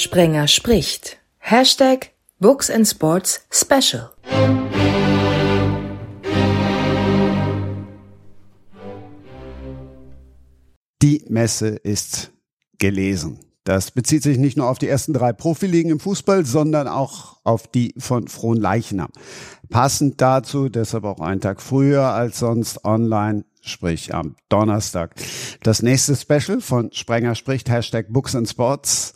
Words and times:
Sprenger 0.00 0.48
spricht. 0.48 1.18
Hashtag 1.38 2.12
Books 2.38 2.70
and 2.70 2.88
Sports 2.88 3.44
Special. 3.50 4.10
Die 11.02 11.22
Messe 11.28 11.68
ist 11.68 12.32
gelesen. 12.78 13.40
Das 13.64 13.90
bezieht 13.90 14.22
sich 14.22 14.38
nicht 14.38 14.56
nur 14.56 14.70
auf 14.70 14.78
die 14.78 14.88
ersten 14.88 15.12
drei 15.12 15.34
Profiligen 15.34 15.92
im 15.92 16.00
Fußball, 16.00 16.46
sondern 16.46 16.88
auch 16.88 17.36
auf 17.44 17.68
die 17.68 17.94
von 17.98 18.26
Frohnleichnam. 18.26 19.10
Passend 19.68 20.18
dazu, 20.22 20.70
deshalb 20.70 21.04
auch 21.04 21.20
einen 21.20 21.42
Tag 21.42 21.60
früher 21.60 22.04
als 22.04 22.38
sonst 22.38 22.86
online, 22.86 23.44
sprich 23.60 24.14
am 24.14 24.36
Donnerstag. 24.48 25.14
Das 25.62 25.82
nächste 25.82 26.16
Special 26.16 26.62
von 26.62 26.90
Sprenger 26.90 27.34
spricht, 27.34 27.68
Hashtag 27.68 28.06
Books 28.08 28.34
and 28.34 28.48
Sports. 28.48 29.12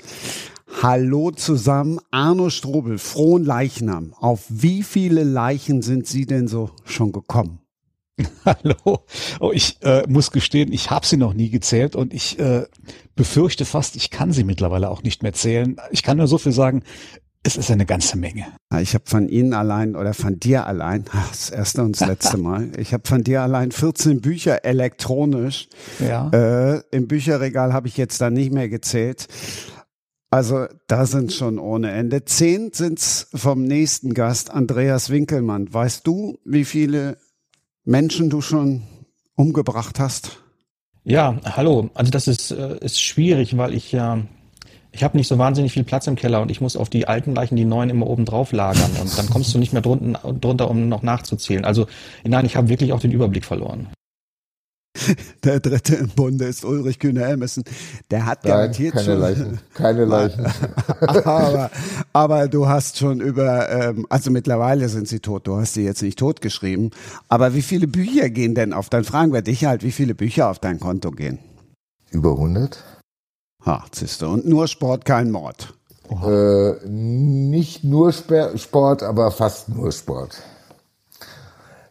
Hallo 0.82 1.30
zusammen, 1.30 2.00
Arno 2.10 2.50
Strobel, 2.50 2.98
Frohnleichnam. 2.98 4.12
Auf 4.18 4.44
wie 4.48 4.82
viele 4.82 5.22
Leichen 5.22 5.82
sind 5.82 6.06
Sie 6.06 6.26
denn 6.26 6.48
so 6.48 6.70
schon 6.84 7.12
gekommen? 7.12 7.60
Hallo. 8.44 9.04
Oh, 9.40 9.52
ich 9.52 9.78
äh, 9.82 10.02
muss 10.08 10.30
gestehen, 10.30 10.72
ich 10.72 10.90
habe 10.90 11.06
sie 11.06 11.16
noch 11.16 11.34
nie 11.34 11.50
gezählt 11.50 11.96
und 11.96 12.12
ich 12.12 12.38
äh, 12.38 12.66
befürchte 13.14 13.64
fast, 13.64 13.96
ich 13.96 14.10
kann 14.10 14.32
sie 14.32 14.44
mittlerweile 14.44 14.90
auch 14.90 15.02
nicht 15.02 15.22
mehr 15.22 15.32
zählen. 15.32 15.76
Ich 15.90 16.02
kann 16.02 16.18
nur 16.18 16.26
so 16.26 16.38
viel 16.38 16.52
sagen, 16.52 16.82
es 17.46 17.56
ist 17.56 17.70
eine 17.70 17.84
ganze 17.86 18.16
Menge. 18.16 18.46
Ich 18.80 18.94
habe 18.94 19.04
von 19.06 19.28
Ihnen 19.28 19.52
allein 19.52 19.96
oder 19.96 20.14
von 20.14 20.40
dir 20.40 20.66
allein, 20.66 21.04
das 21.30 21.50
erste 21.50 21.82
und 21.82 22.00
das 22.00 22.08
letzte 22.08 22.36
Mal, 22.38 22.70
ich 22.78 22.94
habe 22.94 23.06
von 23.06 23.22
dir 23.22 23.42
allein 23.42 23.70
14 23.70 24.22
Bücher 24.22 24.64
elektronisch. 24.64 25.68
Ja. 26.00 26.30
Äh, 26.30 26.82
Im 26.90 27.06
Bücherregal 27.06 27.72
habe 27.72 27.86
ich 27.86 27.96
jetzt 27.96 28.20
da 28.20 28.30
nicht 28.30 28.52
mehr 28.52 28.68
gezählt. 28.68 29.28
Also 30.34 30.66
da 30.88 31.06
sind 31.06 31.32
schon 31.32 31.60
ohne 31.60 31.92
Ende. 31.92 32.24
Zehn 32.24 32.72
sind's 32.72 33.28
vom 33.32 33.62
nächsten 33.62 34.14
Gast, 34.14 34.50
Andreas 34.50 35.10
Winkelmann. 35.10 35.72
Weißt 35.72 36.04
du, 36.04 36.40
wie 36.44 36.64
viele 36.64 37.18
Menschen 37.84 38.30
du 38.30 38.40
schon 38.40 38.82
umgebracht 39.36 40.00
hast? 40.00 40.42
Ja, 41.04 41.38
hallo. 41.44 41.88
Also 41.94 42.10
das 42.10 42.26
ist, 42.26 42.50
äh, 42.50 42.78
ist 42.80 43.00
schwierig, 43.00 43.56
weil 43.56 43.74
ich 43.74 43.92
ja, 43.92 44.22
ich 44.90 45.04
habe 45.04 45.16
nicht 45.16 45.28
so 45.28 45.38
wahnsinnig 45.38 45.72
viel 45.72 45.84
Platz 45.84 46.08
im 46.08 46.16
Keller 46.16 46.42
und 46.42 46.50
ich 46.50 46.60
muss 46.60 46.74
auf 46.74 46.90
die 46.90 47.06
alten 47.06 47.36
Leichen 47.36 47.54
die 47.54 47.64
neuen 47.64 47.88
immer 47.88 48.08
oben 48.08 48.24
drauf 48.24 48.50
lagern 48.50 48.90
und 49.00 49.16
dann 49.16 49.30
kommst 49.30 49.54
du 49.54 49.60
nicht 49.60 49.72
mehr 49.72 49.82
drunten, 49.82 50.18
drunter, 50.40 50.68
um 50.68 50.88
noch 50.88 51.04
nachzuzählen. 51.04 51.64
Also 51.64 51.86
nein, 52.24 52.44
ich 52.44 52.56
habe 52.56 52.68
wirklich 52.68 52.92
auch 52.92 52.98
den 52.98 53.12
Überblick 53.12 53.44
verloren. 53.44 53.86
Der 55.44 55.60
dritte 55.60 55.96
im 55.96 56.08
Bunde 56.08 56.44
ist 56.44 56.64
Ulrich 56.64 56.98
Kühne-Elmissen. 56.98 57.64
Der 58.10 58.26
hat 58.26 58.44
Nein, 58.44 58.52
garantiert 58.52 58.94
keine 58.94 59.04
schon. 59.04 59.18
Leichen. 59.18 59.60
Keine 59.74 60.04
Leichen. 60.04 60.46
aber, 61.00 61.70
aber 62.12 62.48
du 62.48 62.68
hast 62.68 62.98
schon 62.98 63.20
über, 63.20 63.68
ähm, 63.70 64.06
also 64.08 64.30
mittlerweile 64.30 64.88
sind 64.88 65.08
sie 65.08 65.20
tot. 65.20 65.46
Du 65.46 65.56
hast 65.56 65.74
sie 65.74 65.84
jetzt 65.84 66.02
nicht 66.02 66.18
totgeschrieben. 66.18 66.90
Aber 67.28 67.54
wie 67.54 67.62
viele 67.62 67.86
Bücher 67.86 68.30
gehen 68.30 68.54
denn 68.54 68.72
auf 68.72 68.88
dein, 68.88 69.04
fragen 69.04 69.32
wir 69.32 69.42
dich 69.42 69.64
halt, 69.64 69.82
wie 69.82 69.92
viele 69.92 70.14
Bücher 70.14 70.48
auf 70.48 70.58
dein 70.58 70.78
Konto 70.78 71.10
gehen? 71.10 71.38
Über 72.10 72.30
100. 72.30 72.82
Ha, 73.66 73.84
siehst 73.92 74.22
du. 74.22 74.26
Und 74.26 74.46
nur 74.46 74.68
Sport, 74.68 75.04
kein 75.04 75.30
Mord. 75.30 75.74
Äh, 76.10 76.86
nicht 76.86 77.82
nur 77.82 78.12
Sport, 78.12 79.02
aber 79.02 79.30
fast 79.30 79.70
nur 79.70 79.90
Sport 79.90 80.42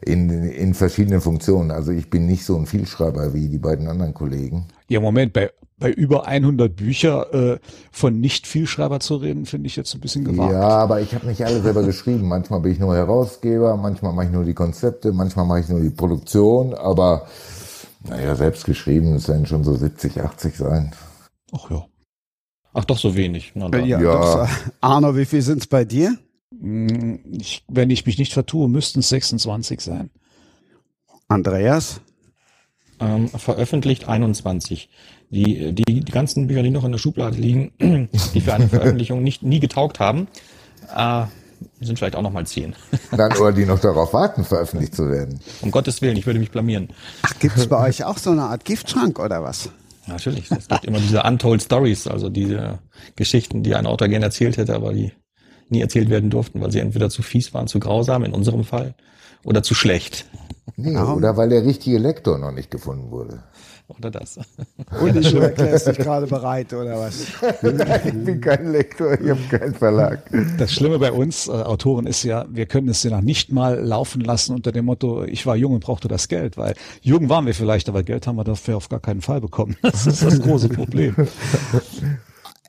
in, 0.05 0.29
in 0.29 0.73
verschiedenen 0.73 1.21
Funktionen. 1.21 1.71
Also 1.71 1.91
ich 1.91 2.09
bin 2.09 2.25
nicht 2.25 2.45
so 2.45 2.55
ein 2.57 2.65
Vielschreiber 2.65 3.33
wie 3.33 3.49
die 3.49 3.57
beiden 3.57 3.87
anderen 3.87 4.13
Kollegen. 4.13 4.67
Ja, 4.87 4.99
Moment, 4.99 5.33
bei, 5.33 5.51
bei 5.77 5.91
über 5.91 6.27
100 6.27 6.75
Bücher 6.75 7.33
äh, 7.33 7.59
von 7.91 8.19
Nicht-Vielschreiber 8.19 8.99
zu 8.99 9.15
reden, 9.15 9.45
finde 9.45 9.67
ich 9.67 9.75
jetzt 9.75 9.93
ein 9.93 10.01
bisschen 10.01 10.23
gewagt. 10.25 10.51
Ja, 10.51 10.61
aber 10.61 11.01
ich 11.01 11.13
habe 11.13 11.27
nicht 11.27 11.45
alle 11.45 11.61
selber 11.61 11.83
geschrieben. 11.85 12.27
Manchmal 12.27 12.61
bin 12.61 12.71
ich 12.71 12.79
nur 12.79 12.95
Herausgeber, 12.95 13.77
manchmal 13.77 14.13
mache 14.13 14.27
ich 14.27 14.31
nur 14.31 14.43
die 14.43 14.53
Konzepte, 14.53 15.11
manchmal 15.11 15.45
mache 15.45 15.61
ich 15.61 15.69
nur 15.69 15.79
die 15.79 15.89
Produktion, 15.89 16.73
aber 16.73 17.27
naja, 18.07 18.35
selbst 18.35 18.65
geschrieben, 18.65 19.13
es 19.15 19.27
werden 19.27 19.45
schon 19.45 19.63
so 19.63 19.75
70, 19.75 20.21
80 20.21 20.57
sein. 20.57 20.91
Ach 21.53 21.69
ja. 21.71 21.85
Ach 22.73 22.85
doch, 22.85 22.97
so 22.97 23.15
wenig. 23.15 23.51
Na, 23.55 23.69
ja, 23.77 24.01
ja. 24.01 24.49
Arno, 24.81 25.15
wie 25.15 25.25
viel 25.25 25.41
sind 25.41 25.59
es 25.59 25.67
bei 25.67 25.85
dir? 25.85 26.17
Hm, 26.61 27.19
ich, 27.39 27.63
wenn 27.67 27.89
ich 27.89 28.05
mich 28.05 28.17
nicht 28.17 28.33
vertue, 28.33 28.67
müssten 28.69 28.99
es 28.99 29.09
26 29.09 29.81
sein. 29.81 30.09
Andreas? 31.27 32.01
Ähm, 32.99 33.27
veröffentlicht 33.29 34.07
21. 34.07 34.89
Die, 35.29 35.73
die, 35.73 35.83
die 35.83 36.11
ganzen 36.11 36.47
Bücher, 36.47 36.61
die 36.61 36.69
noch 36.69 36.85
in 36.85 36.91
der 36.91 36.99
Schublade 36.99 37.37
liegen, 37.37 37.71
die 38.33 38.41
für 38.41 38.53
eine 38.53 38.69
Veröffentlichung 38.69 39.23
nicht, 39.23 39.41
nie 39.41 39.59
getaugt 39.59 39.99
haben, 39.99 40.27
äh, 40.95 41.25
sind 41.81 41.97
vielleicht 41.97 42.15
auch 42.15 42.21
noch 42.21 42.31
mal 42.31 42.45
zehn. 42.45 42.75
Dann 43.11 43.31
oder 43.37 43.51
die 43.51 43.65
noch 43.65 43.79
darauf 43.79 44.13
warten, 44.13 44.43
veröffentlicht 44.43 44.95
zu 44.95 45.09
werden. 45.09 45.39
Um 45.61 45.71
Gottes 45.71 46.01
Willen, 46.01 46.17
ich 46.17 46.25
würde 46.25 46.39
mich 46.39 46.51
blamieren. 46.51 46.89
Ach, 47.23 47.37
gibt 47.39 47.57
es 47.57 47.67
bei 47.67 47.87
euch 47.87 48.03
auch 48.03 48.17
so 48.17 48.31
eine 48.31 48.43
Art 48.43 48.65
Giftschrank 48.65 49.19
oder 49.19 49.43
was? 49.43 49.69
Natürlich, 50.05 50.51
es 50.51 50.67
gibt 50.67 50.85
immer 50.85 50.99
diese 50.99 51.23
Untold 51.23 51.61
Stories, 51.61 52.07
also 52.07 52.29
diese 52.29 52.79
Geschichten, 53.15 53.63
die 53.63 53.73
ein 53.73 53.85
Autor 53.85 54.09
gerne 54.09 54.25
erzählt 54.25 54.57
hätte, 54.57 54.75
aber 54.75 54.93
die 54.93 55.13
nie 55.73 55.81
erzählt 55.81 56.09
werden 56.09 56.29
durften, 56.29 56.61
weil 56.61 56.71
sie 56.71 56.79
entweder 56.79 57.09
zu 57.09 57.21
fies 57.21 57.53
waren, 57.53 57.67
zu 57.67 57.79
grausam 57.79 58.23
in 58.23 58.33
unserem 58.33 58.63
Fall 58.63 58.95
oder 59.43 59.63
zu 59.63 59.75
schlecht. 59.75 60.25
Nee, 60.77 60.97
oder 60.97 61.35
weil 61.35 61.49
der 61.49 61.65
richtige 61.65 61.97
Lektor 61.97 62.37
noch 62.37 62.51
nicht 62.51 62.71
gefunden 62.71 63.11
wurde. 63.11 63.43
Oder 63.89 64.11
das. 64.11 64.37
Und 65.01 65.13
du 65.13 65.37
erklärst 65.39 65.87
dich 65.87 65.97
gerade 65.97 66.25
bereit, 66.25 66.71
oder 66.73 66.97
was? 66.99 67.27
Nein, 67.61 68.01
ich 68.05 68.25
bin 68.25 68.41
kein 68.41 68.71
Lektor, 68.71 69.19
ich 69.19 69.29
habe 69.29 69.41
keinen 69.51 69.73
Verlag. 69.73 70.23
Das 70.57 70.71
Schlimme 70.71 70.99
bei 70.99 71.11
uns 71.11 71.47
äh, 71.47 71.51
Autoren 71.51 72.07
ist 72.07 72.23
ja, 72.23 72.45
wir 72.49 72.65
können 72.65 72.87
es 72.87 73.03
ja 73.03 73.11
noch 73.11 73.21
nicht 73.21 73.51
mal 73.51 73.79
laufen 73.79 74.21
lassen 74.21 74.55
unter 74.55 74.71
dem 74.71 74.85
Motto, 74.85 75.25
ich 75.25 75.45
war 75.45 75.57
jung 75.57 75.73
und 75.73 75.83
brauchte 75.83 76.07
das 76.07 76.29
Geld, 76.29 76.57
weil 76.57 76.75
jung 77.01 77.27
waren 77.29 77.45
wir 77.45 77.53
vielleicht, 77.53 77.89
aber 77.89 78.03
Geld 78.03 78.25
haben 78.25 78.37
wir 78.37 78.45
dafür 78.45 78.77
auf 78.77 78.87
gar 78.87 79.01
keinen 79.01 79.21
Fall 79.21 79.41
bekommen. 79.41 79.75
Das 79.81 80.07
ist 80.07 80.23
das 80.23 80.41
große 80.41 80.69
Problem. 80.69 81.15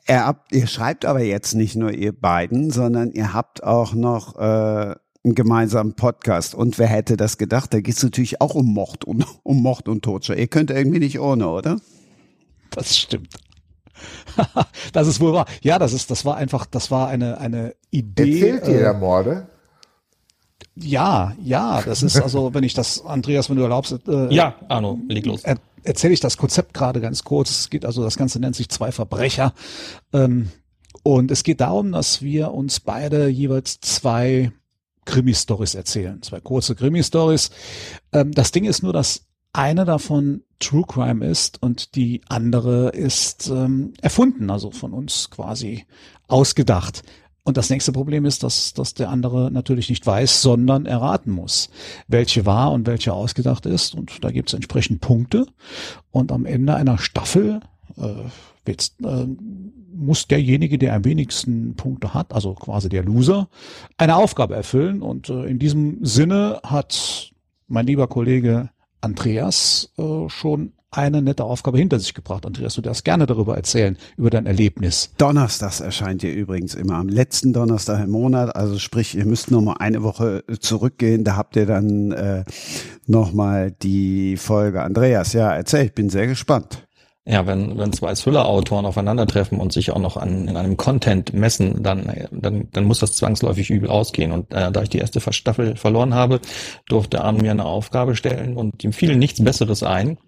Er, 0.05 0.39
ihr 0.51 0.67
schreibt 0.67 1.05
aber 1.05 1.21
jetzt 1.21 1.55
nicht 1.55 1.75
nur 1.75 1.91
ihr 1.91 2.13
beiden, 2.13 2.69
sondern 2.69 3.11
ihr 3.11 3.33
habt 3.33 3.63
auch 3.63 3.93
noch 3.93 4.35
äh, 4.35 4.95
einen 5.25 5.35
gemeinsamen 5.35 5.95
Podcast. 5.95 6.53
Und 6.53 6.77
wer 6.77 6.87
hätte 6.87 7.17
das 7.17 7.37
gedacht? 7.39 7.73
Da 7.73 7.81
geht 7.81 7.95
es 7.95 8.03
natürlich 8.03 8.39
auch 8.39 8.53
um 8.53 8.71
Mord 8.71 9.03
und 9.03 9.25
um 9.43 9.61
Mord 9.63 9.89
und 9.89 10.03
Totschlag. 10.03 10.37
Ihr 10.37 10.47
könnt 10.47 10.69
irgendwie 10.69 10.99
nicht 10.99 11.19
ohne, 11.19 11.49
oder? 11.49 11.77
Das 12.69 12.95
stimmt. 12.95 13.35
das 14.93 15.07
ist 15.07 15.19
wohl 15.19 15.33
wahr. 15.33 15.45
Ja, 15.61 15.79
das 15.79 15.93
ist, 15.93 16.11
das 16.11 16.25
war 16.25 16.37
einfach, 16.37 16.65
das 16.65 16.91
war 16.91 17.07
eine 17.07 17.39
eine 17.39 17.75
Idee. 17.89 18.49
Erzählt 18.49 18.67
ihr 18.67 18.87
äh, 18.87 18.93
Morde? 18.93 19.47
Ja, 20.75 21.33
ja, 21.41 21.81
das 21.81 22.03
ist 22.03 22.21
also, 22.21 22.53
wenn 22.53 22.63
ich 22.63 22.73
das, 22.73 23.03
Andreas, 23.05 23.49
wenn 23.49 23.55
du 23.55 23.63
erlaubst. 23.63 23.97
Äh, 24.07 24.33
ja, 24.33 24.55
Arno, 24.67 24.99
leg 25.07 25.25
los. 25.25 25.43
Er, 25.43 25.57
erzähle 25.85 26.13
ich 26.13 26.19
das 26.19 26.37
Konzept 26.37 26.73
gerade 26.73 27.01
ganz 27.01 27.23
kurz. 27.23 27.49
Es 27.51 27.69
geht 27.69 27.85
also, 27.85 28.03
das 28.03 28.17
Ganze 28.17 28.39
nennt 28.39 28.55
sich 28.55 28.69
zwei 28.69 28.91
Verbrecher. 28.91 29.53
Ähm, 30.13 30.49
und 31.03 31.31
es 31.31 31.43
geht 31.43 31.61
darum, 31.61 31.91
dass 31.91 32.21
wir 32.21 32.51
uns 32.51 32.79
beide 32.79 33.27
jeweils 33.27 33.79
zwei 33.79 34.51
Krimi-Stories 35.05 35.75
erzählen. 35.75 36.21
Zwei 36.21 36.39
kurze 36.39 36.75
Krimi-Stories. 36.75 37.51
Ähm, 38.11 38.31
das 38.31 38.51
Ding 38.51 38.65
ist 38.65 38.83
nur, 38.83 38.93
dass 38.93 39.25
eine 39.53 39.85
davon 39.85 40.41
True 40.59 40.83
Crime 40.87 41.25
ist 41.25 41.61
und 41.61 41.95
die 41.95 42.21
andere 42.27 42.89
ist 42.89 43.47
ähm, 43.47 43.93
erfunden, 44.01 44.49
also 44.49 44.71
von 44.71 44.93
uns 44.93 45.29
quasi 45.29 45.85
ausgedacht. 46.27 47.03
Und 47.45 47.57
das 47.57 47.69
nächste 47.69 47.91
Problem 47.91 48.25
ist, 48.25 48.41
dass, 48.41 48.73
dass 48.73 48.95
der 48.95 49.09
andere 49.09 49.51
natürlich 49.51 49.89
nicht 49.89 50.05
weiß, 50.05 50.41
sondern 50.41 50.87
erraten 50.87 51.31
muss, 51.31 51.69
welche 52.07 52.47
wahr 52.47 52.71
und 52.71 52.87
welche 52.87 53.13
ausgedacht 53.13 53.67
ist. 53.67 53.93
Und 53.93 54.23
da 54.23 54.31
gibt 54.31 54.49
es 54.49 54.55
entsprechend 54.55 54.99
Punkte. 54.99 55.45
Und 56.09 56.31
am 56.31 56.47
Ende 56.47 56.75
einer 56.75 56.97
Staffel 56.97 57.59
äh, 57.97 58.71
äh, 58.71 59.27
muss 59.93 60.27
derjenige, 60.27 60.79
der 60.79 60.95
am 60.95 61.05
wenigsten 61.05 61.75
Punkte 61.75 62.15
hat, 62.15 62.33
also 62.33 62.55
quasi 62.55 62.89
der 62.89 63.03
Loser, 63.03 63.47
eine 63.97 64.15
Aufgabe 64.15 64.55
erfüllen. 64.55 65.03
Und 65.03 65.29
äh, 65.29 65.45
in 65.45 65.59
diesem 65.59 66.03
Sinne 66.03 66.59
hat 66.63 67.31
mein 67.67 67.85
lieber 67.85 68.07
Kollege 68.07 68.71
Andreas 69.01 69.93
äh, 69.99 70.27
schon 70.29 70.73
eine 70.91 71.21
nette 71.21 71.43
Aufgabe 71.43 71.77
hinter 71.77 71.99
sich 71.99 72.13
gebracht. 72.13 72.45
Andreas, 72.45 72.75
du 72.75 72.81
darfst 72.81 73.03
gerne 73.03 73.25
darüber 73.25 73.55
erzählen, 73.55 73.97
über 74.17 74.29
dein 74.29 74.45
Erlebnis. 74.45 75.11
Donnerstags 75.17 75.79
erscheint 75.79 76.23
ihr 76.23 76.33
übrigens 76.33 76.73
immer 76.73 76.95
am 76.95 77.09
letzten 77.09 77.53
Donnerstag 77.53 78.03
im 78.03 78.11
Monat. 78.11 78.55
Also 78.55 78.79
sprich, 78.79 79.15
ihr 79.15 79.25
müsst 79.25 79.51
noch 79.51 79.61
mal 79.61 79.77
eine 79.79 80.03
Woche 80.03 80.43
zurückgehen. 80.59 81.23
Da 81.23 81.35
habt 81.35 81.55
ihr 81.55 81.65
dann 81.65 82.11
äh, 82.11 82.43
noch 83.07 83.33
mal 83.33 83.71
die 83.71 84.37
Folge. 84.37 84.81
Andreas, 84.81 85.33
ja, 85.33 85.53
erzähl, 85.53 85.85
ich 85.85 85.93
bin 85.93 86.09
sehr 86.09 86.27
gespannt. 86.27 86.84
Ja, 87.27 87.47
wenn, 87.47 87.75
wenn 87.75 87.91
zwei 87.91 88.13
Thriller-Autoren 88.13 88.85
aufeinandertreffen 88.85 89.59
und 89.59 89.73
sich 89.73 89.89
auch 89.89 89.99
noch 89.99 90.15
an, 90.15 90.47
in 90.47 90.55
einem 90.55 90.77
Content 90.77 91.33
messen, 91.33 91.81
dann, 91.81 92.27
dann, 92.31 92.67
dann 92.71 92.83
muss 92.83 92.99
das 92.99 93.13
zwangsläufig 93.13 93.71
übel 93.71 93.89
ausgehen. 93.89 94.31
Und 94.31 94.53
äh, 94.53 94.71
da 94.71 94.83
ich 94.83 94.89
die 94.89 94.99
erste 94.99 95.19
Staffel 95.33 95.75
verloren 95.75 96.13
habe, 96.13 96.39
durfte 96.87 97.23
Arne 97.23 97.41
mir 97.41 97.49
eine 97.49 97.65
Aufgabe 97.65 98.15
stellen 98.15 98.55
und 98.55 98.83
ihm 98.83 98.93
fiel 98.93 99.15
nichts 99.15 99.43
Besseres 99.43 99.81
ein, 99.81 100.19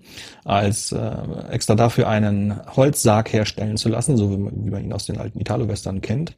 als 0.43 0.91
äh, 0.91 1.11
extra 1.51 1.75
dafür 1.75 2.07
einen 2.09 2.59
Holzsarg 2.75 3.31
herstellen 3.31 3.77
zu 3.77 3.89
lassen, 3.89 4.17
so 4.17 4.31
wie, 4.31 4.37
wie 4.65 4.71
man 4.71 4.83
ihn 4.83 4.93
aus 4.93 5.05
den 5.05 5.19
alten 5.19 5.39
Italo-Western 5.39 6.01
kennt. 6.01 6.35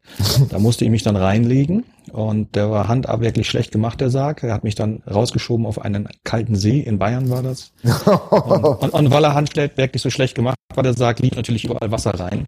Da 0.49 0.59
musste 0.59 0.83
ich 0.83 0.91
mich 0.91 1.03
dann 1.03 1.15
reinlegen 1.15 1.85
und 2.09 2.55
der 2.55 2.71
war 2.71 2.87
handab 2.87 3.21
wirklich 3.21 3.47
schlecht 3.47 3.71
gemacht, 3.71 4.01
der 4.01 4.09
Sarg. 4.09 4.43
Er 4.43 4.53
hat 4.53 4.63
mich 4.63 4.75
dann 4.75 5.01
rausgeschoben 5.09 5.65
auf 5.65 5.79
einen 5.79 6.07
kalten 6.23 6.55
See, 6.55 6.79
in 6.79 6.99
Bayern 6.99 7.29
war 7.29 7.43
das. 7.43 7.71
und, 7.83 8.83
und, 8.83 8.89
und 8.93 9.11
weil 9.11 9.23
er 9.23 9.33
Handschlägt 9.33 9.77
wirklich 9.77 10.01
so 10.01 10.09
schlecht 10.09 10.35
gemacht 10.35 10.57
war, 10.73 10.83
der 10.83 10.93
Sarg 10.93 11.19
lief 11.19 11.35
natürlich 11.35 11.65
überall 11.65 11.91
Wasser 11.91 12.19
rein. 12.19 12.45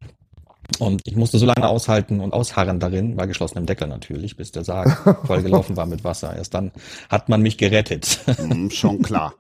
Und 0.80 1.02
ich 1.06 1.16
musste 1.16 1.38
so 1.38 1.46
lange 1.46 1.68
aushalten 1.68 2.22
und 2.22 2.34
ausharren 2.34 2.80
darin, 2.80 3.16
bei 3.16 3.26
geschlossenem 3.26 3.66
Deckel 3.66 3.88
natürlich, 3.88 4.38
bis 4.38 4.52
der 4.52 4.64
Sarg 4.64 5.18
vollgelaufen 5.28 5.76
war 5.76 5.86
mit 5.86 6.04
Wasser. 6.04 6.36
Erst 6.36 6.54
dann 6.54 6.72
hat 7.10 7.30
man 7.30 7.42
mich 7.42 7.58
gerettet. 7.58 8.20
Mm, 8.42 8.70
schon 8.70 9.02
klar. 9.02 9.34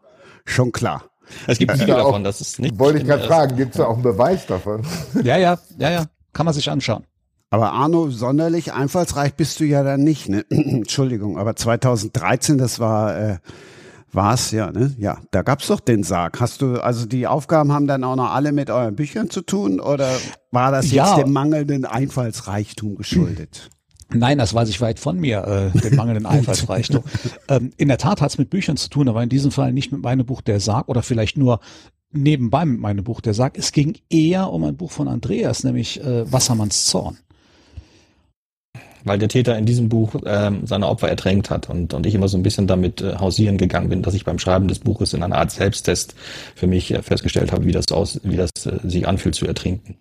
Schon 0.46 0.72
klar. 0.72 1.04
Es 1.48 1.60
gibt 1.60 1.80
Video 1.80 1.96
davon, 1.96 2.24
das 2.24 2.42
ist 2.42 2.60
nicht. 2.60 2.78
Wollte 2.78 3.00
ich 3.00 3.06
gerade 3.06 3.24
fragen, 3.24 3.56
gibt 3.56 3.72
es 3.72 3.78
da 3.78 3.86
auch 3.86 3.94
einen 3.94 4.04
Beweis 4.04 4.46
davon? 4.46 4.86
Ja, 5.24 5.38
ja, 5.38 5.58
ja, 5.78 5.92
ja. 5.92 6.06
Kann 6.34 6.46
man 6.46 6.54
sich 6.54 6.70
anschauen. 6.70 7.06
Aber 7.53 7.74
Arno, 7.74 8.09
sonderlich 8.09 8.71
einfallsreich 8.71 9.33
bist 9.36 9.59
du 9.59 9.65
ja 9.65 9.83
dann 9.83 10.03
nicht, 10.06 10.30
ne? 10.30 10.45
Entschuldigung, 10.50 11.38
aber 11.38 11.56
2013, 11.57 12.57
das 12.57 12.80
war, 12.80 13.18
äh, 13.18 13.38
war's 14.13 14.51
ja, 14.51 14.71
ne? 14.71 14.95
Ja, 14.98 15.18
da 15.31 15.42
gab's 15.42 15.68
doch 15.68 15.81
den 15.81 16.03
Sarg. 16.03 16.39
Hast 16.39 16.62
du, 16.62 16.80
also 16.81 17.06
die 17.06 17.27
Aufgaben 17.27 17.74
haben 17.74 17.88
dann 17.88 18.06
auch 18.06 18.15
noch 18.15 18.31
alle 18.31 18.53
mit 18.53 18.69
euren 18.69 18.95
Büchern 18.95 19.30
zu 19.30 19.42
tun 19.42 19.81
oder 19.81 20.09
war 20.51 20.71
das 20.71 20.86
jetzt 20.86 20.95
Ja. 20.95 21.15
dem 21.18 21.33
mangelnden 21.33 21.83
Einfallsreichtum 21.83 22.95
geschuldet? 22.95 23.69
Nein, 24.13 24.38
das 24.38 24.53
weiß 24.53 24.69
ich 24.69 24.80
weit 24.80 25.00
von 25.00 25.19
mir, 25.19 25.71
äh, 25.75 25.77
den 25.77 25.95
mangelnden 25.98 26.25
Einfallsreichtum. 26.27 27.03
ähm, 27.50 27.71
in 27.75 27.89
der 27.89 27.98
Tat 27.98 28.21
hat 28.21 28.30
es 28.31 28.38
mit 28.38 28.50
Büchern 28.50 28.77
zu 28.77 28.89
tun, 28.89 29.09
aber 29.09 29.21
in 29.24 29.30
diesem 29.30 29.51
Fall 29.51 29.74
nicht 29.74 29.92
mit 29.92 30.01
meinem 30.01 30.25
Buch 30.25 30.39
Der 30.39 30.62
Sarg 30.62 30.88
oder 30.88 31.03
vielleicht 31.03 31.36
nur 31.38 31.59
nebenbei 32.13 32.63
mit 32.63 32.80
meinem 32.80 33.03
Buch 33.03 33.19
Der 33.19 33.33
Sarg. 33.33 33.57
Es 33.57 33.74
ging 33.74 33.98
eher 34.09 34.51
um 34.53 34.63
ein 34.63 34.77
Buch 34.77 34.92
von 34.92 35.09
Andreas, 35.09 35.65
nämlich 35.65 36.01
äh, 36.01 36.31
Wassermanns 36.31 36.86
Zorn. 36.86 37.18
Weil 39.03 39.18
der 39.19 39.30
Täter 39.30 39.57
in 39.57 39.65
diesem 39.65 39.89
Buch 39.89 40.15
ähm, 40.25 40.65
seine 40.65 40.88
Opfer 40.88 41.09
ertränkt 41.09 41.50
hat 41.50 41.69
und, 41.69 41.94
und 41.94 42.06
ich 42.06 42.15
immer 42.15 42.27
so 42.27 42.38
ein 42.38 42.44
bisschen 42.44 42.68
damit 42.68 43.01
äh, 43.01 43.15
hausieren 43.15 43.57
gegangen 43.57 43.89
bin, 43.89 44.01
dass 44.01 44.13
ich 44.13 44.25
beim 44.25 44.39
Schreiben 44.39 44.68
des 44.68 44.80
Buches 44.80 45.13
in 45.13 45.24
einer 45.24 45.38
Art 45.38 45.51
Selbsttest 45.51 46.15
für 46.56 46.68
mich 46.68 46.92
äh, 46.94 47.01
festgestellt 47.01 47.51
habe, 47.51 47.65
wie 47.65 47.71
das 47.71 47.92
aus, 47.92 48.19
wie 48.24 48.38
das 48.38 48.51
äh, 48.65 48.80
sich 48.83 49.07
anfühlt 49.07 49.36
zu 49.36 49.45
ertrinken. 49.48 49.98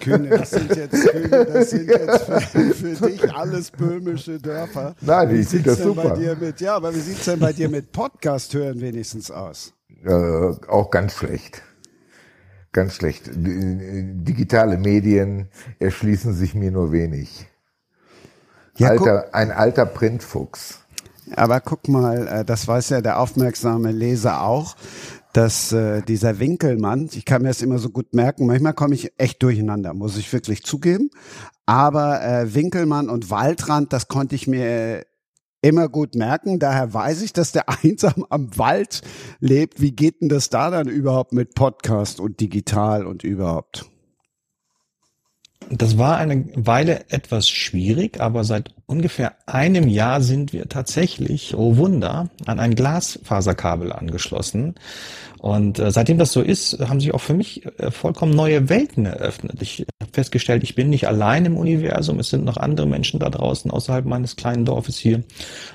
Kühne, 0.00 0.30
das 0.30 0.50
sind 0.50 0.74
jetzt, 0.74 1.06
Kühne, 1.08 1.44
das 1.44 1.70
sind 1.70 1.88
jetzt 1.88 2.24
für, 2.50 2.74
für 2.74 3.08
dich 3.08 3.34
alles 3.34 3.70
böhmische 3.70 4.38
Dörfer. 4.38 4.94
Nein, 5.00 5.30
Wie 5.30 5.40
ich 5.40 5.48
sieht's 5.48 5.64
das 5.64 5.82
super. 5.82 6.16
dir 6.16 6.36
mit, 6.36 6.60
ja, 6.60 6.76
aber 6.76 6.94
wie 6.94 7.00
sieht's 7.00 7.24
denn 7.26 7.38
bei 7.40 7.52
dir 7.52 7.68
mit 7.68 7.92
Podcast 7.92 8.54
hören 8.54 8.80
wenigstens 8.80 9.30
aus? 9.30 9.72
Äh, 10.04 10.10
auch 10.68 10.90
ganz 10.90 11.14
schlecht. 11.14 11.62
Ganz 12.72 12.94
schlecht. 12.94 13.28
D- 13.28 14.12
Digitale 14.14 14.76
Medien 14.78 15.48
erschließen 15.78 16.34
sich 16.34 16.54
mir 16.54 16.72
nur 16.72 16.90
wenig. 16.90 17.46
Ja, 18.76 18.88
alter, 18.88 19.34
ein 19.34 19.52
alter 19.52 19.86
Printfuchs. 19.86 20.80
Aber 21.36 21.60
guck 21.60 21.88
mal, 21.88 22.26
äh, 22.28 22.44
das 22.44 22.66
weiß 22.66 22.90
ja 22.90 23.00
der 23.00 23.18
aufmerksame 23.18 23.92
Leser 23.92 24.42
auch, 24.42 24.76
dass 25.32 25.72
äh, 25.72 26.02
dieser 26.02 26.38
Winkelmann, 26.38 27.08
ich 27.12 27.24
kann 27.24 27.42
mir 27.42 27.48
das 27.48 27.62
immer 27.62 27.78
so 27.78 27.90
gut 27.90 28.14
merken, 28.14 28.46
manchmal 28.46 28.74
komme 28.74 28.94
ich 28.94 29.12
echt 29.18 29.42
durcheinander, 29.42 29.94
muss 29.94 30.16
ich 30.16 30.32
wirklich 30.32 30.62
zugeben. 30.62 31.10
Aber 31.66 32.22
äh, 32.22 32.54
Winkelmann 32.54 33.08
und 33.08 33.30
Waldrand, 33.30 33.92
das 33.92 34.08
konnte 34.08 34.34
ich 34.34 34.46
mir 34.46 35.04
immer 35.62 35.88
gut 35.88 36.14
merken. 36.14 36.58
Daher 36.58 36.92
weiß 36.92 37.22
ich, 37.22 37.32
dass 37.32 37.52
der 37.52 37.68
einsam 37.82 38.26
am 38.28 38.56
Wald 38.58 39.00
lebt. 39.40 39.80
Wie 39.80 39.92
geht 39.92 40.20
denn 40.20 40.28
das 40.28 40.50
da 40.50 40.70
dann 40.70 40.88
überhaupt 40.88 41.32
mit 41.32 41.54
Podcast 41.54 42.20
und 42.20 42.40
digital 42.40 43.06
und 43.06 43.24
überhaupt? 43.24 43.86
Das 45.70 45.98
war 45.98 46.18
eine 46.18 46.44
Weile 46.54 47.10
etwas 47.10 47.48
schwierig, 47.48 48.20
aber 48.20 48.44
seit 48.44 48.74
ungefähr 48.86 49.32
einem 49.46 49.88
Jahr 49.88 50.20
sind 50.20 50.52
wir 50.52 50.68
tatsächlich, 50.68 51.54
oh 51.56 51.76
Wunder, 51.76 52.28
an 52.46 52.60
ein 52.60 52.74
Glasfaserkabel 52.74 53.92
angeschlossen. 53.92 54.74
Und 55.38 55.78
äh, 55.78 55.90
seitdem 55.90 56.16
das 56.16 56.32
so 56.32 56.40
ist, 56.40 56.78
haben 56.88 57.00
sich 57.00 57.12
auch 57.12 57.20
für 57.20 57.34
mich 57.34 57.66
äh, 57.78 57.90
vollkommen 57.90 58.34
neue 58.34 58.70
Welten 58.70 59.04
eröffnet. 59.04 59.60
Ich 59.60 59.84
habe 60.00 60.10
festgestellt, 60.12 60.62
ich 60.62 60.74
bin 60.74 60.88
nicht 60.88 61.06
allein 61.06 61.44
im 61.44 61.58
Universum, 61.58 62.18
es 62.18 62.30
sind 62.30 62.46
noch 62.46 62.56
andere 62.56 62.86
Menschen 62.86 63.20
da 63.20 63.28
draußen 63.28 63.70
außerhalb 63.70 64.06
meines 64.06 64.36
kleinen 64.36 64.64
Dorfes 64.64 64.96
hier. 64.96 65.22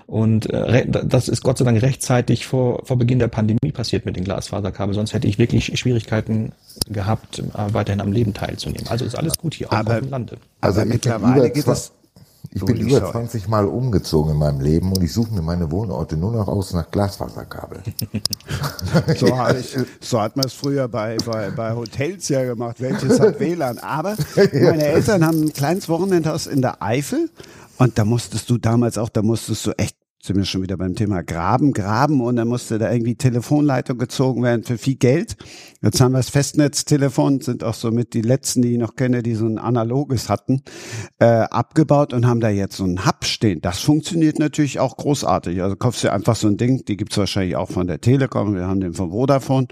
Und 0.08 0.50
äh, 0.50 0.88
das 0.88 1.28
ist 1.28 1.44
Gott 1.44 1.60
sei 1.60 1.66
Dank 1.66 1.80
rechtzeitig 1.84 2.48
vor, 2.48 2.84
vor 2.84 2.98
Beginn 2.98 3.20
der 3.20 3.28
Pandemie 3.28 3.72
passiert 3.72 4.08
mit 4.08 4.16
den 4.16 4.24
Glasfaserkabeln, 4.24 4.96
sonst 4.96 5.14
hätte 5.14 5.28
ich 5.28 5.38
wirklich 5.38 5.78
Schwierigkeiten 5.78 6.52
gehabt, 6.88 7.38
äh, 7.38 7.44
weiterhin 7.74 8.02
am 8.02 8.12
Leben 8.12 8.34
teilzunehmen. 8.34 8.88
Also 8.88 9.06
ist 9.06 9.16
alles 9.16 9.38
gut 9.38 9.54
hier, 9.54 9.68
auch 9.72 9.78
Aber- 9.78 9.94
auf 9.96 10.00
dem 10.00 10.10
Lande. 10.10 10.38
Also 10.62 10.84
mittlerweile 10.84 11.52
geht 11.52 11.68
das. 11.68 11.92
Ich 12.52 12.64
Oh, 12.64 12.66
bin 12.66 12.78
über 12.78 13.00
schau. 13.00 13.12
20 13.12 13.48
Mal 13.48 13.66
umgezogen 13.66 14.32
in 14.32 14.38
meinem 14.38 14.60
Leben 14.60 14.92
und 14.92 15.04
ich 15.04 15.14
suche 15.14 15.32
mir 15.34 15.42
meine 15.44 15.70
Wohnorte 15.72 16.18
nur 16.18 16.32
noch 16.32 16.48
aus 16.48 16.74
nach 16.74 16.90
Glasfaserkabel. 16.90 17.82
So, 19.18 19.38
habe 19.38 19.60
ich, 19.60 19.78
so 20.02 20.20
hat 20.20 20.36
man 20.36 20.46
es 20.46 20.54
früher 20.54 20.88
bei, 20.88 21.18
bei, 21.26 21.52
bei 21.52 21.76
Hotels 21.76 22.28
ja 22.30 22.44
gemacht. 22.44 22.78
Welches 22.80 23.20
hat 23.20 23.40
WLAN? 23.40 23.78
Aber 23.80 24.16
meine 24.54 24.84
Eltern 24.84 25.24
haben 25.26 25.44
ein 25.46 25.54
kleines 25.54 25.88
Wochenendhaus 25.90 26.48
in 26.48 26.62
der 26.62 26.82
Eifel 26.82 27.30
und 27.78 27.98
da 28.00 28.04
musstest 28.06 28.50
du 28.50 28.58
damals 28.58 28.98
auch, 28.98 29.10
da 29.10 29.22
musstest 29.22 29.66
du 29.68 29.72
echt, 29.78 29.96
sind 30.22 30.36
wir 30.36 30.44
schon 30.44 30.62
wieder 30.62 30.76
beim 30.76 30.96
Thema 30.96 31.24
Graben, 31.24 31.72
Graben 31.72 32.20
und 32.20 32.36
dann 32.36 32.50
musste 32.50 32.78
da 32.78 32.92
irgendwie 32.92 33.16
Telefonleitung 33.16 33.98
gezogen 33.98 34.44
werden 34.44 34.64
für 34.64 34.78
viel 34.78 34.96
Geld. 34.96 35.38
Jetzt 35.82 36.02
haben 36.02 36.12
wir 36.12 36.20
das 36.20 36.30
Festnetztelefon, 36.30 37.40
sind 37.40 37.64
auch 37.64 37.74
so 37.74 37.90
mit 37.92 38.14
die 38.14 38.22
letzten, 38.22 38.62
die 38.62 38.74
ich 38.74 38.78
noch 38.78 38.96
kenne, 38.96 39.24
die 39.24 39.34
so 39.36 39.46
ein 39.46 39.58
analoges 39.58 40.28
hatten, 40.28 40.62
äh, 41.20 41.26
abgebaut 41.26 42.14
und 42.14 42.28
haben 42.28 42.42
da 42.42 42.50
jetzt 42.50 42.76
so 42.76 42.84
einen 42.84 43.06
Hub 43.06 43.24
stehen. 43.24 43.62
Das 43.62 43.80
funktioniert 43.80 44.40
natürlich 44.40 44.80
auch 44.82 44.98
großartig. 44.98 45.64
Also 45.64 45.78
kaufst 45.78 46.04
du 46.04 46.12
einfach 46.12 46.36
so 46.36 46.50
ein 46.50 46.58
Ding, 46.58 46.84
die 46.84 46.98
gibt's 46.98 47.18
wahrscheinlich 47.18 47.56
auch 47.56 47.70
von 47.70 47.88
der 47.88 48.02
Telekom, 48.02 48.56
wir 48.56 48.68
haben 48.68 48.82
den 48.82 48.94
von 48.94 49.12
Vodafone. 49.12 49.68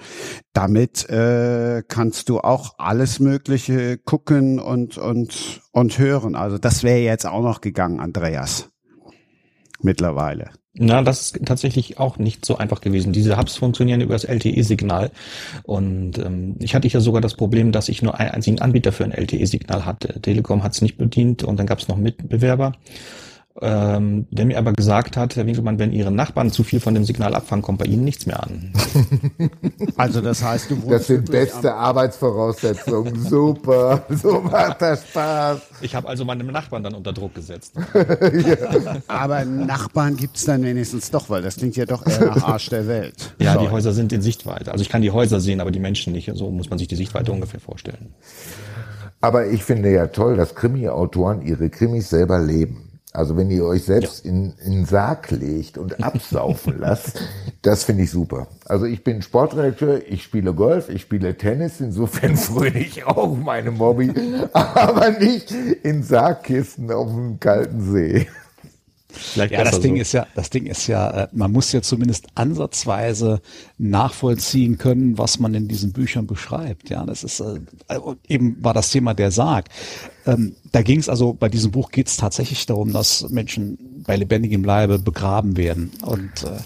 Damit 0.54 1.10
äh, 1.10 1.84
kannst 1.86 2.30
du 2.30 2.40
auch 2.40 2.76
alles 2.78 3.20
Mögliche 3.20 3.98
gucken 3.98 4.60
und, 4.60 4.98
und, 4.98 5.62
und 5.74 6.00
hören. 6.00 6.36
Also 6.36 6.58
das 6.58 6.84
wäre 6.84 7.00
jetzt 7.00 7.26
auch 7.26 7.44
noch 7.44 7.60
gegangen, 7.60 8.00
Andreas. 8.00 8.70
Mittlerweile. 9.82 10.50
Na, 10.80 11.02
das 11.02 11.22
ist 11.22 11.46
tatsächlich 11.46 11.98
auch 12.00 12.18
nicht 12.18 12.46
so 12.46 12.58
einfach 12.58 12.82
gewesen. 12.82 13.12
Diese 13.12 13.38
Hubs 13.38 13.56
funktionieren 13.56 14.02
über 14.02 14.14
das 14.14 14.26
LTE-Signal. 14.26 15.12
Und 15.64 16.20
ähm, 16.20 16.56
ich 16.60 16.76
hatte 16.76 16.88
ja 16.88 17.00
sogar 17.00 17.22
das 17.22 17.34
Problem, 17.34 17.72
dass 17.72 17.90
ich 17.90 18.04
nur 18.04 18.20
einen 18.20 18.32
einzigen 18.32 18.62
Anbieter 18.62 18.92
für 18.92 19.04
ein 19.04 19.12
LTE-Signal 19.12 19.86
hatte. 19.86 20.22
Telekom 20.22 20.64
hat 20.64 20.74
es 20.74 20.82
nicht 20.82 20.98
bedient 20.98 21.44
und 21.44 21.58
dann 21.58 21.66
gab 21.66 21.80
es 21.80 21.88
noch 21.88 21.98
Mitbewerber, 21.98 22.74
ähm, 23.62 24.28
der 24.30 24.46
mir 24.46 24.58
aber 24.58 24.74
gesagt 24.74 25.18
hat, 25.18 25.36
Herr 25.36 25.46
Winkelmann, 25.46 25.80
wenn 25.80 25.92
Ihre 25.92 26.12
Nachbarn 26.12 26.52
zu 26.52 26.64
viel 26.64 26.80
von 26.80 26.94
dem 26.94 27.04
Signal 27.04 27.34
abfangen, 27.34 27.64
kommt 27.64 27.80
bei 27.80 27.86
Ihnen 27.86 28.04
nichts 28.04 28.26
mehr 28.26 28.44
an. 28.44 28.74
Also 29.96 30.22
das 30.22 30.44
heißt, 30.44 30.70
du 30.70 30.76
Das 30.88 31.08
sind 31.08 31.32
beste 31.32 31.74
Arbeitsvoraussetzungen. 31.74 33.24
Super. 33.30 34.04
So 34.10 34.42
macht 34.42 34.82
das 34.82 35.08
Spaß. 35.08 35.60
Ich 35.82 35.96
habe 35.96 36.08
also 36.08 36.24
meine 36.24 36.44
Nachbarn 36.44 36.84
dann 36.84 36.94
unter 36.94 37.14
Druck 37.14 37.34
gesetzt. 37.36 37.74
am, 37.94 39.02
aber 39.08 39.46
Nachbarn 39.46 40.16
gibt's 40.16 40.46
dann 40.46 40.64
wenigstens 40.64 41.10
doch, 41.10 41.30
weil 41.30 41.42
das 41.42 41.56
klingt 41.56 41.76
ja 41.76 41.86
doch 41.86 42.06
eher 42.06 42.28
nach 42.28 42.44
Arsch 42.44 42.70
der 42.70 42.88
Welt. 42.88 43.34
Ja, 43.40 43.54
Sorry. 43.54 43.66
die 43.66 43.72
Häuser 43.72 43.94
sind 43.94 44.14
in 44.14 44.22
Sichtweite. 44.22 44.72
Also 44.72 44.84
ich 44.84 44.90
kann 44.90 45.02
die 45.02 45.12
Häuser 45.12 45.40
sehen, 45.40 45.62
aber 45.62 45.72
die 45.72 45.80
Menschen 45.80 46.14
nicht. 46.14 46.30
So 46.34 46.52
muss 46.52 46.70
man 46.70 46.78
sich 46.78 46.88
die 46.88 46.96
Sichtweite 46.96 47.32
ungefähr 47.32 47.60
vorstellen. 47.60 48.14
Aber 49.20 49.48
ich 49.48 49.64
finde 49.64 49.92
ja 49.92 50.08
toll, 50.08 50.38
dass 50.38 50.54
Krimi-Autoren 50.54 51.42
ihre 51.42 51.70
Krimis 51.70 52.10
selber 52.10 52.40
leben. 52.40 52.87
Also 53.14 53.38
wenn 53.38 53.50
ihr 53.50 53.66
euch 53.66 53.84
selbst 53.84 54.26
in, 54.26 54.54
in 54.64 54.74
den 54.74 54.86
Sarg 54.86 55.32
legt 55.32 55.78
und 55.78 56.04
absaufen 56.04 56.76
lasst, 56.80 57.22
das 57.62 57.84
finde 57.84 58.04
ich 58.04 58.12
super. 58.12 58.48
Also 58.66 58.86
ich 58.86 59.04
bin 59.04 59.22
Sportredakteur, 59.22 60.02
ich 60.08 60.24
spiele 60.24 60.54
Golf, 60.54 60.90
ich 60.90 61.02
spiele 61.02 61.38
Tennis, 61.38 61.80
insofern 61.80 62.36
fröne 62.38 62.80
ich 62.80 63.06
auch 63.06 63.36
meinem 63.36 63.80
Hobby, 63.80 64.14
aber 64.54 65.12
nicht 65.12 65.52
in 65.52 66.04
Sargkisten 66.04 66.92
auf 66.92 67.10
einem 67.10 67.40
kalten 67.40 67.82
See. 67.82 68.28
Vielleicht 69.10 69.54
Ja, 69.54 69.64
das 69.64 69.80
Ding 69.80 69.96
so. 69.96 70.02
ist 70.02 70.12
ja, 70.12 70.28
das 70.36 70.50
Ding 70.50 70.66
ist 70.66 70.88
ja, 70.88 71.10
äh, 71.10 71.28
man 71.32 71.52
muss 71.52 71.72
ja 71.72 71.82
zumindest 71.82 72.28
ansatzweise 72.36 73.42
nachvollziehen 73.78 74.78
können, 74.78 75.18
was 75.18 75.40
man 75.40 75.54
in 75.54 75.68
diesen 75.68 75.94
Büchern 75.94 76.28
beschreibt. 76.28 76.90
Ja, 76.90 77.06
das 77.06 77.24
ist 77.24 77.40
äh, 77.40 77.98
und 77.98 78.20
eben 78.28 78.58
war 78.64 78.74
das 78.74 78.92
Thema 78.92 79.14
der 79.14 79.32
Sarg. 79.32 79.70
Ähm, 80.26 80.56
da 80.72 80.82
ging 80.82 81.00
es 81.00 81.08
also 81.08 81.34
bei 81.34 81.48
diesem 81.48 81.72
Buch 81.72 81.92
geht 81.92 82.08
es 82.08 82.18
tatsächlich 82.18 82.66
darum, 82.66 82.92
dass 82.92 83.30
Menschen 83.30 84.04
bei 84.06 84.18
lebendigem 84.18 84.64
Leibe 84.64 85.00
begraben 85.00 85.56
werden 85.56 85.92
und 86.06 86.44
äh, 86.44 86.58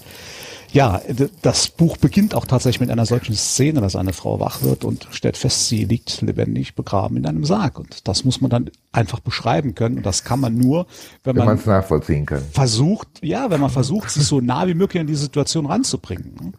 Ja, 0.74 1.02
das 1.42 1.68
Buch 1.68 1.98
beginnt 1.98 2.34
auch 2.34 2.46
tatsächlich 2.46 2.80
mit 2.80 2.90
einer 2.90 3.06
solchen 3.06 3.36
Szene, 3.36 3.82
dass 3.82 3.96
eine 3.96 4.14
Frau 4.14 4.40
wach 4.40 4.62
wird 4.62 4.86
und 4.86 5.08
stellt 5.12 5.36
fest, 5.36 5.68
sie 5.68 5.84
liegt 5.84 6.22
lebendig 6.22 6.76
begraben 6.76 7.18
in 7.18 7.26
einem 7.26 7.44
Sarg. 7.44 7.78
Und 7.78 8.08
das 8.08 8.24
muss 8.24 8.40
man 8.40 8.50
dann 8.50 8.72
einfach 8.94 9.20
beschreiben 9.20 9.76
können. 9.76 9.98
Und 9.98 10.06
das 10.06 10.24
kann 10.24 10.40
man 10.40 10.56
nur, 10.56 10.88
wenn, 11.24 11.36
wenn 11.36 11.46
man 11.46 11.58
es 11.58 11.66
nachvollziehen 11.66 12.26
kann. 12.26 12.42
Versucht, 12.52 13.08
ja, 13.22 13.50
wenn 13.50 13.60
man 13.60 13.70
versucht, 13.70 14.12
sich 14.12 14.24
so 14.24 14.40
nah 14.40 14.66
wie 14.68 14.74
möglich 14.74 15.02
in 15.02 15.08
die 15.08 15.16
Situation 15.16 15.66
ranzubringen. 15.66 16.54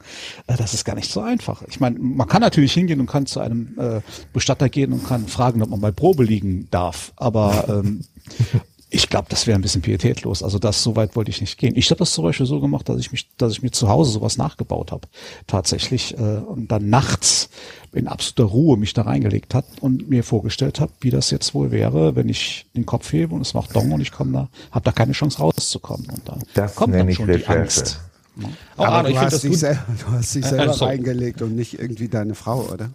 Äh, 0.47 0.57
das 0.57 0.75
ist 0.75 0.85
gar 0.85 0.95
nicht 0.95 1.11
so 1.11 1.21
einfach. 1.21 1.63
Ich 1.69 1.81
meine, 1.81 1.99
man 1.99 2.29
kann 2.29 2.43
natürlich 2.43 2.75
hingehen 2.75 3.01
und 3.01 3.07
kann 3.07 3.25
zu 3.25 3.41
einem 3.41 3.75
äh, 3.79 4.01
Bestatter 4.35 4.69
gehen 4.69 4.93
und 4.93 5.07
kann 5.07 5.27
fragen, 5.27 5.63
ob 5.63 5.71
man 5.71 5.81
mal 5.81 5.93
Probe 5.93 6.25
liegen 6.25 6.69
darf. 6.71 7.13
Aber 7.17 7.65
ähm, 7.69 8.05
ich 8.95 9.09
glaube, 9.09 9.27
das 9.31 9.47
wäre 9.47 9.59
ein 9.59 9.63
bisschen 9.63 9.81
pietätlos. 9.81 10.43
Also 10.43 10.59
das 10.59 10.83
so 10.83 10.97
weit 10.97 11.17
wollte 11.17 11.31
ich 11.31 11.41
nicht 11.41 11.57
gehen. 11.57 11.75
Ich 11.77 11.91
habe 11.91 11.99
das 11.99 12.13
zum 12.13 12.25
Beispiel 12.25 12.45
so 12.45 12.61
gemacht, 12.61 12.89
dass 12.91 12.99
ich 13.01 13.11
mich, 13.11 13.27
dass 13.39 13.53
ich 13.53 13.63
mir 13.63 13.71
zu 13.71 13.89
Hause 13.89 14.13
sowas 14.13 14.37
nachgebaut 14.37 14.93
habe, 14.93 15.09
tatsächlich 15.47 16.17
äh, 16.19 16.21
und 16.21 16.71
dann 16.71 16.91
nachts 16.91 17.49
in 17.93 18.07
absoluter 18.07 18.53
Ruhe 18.53 18.77
mich 18.77 18.93
da 18.93 19.03
reingelegt 19.03 19.55
hat 19.55 19.65
und 19.81 20.11
mir 20.11 20.23
vorgestellt 20.23 20.79
habe, 20.79 20.93
wie 21.01 21.11
das 21.11 21.31
jetzt 21.31 21.55
wohl 21.55 21.71
wäre, 21.71 22.17
wenn 22.17 22.29
ich 22.29 22.67
den 22.77 22.85
Kopf 22.85 23.11
hebe 23.13 23.35
und 23.35 23.41
es 23.41 23.55
macht 23.55 23.75
Dong 23.75 23.93
und 23.93 24.03
ich 24.03 24.13
komme 24.13 24.33
da, 24.33 24.49
habe 24.71 24.85
da 24.85 24.93
keine 24.93 25.13
Chance 25.13 25.39
rauszukommen 25.39 26.07
und 26.11 26.29
da 26.29 26.39
das 26.55 26.75
kommt 26.75 26.95
dann 26.95 27.11
schon 27.13 27.29
die 27.29 27.47
Angst. 27.47 27.99
Ja. 28.37 28.49
Aber 28.77 28.89
Arno, 28.89 29.09
du, 29.09 29.19
hast 29.21 29.43
dich 29.43 29.59
selber, 29.59 29.85
du 30.07 30.13
hast 30.13 30.35
dich 30.35 30.45
selber 30.45 30.73
äh, 30.73 30.85
reingelegt 30.85 31.41
und 31.41 31.57
nicht 31.57 31.79
irgendwie 31.79 32.09
deine 32.09 32.35
Frau, 32.35 32.69
oder? 32.71 32.91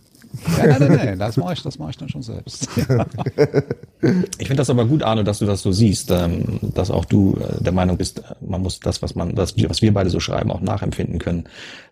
Ja, 0.57 0.65
nein, 0.67 0.79
nein, 0.79 0.91
nein, 0.97 1.19
das 1.19 1.37
mache 1.37 1.53
ich, 1.53 1.63
das 1.63 1.79
mache 1.79 1.91
ich 1.91 1.97
dann 1.97 2.09
schon 2.09 2.21
selbst. 2.21 2.69
Ich 4.37 4.47
finde 4.47 4.57
das 4.57 4.69
aber 4.69 4.85
gut, 4.85 5.01
Arno, 5.01 5.23
dass 5.23 5.39
du 5.39 5.47
das 5.47 5.63
so 5.63 5.71
siehst, 5.71 6.11
ähm, 6.11 6.59
dass 6.61 6.91
auch 6.91 7.05
du 7.05 7.35
äh, 7.35 7.63
der 7.63 7.73
Meinung 7.73 7.97
bist, 7.97 8.19
äh, 8.19 8.21
man 8.41 8.61
muss 8.61 8.79
das, 8.79 9.01
was 9.01 9.15
man, 9.15 9.33
das, 9.33 9.55
was 9.57 9.81
wir 9.81 9.91
beide 9.91 10.11
so 10.11 10.19
schreiben, 10.19 10.51
auch 10.51 10.61
nachempfinden 10.61 11.17
können. 11.17 11.45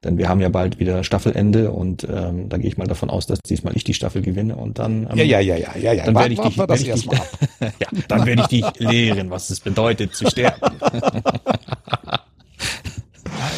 Denn 0.03 0.19
wir 0.19 0.29
haben 0.29 0.39
ja 0.39 0.49
bald 0.49 0.79
wieder 0.79 1.03
Staffelende 1.03 1.71
und 1.71 2.03
ähm, 2.03 2.47
da 2.47 2.57
gehe 2.57 2.67
ich 2.67 2.77
mal 2.77 2.85
davon 2.85 3.09
aus, 3.09 3.25
dass 3.25 3.39
diesmal 3.39 3.75
ich 3.75 3.83
die 3.83 3.95
Staffel 3.95 4.21
gewinne 4.21 4.55
und 4.55 4.77
dann 4.77 5.07
ähm, 5.09 5.17
ja, 5.17 5.23
ja, 5.23 5.39
ja, 5.39 5.57
ja, 5.57 5.75
ja, 5.77 5.93
ja. 5.93 6.05
Dann 6.05 6.15
werde 6.15 6.33
ich 6.33 6.39
dich, 6.39 6.57
werd 6.59 6.79
ich 6.79 6.91
dich 6.91 7.05
ja, 7.59 7.87
dann 8.07 8.25
werde 8.27 8.43
ich 8.43 8.47
dich 8.47 8.65
lehren, 8.77 9.31
was 9.31 9.49
es 9.49 9.59
bedeutet 9.59 10.13
zu 10.13 10.29
sterben. 10.29 10.77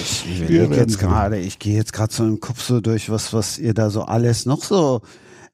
ich 0.02 0.42
überlege 0.42 0.76
jetzt 0.76 1.00
gerade, 1.00 1.38
ich 1.38 1.60
gehe 1.60 1.76
jetzt 1.76 1.94
gerade 1.94 2.14
so 2.14 2.24
im 2.24 2.40
Kopf 2.40 2.62
so 2.62 2.82
durch, 2.82 3.10
was, 3.10 3.34
was 3.34 3.58
ihr 3.60 3.74
da 3.74 3.90
so 3.90 4.04
alles 4.04 4.46
noch 4.46 4.64
so 4.64 5.02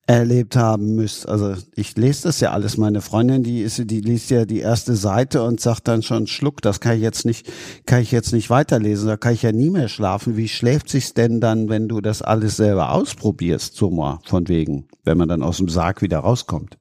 erlebt 0.05 0.57
haben 0.57 0.95
müsst. 0.95 1.27
Also 1.27 1.55
ich 1.75 1.95
lese 1.95 2.23
das 2.23 2.41
ja 2.41 2.51
alles. 2.51 2.77
Meine 2.77 3.01
Freundin, 3.01 3.43
die 3.43 3.61
ist, 3.61 3.89
die 3.89 4.01
liest 4.01 4.31
ja 4.31 4.45
die 4.45 4.59
erste 4.59 4.95
Seite 4.95 5.43
und 5.43 5.61
sagt 5.61 5.87
dann 5.87 6.03
schon 6.03 6.27
Schluck. 6.27 6.61
Das 6.61 6.81
kann 6.81 6.97
ich 6.97 7.01
jetzt 7.01 7.25
nicht, 7.25 7.49
kann 7.85 8.01
ich 8.01 8.11
jetzt 8.11 8.33
nicht 8.33 8.49
weiterlesen. 8.49 9.07
Da 9.07 9.15
kann 9.15 9.33
ich 9.33 9.43
ja 9.43 9.53
nie 9.53 9.69
mehr 9.69 9.87
schlafen. 9.87 10.35
Wie 10.35 10.49
schläft 10.49 10.89
sich's 10.89 11.13
denn 11.13 11.39
dann, 11.39 11.69
wenn 11.69 11.87
du 11.87 12.01
das 12.01 12.21
alles 12.21 12.57
selber 12.57 12.91
ausprobierst, 12.91 13.75
so 13.75 13.89
mal 13.89 14.19
von 14.25 14.49
wegen, 14.49 14.87
wenn 15.05 15.17
man 15.17 15.29
dann 15.29 15.41
aus 15.41 15.57
dem 15.57 15.69
Sarg 15.69 16.01
wieder 16.01 16.19
rauskommt? 16.19 16.77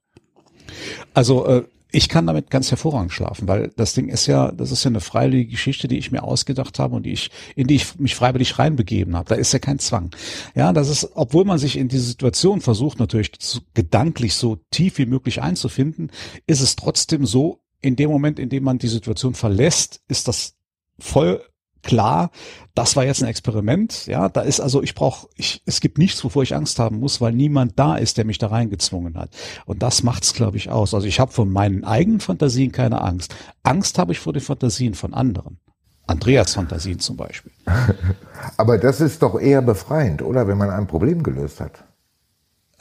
Also 1.14 1.47
äh, 1.47 1.62
ich 1.92 2.08
kann 2.08 2.26
damit 2.26 2.50
ganz 2.50 2.70
hervorragend 2.70 3.12
schlafen, 3.12 3.46
weil 3.46 3.70
das 3.76 3.92
Ding 3.92 4.08
ist 4.08 4.26
ja, 4.26 4.50
das 4.50 4.72
ist 4.72 4.82
ja 4.84 4.88
eine 4.88 5.00
freiwillige 5.00 5.50
Geschichte, 5.50 5.88
die 5.88 5.99
ich 5.99 6.11
mir 6.11 6.22
ausgedacht 6.22 6.78
habe 6.78 6.96
und 6.96 7.04
die 7.04 7.12
ich, 7.12 7.30
in 7.54 7.66
die 7.66 7.76
ich 7.76 7.99
mich 7.99 8.14
freiwillig 8.14 8.58
reinbegeben 8.58 9.14
habe. 9.14 9.28
Da 9.28 9.34
ist 9.34 9.52
ja 9.52 9.58
kein 9.58 9.78
Zwang. 9.78 10.11
Ja, 10.54 10.72
das 10.72 10.88
ist, 10.88 11.11
obwohl 11.14 11.44
man 11.44 11.58
sich 11.58 11.76
in 11.76 11.88
diese 11.88 12.04
Situation 12.04 12.62
versucht, 12.62 12.99
natürlich 12.99 13.32
gedanklich 13.75 14.34
so 14.34 14.58
tief 14.70 14.96
wie 14.96 15.06
möglich 15.06 15.42
einzufinden, 15.42 16.11
ist 16.46 16.62
es 16.62 16.76
trotzdem 16.76 17.26
so, 17.26 17.61
in 17.82 17.96
dem 17.96 18.11
Moment, 18.11 18.38
in 18.38 18.49
dem 18.49 18.64
man 18.64 18.78
die 18.78 18.88
Situation 18.88 19.34
verlässt, 19.34 20.00
ist 20.08 20.28
das 20.28 20.54
voll 20.99 21.42
klar, 21.82 22.30
das 22.74 22.96
war 22.96 23.04
jetzt 23.04 23.22
ein 23.22 23.28
Experiment, 23.28 24.06
ja, 24.06 24.28
da 24.28 24.40
ist 24.40 24.60
also, 24.60 24.82
ich 24.82 24.94
brauche, 24.94 25.28
ich, 25.36 25.62
es 25.66 25.80
gibt 25.80 25.98
nichts, 25.98 26.22
wovor 26.24 26.42
ich 26.42 26.54
Angst 26.54 26.78
haben 26.78 26.98
muss, 27.00 27.20
weil 27.20 27.32
niemand 27.32 27.78
da 27.78 27.96
ist, 27.96 28.16
der 28.18 28.24
mich 28.24 28.38
da 28.38 28.48
reingezwungen 28.48 29.18
hat. 29.18 29.30
Und 29.66 29.82
das 29.82 30.02
macht's, 30.02 30.32
glaube 30.32 30.56
ich, 30.56 30.70
aus. 30.70 30.94
Also 30.94 31.06
ich 31.06 31.20
habe 31.20 31.32
von 31.32 31.50
meinen 31.50 31.84
eigenen 31.84 32.20
Fantasien 32.20 32.72
keine 32.72 33.00
Angst. 33.02 33.34
Angst 33.62 33.98
habe 33.98 34.12
ich 34.12 34.20
vor 34.20 34.32
den 34.32 34.42
Fantasien 34.42 34.94
von 34.94 35.14
anderen. 35.14 35.58
Andreas 36.06 36.54
Fantasien 36.54 36.98
zum 36.98 37.16
Beispiel. 37.16 37.52
Aber 38.56 38.78
das 38.78 39.00
ist 39.00 39.22
doch 39.22 39.38
eher 39.38 39.62
befreiend, 39.62 40.22
oder, 40.22 40.46
wenn 40.48 40.58
man 40.58 40.70
ein 40.70 40.86
Problem 40.86 41.22
gelöst 41.22 41.60
hat? 41.60 41.84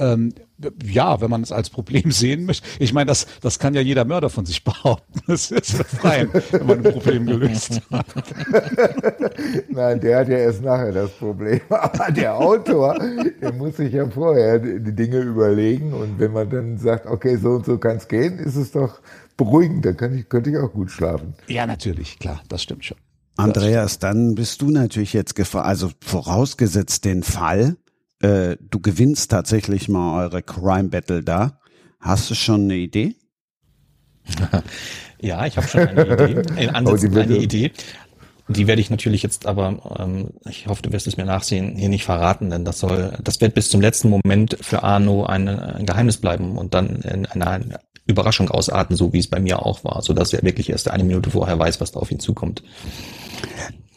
Ähm, 0.02 0.34
ja, 0.84 1.22
wenn 1.22 1.30
man 1.30 1.42
es 1.42 1.52
als 1.52 1.70
Problem 1.70 2.12
sehen 2.12 2.46
möchte. 2.46 2.68
Ich 2.80 2.94
meine, 2.94 3.08
das, 3.08 3.28
das 3.42 3.60
kann 3.60 3.74
ja 3.74 3.82
jeder 3.82 4.06
Mörder 4.06 4.30
von 4.30 4.46
sich 4.46 4.64
behaupten. 4.66 5.22
Das 5.28 5.52
ist 5.52 5.78
befreiend, 5.78 6.34
wenn 6.52 6.66
man 6.66 6.86
ein 6.86 6.94
Problem 6.94 7.26
gelöst 7.26 7.82
hat. 7.92 8.06
Nein, 9.70 10.00
der 10.00 10.20
hat 10.20 10.28
ja 10.28 10.38
erst 10.38 10.64
nachher 10.64 10.92
das 10.92 11.12
Problem. 11.12 11.62
Aber 11.70 12.12
der 12.12 12.36
Autor, 12.36 12.98
der 13.42 13.54
muss 13.54 13.78
sich 13.78 13.94
ja 13.94 14.10
vorher 14.10 14.60
die 14.60 14.96
Dinge 14.96 15.20
überlegen. 15.20 15.94
Und 15.94 16.20
wenn 16.20 16.34
man 16.34 16.50
dann 16.50 16.78
sagt, 16.78 17.06
okay, 17.06 17.38
so 17.38 17.52
und 17.52 17.66
so 17.66 17.78
kann 17.78 17.98
es 17.98 18.08
gehen, 18.08 18.40
ist 18.40 18.56
es 18.56 18.72
doch 18.72 19.00
beruhigend. 19.38 19.86
Da 19.86 19.94
kann 19.94 20.18
ich, 20.18 20.28
könnte 20.30 20.50
ich 20.50 20.58
auch 20.58 20.72
gut 20.72 20.92
schlafen. 20.92 21.34
Ja, 21.48 21.66
natürlich, 21.66 22.20
klar, 22.20 22.42
das 22.50 22.64
stimmt 22.64 22.86
schon. 22.86 22.98
Andreas, 23.38 23.98
dann 23.98 24.36
bist 24.36 24.62
du 24.62 24.70
natürlich 24.70 25.14
jetzt 25.14 25.36
gefragt, 25.36 25.66
also 25.66 25.90
vorausgesetzt 26.02 27.06
den 27.06 27.24
Fall, 27.24 27.78
äh, 28.22 28.58
du 28.60 28.80
gewinnst 28.80 29.32
tatsächlich 29.32 29.90
mal 29.90 30.24
eure 30.24 30.42
Crime 30.42 30.90
Battle 30.90 31.24
da. 31.24 31.60
Hast 32.00 32.30
du 32.30 32.36
schon 32.36 32.64
eine 32.64 32.76
Idee? 32.76 33.16
ja, 35.22 35.46
ich 35.46 35.58
habe 35.58 35.68
schon 35.68 35.88
eine 35.88 36.14
Idee. 36.14 36.62
In 36.64 36.70
Ansätzen 36.70 37.16
oh, 37.16 37.20
eine 37.20 37.38
Idee. 37.38 37.72
Die 38.48 38.68
werde 38.68 38.82
ich 38.82 38.90
natürlich 38.90 39.24
jetzt 39.24 39.46
aber, 39.46 39.98
ähm, 40.00 40.32
ich 40.50 40.68
hoffe, 40.68 40.82
du 40.82 40.92
wirst 40.92 41.08
es 41.08 41.18
mir 41.18 41.26
nachsehen, 41.26 41.76
hier 41.78 41.90
nicht 41.90 42.04
verraten, 42.04 42.50
denn 42.50 42.66
das 42.66 42.80
soll, 42.80 43.18
das 43.24 43.40
wird 43.40 43.54
bis 43.54 43.70
zum 43.70 43.82
letzten 43.82 44.10
Moment 44.10 44.58
für 44.62 44.84
Arno 44.84 45.26
ein, 45.26 45.48
ein 45.48 45.86
Geheimnis 45.86 46.18
bleiben 46.18 46.58
und 46.58 46.74
dann 46.74 46.98
in 47.02 47.26
einer 47.28 47.80
Überraschung 48.08 48.50
ausarten, 48.50 48.96
so 48.96 49.14
wie 49.14 49.20
es 49.20 49.30
bei 49.30 49.40
mir 49.40 49.66
auch 49.66 49.84
war, 49.84 50.02
so 50.02 50.14
dass 50.14 50.34
er 50.34 50.44
wirklich 50.44 50.70
erst 50.70 50.90
eine 50.90 51.04
Minute 51.04 51.30
vorher 51.30 51.58
weiß, 51.58 51.80
was 51.80 51.92
da 51.92 52.00
auf 52.00 52.12
ihn 52.12 52.20
zukommt. 52.20 52.64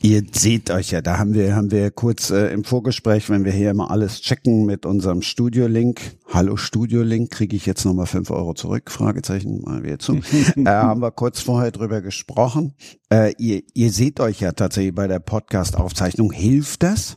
Ihr 0.05 0.23
seht 0.31 0.71
euch 0.71 0.91
ja, 0.91 1.01
da 1.01 1.17
haben 1.17 1.33
wir, 1.33 1.57
haben 1.57 1.71
wir 1.71 1.91
kurz 1.91 2.29
äh, 2.29 2.49
im 2.49 2.63
Vorgespräch, 2.63 3.31
wenn 3.31 3.47
wir 3.47 3.53
hier 3.53 3.71
immer 3.71 3.91
alles 3.91 4.21
checken 4.21 4.67
mit 4.67 4.85
unserem 4.85 5.23
Studio-Link. 5.23 6.19
Hallo 6.31 6.59
Studio-Link, 6.59 7.31
kriege 7.31 7.57
ich 7.57 7.65
jetzt 7.65 7.87
nochmal 7.87 8.05
fünf 8.05 8.31
Euro 8.31 8.53
zurück? 8.53 8.91
Fragezeichen, 8.91 9.63
mal 9.63 9.83
wieder 9.83 9.99
zu. 9.99 10.17
äh, 10.57 10.67
haben 10.67 11.01
wir 11.01 11.11
kurz 11.11 11.41
vorher 11.41 11.71
drüber 11.71 12.03
gesprochen. 12.03 12.75
Äh, 13.11 13.33
ihr, 13.39 13.63
ihr 13.73 13.91
seht 13.91 14.21
euch 14.21 14.41
ja 14.41 14.53
tatsächlich 14.53 14.95
bei 14.95 15.07
der 15.09 15.21
Podcast-Aufzeichnung. 15.21 16.33
Hilft 16.33 16.83
das? 16.83 17.17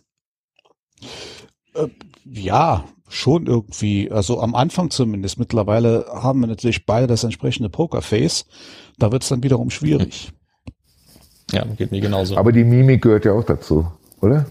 Äh, 1.74 1.88
ja, 2.24 2.86
schon 3.10 3.48
irgendwie. 3.48 4.10
Also 4.12 4.40
am 4.40 4.56
Anfang 4.56 4.92
zumindest. 4.92 5.40
Mittlerweile 5.40 6.06
haben 6.14 6.40
wir 6.40 6.48
natürlich 6.48 6.86
beide 6.86 7.08
das 7.08 7.26
entsprechende 7.26 7.70
Pokerface. 7.70 8.46
Da 8.98 9.12
wird 9.12 9.24
es 9.24 9.28
dann 9.28 9.44
wiederum 9.44 9.72
schwierig. 9.72 10.32
Ja, 11.52 11.66
geht 11.78 11.92
mir 11.92 12.02
genauso. 12.02 12.38
Aber 12.38 12.52
die 12.52 12.64
Mimik 12.64 13.02
gehört 13.02 13.26
ja 13.26 13.34
auch 13.34 13.44
dazu, 13.44 13.88
oder? 14.22 14.46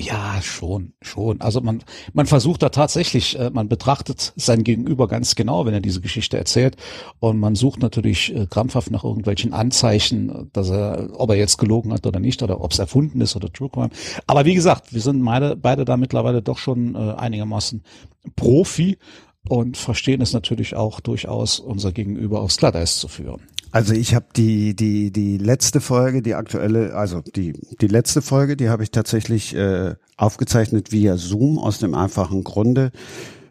Ja, 0.00 0.40
schon, 0.40 0.94
schon. 1.02 1.42
Also 1.42 1.60
man, 1.60 1.84
man 2.14 2.24
versucht 2.26 2.62
da 2.62 2.70
tatsächlich, 2.70 3.38
äh, 3.38 3.50
man 3.50 3.68
betrachtet 3.68 4.32
sein 4.36 4.64
Gegenüber 4.64 5.06
ganz 5.06 5.34
genau, 5.34 5.66
wenn 5.66 5.74
er 5.74 5.80
diese 5.80 6.00
Geschichte 6.00 6.38
erzählt. 6.38 6.76
Und 7.20 7.38
man 7.38 7.54
sucht 7.54 7.82
natürlich 7.82 8.34
äh, 8.34 8.46
krampfhaft 8.46 8.90
nach 8.90 9.04
irgendwelchen 9.04 9.52
Anzeichen, 9.52 10.48
dass 10.54 10.70
er, 10.70 11.10
ob 11.12 11.28
er 11.28 11.36
jetzt 11.36 11.58
gelogen 11.58 11.92
hat 11.92 12.06
oder 12.06 12.20
nicht, 12.20 12.42
oder 12.42 12.62
ob 12.62 12.72
es 12.72 12.78
erfunden 12.78 13.20
ist 13.20 13.36
oder 13.36 13.52
True 13.52 13.68
Crime. 13.68 13.90
Aber 14.26 14.46
wie 14.46 14.54
gesagt, 14.54 14.94
wir 14.94 15.00
sind 15.02 15.22
beide, 15.22 15.56
beide 15.56 15.84
da 15.84 15.98
mittlerweile 15.98 16.40
doch 16.40 16.58
schon 16.58 16.94
äh, 16.94 17.12
einigermaßen 17.12 17.82
Profi 18.34 18.96
und 19.46 19.76
verstehen 19.76 20.22
es 20.22 20.32
natürlich 20.32 20.74
auch 20.74 21.00
durchaus, 21.00 21.60
unser 21.60 21.92
Gegenüber 21.92 22.40
aufs 22.40 22.56
Glatteis 22.56 22.96
zu 22.96 23.08
führen. 23.08 23.42
Also 23.72 23.94
ich 23.94 24.14
habe 24.14 24.26
die 24.36 24.76
die 24.76 25.10
die 25.10 25.38
letzte 25.38 25.80
Folge, 25.80 26.20
die 26.20 26.34
aktuelle, 26.34 26.94
also 26.94 27.22
die 27.22 27.54
die 27.80 27.86
letzte 27.86 28.20
Folge, 28.20 28.54
die 28.54 28.68
habe 28.68 28.82
ich 28.82 28.90
tatsächlich 28.90 29.54
äh, 29.56 29.94
aufgezeichnet 30.18 30.92
via 30.92 31.16
Zoom 31.16 31.58
aus 31.58 31.78
dem 31.78 31.94
einfachen 31.94 32.44
Grunde, 32.44 32.92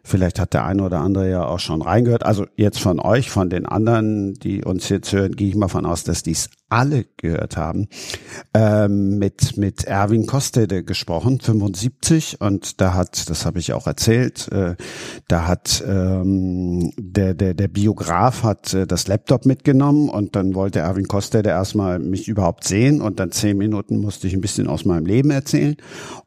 Vielleicht 0.04 0.40
hat 0.40 0.52
der 0.52 0.64
eine 0.64 0.82
oder 0.82 1.00
andere 1.00 1.30
ja 1.30 1.44
auch 1.46 1.60
schon 1.60 1.80
reingehört. 1.80 2.24
Also 2.24 2.46
jetzt 2.56 2.80
von 2.80 2.98
euch, 2.98 3.30
von 3.30 3.50
den 3.50 3.66
anderen, 3.66 4.34
die 4.34 4.64
uns 4.64 4.88
jetzt 4.88 5.12
hören, 5.12 5.36
gehe 5.36 5.48
ich 5.48 5.54
mal 5.54 5.68
von 5.68 5.86
aus, 5.86 6.02
dass 6.02 6.22
dies 6.24 6.50
alle 6.72 7.04
gehört 7.18 7.56
haben. 7.56 7.86
Ähm, 8.54 9.18
mit 9.18 9.56
mit 9.58 9.84
Erwin 9.84 10.26
Kostede 10.26 10.82
gesprochen, 10.82 11.38
75 11.38 12.40
und 12.40 12.80
da 12.80 12.94
hat, 12.94 13.28
das 13.28 13.44
habe 13.44 13.58
ich 13.58 13.74
auch 13.74 13.86
erzählt, 13.86 14.50
äh, 14.50 14.74
da 15.28 15.46
hat 15.46 15.84
ähm, 15.86 16.92
der 16.98 17.34
der 17.34 17.52
der 17.54 17.68
Biograf 17.68 18.42
hat 18.42 18.72
äh, 18.72 18.86
das 18.86 19.06
Laptop 19.06 19.44
mitgenommen 19.44 20.08
und 20.08 20.34
dann 20.34 20.54
wollte 20.54 20.78
Erwin 20.78 21.06
Kostede 21.06 21.50
erstmal 21.50 21.98
mich 21.98 22.26
überhaupt 22.26 22.64
sehen 22.64 23.02
und 23.02 23.20
dann 23.20 23.32
zehn 23.32 23.58
Minuten 23.58 23.98
musste 23.98 24.26
ich 24.26 24.34
ein 24.34 24.40
bisschen 24.40 24.66
aus 24.66 24.86
meinem 24.86 25.04
Leben 25.04 25.30
erzählen 25.30 25.76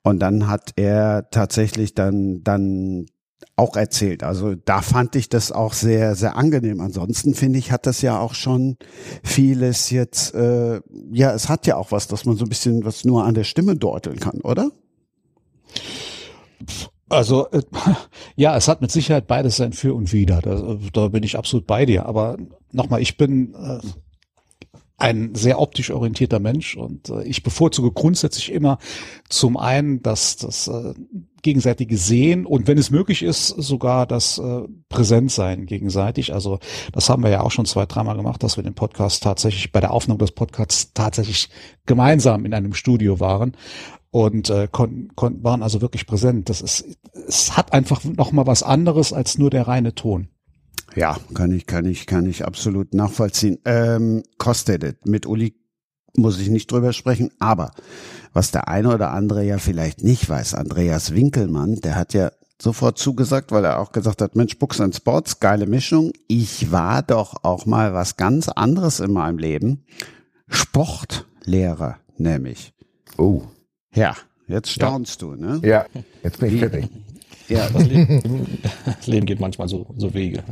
und 0.04 0.20
dann 0.20 0.48
hat 0.48 0.74
er 0.76 1.30
tatsächlich 1.32 1.96
dann 1.96 2.44
dann 2.44 3.08
auch 3.56 3.76
erzählt. 3.76 4.24
Also 4.24 4.56
da 4.56 4.82
fand 4.82 5.16
ich 5.16 5.30
das 5.30 5.52
auch 5.52 5.74
sehr, 5.74 6.16
sehr 6.16 6.36
angenehm. 6.36 6.82
Ansonsten 6.82 7.34
finde 7.34 7.60
ich, 7.60 7.72
hat 7.72 7.86
das 7.86 8.02
ja 8.02 8.20
auch 8.20 8.34
schon 8.34 8.78
vieles 9.24 9.90
jetzt, 9.90 10.34
äh, 10.34 10.82
ja, 11.12 11.34
es 11.34 11.48
hat 11.48 11.66
ja 11.68 11.78
auch 11.78 11.92
was, 11.92 12.08
dass 12.08 12.26
man 12.26 12.38
so 12.38 12.46
ein 12.46 12.50
bisschen 12.50 12.84
was 12.86 13.06
nur 13.06 13.24
an 13.24 13.34
der 13.34 13.44
Stimme 13.44 13.76
deuteln 13.76 14.20
kann, 14.20 14.42
oder? 14.42 14.72
Also 17.08 17.50
äh, 17.52 17.62
ja, 18.36 18.58
es 18.58 18.68
hat 18.68 18.82
mit 18.82 18.92
Sicherheit 18.92 19.28
beides 19.28 19.58
sein 19.58 19.74
Für 19.74 19.94
und 19.94 20.12
Wider. 20.12 20.42
Da, 20.42 20.78
da 20.94 21.08
bin 21.08 21.24
ich 21.24 21.38
absolut 21.38 21.68
bei 21.68 21.86
dir. 21.86 22.06
Aber 22.06 22.38
nochmal, 22.72 23.02
ich 23.02 23.18
bin 23.18 23.54
äh, 23.54 23.80
ein 24.98 25.36
sehr 25.36 25.60
optisch 25.60 25.92
orientierter 25.92 26.40
Mensch 26.40 26.78
und 26.78 27.10
äh, 27.10 27.24
ich 27.24 27.44
bevorzuge 27.44 27.92
grundsätzlich 27.92 28.52
immer 28.52 28.78
zum 29.30 29.58
einen 29.58 30.02
das, 30.02 30.38
das 30.38 30.68
äh, 30.68 30.94
gegenseitige 31.42 31.98
Sehen 31.98 32.46
und 32.46 32.68
wenn 32.68 32.78
es 32.78 32.92
möglich 32.92 33.22
ist, 33.22 33.50
sogar 33.50 34.08
das 34.08 34.38
äh, 34.38 34.62
Präsentsein 34.90 35.66
gegenseitig. 35.66 36.34
Also 36.34 36.60
das 36.94 37.10
haben 37.10 37.24
wir 37.24 37.30
ja 37.30 37.42
auch 37.42 37.52
schon 37.52 37.66
zwei, 37.66 37.86
dreimal 37.86 38.16
gemacht, 38.16 38.42
dass 38.42 38.58
wir 38.58 38.64
den 38.64 38.74
Podcast 38.74 39.22
tatsächlich 39.22 39.72
bei 39.72 39.82
der 39.82 39.92
Aufnahme 39.92 40.20
des 40.20 40.32
Podcasts 40.32 40.92
tatsächlich 40.94 41.50
gemeinsam 41.86 42.46
in 42.46 42.54
einem 42.54 42.74
Studio 42.74 43.20
waren 43.20 43.58
und 44.12 44.50
äh, 44.50 44.70
konnten, 44.72 45.10
konnten 45.16 45.44
waren 45.44 45.62
also 45.62 45.82
wirklich 45.82 46.08
präsent. 46.08 46.50
Das 46.50 46.62
ist, 46.62 46.98
es 47.28 47.58
hat 47.58 47.74
einfach 47.74 48.06
noch 48.06 48.32
mal 48.32 48.48
was 48.48 48.64
anderes 48.64 49.12
als 49.12 49.38
nur 49.38 49.50
der 49.50 49.68
reine 49.68 49.94
Ton. 49.94 50.30
Ja, 50.96 51.18
kann 51.34 51.52
ich, 51.52 51.66
kann 51.66 51.86
ich, 51.86 52.06
kann 52.06 52.26
ich 52.26 52.46
absolut 52.46 52.94
nachvollziehen. 52.94 53.60
Ähm, 53.66 54.24
kostet 54.38 55.06
mit 55.06 55.26
Uli 55.26 55.56
muss 56.16 56.40
ich 56.40 56.50
nicht 56.50 56.72
drüber 56.72 56.94
sprechen, 56.94 57.32
aber 57.40 57.72
was 58.32 58.52
der 58.52 58.70
eine 58.70 58.94
oder 58.94 59.12
andere 59.12 59.44
ja 59.44 59.58
vielleicht 59.58 60.04
nicht 60.04 60.30
weiß, 60.30 60.54
Andreas 60.54 61.14
Winkelmann, 61.14 61.82
der 61.82 61.96
hat 61.96 62.14
ja 62.14 62.32
sofort 62.62 62.98
zugesagt, 62.98 63.52
weil 63.52 63.66
er 63.66 63.80
auch 63.80 63.92
gesagt 63.92 64.22
hat, 64.22 64.36
Mensch, 64.36 64.58
Books 64.58 64.80
and 64.80 64.96
Sports, 64.96 65.40
geile 65.40 65.68
Mischung. 65.68 66.14
Ich 66.28 66.72
war 66.72 67.02
doch 67.04 67.44
auch 67.44 67.66
mal 67.66 67.94
was 67.94 68.16
ganz 68.16 68.48
anderes 68.50 69.00
in 69.00 69.12
meinem 69.12 69.38
Leben. 69.38 69.84
Sportlehrer, 70.48 71.98
nämlich. 72.18 72.74
Oh. 73.18 73.44
Ja, 73.94 74.16
jetzt 74.48 74.70
staunst 74.70 75.22
ja. 75.22 75.28
du, 75.28 75.36
ne? 75.36 75.60
Ja, 75.64 75.86
jetzt 76.24 76.40
bin 76.40 76.54
ich 76.54 76.60
fertig. 76.60 76.90
Ja, 77.48 77.70
das 77.70 77.86
Leben, 77.86 78.60
das 78.86 79.08
Leben 79.08 79.26
geht 79.26 79.40
manchmal 79.40 79.68
so, 79.68 79.88
so 79.98 80.14
Wege. 80.14 80.44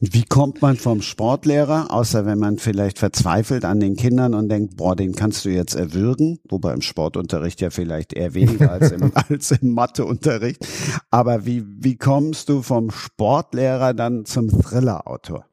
Wie 0.00 0.24
kommt 0.24 0.60
man 0.60 0.76
vom 0.76 1.00
Sportlehrer, 1.00 1.90
außer 1.90 2.26
wenn 2.26 2.38
man 2.38 2.58
vielleicht 2.58 2.98
verzweifelt 2.98 3.64
an 3.64 3.80
den 3.80 3.96
Kindern 3.96 4.34
und 4.34 4.50
denkt, 4.50 4.76
boah, 4.76 4.94
den 4.94 5.14
kannst 5.14 5.44
du 5.46 5.48
jetzt 5.48 5.74
erwürgen, 5.74 6.38
wobei 6.48 6.74
im 6.74 6.82
Sportunterricht 6.82 7.62
ja 7.62 7.70
vielleicht 7.70 8.12
eher 8.12 8.34
weniger 8.34 8.72
als 8.72 8.90
im, 8.92 9.12
als 9.30 9.52
im 9.52 9.72
Matheunterricht. 9.72 10.66
Aber 11.10 11.46
wie, 11.46 11.64
wie 11.66 11.96
kommst 11.96 12.50
du 12.50 12.60
vom 12.60 12.90
Sportlehrer 12.90 13.94
dann 13.94 14.26
zum 14.26 14.50
Thriller-Autor? 14.50 15.46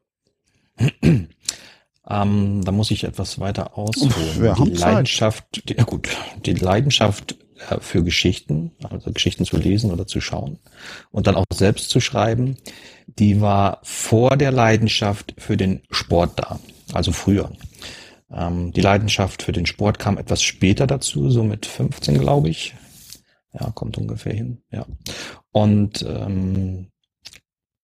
Ähm, 2.10 2.62
da 2.66 2.72
muss 2.74 2.92
ich 2.92 3.06
etwas 3.06 3.40
weiter 3.40 3.78
ausholen. 3.78 4.14
Wir 4.42 4.56
die 4.56 4.72
Leidenschaft, 4.72 5.70
die, 5.70 5.76
ja 5.76 5.84
gut, 5.84 6.10
die 6.46 6.54
Leidenschaft 6.54 7.38
für 7.80 8.04
Geschichten, 8.04 8.72
also 8.90 9.12
Geschichten 9.12 9.46
zu 9.46 9.58
lesen 9.58 9.92
oder 9.92 10.08
zu 10.08 10.22
schauen 10.22 10.60
und 11.12 11.28
dann 11.28 11.36
auch 11.36 11.46
selbst 11.54 11.90
zu 11.90 12.00
schreiben, 12.00 12.58
die 13.08 13.42
war 13.42 13.80
vor 13.84 14.38
der 14.38 14.52
Leidenschaft 14.52 15.34
für 15.38 15.58
den 15.58 15.82
Sport 15.92 16.40
da, 16.40 16.60
also 16.94 17.12
früher. 17.12 17.52
Ähm, 18.32 18.72
die 18.74 18.82
Leidenschaft 18.82 19.44
für 19.44 19.52
den 19.52 19.66
Sport 19.66 20.00
kam 20.00 20.18
etwas 20.18 20.42
später 20.42 20.88
dazu, 20.88 21.30
so 21.30 21.44
mit 21.44 21.66
15, 21.66 22.20
glaube 22.20 22.50
ich. 22.50 22.74
Ja, 23.54 23.70
kommt 23.72 23.98
ungefähr 23.98 24.34
hin, 24.34 24.64
ja. 24.72 24.86
Und 25.52 26.04
ähm, 26.08 26.88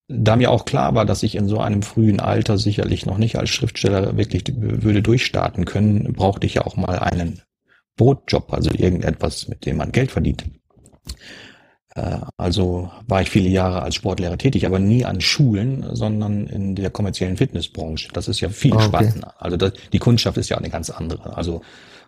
da 0.07 0.35
mir 0.35 0.49
auch 0.49 0.65
klar 0.65 0.95
war, 0.95 1.05
dass 1.05 1.21
ich 1.21 1.35
in 1.35 1.47
so 1.47 1.59
einem 1.59 1.83
frühen 1.83 2.19
Alter 2.19 2.57
sicherlich 2.57 3.05
noch 3.05 3.19
nicht 3.19 3.37
als 3.37 3.51
Schriftsteller 3.51 4.17
wirklich 4.17 4.43
würde 4.55 5.03
durchstarten 5.03 5.65
können, 5.65 6.11
brauchte 6.13 6.47
ich 6.47 6.55
ja 6.55 6.65
auch 6.65 6.75
mal 6.75 6.97
einen 6.97 7.41
Brotjob, 7.99 8.53
also 8.53 8.71
irgendetwas, 8.71 9.49
mit 9.49 9.65
dem 9.65 9.77
man 9.77 9.91
Geld 9.91 10.09
verdient. 10.09 10.45
Äh, 11.95 12.19
also 12.37 12.89
war 13.07 13.21
ich 13.21 13.29
viele 13.29 13.49
Jahre 13.49 13.81
als 13.81 13.95
Sportlehrer 13.95 14.37
tätig, 14.37 14.65
aber 14.65 14.79
nie 14.79 15.03
an 15.03 15.19
Schulen, 15.19 15.85
sondern 15.95 16.47
in 16.47 16.75
der 16.75 16.91
kommerziellen 16.91 17.35
Fitnessbranche. 17.35 18.07
Das 18.13 18.29
ist 18.29 18.39
ja 18.39 18.49
viel 18.49 18.73
okay. 18.73 18.85
spannender. 18.85 19.33
Also 19.37 19.57
das, 19.57 19.73
die 19.91 19.99
Kundschaft 19.99 20.37
ist 20.37 20.47
ja 20.47 20.57
eine 20.57 20.69
ganz 20.69 20.89
andere. 20.89 21.35
Also 21.35 21.61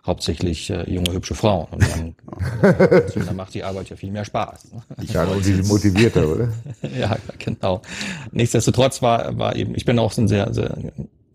hauptsächlich 0.06 0.70
äh, 0.70 0.90
junge, 0.90 1.12
hübsche 1.12 1.34
Frauen. 1.34 1.66
Und 1.70 1.82
dann, 1.82 2.14
äh, 2.62 3.02
dann 3.24 3.36
macht 3.36 3.52
die 3.52 3.62
Arbeit 3.62 3.90
ja 3.90 3.96
viel 3.96 4.10
mehr 4.10 4.24
Spaß. 4.24 4.72
Ne? 4.72 4.82
Ja, 5.12 5.24
und 5.26 5.44
die 5.44 5.52
sind 5.52 5.68
motivierter, 5.68 6.26
oder? 6.26 6.48
ja, 6.98 7.18
genau. 7.38 7.82
Nichtsdestotrotz 8.30 9.02
war, 9.02 9.36
war 9.38 9.56
eben, 9.56 9.74
ich 9.74 9.84
bin 9.84 9.98
auch 9.98 10.12
so 10.12 10.22
ein 10.22 10.28
sehr, 10.28 10.54
sehr 10.54 10.74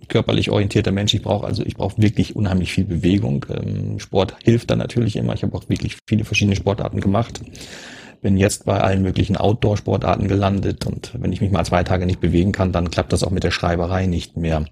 körperlich 0.07 0.49
orientierter 0.49 0.91
Mensch. 0.91 1.13
Ich 1.13 1.21
brauche 1.21 1.45
also 1.45 1.63
ich 1.63 1.75
brauche 1.75 2.01
wirklich 2.01 2.35
unheimlich 2.35 2.71
viel 2.71 2.85
Bewegung. 2.85 3.45
Ähm, 3.49 3.99
Sport 3.99 4.35
hilft 4.43 4.71
dann 4.71 4.79
natürlich 4.79 5.15
immer. 5.15 5.33
Ich 5.33 5.43
habe 5.43 5.55
auch 5.55 5.69
wirklich 5.69 5.97
viele 6.07 6.25
verschiedene 6.25 6.55
Sportarten 6.55 6.99
gemacht. 6.99 7.41
Bin 8.21 8.37
jetzt 8.37 8.65
bei 8.65 8.79
allen 8.79 9.03
möglichen 9.03 9.37
Outdoor-Sportarten 9.37 10.27
gelandet 10.27 10.85
und 10.87 11.11
wenn 11.19 11.31
ich 11.31 11.41
mich 11.41 11.51
mal 11.51 11.65
zwei 11.65 11.83
Tage 11.83 12.05
nicht 12.05 12.19
bewegen 12.19 12.51
kann, 12.51 12.71
dann 12.71 12.89
klappt 12.89 13.13
das 13.13 13.23
auch 13.23 13.29
mit 13.29 13.43
der 13.43 13.51
Schreiberei 13.51 14.07
nicht 14.07 14.37
mehr. 14.37 14.65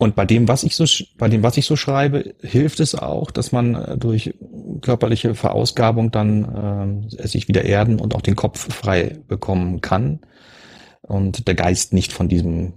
Und 0.00 0.16
bei 0.16 0.24
dem, 0.24 0.48
was 0.48 0.62
ich 0.62 0.76
so, 0.76 0.86
bei 1.18 1.28
dem, 1.28 1.42
was 1.42 1.58
ich 1.58 1.66
so 1.66 1.76
schreibe, 1.76 2.34
hilft 2.40 2.80
es 2.80 2.94
auch, 2.94 3.30
dass 3.30 3.52
man 3.52 3.74
äh, 3.74 3.98
durch 3.98 4.32
körperliche 4.80 5.34
Verausgabung 5.34 6.10
dann 6.10 7.04
äh, 7.20 7.26
sich 7.26 7.48
wieder 7.48 7.66
erden 7.66 8.00
und 8.00 8.14
auch 8.14 8.22
den 8.22 8.34
Kopf 8.34 8.72
frei 8.72 9.18
bekommen 9.28 9.82
kann 9.82 10.20
und 11.02 11.46
der 11.48 11.54
Geist 11.54 11.92
nicht 11.92 12.14
von 12.14 12.28
diesem 12.28 12.72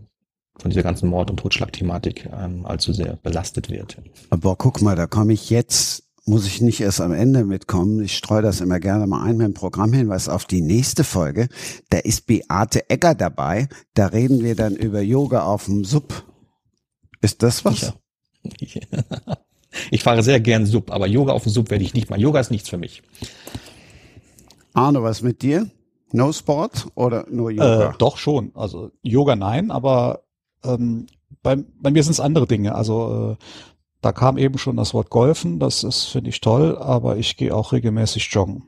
von 0.58 0.70
dieser 0.70 0.84
ganzen 0.84 1.10
Mord- 1.10 1.32
und 1.32 1.38
Totschlagthematik 1.38 2.30
ähm, 2.32 2.66
allzu 2.66 2.94
sehr 2.94 3.18
belastet 3.18 3.70
wird. 3.70 3.98
Aber 4.30 4.56
guck 4.56 4.82
mal, 4.82 4.96
da 4.96 5.08
komme 5.08 5.34
ich 5.34 5.50
jetzt, 5.50 6.04
muss 6.26 6.46
ich 6.46 6.62
nicht 6.62 6.80
erst 6.80 7.02
am 7.02 7.14
Ende 7.14 7.44
mitkommen. 7.44 8.02
Ich 8.04 8.16
streue 8.16 8.42
das 8.42 8.62
immer 8.62 8.80
gerne 8.80 9.08
mal 9.08 9.24
ein 9.24 9.38
mit 9.38 9.48
dem 9.48 9.54
Programmhinweis 9.54 10.30
auf 10.30 10.46
die 10.46 10.62
nächste 10.62 11.04
Folge. 11.04 11.50
Da 11.90 11.98
ist 11.98 12.28
Beate 12.28 12.90
Egger 12.90 13.16
dabei. 13.16 13.68
Da 13.94 14.08
reden 14.08 14.44
wir 14.44 14.56
dann 14.56 14.76
über 14.76 15.02
Yoga 15.02 15.44
auf 15.44 15.66
dem 15.66 15.84
Sub. 15.84 16.24
Ist 17.22 17.42
das 17.44 17.66
was? 17.66 17.82
Ja. 17.82 17.94
Ich 19.90 20.04
fahre 20.04 20.22
sehr 20.22 20.40
gern 20.40 20.66
Sub, 20.66 20.92
aber 20.92 21.08
Yoga 21.08 21.34
auf 21.34 21.44
dem 21.44 21.52
Sub 21.52 21.72
werde 21.72 21.84
ich 21.84 21.94
nicht 21.94 22.10
mal. 22.10 22.22
Yoga 22.22 22.40
ist 22.40 22.52
nichts 22.52 22.70
für 22.70 22.78
mich. 22.78 23.02
Arno, 24.74 25.04
was 25.04 25.22
mit 25.22 25.42
dir? 25.42 25.70
No 26.12 26.32
Sport 26.32 26.88
oder 26.96 27.26
nur 27.30 27.50
Yoga? 27.50 27.90
Äh, 27.90 27.94
doch 27.98 28.18
schon. 28.18 28.52
Also 28.54 28.92
Yoga 29.02 29.36
nein, 29.36 29.72
aber 29.72 30.24
ähm, 30.64 31.08
bei, 31.42 31.58
bei 31.80 31.92
mir 31.92 32.04
sind 32.04 32.14
es 32.14 32.20
andere 32.20 32.48
Dinge. 32.48 32.76
Also 32.76 33.38
äh, 33.40 33.44
da 34.02 34.12
kam 34.12 34.38
eben 34.38 34.58
schon 34.58 34.78
das 34.78 34.94
Wort 34.94 35.10
Golfen, 35.10 35.60
das 35.60 35.84
ist, 35.84 36.06
finde 36.06 36.30
ich 36.30 36.42
toll, 36.42 36.78
aber 36.78 37.18
ich 37.18 37.38
gehe 37.38 37.56
auch 37.56 37.72
regelmäßig 37.72 38.30
joggen. 38.32 38.64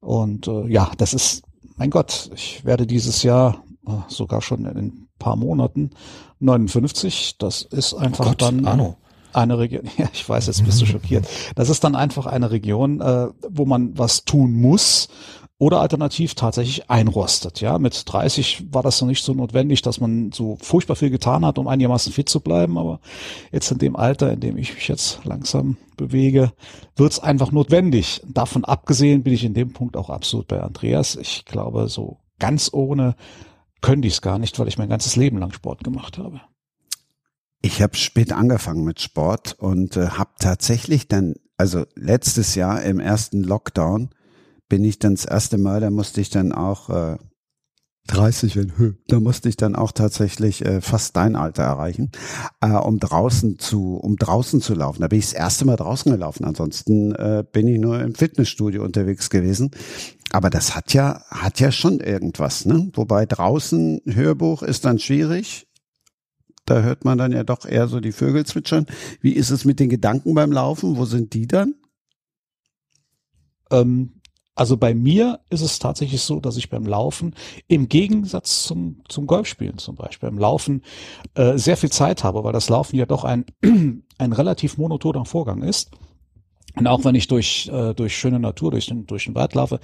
Und 0.00 0.46
äh, 0.46 0.66
ja, 0.68 0.90
das 0.98 1.14
ist, 1.14 1.42
mein 1.76 1.90
Gott, 1.90 2.30
ich 2.34 2.64
werde 2.64 2.86
dieses 2.86 3.22
Jahr 3.22 3.64
äh, 3.86 3.92
sogar 4.08 4.42
schon 4.42 4.66
in 4.66 4.76
ein 4.76 5.08
paar 5.18 5.36
Monaten 5.36 5.90
59. 6.40 7.36
Das 7.38 7.62
ist 7.62 7.94
einfach 7.94 8.26
oh 8.26 8.28
Gott, 8.30 8.42
dann 8.42 8.66
Arno. 8.66 8.96
eine 9.32 9.58
Region. 9.58 9.88
Ja, 9.96 10.08
ich 10.12 10.28
weiß, 10.28 10.48
jetzt 10.48 10.64
bist 10.64 10.80
du 10.82 10.86
schockiert. 10.86 11.26
Das 11.54 11.70
ist 11.70 11.82
dann 11.84 11.94
einfach 11.94 12.26
eine 12.26 12.50
Region, 12.50 13.00
äh, 13.00 13.28
wo 13.48 13.64
man 13.64 13.96
was 13.96 14.24
tun 14.24 14.52
muss 14.52 15.08
oder 15.62 15.80
alternativ 15.80 16.34
tatsächlich 16.34 16.90
einrostet. 16.90 17.60
Ja, 17.60 17.78
mit 17.78 18.02
30 18.04 18.64
war 18.72 18.82
das 18.82 19.00
noch 19.00 19.06
nicht 19.06 19.22
so 19.22 19.32
notwendig, 19.32 19.80
dass 19.80 20.00
man 20.00 20.32
so 20.32 20.58
furchtbar 20.60 20.96
viel 20.96 21.10
getan 21.10 21.46
hat, 21.46 21.56
um 21.56 21.68
einigermaßen 21.68 22.12
fit 22.12 22.28
zu 22.28 22.40
bleiben. 22.40 22.76
Aber 22.76 22.98
jetzt 23.52 23.70
in 23.70 23.78
dem 23.78 23.94
Alter, 23.94 24.32
in 24.32 24.40
dem 24.40 24.56
ich 24.56 24.74
mich 24.74 24.88
jetzt 24.88 25.20
langsam 25.22 25.76
bewege, 25.96 26.52
wird 26.96 27.12
es 27.12 27.20
einfach 27.20 27.52
notwendig. 27.52 28.22
Davon 28.26 28.64
abgesehen 28.64 29.22
bin 29.22 29.34
ich 29.34 29.44
in 29.44 29.54
dem 29.54 29.72
Punkt 29.72 29.96
auch 29.96 30.10
absolut 30.10 30.48
bei 30.48 30.60
Andreas. 30.60 31.14
Ich 31.14 31.44
glaube, 31.44 31.86
so 31.86 32.18
ganz 32.40 32.70
ohne 32.72 33.14
könnte 33.82 34.08
ich 34.08 34.14
es 34.14 34.20
gar 34.20 34.40
nicht, 34.40 34.58
weil 34.58 34.66
ich 34.66 34.78
mein 34.78 34.88
ganzes 34.88 35.14
Leben 35.14 35.38
lang 35.38 35.52
Sport 35.52 35.84
gemacht 35.84 36.18
habe. 36.18 36.40
Ich 37.60 37.80
habe 37.80 37.94
spät 37.94 38.32
angefangen 38.32 38.82
mit 38.82 39.00
Sport 39.00 39.54
und 39.60 39.96
äh, 39.96 40.08
habe 40.08 40.32
tatsächlich 40.40 41.06
dann, 41.06 41.36
also 41.56 41.84
letztes 41.94 42.56
Jahr 42.56 42.82
im 42.82 42.98
ersten 42.98 43.44
Lockdown, 43.44 44.10
bin 44.72 44.86
ich 44.86 44.98
dann 44.98 45.16
das 45.16 45.26
erste 45.26 45.58
Mal, 45.58 45.82
da 45.82 45.90
musste 45.90 46.22
ich 46.22 46.30
dann 46.30 46.50
auch 46.50 46.88
äh, 46.88 47.18
30 48.06 48.56
wenn 48.56 48.96
da 49.06 49.20
musste 49.20 49.50
ich 49.50 49.58
dann 49.58 49.76
auch 49.76 49.92
tatsächlich 49.92 50.64
äh, 50.64 50.80
fast 50.80 51.14
dein 51.14 51.36
Alter 51.36 51.62
erreichen, 51.64 52.10
äh, 52.62 52.70
um 52.70 52.98
draußen 52.98 53.58
zu, 53.58 53.96
um 53.96 54.16
draußen 54.16 54.62
zu 54.62 54.72
laufen. 54.72 55.02
Da 55.02 55.08
bin 55.08 55.18
ich 55.18 55.26
das 55.26 55.34
erste 55.34 55.66
Mal 55.66 55.76
draußen 55.76 56.10
gelaufen. 56.10 56.46
Ansonsten 56.46 57.14
äh, 57.14 57.44
bin 57.52 57.68
ich 57.68 57.78
nur 57.78 58.00
im 58.00 58.14
Fitnessstudio 58.14 58.82
unterwegs 58.82 59.28
gewesen. 59.28 59.72
Aber 60.30 60.48
das 60.48 60.74
hat 60.74 60.94
ja, 60.94 61.22
hat 61.28 61.60
ja 61.60 61.70
schon 61.70 62.00
irgendwas, 62.00 62.64
ne? 62.64 62.90
Wobei 62.94 63.26
draußen 63.26 64.00
Hörbuch 64.06 64.62
ist 64.62 64.86
dann 64.86 64.98
schwierig. 64.98 65.68
Da 66.64 66.80
hört 66.80 67.04
man 67.04 67.18
dann 67.18 67.32
ja 67.32 67.44
doch 67.44 67.66
eher 67.66 67.88
so 67.88 68.00
die 68.00 68.12
Vögel 68.12 68.46
zwitschern. 68.46 68.86
Wie 69.20 69.32
ist 69.32 69.50
es 69.50 69.66
mit 69.66 69.80
den 69.80 69.90
Gedanken 69.90 70.32
beim 70.32 70.50
Laufen? 70.50 70.96
Wo 70.96 71.04
sind 71.04 71.34
die 71.34 71.46
dann? 71.46 71.74
Ähm, 73.70 74.21
Also 74.54 74.76
bei 74.76 74.94
mir 74.94 75.40
ist 75.48 75.62
es 75.62 75.78
tatsächlich 75.78 76.20
so, 76.20 76.38
dass 76.38 76.58
ich 76.58 76.68
beim 76.68 76.84
Laufen 76.84 77.34
im 77.68 77.88
Gegensatz 77.88 78.64
zum, 78.64 79.00
zum 79.08 79.26
Golfspielen 79.26 79.78
zum 79.78 79.96
Beispiel, 79.96 80.28
beim 80.28 80.38
Laufen 80.38 80.82
äh, 81.34 81.56
sehr 81.56 81.78
viel 81.78 81.90
Zeit 81.90 82.22
habe, 82.22 82.44
weil 82.44 82.52
das 82.52 82.68
Laufen 82.68 82.96
ja 82.96 83.06
doch 83.06 83.24
ein, 83.24 83.46
ein 84.18 84.32
relativ 84.32 84.76
monotoner 84.76 85.24
Vorgang 85.24 85.62
ist. 85.62 85.90
Und 86.76 86.86
auch 86.86 87.04
wenn 87.04 87.14
ich 87.14 87.28
durch, 87.28 87.68
äh, 87.72 87.94
durch 87.94 88.16
schöne 88.16 88.40
Natur, 88.40 88.70
durch 88.70 88.86
den, 88.86 89.06
durch 89.06 89.24
den 89.24 89.34
Wald 89.34 89.54
laufe, 89.54 89.80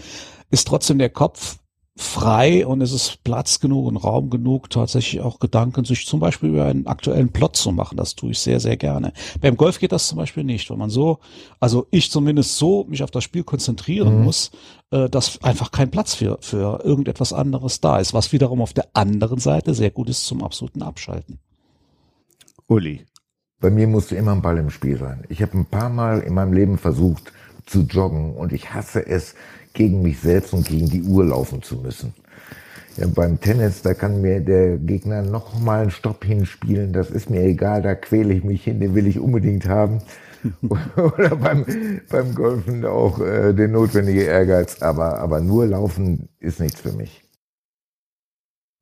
ist 0.50 0.68
trotzdem 0.68 0.98
der 0.98 1.10
Kopf 1.10 1.58
frei 1.98 2.64
und 2.64 2.80
es 2.80 2.92
ist 2.92 3.24
Platz 3.24 3.58
genug 3.58 3.86
und 3.86 3.96
Raum 3.96 4.30
genug, 4.30 4.70
tatsächlich 4.70 5.20
auch 5.20 5.40
Gedanken 5.40 5.84
sich 5.84 6.06
zum 6.06 6.20
Beispiel 6.20 6.50
über 6.50 6.66
einen 6.66 6.86
aktuellen 6.86 7.30
Plot 7.32 7.56
zu 7.56 7.72
machen. 7.72 7.96
Das 7.96 8.14
tue 8.14 8.30
ich 8.30 8.38
sehr, 8.38 8.60
sehr 8.60 8.76
gerne. 8.76 9.12
Beim 9.40 9.56
Golf 9.56 9.80
geht 9.80 9.90
das 9.90 10.06
zum 10.06 10.16
Beispiel 10.16 10.44
nicht, 10.44 10.70
wenn 10.70 10.78
man 10.78 10.90
so, 10.90 11.18
also 11.58 11.88
ich 11.90 12.10
zumindest 12.12 12.56
so 12.56 12.84
mich 12.84 13.02
auf 13.02 13.10
das 13.10 13.24
Spiel 13.24 13.42
konzentrieren 13.42 14.18
mhm. 14.18 14.24
muss, 14.24 14.52
äh, 14.92 15.08
dass 15.08 15.42
einfach 15.42 15.72
kein 15.72 15.90
Platz 15.90 16.14
für, 16.14 16.38
für 16.40 16.84
irgendetwas 16.84 17.32
anderes 17.32 17.80
da 17.80 17.98
ist, 17.98 18.14
was 18.14 18.32
wiederum 18.32 18.62
auf 18.62 18.72
der 18.72 18.88
anderen 18.92 19.40
Seite 19.40 19.74
sehr 19.74 19.90
gut 19.90 20.08
ist 20.08 20.24
zum 20.24 20.44
absoluten 20.44 20.82
Abschalten. 20.82 21.40
Uli. 22.68 23.04
Bei 23.60 23.70
mir 23.70 23.88
musste 23.88 24.14
immer 24.14 24.32
ein 24.32 24.42
Ball 24.42 24.58
im 24.58 24.70
Spiel 24.70 24.98
sein. 24.98 25.24
Ich 25.28 25.42
habe 25.42 25.58
ein 25.58 25.66
paar 25.66 25.88
Mal 25.88 26.20
in 26.20 26.32
meinem 26.32 26.52
Leben 26.52 26.78
versucht 26.78 27.32
zu 27.66 27.80
joggen 27.80 28.36
und 28.36 28.52
ich 28.52 28.72
hasse 28.72 29.04
es, 29.04 29.34
gegen 29.78 30.02
mich 30.02 30.18
selbst 30.18 30.52
und 30.52 30.66
gegen 30.66 30.90
die 30.90 31.02
Uhr 31.02 31.24
laufen 31.24 31.62
zu 31.62 31.76
müssen. 31.76 32.12
Ja, 32.96 33.06
beim 33.06 33.40
Tennis, 33.40 33.80
da 33.82 33.94
kann 33.94 34.20
mir 34.20 34.40
der 34.40 34.76
Gegner 34.76 35.22
noch 35.22 35.58
mal 35.60 35.82
einen 35.82 35.90
Stopp 35.92 36.24
hinspielen, 36.24 36.92
das 36.92 37.10
ist 37.10 37.30
mir 37.30 37.42
egal, 37.42 37.80
da 37.80 37.94
quäle 37.94 38.34
ich 38.34 38.42
mich 38.42 38.64
hin, 38.64 38.80
den 38.80 38.96
will 38.96 39.06
ich 39.06 39.20
unbedingt 39.20 39.68
haben. 39.68 40.02
Oder 40.96 41.36
beim, 41.36 41.64
beim 42.10 42.34
Golfen 42.34 42.84
auch 42.84 43.20
äh, 43.20 43.52
der 43.52 43.68
notwendige 43.68 44.22
Ehrgeiz, 44.22 44.82
aber, 44.82 45.18
aber 45.18 45.40
nur 45.40 45.66
laufen 45.66 46.28
ist 46.40 46.58
nichts 46.58 46.80
für 46.80 46.92
mich. 46.92 47.22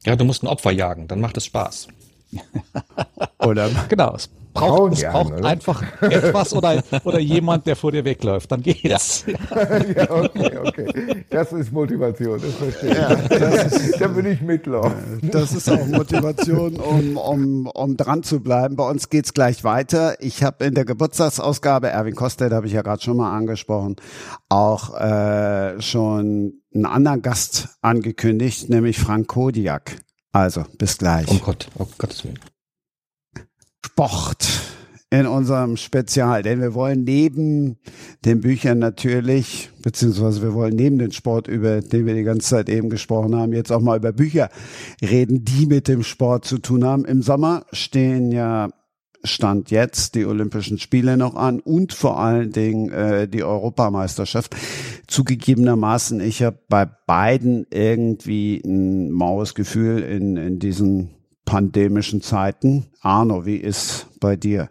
Ja, 0.05 0.17
du 0.17 0.25
musst 0.25 0.43
ein 0.43 0.49
Opfer 0.49 0.71
jagen, 0.71 1.09
dann 1.09 1.21
macht 1.21 1.37
es 1.37 1.45
Spaß. 1.45 1.89
Oder 3.39 3.71
genau, 3.89 4.17
es 4.57 4.69
braucht, 4.69 4.93
es 4.93 5.03
braucht 5.03 5.33
oder? 5.33 5.49
einfach 5.49 5.83
etwas 6.03 6.53
oder, 6.55 6.83
oder 7.05 7.19
jemand, 7.19 7.67
der 7.67 7.77
vor 7.77 7.93
dir 7.93 8.05
wegläuft. 8.05 8.51
Dann 8.51 8.63
geht's. 8.63 9.25
Ja. 9.27 9.35
ja, 9.97 10.11
okay, 10.11 10.59
okay. 10.65 11.25
Das 11.31 11.53
ist 11.53 11.73
Motivation, 11.73 12.41
das 12.41 12.55
verstehe 12.55 12.91
ich. 12.91 12.97
Ja, 12.97 13.15
das 13.15 13.73
ist, 13.73 14.01
da 14.01 14.15
würde 14.15 14.31
ich 14.31 14.41
mitlaufen. 14.41 15.21
Das 15.23 15.53
ist 15.53 15.71
auch 15.71 15.87
Motivation, 15.87 16.77
um, 16.77 17.17
um, 17.17 17.67
um 17.67 17.97
dran 17.97 18.23
zu 18.23 18.41
bleiben. 18.41 18.77
Bei 18.77 18.89
uns 18.89 19.09
geht's 19.09 19.35
gleich 19.35 19.65
weiter. 19.65 20.17
Ich 20.21 20.43
habe 20.43 20.65
in 20.65 20.75
der 20.75 20.85
Geburtstagsausgabe, 20.85 21.89
Erwin 21.89 22.15
Kostet 22.15 22.53
habe 22.53 22.67
ich 22.67 22.73
ja 22.73 22.83
gerade 22.83 23.03
schon 23.03 23.17
mal 23.17 23.37
angesprochen, 23.37 23.97
auch 24.49 24.99
äh, 24.99 25.81
schon 25.81 26.61
einen 26.75 26.87
anderen 26.87 27.23
Gast 27.23 27.69
angekündigt, 27.81 28.69
nämlich 28.69 28.99
Frank 28.99 29.29
Kodiak. 29.29 29.97
Also, 30.33 30.65
bis 30.77 30.99
gleich. 30.99 31.29
Um 31.29 31.41
Gott, 31.41 31.69
um 31.77 31.87
Gottes 31.97 32.25
Willen. 32.25 32.39
Sport 33.87 34.49
in 35.11 35.27
unserem 35.27 35.77
Spezial, 35.77 36.43
denn 36.43 36.61
wir 36.61 36.75
wollen 36.75 37.05
neben 37.05 37.79
den 38.25 38.41
Büchern 38.41 38.81
natürlich, 38.81 39.71
beziehungsweise 39.81 40.43
wir 40.43 40.55
wollen 40.55 40.75
neben 40.75 40.99
den 40.99 41.13
Sport, 41.13 41.47
über 41.47 41.81
den 41.81 42.05
wir 42.05 42.15
die 42.15 42.25
ganze 42.25 42.49
Zeit 42.49 42.69
eben 42.69 42.91
gesprochen 42.91 43.37
haben, 43.37 43.53
jetzt 43.53 43.71
auch 43.71 43.81
mal 43.81 43.97
über 43.97 44.11
Bücher 44.11 44.51
reden, 45.01 45.45
die 45.45 45.67
mit 45.67 45.87
dem 45.87 46.03
Sport 46.03 46.45
zu 46.47 46.59
tun 46.59 46.85
haben. 46.85 47.05
Im 47.05 47.23
Sommer 47.23 47.65
stehen 47.73 48.33
ja 48.33 48.71
Stand 49.23 49.71
jetzt 49.71 50.17
die 50.17 50.27
Olympischen 50.27 50.79
Spiele 50.79 51.17
noch 51.17 51.37
an 51.37 51.61
und 51.61 51.93
vor 51.93 52.19
allen 52.19 52.51
Dingen 52.51 52.91
äh, 52.91 53.29
die 53.29 53.45
Europameisterschaft. 53.45 54.57
Zugegebenermaßen, 55.07 56.21
ich 56.21 56.43
habe 56.43 56.59
bei 56.69 56.87
beiden 57.07 57.67
irgendwie 57.71 58.61
ein 58.65 59.13
maues 59.13 59.55
Gefühl 59.55 60.01
in, 60.01 60.37
in 60.37 60.59
diesen 60.59 61.16
pandemischen 61.47 62.21
Zeiten. 62.21 62.91
Arno, 63.01 63.47
wie 63.47 63.57
ist 63.57 64.07
bei 64.21 64.37
dir? 64.37 64.69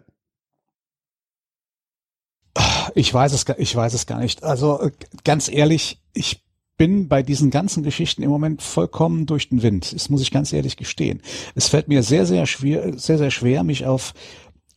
Ich 2.94 3.12
weiß 3.12 3.32
es, 3.32 3.44
ich 3.58 3.74
weiß 3.74 3.94
es 3.94 4.06
gar 4.06 4.20
nicht. 4.20 4.44
Also 4.44 4.80
äh, 4.80 4.92
ganz 5.24 5.48
ehrlich, 5.48 6.00
ich 6.14 6.44
bin 6.76 7.08
bei 7.08 7.22
diesen 7.22 7.50
ganzen 7.50 7.82
Geschichten 7.82 8.22
im 8.22 8.30
Moment 8.30 8.62
vollkommen 8.62 9.26
durch 9.26 9.48
den 9.48 9.62
Wind. 9.62 9.92
Das 9.94 10.08
muss 10.08 10.20
ich 10.20 10.30
ganz 10.30 10.52
ehrlich 10.52 10.76
gestehen. 10.76 11.22
Es 11.54 11.68
fällt 11.68 11.88
mir 11.88 12.02
sehr, 12.02 12.26
sehr 12.26 12.46
schwer, 12.46 12.98
sehr, 12.98 13.18
sehr 13.18 13.30
schwer, 13.30 13.64
mich 13.64 13.86
auf 13.86 14.14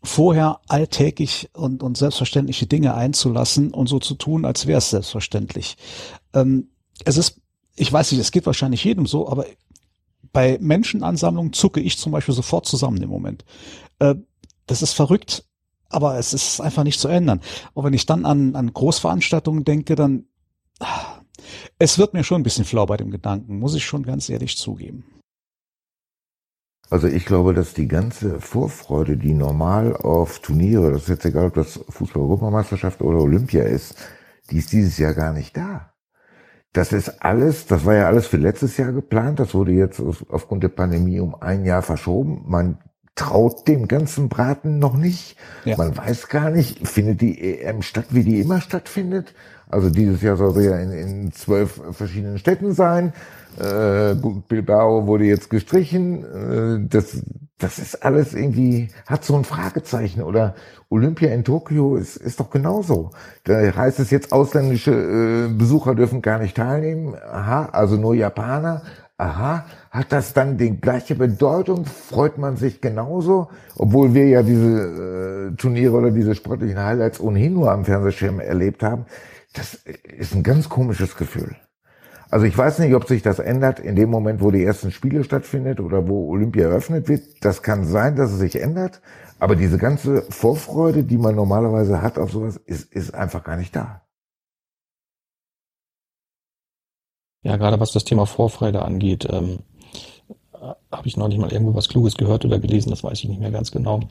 vorher 0.02 0.62
alltäglich 0.68 1.50
und, 1.54 1.84
und 1.84 1.98
selbstverständliche 1.98 2.68
Dinge 2.68 2.96
einzulassen 2.96 3.74
und 3.74 3.88
so 3.88 4.00
zu 4.00 4.16
tun, 4.16 4.46
als 4.46 4.66
wäre 4.66 4.78
es 4.78 4.90
selbstverständlich. 4.90 5.76
Ähm, 6.34 6.70
es 7.04 7.18
ist, 7.18 7.42
ich 7.76 7.92
weiß 7.92 8.12
nicht, 8.12 8.22
es 8.22 8.32
geht 8.32 8.46
wahrscheinlich 8.46 8.84
jedem 8.84 9.06
so, 9.06 9.30
aber 9.30 9.46
bei 10.32 10.58
Menschenansammlungen 10.62 11.54
zucke 11.54 11.80
ich 11.80 11.98
zum 11.98 12.12
Beispiel 12.12 12.36
sofort 12.36 12.66
zusammen 12.66 13.02
im 13.02 13.10
Moment. 13.10 13.46
Äh, 14.00 14.16
das 14.68 14.82
ist 14.82 14.94
verrückt, 14.94 15.46
aber 15.90 16.18
es 16.18 16.34
ist 16.34 16.62
einfach 16.62 16.84
nicht 16.84 17.00
zu 17.00 17.08
ändern. 17.08 17.42
Und 17.74 17.84
wenn 17.84 17.94
ich 17.94 18.06
dann 18.06 18.26
an, 18.26 18.56
an 18.56 18.72
Großveranstaltungen 18.72 19.64
denke, 19.64 19.96
dann 19.96 20.26
ah, 20.80 21.22
es 21.78 21.98
wird 21.98 22.14
mir 22.14 22.24
schon 22.24 22.42
ein 22.42 22.44
bisschen 22.44 22.66
flau 22.66 22.86
bei 22.86 22.98
dem 22.98 23.12
Gedanken, 23.12 23.60
muss 23.60 23.76
ich 23.76 23.86
schon 23.86 24.04
ganz 24.04 24.30
ehrlich 24.30 24.58
zugeben. 24.58 25.06
Also 26.90 27.08
ich 27.08 27.26
glaube, 27.26 27.54
dass 27.54 27.74
die 27.74 27.88
ganze 27.88 28.42
Vorfreude, 28.42 29.16
die 29.16 29.34
normal 29.34 29.96
auf 29.96 30.40
Turniere, 30.40 30.92
das 30.92 31.04
ist 31.04 31.10
jetzt 31.10 31.26
egal, 31.26 31.48
ob 31.48 31.54
das 31.54 31.80
Fußball-Europameisterschaft 31.90 33.02
oder 33.02 33.20
Olympia 33.20 33.64
ist, 33.64 33.96
die 34.50 34.58
ist 34.58 34.72
dieses 34.72 34.98
Jahr 34.98 35.14
gar 35.14 35.32
nicht 35.32 35.56
da. 35.56 35.94
Das 36.74 36.94
ist 36.94 37.24
alles, 37.24 37.66
das 37.66 37.86
war 37.86 37.96
ja 37.96 38.08
alles 38.08 38.28
für 38.28 38.38
letztes 38.38 38.78
Jahr 38.78 38.92
geplant. 38.92 39.40
Das 39.40 39.54
wurde 39.54 39.72
jetzt 39.72 40.02
aufgrund 40.30 40.64
der 40.64 40.70
Pandemie 40.70 41.20
um 41.20 41.36
ein 41.36 41.66
Jahr 41.66 41.82
verschoben. 41.82 42.44
Man 42.46 42.78
traut 43.16 43.68
dem 43.68 43.88
ganzen 43.88 44.30
Braten 44.30 44.80
noch 44.80 44.96
nicht. 44.96 45.36
Ja. 45.66 45.78
Man 45.78 45.98
weiß 45.98 46.30
gar 46.30 46.52
nicht, 46.52 46.88
findet 46.88 47.22
die 47.22 47.60
EM 47.62 47.82
statt, 47.82 48.06
wie 48.12 48.24
die 48.24 48.40
immer 48.40 48.62
stattfindet. 48.62 49.34
Also 49.68 49.90
dieses 49.90 50.22
Jahr 50.22 50.38
soll 50.38 50.54
sie 50.54 50.66
ja 50.66 50.78
in, 50.78 50.92
in 50.92 51.32
zwölf 51.32 51.82
verschiedenen 51.92 52.38
Städten 52.38 52.74
sein. 52.74 53.14
Äh, 53.60 54.16
Bilbao 54.48 55.06
wurde 55.06 55.26
jetzt 55.26 55.50
gestrichen. 55.50 56.24
Äh, 56.24 56.88
das, 56.88 57.22
das 57.58 57.78
ist 57.78 58.04
alles 58.04 58.34
irgendwie, 58.34 58.90
hat 59.06 59.26
so 59.26 59.36
ein 59.36 59.44
Fragezeichen. 59.44 60.22
Oder 60.24 60.56
Olympia 60.90 61.30
in 61.30 61.44
Tokio 61.44 61.98
ist, 61.98 62.16
ist 62.16 62.40
doch 62.40 62.50
genauso. 62.50 63.12
Da 63.44 63.60
heißt 63.60 64.00
es 64.00 64.12
jetzt, 64.12 64.32
ausländische 64.32 64.92
äh, 64.92 65.54
Besucher 65.54 65.96
dürfen 65.96 66.22
gar 66.22 66.40
nicht 66.40 66.56
teilnehmen. 66.56 67.16
Aha, 67.16 67.70
also 67.72 67.98
nur 67.98 68.16
Japaner. 68.16 68.84
Aha, 69.18 69.66
hat 69.92 70.14
das 70.14 70.32
dann 70.34 70.58
die 70.58 70.80
gleiche 70.80 71.16
Bedeutung? 71.16 71.86
Freut 71.86 72.38
man 72.38 72.56
sich 72.56 72.80
genauso? 72.80 73.50
Obwohl 73.76 74.14
wir 74.14 74.30
ja 74.30 74.44
diese 74.44 75.52
äh, 75.52 75.56
Turniere 75.58 75.98
oder 75.98 76.12
diese 76.12 76.36
sportlichen 76.36 76.80
Highlights 76.80 77.20
ohnehin 77.20 77.56
nur 77.56 77.70
am 77.70 77.84
Fernsehschirm 77.84 78.40
erlebt 78.40 78.82
haben. 78.82 79.06
Das 79.54 79.74
ist 80.18 80.34
ein 80.34 80.44
ganz 80.44 80.70
komisches 80.70 81.18
Gefühl. 81.18 81.58
Also 82.32 82.46
ich 82.46 82.56
weiß 82.56 82.80
nicht, 82.80 82.94
ob 82.94 83.08
sich 83.08 83.24
das 83.24 83.40
ändert 83.40 83.80
in 83.80 83.96
dem 83.96 84.10
Moment, 84.10 84.42
wo 84.42 84.52
die 84.52 84.64
ersten 84.64 84.92
Spiele 84.92 85.24
stattfindet 85.24 85.80
oder 85.80 86.08
wo 86.08 86.30
Olympia 86.30 86.66
eröffnet 86.66 87.08
wird. 87.08 87.44
Das 87.44 87.64
kann 87.64 87.86
sein, 87.86 88.16
dass 88.16 88.32
es 88.32 88.40
sich 88.40 88.62
ändert. 88.62 89.02
Aber 89.40 89.56
diese 89.56 89.78
ganze 89.78 90.22
Vorfreude, 90.30 91.04
die 91.04 91.18
man 91.18 91.36
normalerweise 91.36 92.02
hat 92.02 92.20
auf 92.20 92.32
sowas, 92.32 92.58
ist, 92.58 92.94
ist 92.94 93.16
einfach 93.16 93.44
gar 93.44 93.58
nicht 93.58 93.76
da. 93.76 94.04
Ja, 97.42 97.58
gerade 97.58 97.80
was 97.80 97.94
das 97.94 98.04
Thema 98.04 98.26
Vorfreude 98.26 98.84
angeht, 98.84 99.26
ähm, 99.30 99.60
habe 100.92 101.08
ich 101.08 101.18
neulich 101.18 101.40
mal 101.40 101.52
irgendwo 101.52 101.74
was 101.74 101.88
Kluges 101.88 102.16
gehört 102.16 102.46
oder 102.46 102.60
gelesen, 102.60 102.90
das 102.90 103.04
weiß 103.04 103.18
ich 103.20 103.30
nicht 103.30 103.40
mehr 103.40 103.52
ganz 103.52 103.72
genau 103.72 104.02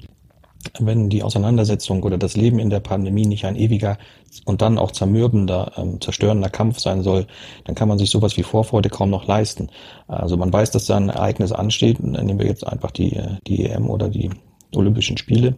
wenn 0.78 1.08
die 1.08 1.22
Auseinandersetzung 1.22 2.02
oder 2.02 2.18
das 2.18 2.36
Leben 2.36 2.58
in 2.58 2.70
der 2.70 2.80
Pandemie 2.80 3.26
nicht 3.26 3.44
ein 3.44 3.56
ewiger 3.56 3.98
und 4.44 4.60
dann 4.60 4.78
auch 4.78 4.90
zermürbender, 4.90 5.72
ähm, 5.76 6.00
zerstörender 6.00 6.50
Kampf 6.50 6.78
sein 6.78 7.02
soll, 7.02 7.26
dann 7.64 7.74
kann 7.74 7.88
man 7.88 7.98
sich 7.98 8.10
sowas 8.10 8.36
wie 8.36 8.42
Vorfreude 8.42 8.88
kaum 8.88 9.10
noch 9.10 9.26
leisten. 9.26 9.70
Also 10.06 10.36
man 10.36 10.52
weiß, 10.52 10.70
dass 10.70 10.86
da 10.86 10.96
ein 10.96 11.08
Ereignis 11.08 11.52
ansteht, 11.52 12.00
nehmen 12.00 12.38
wir 12.38 12.46
jetzt 12.46 12.66
einfach 12.66 12.90
die, 12.90 13.18
die 13.46 13.66
EM 13.66 13.88
oder 13.88 14.08
die 14.08 14.30
Olympischen 14.74 15.16
Spiele. 15.16 15.56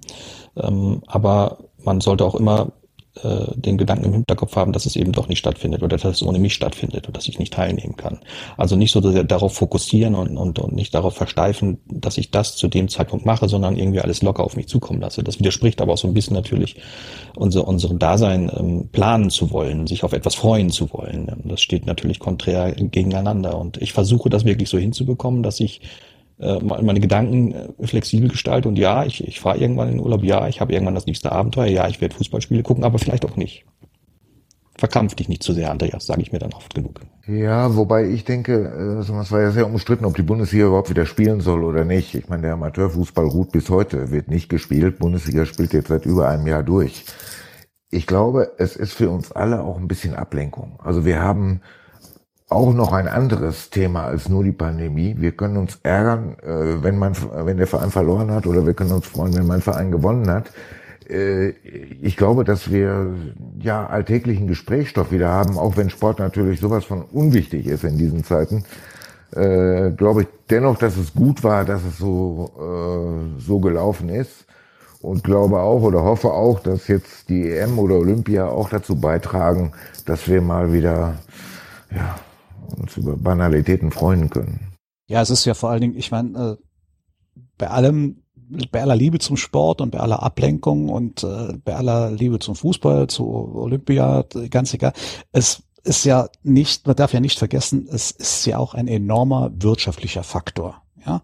Ähm, 0.56 1.02
aber 1.06 1.58
man 1.82 2.00
sollte 2.00 2.24
auch 2.24 2.34
immer 2.34 2.72
äh, 3.22 3.46
den 3.56 3.76
Gedanken 3.76 4.04
im 4.04 4.12
Hinterkopf 4.12 4.54
haben, 4.54 4.72
dass 4.72 4.86
es 4.86 4.94
eben 4.94 5.10
doch 5.10 5.26
nicht 5.26 5.40
stattfindet 5.40 5.82
oder 5.82 5.96
dass 5.96 6.16
es 6.16 6.22
ohne 6.22 6.38
mich 6.38 6.54
stattfindet 6.54 7.08
oder 7.08 7.14
dass 7.14 7.26
ich 7.26 7.40
nicht 7.40 7.52
teilnehmen 7.52 7.96
kann. 7.96 8.20
Also 8.56 8.76
nicht 8.76 8.92
so 8.92 9.00
darauf 9.00 9.54
fokussieren 9.54 10.14
und, 10.14 10.36
und, 10.36 10.60
und 10.60 10.74
nicht 10.74 10.94
darauf 10.94 11.16
versteifen, 11.16 11.80
dass 11.86 12.18
ich 12.18 12.30
das 12.30 12.56
zu 12.56 12.68
dem 12.68 12.88
Zeitpunkt 12.88 13.26
mache, 13.26 13.48
sondern 13.48 13.76
irgendwie 13.76 14.00
alles 14.00 14.22
locker 14.22 14.44
auf 14.44 14.56
mich 14.56 14.68
zukommen 14.68 15.00
lasse. 15.00 15.24
Das 15.24 15.40
widerspricht 15.40 15.80
aber 15.80 15.94
auch 15.94 15.98
so 15.98 16.06
ein 16.06 16.14
bisschen 16.14 16.34
natürlich 16.34 16.76
unser, 17.34 17.66
unserem 17.66 17.98
Dasein, 17.98 18.50
ähm, 18.56 18.88
planen 18.92 19.30
zu 19.30 19.50
wollen, 19.50 19.88
sich 19.88 20.04
auf 20.04 20.12
etwas 20.12 20.36
freuen 20.36 20.70
zu 20.70 20.92
wollen. 20.92 21.32
Das 21.44 21.60
steht 21.60 21.86
natürlich 21.86 22.20
konträr 22.20 22.72
gegeneinander 22.72 23.58
und 23.58 23.76
ich 23.82 23.92
versuche 23.92 24.30
das 24.30 24.44
wirklich 24.44 24.68
so 24.68 24.78
hinzubekommen, 24.78 25.42
dass 25.42 25.58
ich 25.58 25.80
meine 26.40 27.00
Gedanken 27.00 27.53
äh, 27.53 27.87
flexibel 27.87 28.29
gestalte 28.29 28.68
und 28.68 28.79
ja, 28.79 29.05
ich, 29.05 29.26
ich 29.26 29.40
fahre 29.40 29.59
irgendwann 29.59 29.88
in 29.88 29.96
den 29.96 30.05
Urlaub, 30.05 30.24
ja, 30.24 30.48
ich 30.48 30.61
habe 30.61 30.72
irgendwann 30.72 30.94
das 30.94 31.07
nächste 31.07 31.33
Abenteuer, 31.33 31.66
ja, 31.66 31.88
ich 31.88 32.00
werde 32.00 32.14
Fußballspiele 32.16 32.62
gucken, 32.62 32.85
aber 32.85 32.98
vielleicht 32.98 33.24
auch 33.24 33.37
nicht. 33.37 33.64
verkrampf 34.79 35.14
dich 35.14 35.29
nicht 35.29 35.42
zu 35.42 35.53
sehr, 35.53 35.70
Andreas, 35.70 36.07
sage 36.07 36.22
ich 36.22 36.33
mir 36.33 36.38
dann 36.38 36.55
oft 36.55 36.74
genug. 36.74 37.00
Ja, 37.26 37.76
wobei 37.76 38.09
ich 38.09 38.24
denke, 38.24 38.53
äh, 38.55 39.00
es 39.00 39.31
war 39.31 39.40
ja 39.40 39.50
sehr 39.50 39.66
umstritten, 39.66 40.05
ob 40.05 40.16
die 40.16 40.22
Bundesliga 40.22 40.66
überhaupt 40.66 40.90
wieder 40.90 41.07
spielen 41.07 41.40
soll 41.40 41.62
oder 41.62 41.85
nicht. 41.85 42.14
Ich 42.14 42.29
meine, 42.29 42.42
der 42.42 42.55
Amateurfußball 42.55 43.26
ruht 43.26 43.53
bis 43.53 43.68
heute, 43.68 44.11
wird 44.11 44.29
nicht 44.29 44.48
gespielt. 44.48 44.98
Bundesliga 44.98 45.44
spielt 45.44 45.72
jetzt 45.72 45.88
seit 45.88 46.07
über 46.07 46.29
einem 46.29 46.46
Jahr 46.46 46.62
durch. 46.62 47.05
Ich 47.90 48.07
glaube, 48.07 48.53
es 48.59 48.74
ist 48.74 48.92
für 48.92 49.11
uns 49.11 49.33
alle 49.33 49.62
auch 49.62 49.76
ein 49.76 49.88
bisschen 49.88 50.14
Ablenkung. 50.14 50.79
Also 50.83 51.05
wir 51.05 51.20
haben 51.20 51.61
auch 52.50 52.74
noch 52.74 52.92
ein 52.92 53.06
anderes 53.06 53.70
Thema 53.70 54.04
als 54.04 54.28
nur 54.28 54.42
die 54.42 54.52
Pandemie. 54.52 55.14
Wir 55.18 55.32
können 55.32 55.56
uns 55.56 55.78
ärgern, 55.84 56.36
äh, 56.42 56.82
wenn 56.82 56.98
man, 56.98 57.14
wenn 57.32 57.56
der 57.56 57.68
Verein 57.68 57.90
verloren 57.90 58.32
hat, 58.32 58.46
oder 58.46 58.66
wir 58.66 58.74
können 58.74 58.92
uns 58.92 59.06
freuen, 59.06 59.34
wenn 59.36 59.46
mein 59.46 59.60
Verein 59.60 59.92
gewonnen 59.92 60.28
hat. 60.28 60.50
Äh, 61.08 61.50
ich 62.02 62.16
glaube, 62.16 62.42
dass 62.42 62.70
wir 62.70 63.14
ja 63.60 63.86
alltäglichen 63.86 64.48
Gesprächsstoff 64.48 65.12
wieder 65.12 65.28
haben, 65.28 65.58
auch 65.58 65.76
wenn 65.76 65.90
Sport 65.90 66.18
natürlich 66.18 66.58
sowas 66.58 66.84
von 66.84 67.02
unwichtig 67.02 67.66
ist 67.66 67.84
in 67.84 67.96
diesen 67.98 68.24
Zeiten. 68.24 68.64
Äh, 69.32 69.92
glaube 69.92 70.22
ich 70.22 70.28
dennoch, 70.50 70.76
dass 70.76 70.96
es 70.96 71.14
gut 71.14 71.44
war, 71.44 71.64
dass 71.64 71.84
es 71.84 71.98
so 71.98 72.50
so 73.38 73.60
gelaufen 73.60 74.08
ist 74.08 74.44
und 75.00 75.22
glaube 75.22 75.60
auch 75.60 75.82
oder 75.82 76.02
hoffe 76.02 76.32
auch, 76.32 76.58
dass 76.58 76.88
jetzt 76.88 77.28
die 77.28 77.48
EM 77.48 77.78
oder 77.78 77.94
Olympia 77.94 78.48
auch 78.48 78.68
dazu 78.68 78.96
beitragen, 78.96 79.70
dass 80.04 80.28
wir 80.28 80.42
mal 80.42 80.72
wieder 80.72 81.14
ja, 81.94 82.16
uns 82.72 82.96
über 82.96 83.16
Banalitäten 83.16 83.90
freuen 83.90 84.30
können. 84.30 84.72
Ja, 85.06 85.20
es 85.22 85.30
ist 85.30 85.44
ja 85.44 85.54
vor 85.54 85.70
allen 85.70 85.80
Dingen, 85.80 85.96
ich 85.96 86.11
meine, 86.11 86.38
äh, 86.38 87.40
bei 87.59 87.68
allem, 87.68 88.22
bei 88.70 88.83
aller 88.83 88.96
Liebe 88.96 89.18
zum 89.18 89.37
Sport 89.37 89.80
und 89.80 89.90
bei 89.90 90.00
aller 90.00 90.22
Ablenkung 90.22 90.88
und 90.88 91.22
äh, 91.22 91.54
bei 91.64 91.74
aller 91.74 92.11
Liebe 92.11 92.38
zum 92.38 92.54
Fußball, 92.54 93.06
zu 93.09 93.26
Olympia, 93.26 94.24
ganz 94.50 94.74
egal, 94.74 94.92
es 95.33 95.62
ist 95.83 96.04
ja 96.04 96.28
nicht, 96.42 96.87
man 96.87 96.96
darf 96.96 97.12
ja 97.12 97.20
nicht 97.20 97.38
vergessen, 97.38 97.88
es 97.90 98.11
ist 98.11 98.46
ja 98.46 98.59
auch 98.59 98.74
ein 98.74 98.88
enormer 98.88 99.50
wirtschaftlicher 99.54 100.22
Faktor. 100.22 100.83
Ja, 101.06 101.22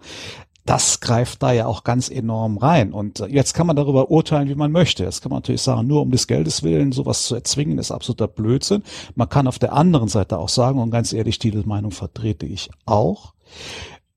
das 0.66 1.00
greift 1.00 1.42
da 1.42 1.52
ja 1.52 1.66
auch 1.66 1.84
ganz 1.84 2.10
enorm 2.10 2.58
rein. 2.58 2.92
Und 2.92 3.20
äh, 3.20 3.26
jetzt 3.26 3.54
kann 3.54 3.66
man 3.66 3.76
darüber 3.76 4.10
urteilen, 4.10 4.48
wie 4.48 4.54
man 4.54 4.72
möchte. 4.72 5.04
Jetzt 5.04 5.22
kann 5.22 5.30
man 5.30 5.38
natürlich 5.38 5.62
sagen, 5.62 5.86
nur 5.86 6.02
um 6.02 6.10
des 6.10 6.26
Geldes 6.26 6.62
willen 6.62 6.92
sowas 6.92 7.24
zu 7.24 7.34
erzwingen, 7.34 7.78
ist 7.78 7.92
absoluter 7.92 8.28
Blödsinn. 8.28 8.82
Man 9.14 9.28
kann 9.28 9.46
auf 9.46 9.58
der 9.58 9.72
anderen 9.72 10.08
Seite 10.08 10.38
auch 10.38 10.48
sagen, 10.48 10.78
und 10.78 10.90
ganz 10.90 11.12
ehrlich, 11.12 11.38
diese 11.38 11.66
Meinung 11.66 11.92
vertrete 11.92 12.46
ich 12.46 12.70
auch. 12.84 13.32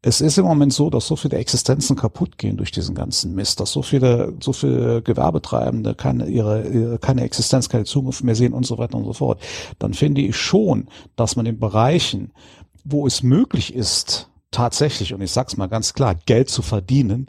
Es 0.01 0.21
ist 0.21 0.37
im 0.37 0.45
Moment 0.45 0.71
so, 0.71 0.89
dass 0.89 1.07
so 1.07 1.17
viele 1.17 1.37
Existenzen 1.37 1.97
kaputt 1.97 2.37
gehen 2.37 2.55
durch 2.55 2.71
diesen 2.71 2.95
ganzen 2.95 3.35
Mist, 3.35 3.59
dass 3.59 3.73
so 3.73 3.81
viele, 3.81 4.33
so 4.39 4.53
viele 4.53 5.01
Gewerbetreibende 5.01 5.93
keine, 5.93 6.27
ihre, 6.27 6.97
keine 6.99 7.23
Existenz, 7.23 7.67
keine 7.67 7.83
Zukunft 7.83 8.23
mehr 8.23 8.35
sehen 8.35 8.53
und 8.53 8.65
so 8.65 8.77
weiter 8.77 8.95
und 8.95 9.03
so 9.03 9.11
fort. 9.11 9.41
Dann 9.77 9.93
finde 9.93 10.21
ich 10.21 10.37
schon, 10.37 10.87
dass 11.17 11.35
man 11.35 11.45
in 11.45 11.59
Bereichen, 11.59 12.31
wo 12.85 13.05
es 13.07 13.23
möglich 13.23 13.75
ist, 13.75 14.29
tatsächlich, 14.51 15.13
und 15.13 15.21
ich 15.21 15.31
sag's 15.31 15.57
mal 15.57 15.67
ganz 15.67 15.93
klar, 15.93 16.15
Geld 16.15 16.49
zu 16.49 16.61
verdienen, 16.61 17.27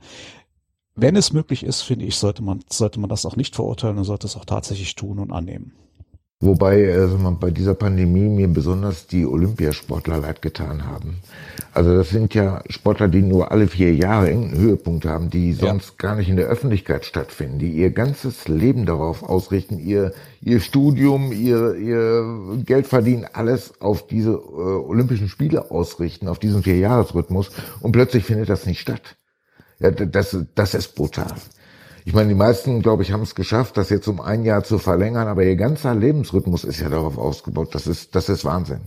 wenn 0.94 1.16
es 1.16 1.32
möglich 1.32 1.62
ist, 1.62 1.82
finde 1.82 2.04
ich, 2.04 2.16
sollte 2.16 2.42
man, 2.42 2.62
sollte 2.68 3.00
man 3.00 3.08
das 3.08 3.24
auch 3.24 3.36
nicht 3.36 3.54
verurteilen 3.54 3.98
und 3.98 4.04
sollte 4.04 4.26
es 4.26 4.36
auch 4.36 4.44
tatsächlich 4.44 4.94
tun 4.94 5.18
und 5.18 5.32
annehmen. 5.32 5.72
Wobei 6.42 6.90
also 6.94 7.18
man 7.18 7.38
bei 7.38 7.50
dieser 7.50 7.74
Pandemie 7.74 8.30
mir 8.30 8.48
besonders 8.48 9.06
die 9.06 9.26
Olympiasportler 9.26 10.16
leid 10.16 10.40
getan 10.40 10.86
haben. 10.86 11.20
Also 11.74 11.94
das 11.94 12.08
sind 12.08 12.32
ja 12.32 12.62
Sportler, 12.70 13.08
die 13.08 13.20
nur 13.20 13.52
alle 13.52 13.68
vier 13.68 13.94
Jahre 13.94 14.30
irgendeinen 14.30 14.58
Höhepunkt 14.58 15.04
haben, 15.04 15.28
die 15.28 15.52
sonst 15.52 15.88
ja. 15.88 15.94
gar 15.98 16.16
nicht 16.16 16.30
in 16.30 16.36
der 16.36 16.46
Öffentlichkeit 16.46 17.04
stattfinden, 17.04 17.58
die 17.58 17.72
ihr 17.72 17.90
ganzes 17.90 18.48
Leben 18.48 18.86
darauf 18.86 19.22
ausrichten, 19.22 19.78
ihr, 19.78 20.14
ihr 20.40 20.60
Studium, 20.60 21.30
ihr, 21.30 21.74
ihr 21.74 22.62
Geld 22.64 22.86
verdienen, 22.86 23.26
alles 23.30 23.78
auf 23.82 24.06
diese 24.06 24.30
äh, 24.30 24.34
Olympischen 24.34 25.28
Spiele 25.28 25.70
ausrichten, 25.70 26.26
auf 26.26 26.38
diesen 26.38 26.62
Vierjahresrhythmus 26.62 27.50
und 27.80 27.92
plötzlich 27.92 28.24
findet 28.24 28.48
das 28.48 28.64
nicht 28.64 28.80
statt. 28.80 29.16
Ja, 29.78 29.90
das, 29.90 30.34
das 30.54 30.72
ist 30.72 30.94
brutal. 30.94 31.34
Ich 32.04 32.14
meine, 32.14 32.28
die 32.28 32.34
meisten, 32.34 32.82
glaube 32.82 33.02
ich, 33.02 33.12
haben 33.12 33.22
es 33.22 33.34
geschafft, 33.34 33.76
das 33.76 33.90
jetzt 33.90 34.08
um 34.08 34.20
ein 34.20 34.44
Jahr 34.44 34.64
zu 34.64 34.78
verlängern, 34.78 35.28
aber 35.28 35.44
ihr 35.44 35.56
ganzer 35.56 35.94
Lebensrhythmus 35.94 36.64
ist 36.64 36.80
ja 36.80 36.88
darauf 36.88 37.18
ausgebaut. 37.18 37.74
Das 37.74 37.86
ist, 37.86 38.14
das 38.14 38.28
ist 38.28 38.44
Wahnsinn. 38.44 38.80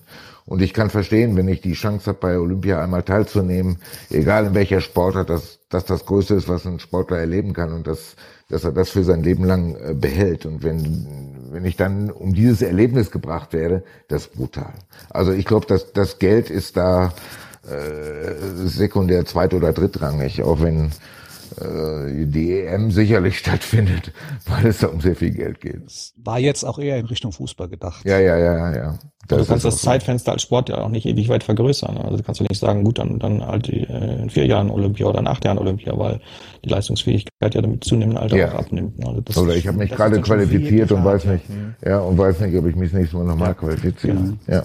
Und 0.45 0.62
ich 0.62 0.73
kann 0.73 0.89
verstehen, 0.89 1.38
wenn 1.38 1.47
ich 1.47 1.62
die 1.62 1.73
Chance 1.73 2.08
habe, 2.08 2.19
bei 2.19 2.38
Olympia 2.38 2.84
einmal 2.84 3.04
teilzunehmen, 3.04 3.78
egal 4.10 4.47
in 4.47 4.54
welcher 4.54 4.82
Sportart, 4.82 5.30
dass, 5.30 5.60
dass 5.69 5.86
das 5.86 6.06
Größte 6.06 6.34
ist, 6.34 6.49
was 6.49 6.65
ein 6.65 6.80
Sportler 6.80 7.17
erleben 7.17 7.54
kann 7.54 7.71
und 7.71 7.88
dass, 7.88 8.15
dass 8.49 8.65
er 8.65 8.71
das 8.71 8.89
für 8.89 9.04
sein 9.04 9.23
Leben 9.23 9.45
lang 9.45 9.76
äh, 9.76 9.93
behält. 9.93 10.45
Und 10.45 10.63
wenn, 10.63 11.08
wenn 11.52 11.63
ich 11.65 11.78
dann 11.78 12.10
um 12.10 12.34
dieses 12.34 12.62
Erlebnis 12.62 13.10
gebracht 13.12 13.54
werde, 13.54 13.84
das 14.10 14.23
ist 14.23 14.34
brutal. 14.34 14.73
Also 15.10 15.32
ich 15.32 15.45
glaube, 15.45 15.65
dass 15.67 15.93
das 15.93 16.19
Geld 16.19 16.49
ist 16.49 16.76
da 16.76 17.13
äh, 17.65 18.67
sekundär, 18.67 19.26
zweit- 19.26 19.54
oder 19.54 19.71
drittrangig, 19.71 20.43
auch 20.43 20.62
wenn 20.62 20.91
die 22.25 22.59
EM 22.59 22.91
sicherlich 22.91 23.37
stattfindet, 23.39 24.11
weil 24.47 24.65
es 24.67 24.79
da 24.79 24.87
um 24.87 25.01
sehr 25.01 25.15
viel 25.15 25.31
Geld 25.31 25.61
geht. 25.61 25.81
War 26.23 26.39
jetzt 26.39 26.63
auch 26.63 26.79
eher 26.79 26.97
in 26.97 27.05
Richtung 27.05 27.31
Fußball 27.31 27.69
gedacht. 27.69 28.03
Ja, 28.05 28.19
ja, 28.19 28.37
ja, 28.37 28.75
ja. 28.75 28.99
Das 29.27 29.41
du 29.41 29.45
kannst 29.45 29.63
das 29.63 29.81
Zeitfenster 29.81 30.33
als 30.33 30.41
Sport 30.41 30.67
ja 30.69 30.79
auch 30.79 30.89
nicht 30.89 31.05
ewig 31.05 31.29
weit 31.29 31.43
vergrößern. 31.43 31.97
Also 31.97 32.17
du 32.17 32.23
kannst 32.23 32.41
du 32.41 32.45
nicht 32.45 32.59
sagen, 32.59 32.83
gut, 32.83 32.99
dann, 32.99 33.19
dann 33.19 33.45
halt 33.45 33.67
die, 33.67 33.83
äh, 33.83 34.21
in 34.21 34.29
vier 34.29 34.45
Jahren 34.45 34.69
Olympia 34.69 35.05
oder 35.05 35.19
in 35.19 35.27
acht 35.27 35.45
Jahren 35.45 35.57
Olympia, 35.59 35.97
weil 35.97 36.19
die 36.65 36.69
Leistungsfähigkeit 36.69 37.55
ja 37.55 37.61
damit 37.61 37.85
zunehmendem 37.85 38.21
Alter 38.21 38.35
ja. 38.35 38.51
auch 38.51 38.59
abnimmt. 38.59 39.05
Also 39.05 39.21
das, 39.21 39.37
oder 39.37 39.55
ich 39.55 39.67
habe 39.67 39.77
mich 39.77 39.91
gerade 39.91 40.21
qualifiziert 40.21 40.91
und 40.91 41.05
weiß 41.05 41.25
nicht, 41.25 41.45
ja. 41.83 41.89
ja, 41.89 41.99
und 41.99 42.17
weiß 42.17 42.41
nicht, 42.41 42.57
ob 42.57 42.65
ich 42.65 42.75
mich 42.75 42.91
das 42.91 42.99
nächste 42.99 43.17
Mal 43.17 43.25
nochmal 43.25 43.49
ja. 43.49 43.53
qualifiziere. 43.53 44.15
Genau. 44.15 44.37
Ja. 44.47 44.63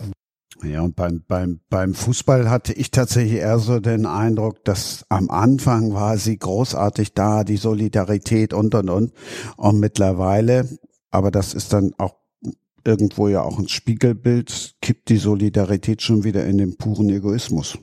Ja, 0.62 0.82
und 0.82 0.96
beim, 0.96 1.22
beim, 1.28 1.60
beim 1.70 1.94
Fußball 1.94 2.50
hatte 2.50 2.72
ich 2.72 2.90
tatsächlich 2.90 3.40
eher 3.40 3.58
so 3.58 3.78
den 3.78 4.06
Eindruck, 4.06 4.64
dass 4.64 5.04
am 5.08 5.30
Anfang 5.30 5.92
war 5.92 6.18
sie 6.18 6.36
großartig 6.36 7.14
da, 7.14 7.44
die 7.44 7.56
Solidarität 7.56 8.52
und, 8.52 8.74
und, 8.74 8.90
und. 8.90 9.12
Und 9.56 9.78
mittlerweile, 9.78 10.68
aber 11.10 11.30
das 11.30 11.54
ist 11.54 11.72
dann 11.72 11.92
auch 11.98 12.16
irgendwo 12.84 13.28
ja 13.28 13.42
auch 13.42 13.58
ein 13.58 13.68
Spiegelbild, 13.68 14.76
kippt 14.80 15.10
die 15.10 15.18
Solidarität 15.18 16.02
schon 16.02 16.24
wieder 16.24 16.44
in 16.46 16.58
den 16.58 16.76
puren 16.76 17.10
Egoismus. 17.10 17.78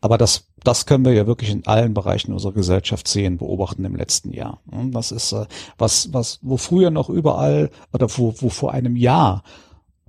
Aber 0.00 0.18
das, 0.18 0.48
das 0.62 0.86
können 0.86 1.04
wir 1.04 1.12
ja 1.12 1.26
wirklich 1.26 1.50
in 1.50 1.66
allen 1.66 1.94
Bereichen 1.94 2.32
unserer 2.32 2.52
Gesellschaft 2.52 3.08
sehen, 3.08 3.38
beobachten 3.38 3.84
im 3.84 3.96
letzten 3.96 4.32
Jahr. 4.32 4.60
Das 4.90 5.12
ist 5.12 5.32
äh, 5.32 5.46
was, 5.78 6.12
was, 6.12 6.38
wo 6.42 6.56
früher 6.56 6.90
noch 6.90 7.08
überall 7.08 7.70
oder 7.92 8.08
wo, 8.16 8.34
wo 8.38 8.48
vor 8.48 8.72
einem 8.72 8.96
Jahr 8.96 9.42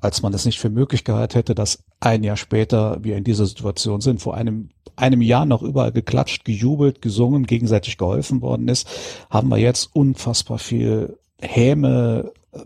als 0.05 0.21
man 0.21 0.33
es 0.33 0.45
nicht 0.45 0.59
für 0.59 0.69
möglich 0.69 1.03
gehalten 1.03 1.33
hätte, 1.33 1.55
dass 1.55 1.83
ein 1.99 2.23
Jahr 2.23 2.37
später 2.37 3.03
wir 3.03 3.17
in 3.17 3.23
dieser 3.23 3.45
Situation 3.45 4.01
sind, 4.01 4.21
vor 4.21 4.35
einem, 4.35 4.69
einem 4.95 5.21
Jahr 5.21 5.45
noch 5.45 5.63
überall 5.63 5.91
geklatscht, 5.91 6.45
gejubelt, 6.45 7.01
gesungen, 7.01 7.45
gegenseitig 7.45 7.97
geholfen 7.97 8.41
worden 8.41 8.67
ist, 8.67 8.87
haben 9.29 9.49
wir 9.49 9.57
jetzt 9.57 9.89
unfassbar 9.93 10.59
viel 10.59 11.17
Häme, 11.41 12.31
äh, 12.53 12.59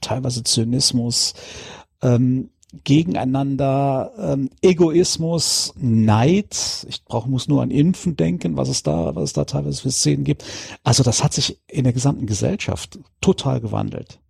teilweise 0.00 0.42
Zynismus, 0.44 1.34
ähm, 2.00 2.48
gegeneinander, 2.84 4.12
ähm, 4.18 4.48
Egoismus, 4.62 5.74
Neid. 5.76 6.86
Ich 6.88 7.04
brauche 7.04 7.28
muss 7.28 7.48
nur 7.48 7.62
an 7.62 7.70
Impfen 7.70 8.16
denken, 8.16 8.56
was 8.56 8.70
es 8.70 8.82
da, 8.82 9.14
was 9.14 9.24
es 9.24 9.32
da 9.34 9.44
teilweise 9.44 9.82
für 9.82 9.90
Szenen 9.90 10.24
gibt. 10.24 10.42
Also 10.82 11.02
das 11.02 11.22
hat 11.22 11.34
sich 11.34 11.60
in 11.68 11.84
der 11.84 11.92
gesamten 11.92 12.24
Gesellschaft 12.24 12.98
total 13.20 13.60
gewandelt. 13.60 14.21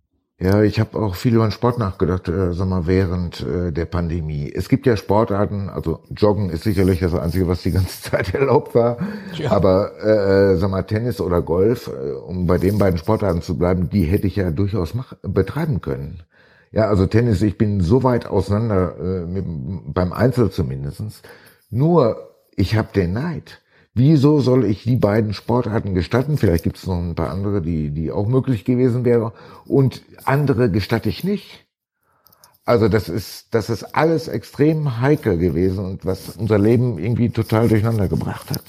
Ja, 0.43 0.61
ich 0.61 0.77
habe 0.77 0.99
auch 0.99 1.15
viel 1.15 1.35
über 1.35 1.47
den 1.47 1.53
Sport 1.53 1.79
nachgedacht, 1.79 2.27
äh, 2.27 2.51
sag 2.51 2.67
mal, 2.67 2.85
während 2.85 3.39
äh, 3.39 3.71
der 3.71 3.85
Pandemie. 3.85 4.51
Es 4.53 4.67
gibt 4.67 4.85
ja 4.85 4.97
Sportarten, 4.97 5.69
also 5.69 6.01
Joggen 6.09 6.49
ist 6.49 6.63
sicherlich 6.63 6.99
das 6.99 7.13
Einzige, 7.13 7.47
was 7.47 7.61
die 7.61 7.71
ganze 7.71 8.01
Zeit 8.11 8.33
erlaubt 8.33 8.75
war. 8.75 8.97
Ja. 9.35 9.51
Aber 9.51 9.97
äh, 10.03 10.57
sag 10.57 10.69
mal, 10.69 10.83
Tennis 10.83 11.21
oder 11.21 11.41
Golf, 11.41 11.87
äh, 11.87 12.11
um 12.11 12.45
bei 12.45 12.57
den 12.57 12.77
beiden 12.77 12.97
Sportarten 12.97 13.41
zu 13.41 13.57
bleiben, 13.57 13.89
die 13.89 14.03
hätte 14.03 14.27
ich 14.27 14.35
ja 14.35 14.51
durchaus 14.51 14.93
mach, 14.93 15.13
betreiben 15.21 15.79
können. 15.79 16.23
Ja, 16.73 16.89
also 16.89 17.05
Tennis, 17.05 17.41
ich 17.41 17.57
bin 17.57 17.79
so 17.79 18.03
weit 18.03 18.25
auseinander, 18.25 18.95
äh, 18.99 19.25
mit, 19.25 19.45
beim 19.93 20.11
Einzel 20.11 20.51
zumindestens. 20.51 21.21
Nur, 21.69 22.17
ich 22.57 22.75
habe 22.75 22.89
den 22.93 23.13
Neid. 23.13 23.61
Wieso 23.95 24.39
soll 24.39 24.65
ich 24.65 24.83
die 24.83 24.95
beiden 24.95 25.33
Sportarten 25.33 25.93
gestatten? 25.93 26.37
Vielleicht 26.37 26.63
gibt 26.63 26.77
es 26.77 26.87
noch 26.87 26.97
ein 26.97 27.13
paar 27.13 27.29
andere, 27.29 27.61
die, 27.61 27.91
die 27.91 28.11
auch 28.11 28.27
möglich 28.27 28.65
gewesen 28.65 29.05
wäre. 29.05 29.33
Und 29.65 30.03
andere 30.25 30.71
gestatte 30.71 31.09
ich 31.09 31.23
nicht. 31.23 31.67
Also 32.65 32.87
das 32.87 33.07
ist, 33.07 33.53
das 33.53 33.69
ist 33.69 33.83
alles 33.95 34.27
extrem 34.27 34.99
heikel 34.99 35.37
gewesen 35.37 35.85
und 35.85 36.05
was 36.05 36.37
unser 36.37 36.57
Leben 36.57 36.97
irgendwie 36.97 37.29
total 37.29 37.67
durcheinander 37.67 38.07
gebracht 38.07 38.49
hat. 38.49 38.63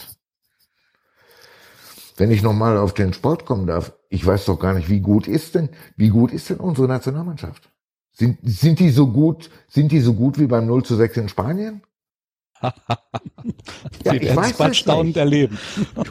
Wenn 2.16 2.30
ich 2.30 2.42
nochmal 2.42 2.76
auf 2.76 2.92
den 2.92 3.12
Sport 3.12 3.46
kommen 3.46 3.66
darf, 3.66 3.92
ich 4.08 4.24
weiß 4.24 4.44
doch 4.44 4.58
gar 4.58 4.74
nicht, 4.74 4.88
wie 4.88 5.00
gut 5.00 5.26
ist 5.26 5.54
denn, 5.54 5.70
wie 5.96 6.10
gut 6.10 6.32
ist 6.32 6.50
denn 6.50 6.58
unsere 6.58 6.86
Nationalmannschaft? 6.86 7.70
Sind, 8.12 8.38
sind 8.42 8.78
die 8.78 8.90
so 8.90 9.08
gut, 9.08 9.50
sind 9.68 9.90
die 9.90 10.00
so 10.00 10.14
gut 10.14 10.38
wie 10.38 10.46
beim 10.46 10.66
0 10.66 10.84
zu 10.84 10.96
6 10.96 11.16
in 11.16 11.28
Spanien? 11.28 11.82
Ja, 12.62 14.12
Wir 14.12 14.22
werden 14.22 14.44
es 14.44 14.52
bald 14.54 14.76
staunend 14.76 15.16
erleben. 15.16 15.58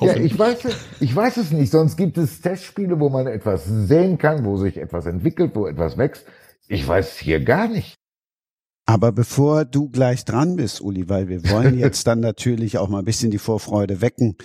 Ja, 0.01 0.15
ich 0.15 0.37
weiß, 0.37 0.59
ich 0.99 1.15
weiß 1.15 1.37
es 1.37 1.51
nicht. 1.51 1.71
Sonst 1.71 1.97
gibt 1.97 2.17
es 2.17 2.41
Testspiele, 2.41 2.99
wo 2.99 3.09
man 3.09 3.27
etwas 3.27 3.65
sehen 3.65 4.17
kann, 4.17 4.45
wo 4.45 4.57
sich 4.57 4.77
etwas 4.77 5.05
entwickelt, 5.05 5.51
wo 5.55 5.67
etwas 5.67 5.97
wächst. 5.97 6.25
Ich 6.67 6.87
weiß 6.87 7.17
hier 7.17 7.43
gar 7.43 7.67
nicht. 7.67 7.95
Aber 8.85 9.13
bevor 9.13 9.63
du 9.63 9.89
gleich 9.89 10.25
dran 10.25 10.57
bist, 10.57 10.81
Uli, 10.81 11.07
weil 11.07 11.29
wir 11.29 11.49
wollen 11.49 11.79
jetzt 11.79 12.05
dann 12.05 12.19
natürlich 12.21 12.77
auch 12.77 12.89
mal 12.89 12.99
ein 12.99 13.05
bisschen 13.05 13.31
die 13.31 13.37
Vorfreude 13.37 14.01
wecken. 14.01 14.35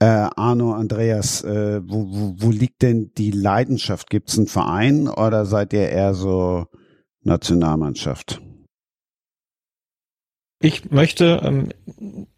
Äh, 0.00 0.06
Arno, 0.06 0.72
Andreas, 0.72 1.44
äh, 1.44 1.80
wo, 1.84 2.08
wo, 2.08 2.34
wo 2.38 2.50
liegt 2.50 2.82
denn 2.82 3.12
die 3.16 3.30
Leidenschaft? 3.30 4.10
Gibt 4.10 4.30
es 4.30 4.38
einen 4.38 4.48
Verein 4.48 5.08
oder 5.08 5.46
seid 5.46 5.72
ihr 5.72 5.88
eher 5.88 6.14
so 6.14 6.66
Nationalmannschaft? 7.22 8.42
Ich 10.64 10.90
möchte, 10.90 11.42
ähm, 11.44 11.68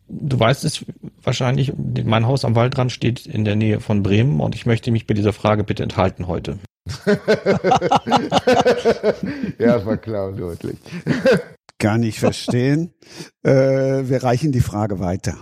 du 0.08 0.40
weißt 0.40 0.64
es 0.64 0.84
wahrscheinlich, 1.22 1.72
mein 1.76 2.26
Haus 2.26 2.44
am 2.44 2.56
Waldrand 2.56 2.90
steht 2.90 3.24
in 3.24 3.44
der 3.44 3.54
Nähe 3.54 3.78
von 3.78 4.02
Bremen 4.02 4.40
und 4.40 4.56
ich 4.56 4.66
möchte 4.66 4.90
mich 4.90 5.06
bei 5.06 5.14
dieser 5.14 5.32
Frage 5.32 5.62
bitte 5.62 5.84
enthalten 5.84 6.26
heute. 6.26 6.58
ja, 9.60 9.76
das 9.76 9.86
war 9.86 9.96
klar 9.98 10.26
und 10.30 10.40
deutlich. 10.40 10.76
Gar 11.78 11.98
nicht 11.98 12.18
verstehen. 12.18 12.94
äh, 13.44 13.52
wir 13.52 14.24
reichen 14.24 14.50
die 14.50 14.60
Frage 14.60 14.98
weiter. 14.98 15.36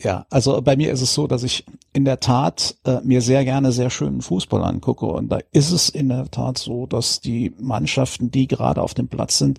Ja, 0.00 0.26
also 0.30 0.62
bei 0.62 0.76
mir 0.76 0.92
ist 0.92 1.02
es 1.02 1.12
so, 1.12 1.26
dass 1.26 1.42
ich 1.42 1.64
in 1.92 2.04
der 2.04 2.20
Tat 2.20 2.76
äh, 2.84 3.00
mir 3.02 3.20
sehr 3.20 3.44
gerne 3.44 3.72
sehr 3.72 3.90
schönen 3.90 4.22
Fußball 4.22 4.62
angucke 4.62 5.06
und 5.06 5.28
da 5.28 5.40
ist 5.50 5.72
es 5.72 5.88
in 5.88 6.08
der 6.08 6.30
Tat 6.30 6.58
so, 6.58 6.86
dass 6.86 7.20
die 7.20 7.52
Mannschaften, 7.58 8.30
die 8.30 8.46
gerade 8.46 8.80
auf 8.80 8.94
dem 8.94 9.08
Platz 9.08 9.38
sind, 9.38 9.58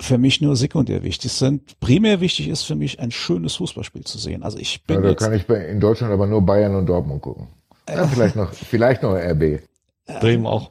für 0.00 0.18
mich 0.18 0.40
nur 0.40 0.56
sekundär 0.56 1.02
wichtig 1.02 1.32
sind. 1.32 1.78
Primär 1.80 2.20
wichtig 2.20 2.48
ist 2.48 2.62
für 2.62 2.74
mich 2.74 3.00
ein 3.00 3.10
schönes 3.10 3.56
Fußballspiel 3.56 4.04
zu 4.04 4.18
sehen. 4.18 4.42
Also 4.42 4.58
ich 4.58 4.84
bin 4.84 5.02
ja, 5.02 5.08
da 5.08 5.14
kann 5.14 5.32
ich 5.32 5.46
bei, 5.46 5.56
in 5.66 5.80
Deutschland 5.80 6.12
aber 6.12 6.26
nur 6.26 6.42
Bayern 6.42 6.74
und 6.74 6.86
Dortmund 6.86 7.22
gucken. 7.22 7.48
Ja, 7.88 8.06
vielleicht 8.06 8.36
noch, 8.36 8.52
vielleicht 8.52 9.02
noch 9.02 9.14
RB. 9.14 9.60
Bremen 10.06 10.46
auch. 10.46 10.70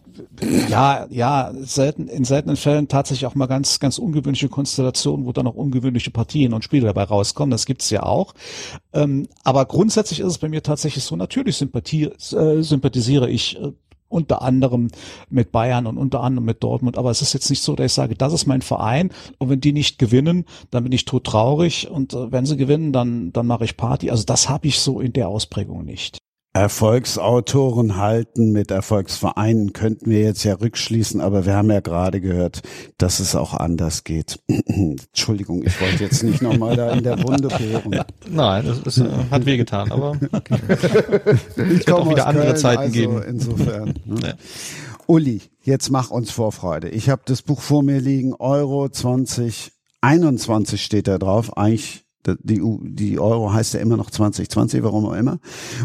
Ja, 0.70 1.08
ja, 1.10 1.52
selten, 1.60 2.08
in 2.08 2.24
seltenen 2.24 2.56
Fällen 2.56 2.88
tatsächlich 2.88 3.26
auch 3.26 3.36
mal 3.36 3.48
ganz, 3.48 3.82
ganz 3.82 3.98
ungewöhnliche 3.98 4.48
Konstellationen, 4.48 5.26
wo 5.26 5.34
dann 5.34 5.46
auch 5.46 5.56
ungewöhnliche 5.56 6.10
Partien 6.10 6.54
und 6.54 6.64
Spiele 6.64 6.86
dabei 6.86 7.04
rauskommen. 7.04 7.52
Das 7.52 7.66
gibt's 7.66 7.90
ja 7.90 8.04
auch. 8.04 8.34
Ähm, 8.94 9.28
aber 9.44 9.66
grundsätzlich 9.66 10.22
ist 10.22 10.28
es 10.28 10.38
bei 10.38 10.48
mir 10.48 10.64
tatsächlich 10.64 11.04
so, 11.04 11.18
natürlich 11.18 11.58
sympathie, 11.58 12.06
äh, 12.06 12.62
sympathisiere 12.62 13.30
ich 13.30 13.60
äh, 13.60 13.74
unter 14.10 14.41
anderem 14.41 14.89
mit 15.30 15.52
Bayern 15.52 15.88
und 15.88 15.98
unter 15.98 16.22
anderem 16.22 16.46
mit 16.46 16.63
Dortmund. 16.63 16.98
Aber 16.98 17.12
es 17.12 17.22
ist 17.22 17.34
jetzt 17.34 17.50
nicht 17.50 17.62
so, 17.63 17.76
dass 17.76 17.88
ich 17.88 17.94
sage, 17.94 18.15
das 18.15 18.34
ist 18.34 18.46
mein 18.46 18.62
Verein 18.62 19.12
und 19.38 19.50
wenn 19.50 19.62
die 19.62 19.74
nicht 19.74 20.00
gewinnen, 20.00 20.46
dann 20.72 20.84
bin 20.84 20.91
ich 20.91 21.06
tot 21.06 21.26
traurig 21.26 21.89
und 21.89 22.13
äh, 22.13 22.32
wenn 22.32 22.46
sie 22.46 22.58
gewinnen, 22.58 22.94
dann, 22.94 23.34
dann 23.34 23.48
mache 23.48 23.65
ich 23.65 23.78
Party. 23.78 24.12
Also 24.12 24.24
das 24.24 24.50
habe 24.50 24.68
ich 24.68 24.80
so 24.80 25.00
in 25.00 25.13
der 25.13 25.28
Ausprägung 25.28 25.84
nicht. 25.84 26.18
Erfolgsautoren 26.56 27.98
halten 27.98 28.54
mit 28.54 28.72
Erfolgsvereinen 28.72 29.74
könnten 29.74 30.10
wir 30.10 30.22
jetzt 30.22 30.46
ja 30.46 30.54
rückschließen, 30.54 31.20
aber 31.20 31.46
wir 31.46 31.54
haben 31.54 31.70
ja 31.70 31.82
gerade 31.82 32.22
gehört, 32.22 32.62
dass 32.98 33.20
es 33.20 33.36
auch 33.36 33.54
anders 33.54 34.06
geht. 34.06 34.39
Entschuldigung, 34.48 35.63
ich 35.65 35.82
wollte 35.82 36.06
jetzt 36.06 36.24
nicht 36.24 36.41
nochmal 36.41 36.78
da 36.78 36.91
in 36.91 37.04
der 37.04 37.22
Wunde 37.22 37.50
bohren. 37.50 38.06
Nein, 38.30 38.65
das, 38.65 38.82
das 38.84 39.00
äh, 39.00 39.10
hat 39.30 39.46
wehgetan, 39.46 39.91
aber 39.91 40.18
okay. 40.32 40.58
ich 41.58 41.86
komme 41.86 42.12
wieder 42.12 42.26
andere 42.26 42.46
Köln, 42.46 42.58
Zeiten 42.58 42.84
also 42.84 42.94
geben. 42.94 43.22
Insofern. 43.24 43.94
Ne? 44.06 44.38
Uli, 45.08 45.41
jetzt 45.63 45.89
mach 45.89 46.10
uns 46.10 46.32
Vorfreude. 46.32 46.88
Ich 46.88 47.10
habe 47.10 47.24
das 47.26 47.41
Buch 47.41 47.60
vor 47.60 47.84
mir 47.84 48.00
liegen, 48.00 48.34
Euro 48.34 48.88
2021 48.88 50.82
steht 50.82 51.08
da 51.08 51.18
drauf. 51.18 51.58
Eigentlich 51.58 52.05
die, 52.28 52.62
die 52.82 53.20
Euro 53.20 53.54
heißt 53.54 53.74
ja 53.74 53.80
immer 53.80 53.98
noch 53.98 54.10
2020, 54.10 54.84
warum 54.84 55.06
auch 55.06 55.14
immer. 55.14 55.40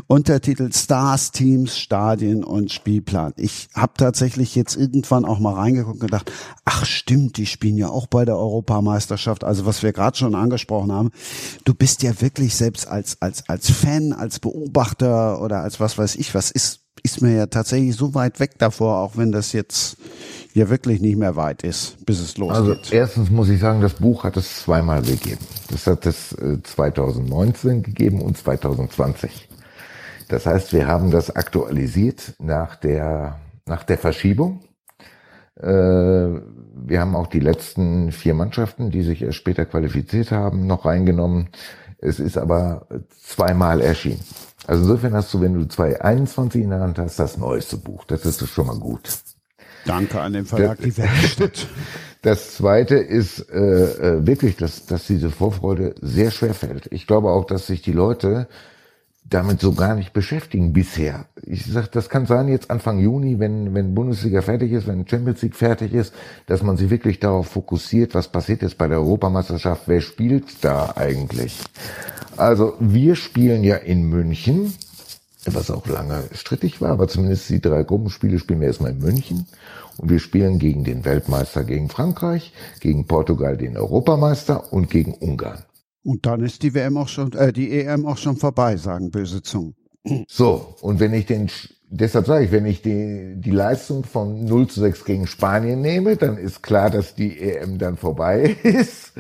Untertitel 0.06 0.72
Stars, 0.72 1.32
Teams, 1.32 1.78
Stadien 1.78 2.44
und 2.44 2.72
Spielplan. 2.72 3.32
Ich 3.36 3.68
habe 3.74 3.92
tatsächlich 3.96 4.54
jetzt 4.54 4.76
irgendwann 4.76 5.24
auch 5.24 5.38
mal 5.38 5.54
reingeguckt 5.54 6.00
und 6.00 6.00
gedacht, 6.00 6.32
ach 6.64 6.84
stimmt, 6.84 7.36
die 7.36 7.46
spielen 7.46 7.76
ja 7.76 7.88
auch 7.88 8.06
bei 8.06 8.24
der 8.24 8.36
Europameisterschaft. 8.36 9.44
Also 9.44 9.66
was 9.66 9.82
wir 9.82 9.92
gerade 9.92 10.16
schon 10.16 10.34
angesprochen 10.34 10.92
haben, 10.92 11.10
du 11.64 11.74
bist 11.74 12.02
ja 12.02 12.20
wirklich 12.20 12.54
selbst 12.56 12.88
als 12.88 13.20
als 13.20 13.48
als 13.48 13.70
Fan, 13.70 14.12
als 14.12 14.38
Beobachter 14.38 15.40
oder 15.42 15.60
als 15.60 15.80
was 15.80 15.98
weiß 15.98 16.16
ich 16.16 16.34
was 16.34 16.50
ist 16.50 16.80
ist 17.02 17.22
mir 17.22 17.34
ja 17.34 17.46
tatsächlich 17.46 17.96
so 17.96 18.14
weit 18.14 18.40
weg 18.40 18.58
davor, 18.58 18.98
auch 18.98 19.16
wenn 19.16 19.32
das 19.32 19.52
jetzt 19.52 19.96
ja 20.54 20.68
wirklich 20.68 21.00
nicht 21.00 21.16
mehr 21.16 21.36
weit 21.36 21.62
ist, 21.62 22.04
bis 22.04 22.20
es 22.20 22.36
losgeht. 22.36 22.56
Also 22.56 22.94
erstens 22.94 23.30
muss 23.30 23.48
ich 23.48 23.60
sagen, 23.60 23.80
das 23.80 23.94
Buch 23.94 24.24
hat 24.24 24.36
es 24.36 24.62
zweimal 24.62 25.02
gegeben. 25.02 25.40
Das 25.70 25.86
hat 25.86 26.06
es 26.06 26.36
2019 26.62 27.70
äh, 27.70 27.80
gegeben 27.82 28.20
und 28.20 28.36
2020. 28.36 29.48
Das 30.28 30.46
heißt, 30.46 30.72
wir 30.72 30.86
haben 30.86 31.10
das 31.10 31.34
aktualisiert 31.34 32.34
nach 32.38 32.76
der, 32.76 33.38
nach 33.66 33.84
der 33.84 33.98
Verschiebung. 33.98 34.60
Äh, 35.56 35.66
wir 35.66 37.00
haben 37.00 37.16
auch 37.16 37.26
die 37.26 37.40
letzten 37.40 38.12
vier 38.12 38.34
Mannschaften, 38.34 38.90
die 38.90 39.02
sich 39.02 39.22
erst 39.22 39.38
später 39.38 39.66
qualifiziert 39.66 40.30
haben, 40.30 40.66
noch 40.66 40.84
reingenommen. 40.84 41.48
Es 42.00 42.18
ist 42.18 42.38
aber 42.38 42.86
zweimal 43.22 43.80
erschienen. 43.80 44.20
Also 44.66 44.82
insofern 44.82 45.14
hast 45.14 45.32
du, 45.34 45.40
wenn 45.40 45.54
du 45.54 45.66
2021 45.66 46.62
in 46.62 46.70
der 46.70 46.80
Hand 46.80 46.98
hast, 46.98 47.18
das 47.18 47.36
neueste 47.36 47.76
Buch. 47.76 48.04
Das 48.04 48.24
ist 48.24 48.46
schon 48.48 48.66
mal 48.66 48.78
gut. 48.78 49.02
Danke 49.86 50.20
an 50.20 50.32
den 50.32 50.44
Verlag 50.46 50.78
Die 50.78 50.96
Werkstatt. 50.96 51.66
Das 52.22 52.54
zweite 52.54 52.96
ist 52.96 53.48
äh, 53.50 53.58
äh, 53.58 54.26
wirklich, 54.26 54.56
dass, 54.56 54.84
dass 54.84 55.06
diese 55.06 55.30
Vorfreude 55.30 55.94
sehr 56.02 56.30
schwer 56.30 56.52
fällt. 56.52 56.86
Ich 56.92 57.06
glaube 57.06 57.30
auch, 57.30 57.46
dass 57.46 57.66
sich 57.66 57.80
die 57.80 57.92
Leute 57.92 58.46
damit 59.30 59.60
so 59.60 59.72
gar 59.72 59.94
nicht 59.94 60.12
beschäftigen 60.12 60.72
bisher. 60.72 61.26
Ich 61.42 61.64
sag, 61.66 61.90
das 61.92 62.08
kann 62.08 62.26
sein 62.26 62.48
jetzt 62.48 62.70
Anfang 62.70 62.98
Juni, 62.98 63.38
wenn, 63.38 63.74
wenn 63.74 63.94
Bundesliga 63.94 64.42
fertig 64.42 64.72
ist, 64.72 64.88
wenn 64.88 65.06
Champions 65.06 65.40
League 65.42 65.54
fertig 65.54 65.94
ist, 65.94 66.12
dass 66.46 66.62
man 66.62 66.76
sich 66.76 66.90
wirklich 66.90 67.20
darauf 67.20 67.46
fokussiert, 67.46 68.14
was 68.14 68.28
passiert 68.28 68.62
jetzt 68.62 68.76
bei 68.76 68.88
der 68.88 68.98
Europameisterschaft, 68.98 69.84
wer 69.86 70.00
spielt 70.00 70.64
da 70.64 70.92
eigentlich. 70.96 71.60
Also 72.36 72.74
wir 72.80 73.14
spielen 73.14 73.62
ja 73.62 73.76
in 73.76 74.02
München, 74.02 74.74
was 75.46 75.70
auch 75.70 75.86
lange 75.86 76.24
strittig 76.32 76.80
war, 76.80 76.90
aber 76.90 77.06
zumindest 77.06 77.48
die 77.50 77.60
drei 77.60 77.84
Gruppenspiele 77.84 78.38
spielen 78.38 78.60
wir 78.60 78.68
erstmal 78.68 78.92
in 78.92 78.98
München. 78.98 79.46
Und 79.96 80.10
wir 80.10 80.18
spielen 80.18 80.58
gegen 80.58 80.82
den 80.82 81.04
Weltmeister, 81.04 81.62
gegen 81.62 81.88
Frankreich, 81.88 82.52
gegen 82.80 83.06
Portugal, 83.06 83.56
den 83.56 83.76
Europameister 83.76 84.72
und 84.72 84.90
gegen 84.90 85.12
Ungarn. 85.14 85.62
Und 86.02 86.26
dann 86.26 86.40
ist 86.40 86.62
die 86.62 86.74
WM 86.74 86.96
auch 86.96 87.08
schon, 87.08 87.32
äh, 87.32 87.52
die 87.52 87.70
EM 87.72 88.06
auch 88.06 88.16
schon 88.16 88.36
vorbei, 88.36 88.76
sagen 88.76 89.10
böse 89.10 89.42
Zungen. 89.42 89.74
So, 90.28 90.74
und 90.80 90.98
wenn 90.98 91.12
ich 91.12 91.26
den 91.26 91.50
deshalb 91.90 92.26
sage 92.26 92.44
ich, 92.44 92.52
wenn 92.52 92.66
ich 92.66 92.82
die, 92.82 93.34
die 93.36 93.50
Leistung 93.50 94.04
von 94.04 94.44
0 94.44 94.68
zu 94.68 94.80
6 94.80 95.04
gegen 95.04 95.26
Spanien 95.26 95.80
nehme, 95.80 96.16
dann 96.16 96.38
ist 96.38 96.62
klar, 96.62 96.88
dass 96.88 97.14
die 97.14 97.38
EM 97.38 97.78
dann 97.78 97.96
vorbei 97.96 98.56
ist. 98.62 99.12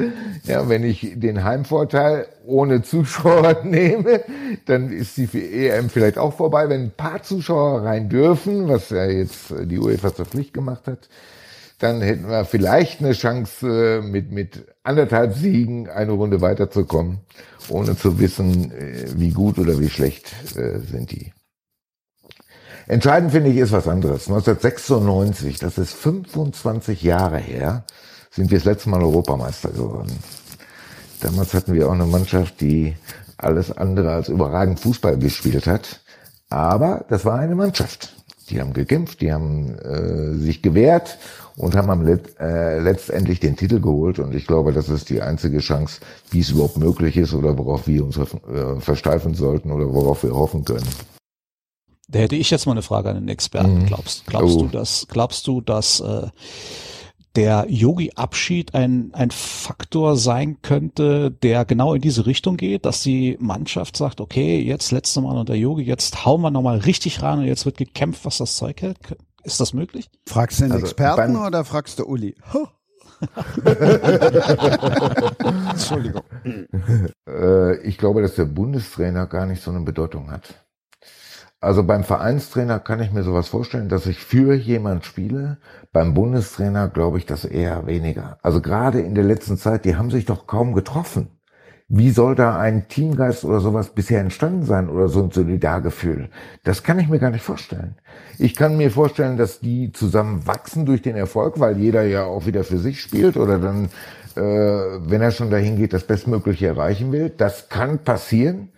Ja, 0.44 0.68
wenn 0.68 0.84
ich 0.84 1.14
den 1.16 1.44
Heimvorteil 1.44 2.26
ohne 2.46 2.82
Zuschauer 2.82 3.60
nehme, 3.64 4.22
dann 4.66 4.90
ist 4.90 5.16
die 5.16 5.28
EM 5.68 5.90
vielleicht 5.90 6.16
auch 6.16 6.34
vorbei. 6.34 6.68
Wenn 6.68 6.84
ein 6.84 6.92
paar 6.96 7.22
Zuschauer 7.22 7.82
rein 7.82 8.08
dürfen, 8.08 8.68
was 8.68 8.90
ja 8.90 9.04
jetzt 9.04 9.52
die 9.64 9.78
UEFA 9.78 10.14
zur 10.14 10.26
Pflicht 10.26 10.54
gemacht 10.54 10.86
hat, 10.86 11.08
dann 11.80 12.02
hätten 12.02 12.28
wir 12.28 12.44
vielleicht 12.44 13.00
eine 13.00 13.12
Chance, 13.12 14.02
mit, 14.04 14.30
mit 14.30 14.66
anderthalb 14.82 15.34
Siegen 15.34 15.88
eine 15.88 16.12
Runde 16.12 16.40
weiterzukommen, 16.40 17.20
ohne 17.68 17.96
zu 17.96 18.18
wissen, 18.18 18.70
äh, 18.70 19.06
wie 19.16 19.30
gut 19.30 19.58
oder 19.58 19.78
wie 19.80 19.88
schlecht 19.88 20.32
äh, 20.56 20.78
sind 20.78 21.10
die. 21.10 21.32
Entscheidend 22.86 23.32
finde 23.32 23.50
ich 23.50 23.56
ist 23.56 23.72
was 23.72 23.88
anderes. 23.88 24.28
1996, 24.28 25.58
das 25.58 25.78
ist 25.78 25.94
25 25.94 27.02
Jahre 27.02 27.38
her, 27.38 27.84
sind 28.30 28.50
wir 28.50 28.58
das 28.58 28.64
letzte 28.64 28.90
Mal 28.90 29.02
Europameister 29.02 29.70
geworden. 29.70 30.18
Damals 31.20 31.54
hatten 31.54 31.72
wir 31.72 31.88
auch 31.88 31.92
eine 31.92 32.06
Mannschaft, 32.06 32.60
die 32.60 32.96
alles 33.38 33.70
andere 33.70 34.12
als 34.12 34.28
überragend 34.28 34.80
Fußball 34.80 35.18
gespielt 35.18 35.66
hat. 35.66 36.00
Aber 36.50 37.04
das 37.08 37.24
war 37.24 37.38
eine 37.38 37.54
Mannschaft. 37.54 38.12
Die 38.50 38.60
haben 38.60 38.72
gekämpft, 38.72 39.20
die 39.20 39.32
haben 39.32 39.78
äh, 39.78 40.34
sich 40.34 40.60
gewehrt 40.60 41.18
und 41.60 41.76
haben 41.76 41.90
am 41.90 42.02
Let 42.02 42.40
äh, 42.40 42.78
letztendlich 42.78 43.38
den 43.38 43.54
Titel 43.54 43.80
geholt. 43.80 44.18
Und 44.18 44.34
ich 44.34 44.46
glaube, 44.46 44.72
das 44.72 44.88
ist 44.88 45.10
die 45.10 45.20
einzige 45.20 45.58
Chance, 45.58 46.00
wie 46.30 46.40
es 46.40 46.50
überhaupt 46.50 46.78
möglich 46.78 47.16
ist 47.18 47.34
oder 47.34 47.56
worauf 47.58 47.86
wir 47.86 48.04
uns 48.04 48.16
äh, 48.16 48.80
versteifen 48.80 49.34
sollten 49.34 49.70
oder 49.70 49.92
worauf 49.92 50.22
wir 50.22 50.34
hoffen 50.34 50.64
können. 50.64 50.86
Da 52.08 52.20
hätte 52.20 52.36
ich 52.36 52.50
jetzt 52.50 52.64
mal 52.64 52.72
eine 52.72 52.82
Frage 52.82 53.10
an 53.10 53.16
den 53.16 53.28
Experten. 53.28 53.80
Mhm. 53.80 53.86
Glaubst, 53.86 54.26
glaubst 54.26 54.56
oh. 54.56 54.62
du, 54.62 54.68
dass, 54.68 55.06
glaubst 55.08 55.46
du, 55.46 55.60
dass 55.60 56.00
äh, 56.00 56.28
der 57.36 57.66
Yogi-Abschied 57.68 58.74
ein, 58.74 59.10
ein 59.12 59.30
Faktor 59.30 60.16
sein 60.16 60.62
könnte, 60.62 61.30
der 61.30 61.66
genau 61.66 61.92
in 61.94 62.00
diese 62.00 62.24
Richtung 62.26 62.56
geht, 62.56 62.86
dass 62.86 63.02
die 63.02 63.36
Mannschaft 63.38 63.98
sagt, 63.98 64.20
okay, 64.20 64.60
jetzt 64.60 64.90
letzte 64.92 65.20
Mal 65.20 65.38
unter 65.38 65.54
Yogi, 65.54 65.82
jetzt 65.82 66.24
hauen 66.24 66.40
wir 66.40 66.50
nochmal 66.50 66.78
richtig 66.78 67.22
rein 67.22 67.40
und 67.40 67.44
jetzt 67.44 67.66
wird 67.66 67.76
gekämpft, 67.76 68.24
was 68.24 68.38
das 68.38 68.56
Zeug 68.56 68.80
hält? 68.80 68.98
Ist 69.44 69.60
das 69.60 69.72
möglich? 69.72 70.10
Fragst 70.26 70.60
du 70.60 70.64
den 70.64 70.72
also, 70.72 70.84
Experten 70.84 71.36
oder 71.36 71.64
fragst 71.64 71.98
du 71.98 72.04
Uli? 72.06 72.36
Entschuldigung. 75.70 76.22
ich 77.82 77.98
glaube, 77.98 78.22
dass 78.22 78.34
der 78.34 78.46
Bundestrainer 78.46 79.26
gar 79.26 79.46
nicht 79.46 79.62
so 79.62 79.70
eine 79.70 79.80
Bedeutung 79.80 80.30
hat. 80.30 80.54
Also 81.62 81.82
beim 81.84 82.04
Vereinstrainer 82.04 82.80
kann 82.80 83.02
ich 83.02 83.12
mir 83.12 83.22
sowas 83.22 83.48
vorstellen, 83.48 83.90
dass 83.90 84.06
ich 84.06 84.18
für 84.18 84.54
jemand 84.54 85.04
spiele. 85.04 85.58
Beim 85.92 86.14
Bundestrainer 86.14 86.88
glaube 86.88 87.18
ich 87.18 87.26
das 87.26 87.44
eher 87.44 87.86
weniger. 87.86 88.38
Also 88.42 88.62
gerade 88.62 89.00
in 89.00 89.14
der 89.14 89.24
letzten 89.24 89.58
Zeit, 89.58 89.84
die 89.84 89.96
haben 89.96 90.10
sich 90.10 90.24
doch 90.24 90.46
kaum 90.46 90.72
getroffen. 90.72 91.39
Wie 91.92 92.10
soll 92.10 92.36
da 92.36 92.56
ein 92.56 92.86
Teamgeist 92.86 93.44
oder 93.44 93.58
sowas 93.58 93.90
bisher 93.90 94.20
entstanden 94.20 94.64
sein 94.64 94.88
oder 94.88 95.08
so 95.08 95.24
ein 95.24 95.32
Solidargefühl? 95.32 96.30
Das 96.62 96.84
kann 96.84 97.00
ich 97.00 97.08
mir 97.08 97.18
gar 97.18 97.30
nicht 97.30 97.42
vorstellen. 97.42 97.96
Ich 98.38 98.54
kann 98.54 98.76
mir 98.76 98.92
vorstellen, 98.92 99.36
dass 99.36 99.58
die 99.58 99.90
zusammen 99.90 100.46
wachsen 100.46 100.86
durch 100.86 101.02
den 101.02 101.16
Erfolg, 101.16 101.58
weil 101.58 101.78
jeder 101.78 102.04
ja 102.04 102.22
auch 102.22 102.46
wieder 102.46 102.62
für 102.62 102.78
sich 102.78 103.00
spielt 103.00 103.36
oder 103.36 103.58
dann, 103.58 103.86
äh, 104.36 104.40
wenn 104.40 105.20
er 105.20 105.32
schon 105.32 105.50
dahin 105.50 105.76
geht, 105.76 105.92
das 105.92 106.04
Bestmögliche 106.04 106.68
erreichen 106.68 107.10
will. 107.10 107.28
Das 107.28 107.68
kann 107.68 107.98
passieren. 107.98 108.68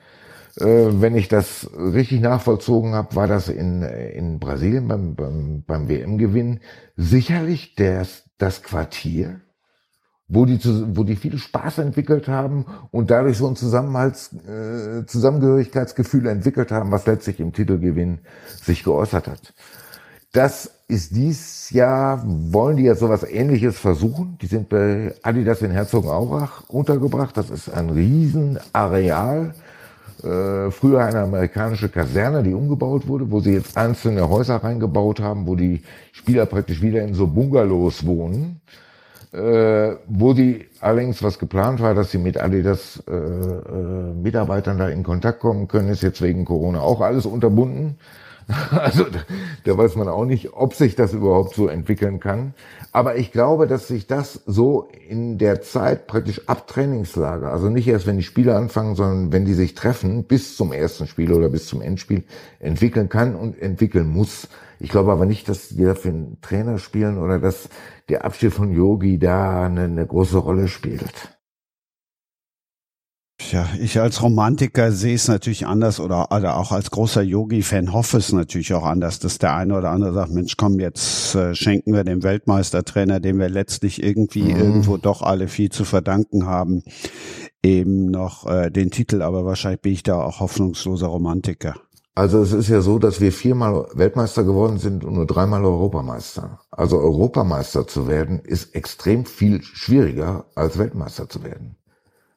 Äh, 0.59 0.65
wenn 0.65 1.15
ich 1.15 1.29
das 1.29 1.69
richtig 1.77 2.23
nachvollzogen 2.23 2.95
habe, 2.95 3.15
war 3.15 3.29
das 3.29 3.51
in, 3.51 3.83
in 3.83 4.39
Brasilien 4.39 4.89
beim, 4.89 5.17
beim, 5.17 5.65
beim 5.67 5.87
WM-Gewinn 5.87 6.61
sicherlich 6.97 7.75
das, 7.75 8.25
das 8.39 8.63
Quartier, 8.63 9.43
wo 10.33 10.47
die, 10.47 10.59
wo 10.97 11.05
die 11.05 11.17
viel 11.17 11.37
Spaß 11.37 11.79
entwickelt 11.79 12.27
haben 12.27 12.65
und 12.91 13.11
dadurch 13.11 13.37
so 13.37 13.47
ein 13.47 13.55
Zusammenhalts, 13.55 14.31
äh, 14.49 15.05
Zusammengehörigkeitsgefühl 15.05 16.27
entwickelt 16.27 16.73
haben, 16.73 16.91
was 16.91 17.07
letztlich 17.07 17.39
im 17.39 17.53
Titelgewinn 17.53 18.21
sich 18.63 18.83
geäußert 18.83 19.29
hat. 19.29 19.53
Das 20.33 20.71
ist 20.89 21.15
dies 21.15 21.69
Jahr, 21.71 22.25
wollen 22.27 22.79
die 22.79 22.85
ja 22.85 22.95
sowas 22.95 23.25
ähnliches 23.25 23.79
versuchen. 23.79 24.39
Die 24.41 24.47
sind 24.47 24.71
bei 24.71 25.15
Adidas 25.23 25.61
in 25.61 25.71
Herzogenaurach 25.71 26.65
untergebracht. 26.69 27.37
Das 27.37 27.51
ist 27.51 27.69
ein 27.69 27.91
Riesenareal. 27.91 29.53
Äh, 30.25 30.71
früher 30.71 31.05
eine 31.05 31.21
amerikanische 31.21 31.91
Kaserne, 31.91 32.43
die 32.43 32.55
umgebaut 32.55 33.07
wurde, 33.07 33.31
wo 33.31 33.41
sie 33.41 33.53
jetzt 33.53 33.77
einzelne 33.77 34.31
Häuser 34.31 34.57
reingebaut 34.57 35.21
haben, 35.21 35.47
wo 35.47 35.57
die 35.57 35.83
Spieler 36.13 36.47
praktisch 36.47 36.81
wieder 36.81 37.03
in 37.03 37.13
so 37.13 37.27
Bungalows 37.27 38.07
wohnen 38.07 38.63
äh, 39.33 39.97
wo 40.09 40.35
die 40.35 40.67
allerdings 40.81 41.23
was 41.23 41.39
geplant 41.39 41.81
war, 41.81 41.95
dass 41.95 42.11
sie 42.11 42.19
mit 42.19 42.39
Adidas 42.39 43.03
äh, 43.09 43.15
äh, 43.15 44.13
Mitarbeitern 44.15 44.79
da 44.79 44.89
in 44.89 45.03
Kontakt 45.03 45.41
kommen 45.41 45.69
können, 45.69 45.89
ist 45.89 46.03
jetzt 46.03 46.21
wegen 46.21 46.45
Corona 46.45 46.81
auch 46.81 47.01
alles 47.01 47.27
unterbunden. 47.27 47.97
Also 48.71 49.07
da 49.65 49.79
weiß 49.79 49.97
man 49.97 50.09
auch 50.09 50.25
nicht, 50.25 50.53
ob 50.53 50.75
sich 50.75 50.97
das 50.97 51.13
überhaupt 51.13 51.55
so 51.55 51.69
entwickeln 51.69 52.21
kann. 52.21 52.55
Aber 52.91 53.17
ich 53.17 53.31
glaube, 53.31 53.67
dass 53.67 53.89
sich 53.89 54.07
das 54.07 54.43
so 54.47 54.89
in 55.09 55.39
der 55.39 55.63
Zeit 55.63 56.07
praktisch 56.07 56.49
ab 56.49 56.67
Trainingslager, 56.67 57.53
also 57.53 57.69
nicht 57.69 57.87
erst 57.87 58.07
wenn 58.07 58.17
die 58.17 58.25
Spiele 58.25 58.57
anfangen, 58.57 58.97
sondern 58.97 59.33
wenn 59.33 59.45
die 59.45 59.55
sich 59.55 59.75
treffen, 59.75 60.25
bis 60.25 60.57
zum 60.57 60.73
ersten 60.73 61.07
Spiel 61.07 61.33
oder 61.33 61.49
bis 61.49 61.67
zum 61.67 61.81
Endspiel 61.81 62.25
entwickeln 62.59 63.09
kann 63.09 63.35
und 63.37 63.63
entwickeln 63.63 64.09
muss. 64.09 64.49
Ich 64.83 64.89
glaube 64.89 65.13
aber 65.13 65.27
nicht, 65.27 65.49
dass 65.49 65.69
die 65.69 65.95
für 65.95 66.09
einen 66.09 66.41
Trainer 66.41 66.79
spielen 66.79 67.19
oder 67.19 67.39
dass 67.39 67.69
der 68.09 68.25
Abschied 68.25 68.53
von 68.53 68.73
Yogi 68.73 69.17
da 69.17 69.67
eine, 69.67 69.85
eine 69.85 70.05
große 70.05 70.39
Rolle 70.39 70.67
spielt. 70.67 71.39
Ja, 73.53 73.69
ich 73.81 74.01
als 74.01 74.23
Romantiker 74.23 74.91
sehe 74.91 75.15
es 75.15 75.29
natürlich 75.29 75.67
anders 75.67 76.01
oder, 76.01 76.33
oder 76.33 76.57
auch 76.57 76.73
als 76.73 76.91
großer 76.91 77.23
Yogi-Fan 77.23 77.93
hoffe 77.93 78.17
es 78.17 78.33
natürlich 78.33 78.75
auch 78.75 78.83
anders, 78.83 79.21
dass 79.21 79.39
der 79.39 79.55
eine 79.55 79.79
oder 79.79 79.91
andere 79.91 80.15
sagt, 80.15 80.33
Mensch, 80.33 80.57
komm, 80.57 80.81
jetzt 80.81 81.37
äh, 81.37 81.55
schenken 81.55 81.93
wir 81.93 82.03
dem 82.03 82.25
Weltmeistertrainer, 82.25 83.21
dem 83.21 83.39
wir 83.39 83.49
letztlich 83.49 84.03
irgendwie 84.03 84.43
mhm. 84.43 84.57
irgendwo 84.57 84.97
doch 84.97 85.23
alle 85.23 85.47
viel 85.47 85.71
zu 85.71 85.85
verdanken 85.85 86.47
haben, 86.47 86.83
eben 87.63 88.07
noch 88.07 88.47
äh, 88.47 88.71
den 88.71 88.91
Titel. 88.91 89.23
Aber 89.23 89.45
wahrscheinlich 89.45 89.81
bin 89.81 89.93
ich 89.93 90.03
da 90.03 90.21
auch 90.21 90.41
hoffnungsloser 90.41 91.07
Romantiker. 91.07 91.77
Also 92.15 92.43
es 92.43 92.53
ist 92.53 92.69
ja 92.69 92.83
so, 92.83 92.99
dass 92.99 93.21
wir 93.23 93.33
viermal 93.33 93.87
Weltmeister 93.95 94.45
geworden 94.45 94.79
sind 94.79 95.03
und 95.03 95.15
nur 95.15 95.27
dreimal 95.27 95.65
Europameister. 95.65 96.61
Also 96.71 96.99
Europameister 96.99 97.87
zu 97.87 98.07
werden 98.07 98.41
ist 98.41 98.75
extrem 98.75 99.25
viel 99.25 99.63
schwieriger 99.63 100.45
als 100.55 100.79
Weltmeister 100.79 101.29
zu 101.29 101.43
werden. 101.43 101.77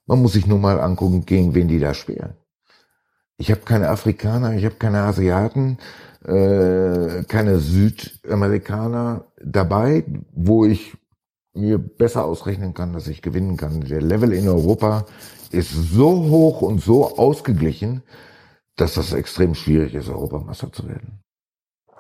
Man 0.06 0.22
muss 0.22 0.34
sich 0.34 0.48
nur 0.48 0.60
mal 0.60 0.80
angucken, 0.80 1.26
gegen 1.26 1.56
wen 1.56 1.68
die 1.68 1.80
da 1.80 1.94
spielen. 1.94 2.36
Ich 3.38 3.52
habe 3.52 3.62
keine 3.62 3.90
Afrikaner, 3.90 4.54
ich 4.54 4.64
habe 4.64 4.76
keine 4.76 5.02
Asiaten, 5.02 5.78
äh, 6.24 7.24
keine 7.24 7.60
Südamerikaner 7.60 9.26
dabei, 9.44 10.06
wo 10.32 10.64
ich 10.64 10.96
mir 11.54 11.80
besser 11.80 12.24
ausrechnen 12.24 12.74
kann, 12.74 12.94
dass 12.94 13.08
ich 13.08 13.22
gewinnen 13.22 13.58
kann. 13.58 13.82
Der 13.82 14.02
Level 14.02 14.32
in 14.32 14.48
Europa 14.48 15.06
ist 15.52 15.72
so 15.72 16.30
hoch 16.30 16.62
und 16.62 16.82
so 16.82 17.18
ausgeglichen, 17.18 18.04
dass 18.76 18.96
das 18.96 19.14
extrem 19.14 19.56
schwierig 19.56 19.94
ist, 19.94 20.10
Europameister 20.10 20.72
zu 20.72 20.88
werden. 20.88 21.22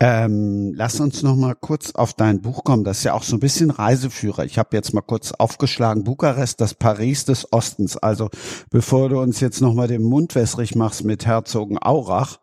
Ähm, 0.01 0.73
lass 0.75 0.99
uns 0.99 1.23
noch 1.23 1.37
mal 1.37 1.55
kurz 1.55 1.91
auf 1.95 2.13
dein 2.13 2.41
Buch 2.41 2.65
kommen. 2.65 2.83
Das 2.83 2.97
ist 2.97 3.03
ja 3.05 3.13
auch 3.13 3.23
so 3.23 3.37
ein 3.37 3.39
bisschen 3.39 3.71
Reiseführer. 3.71 4.43
Ich 4.43 4.57
habe 4.57 4.75
jetzt 4.75 4.93
mal 4.93 5.01
kurz 5.01 5.31
aufgeschlagen. 5.31 6.03
Bukarest, 6.03 6.59
das 6.59 6.73
Paris 6.73 7.23
des 7.23 7.53
Ostens. 7.53 7.95
Also 7.95 8.29
bevor 8.69 9.07
du 9.07 9.21
uns 9.21 9.39
jetzt 9.39 9.61
noch 9.61 9.73
mal 9.73 9.87
den 9.87 10.03
Mund 10.03 10.35
wässrig 10.35 10.75
machst 10.75 11.05
mit 11.05 11.25
Herzogenaurach, 11.25 12.39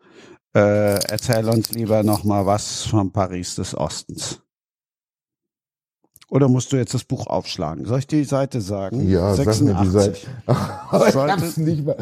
äh, 0.55 0.95
erzähl 1.05 1.47
uns 1.47 1.71
lieber 1.71 2.01
noch 2.01 2.23
mal 2.23 2.47
was 2.47 2.83
vom 2.85 3.11
Paris 3.11 3.55
des 3.55 3.77
Ostens. 3.77 4.42
Oder 6.33 6.49
musst 6.49 6.73
du 6.73 6.77
jetzt 6.77 6.95
das 6.95 7.03
Buch 7.03 7.27
aufschlagen? 7.27 7.85
Soll 7.85 7.99
ich 7.99 8.07
die 8.07 8.23
Seite 8.23 8.59
sagen? 8.59 9.07
Ja, 9.07 9.35
86. 9.35 9.45
sag 9.45 9.75
mir 9.75 9.83
die 9.83 9.89
Seite. 9.91 10.17
ich 11.07 11.15
habe 11.15 11.45
es 11.45 11.57
nicht, 11.57 11.85
mal, 11.85 11.95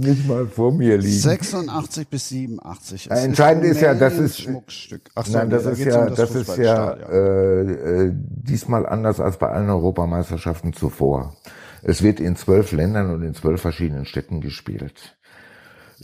nicht 0.00 0.26
mal 0.26 0.46
vor 0.46 0.72
mir 0.72 0.96
liegen. 0.96 1.20
86 1.20 2.08
bis 2.08 2.30
87. 2.30 3.08
Es 3.10 3.24
Entscheidend 3.24 3.64
ist, 3.66 3.72
ist 3.72 3.82
ja, 3.82 3.92
das 3.92 4.16
ist 4.16 4.40
Schmuckstück. 4.40 5.10
Ach 5.14 5.28
nein, 5.28 5.50
das 5.50 5.66
ist 5.66 5.80
ja, 5.80 6.00
um 6.00 6.08
das, 6.08 6.16
das 6.16 6.34
ist 6.34 6.56
ja 6.56 6.92
äh, 6.92 8.06
äh, 8.06 8.12
diesmal 8.14 8.86
anders 8.86 9.20
als 9.20 9.36
bei 9.36 9.50
allen 9.50 9.68
Europameisterschaften 9.68 10.72
zuvor. 10.72 11.36
Es 11.82 12.02
wird 12.02 12.20
in 12.20 12.36
zwölf 12.36 12.72
Ländern 12.72 13.12
und 13.12 13.22
in 13.22 13.34
zwölf 13.34 13.60
verschiedenen 13.60 14.06
Städten 14.06 14.40
gespielt. 14.40 15.17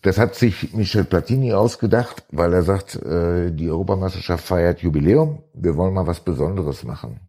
Das 0.03 0.19
hat 0.19 0.35
sich 0.35 0.75
Michel 0.75 1.05
Platini 1.05 1.53
ausgedacht, 1.53 2.25
weil 2.31 2.53
er 2.53 2.63
sagt, 2.63 2.97
äh, 2.97 3.51
die 3.53 3.71
Europameisterschaft 3.71 4.45
feiert 4.45 4.81
Jubiläum, 4.81 5.43
wir 5.55 5.77
wollen 5.77 5.95
mal 5.95 6.07
was 6.07 6.21
Besonderes 6.21 6.85
machen. 6.85 7.21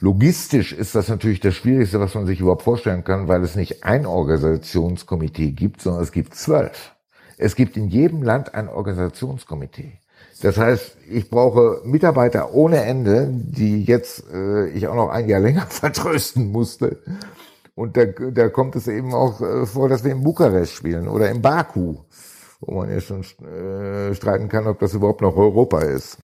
Logistisch 0.00 0.72
ist 0.72 0.94
das 0.94 1.08
natürlich 1.08 1.40
das 1.40 1.54
Schwierigste, 1.54 2.00
was 2.00 2.14
man 2.14 2.26
sich 2.26 2.40
überhaupt 2.40 2.62
vorstellen 2.62 3.04
kann, 3.04 3.28
weil 3.28 3.42
es 3.42 3.54
nicht 3.54 3.84
ein 3.84 4.06
Organisationskomitee 4.06 5.52
gibt, 5.52 5.80
sondern 5.80 6.02
es 6.02 6.12
gibt 6.12 6.34
zwölf. 6.34 6.94
Es 7.38 7.54
gibt 7.54 7.76
in 7.76 7.88
jedem 7.88 8.22
Land 8.22 8.54
ein 8.54 8.68
Organisationskomitee. 8.68 9.98
Das 10.42 10.58
heißt, 10.58 10.96
ich 11.08 11.30
brauche 11.30 11.80
Mitarbeiter 11.84 12.52
ohne 12.54 12.82
Ende, 12.82 13.28
die 13.30 13.84
jetzt 13.84 14.24
äh, 14.32 14.68
ich 14.68 14.88
auch 14.88 14.94
noch 14.94 15.08
ein 15.08 15.28
Jahr 15.28 15.40
länger 15.40 15.62
vertrösten 15.68 16.50
musste, 16.50 16.98
und 17.74 17.96
da, 17.96 18.06
da 18.06 18.48
kommt 18.48 18.76
es 18.76 18.86
eben 18.86 19.12
auch 19.14 19.40
äh, 19.40 19.66
vor, 19.66 19.88
dass 19.88 20.04
wir 20.04 20.12
in 20.12 20.22
Bukarest 20.22 20.72
spielen 20.72 21.08
oder 21.08 21.30
in 21.30 21.42
Baku, 21.42 21.96
wo 22.60 22.74
man 22.74 22.90
ja 22.90 23.00
schon 23.00 23.22
äh, 23.44 24.14
streiten 24.14 24.48
kann, 24.48 24.66
ob 24.66 24.78
das 24.78 24.94
überhaupt 24.94 25.20
noch 25.20 25.36
Europa 25.36 25.80
ist. 25.80 26.18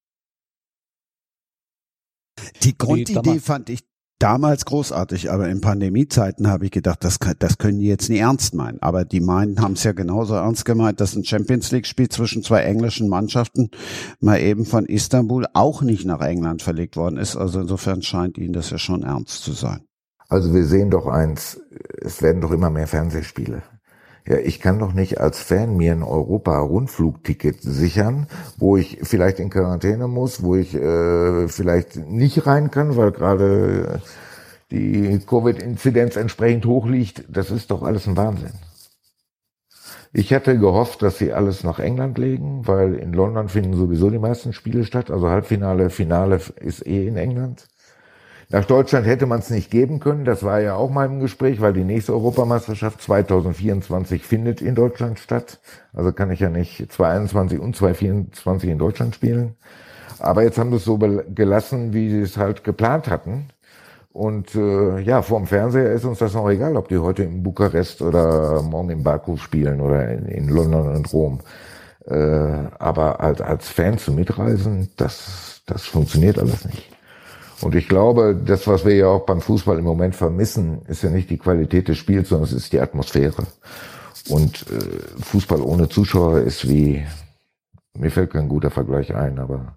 Die 2.63 2.77
Grundidee 2.79 3.41
fand 3.41 3.69
ich 3.69 3.81
damals 4.21 4.65
großartig, 4.67 5.31
aber 5.31 5.49
in 5.49 5.61
Pandemiezeiten 5.61 6.47
habe 6.47 6.67
ich 6.67 6.71
gedacht, 6.71 7.03
das, 7.03 7.19
das 7.39 7.59
können 7.59 7.81
die 7.81 7.87
jetzt 7.87 8.09
nicht 8.09 8.21
ernst 8.21 8.55
meinen. 8.55 8.81
Aber 8.81 9.05
die 9.05 9.21
meinen, 9.21 9.61
haben 9.61 9.73
es 9.73 9.83
ja 9.83 9.93
genauso 9.93 10.35
ernst 10.35 10.65
gemeint, 10.65 11.01
dass 11.01 11.17
ein 11.17 11.25
Champions 11.25 11.73
League-Spiel 11.73 12.09
zwischen 12.11 12.43
zwei 12.43 12.63
englischen 12.63 13.09
Mannschaften 13.09 13.71
mal 14.21 14.41
eben 14.41 14.67
von 14.67 14.87
Istanbul 14.87 15.47
auch 15.55 15.83
nicht 15.83 16.05
nach 16.05 16.21
England 16.21 16.63
verlegt 16.63 16.97
worden 16.97 17.17
ist. 17.17 17.37
Also 17.37 17.61
insofern 17.61 18.03
scheint 18.03 18.39
ihnen 18.39 18.53
das 18.53 18.71
ja 18.71 18.79
schon 18.79 19.03
ernst 19.03 19.43
zu 19.43 19.53
sein. 19.53 19.85
Also 20.31 20.55
wir 20.55 20.65
sehen 20.65 20.91
doch 20.91 21.07
eins, 21.07 21.61
es 22.01 22.23
werden 22.23 22.41
doch 22.41 22.53
immer 22.53 22.71
mehr 22.71 22.87
Fernsehspiele. 22.87 23.63
Ja, 24.27 24.37
ich 24.37 24.61
kann 24.61 24.79
doch 24.79 24.93
nicht 24.93 25.19
als 25.19 25.41
Fan 25.41 25.77
mir 25.77 25.93
ein 25.93 26.05
Europa-Rundflugticket 26.05 27.61
sichern, 27.63 28.29
wo 28.57 28.77
ich 28.77 29.01
vielleicht 29.03 29.41
in 29.41 29.51
Quarantäne 29.51 30.07
muss, 30.07 30.43
wo 30.45 30.55
ich 30.55 30.75
äh, 30.75 31.49
vielleicht 31.49 31.97
nicht 31.97 32.47
rein 32.47 32.71
kann, 32.71 32.97
weil 32.97 33.11
gerade 33.11 34.01
die 34.71 35.19
Covid-Inzidenz 35.27 36.15
entsprechend 36.15 36.65
hoch 36.65 36.87
liegt. 36.87 37.25
Das 37.29 37.51
ist 37.51 37.73
doch 37.73 37.83
alles 37.83 38.07
ein 38.07 38.17
Wahnsinn. 38.17 38.53
Ich 40.13 40.33
hatte 40.33 40.59
gehofft, 40.59 41.03
dass 41.03 41.19
sie 41.19 41.33
alles 41.33 41.65
nach 41.65 41.81
England 41.81 42.19
legen, 42.19 42.69
weil 42.69 42.95
in 42.95 43.13
London 43.13 43.49
finden 43.49 43.75
sowieso 43.75 44.11
die 44.11 44.19
meisten 44.21 44.53
Spiele 44.53 44.85
statt. 44.85 45.11
Also 45.11 45.29
Halbfinale, 45.29 45.91
Finale 45.91 46.41
ist 46.61 46.87
eh 46.87 47.09
in 47.09 47.17
England. 47.17 47.67
Nach 48.53 48.65
Deutschland 48.65 49.07
hätte 49.07 49.27
man 49.27 49.39
es 49.39 49.51
nicht 49.51 49.71
geben 49.71 50.01
können. 50.01 50.25
Das 50.25 50.43
war 50.43 50.61
ja 50.61 50.75
auch 50.75 50.91
mal 50.91 51.07
im 51.07 51.21
Gespräch, 51.21 51.61
weil 51.61 51.73
die 51.73 51.85
nächste 51.85 52.13
Europameisterschaft 52.13 53.01
2024 53.01 54.25
findet 54.25 54.61
in 54.61 54.75
Deutschland 54.75 55.21
statt. 55.21 55.61
Also 55.93 56.13
kann 56.13 56.33
ich 56.33 56.41
ja 56.41 56.51
nicht 56.51 56.91
2021 56.93 57.61
und 57.61 57.77
2024 57.77 58.71
in 58.71 58.79
Deutschland 58.79 59.15
spielen. 59.15 59.55
Aber 60.19 60.43
jetzt 60.43 60.59
haben 60.59 60.71
wir 60.71 60.79
es 60.79 60.85
so 60.85 60.99
gelassen, 60.99 61.93
wie 61.93 62.11
sie 62.11 62.23
es 62.23 62.37
halt 62.37 62.65
geplant 62.65 63.09
hatten. 63.09 63.51
Und 64.13 64.57
äh, 64.57 64.99
ja, 64.99 65.23
vorm 65.23 65.47
Fernseher 65.47 65.93
ist 65.93 66.05
uns 66.05 66.19
das 66.19 66.35
noch 66.35 66.51
egal, 66.51 66.77
ob 66.77 66.89
die 66.89 66.99
heute 66.99 67.23
in 67.23 67.45
Bukarest 67.45 68.03
oder 68.03 68.63
morgen 68.63 68.91
in 68.91 69.05
Baku 69.05 69.37
spielen 69.37 69.81
oder 69.81 70.11
in, 70.11 70.27
in 70.27 70.49
London 70.49 70.89
und 70.97 71.13
Rom. 71.13 71.39
Äh, 72.05 72.17
aber 72.81 73.21
als, 73.21 73.41
als 73.41 73.69
Fan 73.69 73.99
zu 73.99 74.13
mitreisen, 74.13 74.91
das, 74.97 75.63
das 75.67 75.85
funktioniert 75.85 76.37
alles 76.37 76.65
nicht. 76.65 76.90
Und 77.63 77.75
ich 77.75 77.89
glaube, 77.89 78.35
das, 78.35 78.67
was 78.67 78.85
wir 78.85 78.95
ja 78.95 79.09
auch 79.09 79.27
beim 79.27 79.41
Fußball 79.41 79.79
im 79.79 79.85
Moment 79.85 80.17
vermissen, 80.17 80.83
ist 80.89 81.03
ja 81.03 81.11
nicht 81.11 81.29
die 81.29 81.39
Qualität 81.39 81.89
des 81.89 81.99
Spiels, 81.99 82.31
sondern 82.31 82.49
es 82.49 82.55
ist 82.55 82.73
die 82.73 82.81
Atmosphäre. 82.81 83.47
Und 84.29 84.67
äh, 84.71 85.23
Fußball 85.23 85.61
ohne 85.61 85.89
Zuschauer 85.89 86.41
ist 86.41 86.69
wie, 86.69 87.05
mir 87.95 88.11
fällt 88.11 88.33
kein 88.33 88.49
guter 88.49 88.71
Vergleich 88.71 89.15
ein, 89.15 89.39
aber 89.39 89.77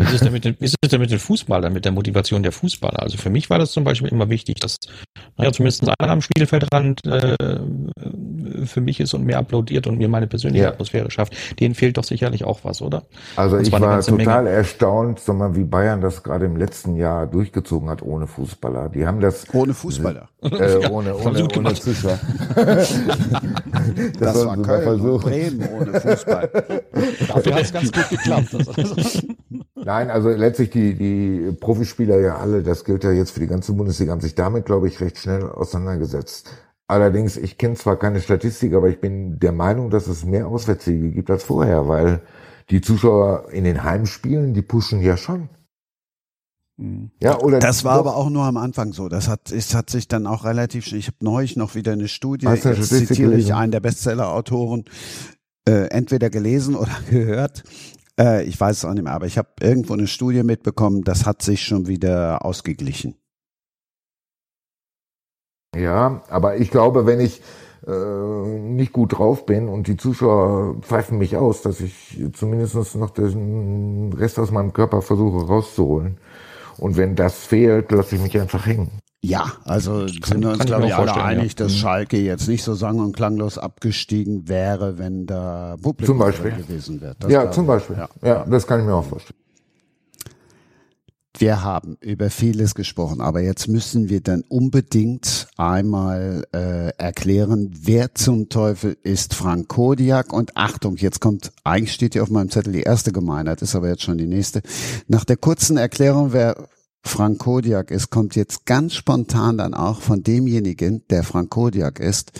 wie 0.00 0.14
ist 0.14 0.14
es 0.14 0.20
denn 0.20 0.32
mit 0.32 0.44
den, 0.44 0.56
wie 0.58 0.64
ist 0.64 0.76
es 0.80 0.90
denn 0.90 1.00
mit 1.00 1.10
den 1.10 1.18
Fußballern, 1.18 1.72
mit 1.72 1.84
der 1.84 1.92
Motivation 1.92 2.42
der 2.42 2.52
Fußballer? 2.52 3.02
Also 3.02 3.18
für 3.18 3.30
mich 3.30 3.50
war 3.50 3.58
das 3.58 3.72
zum 3.72 3.84
Beispiel 3.84 4.08
immer 4.08 4.28
wichtig, 4.28 4.60
dass 4.60 4.76
naja, 5.36 5.52
zumindest 5.52 5.88
einer 5.98 6.12
am 6.12 6.20
Spielfeldrand 6.20 7.06
äh, 7.06 7.36
für 8.64 8.80
mich 8.80 9.00
ist 9.00 9.14
und 9.14 9.24
mir 9.24 9.38
applaudiert 9.38 9.86
und 9.86 9.98
mir 9.98 10.08
meine 10.08 10.26
persönliche 10.26 10.64
ja. 10.64 10.70
Atmosphäre 10.70 11.10
schafft. 11.10 11.34
Denen 11.58 11.74
fehlt 11.74 11.96
doch 11.96 12.04
sicherlich 12.04 12.44
auch 12.44 12.60
was, 12.62 12.82
oder? 12.82 13.04
Also 13.36 13.58
ich 13.58 13.72
war 13.72 14.00
total 14.00 14.44
Menge. 14.44 14.56
erstaunt, 14.56 15.20
sag 15.20 15.36
mal, 15.36 15.56
wie 15.56 15.64
Bayern 15.64 16.00
das 16.00 16.22
gerade 16.22 16.46
im 16.46 16.56
letzten 16.56 16.96
Jahr 16.96 17.26
durchgezogen 17.26 17.88
hat 17.88 18.02
ohne 18.02 18.26
Fußballer. 18.26 18.88
Die 18.88 19.06
haben 19.06 19.20
das 19.20 19.46
ohne 19.54 19.74
Fußballer, 19.74 20.28
äh, 20.42 20.82
ja, 20.82 20.90
ohne 20.90 21.16
ohne, 21.16 21.48
ohne 21.56 21.74
Zuschauer. 21.74 22.18
das, 22.54 22.94
das 24.18 24.46
war 24.46 24.56
Köln 24.56 24.82
Versuch. 24.82 25.22
Bremen 25.22 25.68
ohne 25.68 26.00
Fußball. 26.00 26.50
Dafür 27.28 27.54
hat 27.54 27.62
es 27.62 27.72
ganz 27.72 27.92
gut 27.92 28.08
geklappt. 28.08 28.56
Nein, 29.84 30.10
also 30.10 30.28
letztlich 30.28 30.70
die, 30.70 30.94
die 30.94 31.52
Profispieler 31.52 32.20
ja 32.20 32.36
alle, 32.36 32.62
das 32.62 32.84
gilt 32.84 33.04
ja 33.04 33.12
jetzt 33.12 33.30
für 33.32 33.40
die 33.40 33.46
ganze 33.46 33.72
Bundesliga, 33.72 34.12
haben 34.12 34.20
sich 34.20 34.34
damit, 34.34 34.66
glaube 34.66 34.88
ich, 34.88 35.00
recht 35.00 35.18
schnell 35.18 35.44
auseinandergesetzt. 35.44 36.50
Allerdings, 36.86 37.36
ich 37.36 37.56
kenne 37.56 37.76
zwar 37.76 37.98
keine 37.98 38.20
Statistik, 38.20 38.74
aber 38.74 38.88
ich 38.88 39.00
bin 39.00 39.38
der 39.38 39.52
Meinung, 39.52 39.90
dass 39.90 40.08
es 40.08 40.24
mehr 40.24 40.48
Auswärtssiege 40.48 41.10
gibt 41.10 41.30
als 41.30 41.44
vorher, 41.44 41.88
weil 41.88 42.20
die 42.70 42.80
Zuschauer 42.80 43.50
in 43.52 43.64
den 43.64 43.84
Heimspielen, 43.84 44.54
die 44.54 44.62
pushen 44.62 45.00
ja 45.00 45.16
schon. 45.16 45.48
Mhm. 46.76 47.10
Ja, 47.22 47.38
oder 47.38 47.58
das 47.58 47.84
war 47.84 47.94
doch. 47.94 48.00
aber 48.00 48.16
auch 48.16 48.30
nur 48.30 48.44
am 48.44 48.56
Anfang 48.56 48.92
so. 48.92 49.08
Das 49.08 49.28
hat, 49.28 49.52
es 49.52 49.74
hat 49.74 49.90
sich 49.90 50.08
dann 50.08 50.26
auch 50.26 50.44
relativ 50.44 50.86
schnell. 50.86 50.98
Ich 50.98 51.06
habe 51.06 51.18
neulich 51.20 51.56
noch 51.56 51.74
wieder 51.74 51.92
eine 51.92 52.08
Studie. 52.08 52.46
Jetzt 52.46 52.84
zitiere 52.84 53.34
ich 53.34 53.54
einen 53.54 53.70
der 53.70 53.80
Bestseller-Autoren 53.80 54.84
äh, 55.68 55.88
entweder 55.90 56.30
gelesen 56.30 56.74
oder 56.74 56.96
gehört. 57.10 57.64
Äh, 58.20 58.44
ich 58.44 58.60
weiß 58.60 58.78
es 58.78 58.84
auch 58.84 58.92
nicht 58.92 59.04
mehr, 59.04 59.14
aber 59.14 59.26
ich 59.26 59.38
habe 59.38 59.48
irgendwo 59.60 59.94
eine 59.94 60.06
Studie 60.06 60.42
mitbekommen, 60.42 61.02
das 61.02 61.24
hat 61.24 61.42
sich 61.42 61.62
schon 61.64 61.86
wieder 61.86 62.44
ausgeglichen. 62.44 63.14
Ja, 65.74 66.22
aber 66.28 66.56
ich 66.56 66.70
glaube, 66.70 67.06
wenn 67.06 67.20
ich 67.20 67.40
äh, 67.86 68.58
nicht 68.58 68.92
gut 68.92 69.18
drauf 69.18 69.46
bin 69.46 69.68
und 69.68 69.86
die 69.86 69.96
Zuschauer 69.96 70.80
pfeifen 70.82 71.16
mich 71.18 71.36
aus, 71.36 71.62
dass 71.62 71.80
ich 71.80 72.22
zumindest 72.34 72.96
noch 72.96 73.10
den 73.10 74.12
Rest 74.12 74.38
aus 74.38 74.50
meinem 74.50 74.72
Körper 74.72 75.00
versuche 75.00 75.46
rauszuholen. 75.46 76.18
Und 76.76 76.96
wenn 76.96 77.14
das 77.16 77.44
fehlt, 77.44 77.92
lasse 77.92 78.16
ich 78.16 78.22
mich 78.22 78.38
einfach 78.38 78.66
hängen. 78.66 78.99
Ja, 79.22 79.52
also 79.64 80.06
sind 80.06 80.40
wir 80.40 80.50
uns, 80.50 80.64
glaube 80.64 80.86
ich, 80.86 80.94
alle 80.94 81.14
einig, 81.22 81.52
ja. 81.52 81.64
dass 81.64 81.72
mhm. 81.72 81.76
Schalke 81.76 82.16
jetzt 82.16 82.48
nicht 82.48 82.62
so 82.62 82.74
sang- 82.74 83.00
und 83.00 83.14
klanglos 83.14 83.58
abgestiegen 83.58 84.48
wäre, 84.48 84.96
wenn 84.96 85.26
da 85.26 85.76
Publikum 85.82 86.16
zum 86.16 86.18
Beispiel. 86.18 86.52
gewesen 86.52 87.00
wäre. 87.02 87.16
Das 87.18 87.30
ja, 87.30 87.50
zum 87.50 87.66
Beispiel. 87.66 87.96
Ja. 87.96 88.08
ja, 88.22 88.46
das 88.46 88.66
kann 88.66 88.80
ich 88.80 88.86
mir 88.86 88.94
auch 88.94 89.04
vorstellen. 89.04 89.38
Wir 91.38 91.62
haben 91.62 91.96
über 92.00 92.28
vieles 92.28 92.74
gesprochen, 92.74 93.20
aber 93.20 93.40
jetzt 93.40 93.66
müssen 93.68 94.10
wir 94.10 94.20
dann 94.20 94.42
unbedingt 94.48 95.48
einmal 95.56 96.44
äh, 96.52 96.90
erklären, 96.98 97.70
wer 97.80 98.14
zum 98.14 98.48
Teufel 98.48 98.98
ist 99.02 99.34
Frank 99.34 99.68
Kodiak 99.68 100.32
und 100.32 100.56
Achtung, 100.56 100.96
jetzt 100.96 101.20
kommt, 101.20 101.52
eigentlich 101.64 101.92
steht 101.92 102.12
hier 102.14 102.24
auf 102.24 102.30
meinem 102.30 102.50
Zettel 102.50 102.72
die 102.72 102.82
erste 102.82 103.12
Gemeinheit, 103.12 103.62
ist 103.62 103.74
aber 103.74 103.88
jetzt 103.88 104.02
schon 104.02 104.18
die 104.18 104.26
nächste. 104.26 104.60
Nach 105.08 105.24
der 105.24 105.38
kurzen 105.38 105.78
Erklärung, 105.78 106.32
wer 106.32 106.68
Frank 107.02 107.38
Kodiak 107.38 107.90
ist, 107.90 108.10
kommt 108.10 108.36
jetzt 108.36 108.66
ganz 108.66 108.94
spontan 108.94 109.58
dann 109.58 109.74
auch 109.74 110.00
von 110.00 110.22
demjenigen, 110.22 111.02
der 111.08 111.22
Frank 111.22 111.50
Kodiak 111.50 111.98
ist, 111.98 112.32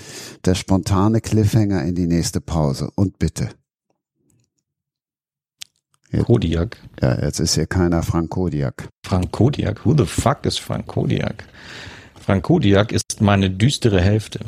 der 0.44 0.54
spontane 0.54 1.20
Cliffhanger 1.20 1.82
in 1.84 1.94
die 1.94 2.06
nächste 2.06 2.40
Pause. 2.40 2.90
Und 2.94 3.18
bitte. 3.18 3.50
Jetzt, 6.10 6.26
Kodiak. 6.26 6.76
Ja, 7.00 7.22
jetzt 7.22 7.40
ist 7.40 7.54
hier 7.54 7.66
keiner 7.66 8.02
Frank 8.02 8.30
Kodiak. 8.30 8.88
Frank 9.06 9.32
Kodiak? 9.32 9.84
Who 9.86 9.94
the 9.96 10.06
fuck 10.06 10.44
is 10.44 10.58
Frank 10.58 10.86
Kodiak? 10.86 11.44
Frank 12.20 12.44
Kodiak 12.44 12.92
ist 12.92 13.20
meine 13.20 13.50
düstere 13.50 14.00
Hälfte. 14.00 14.40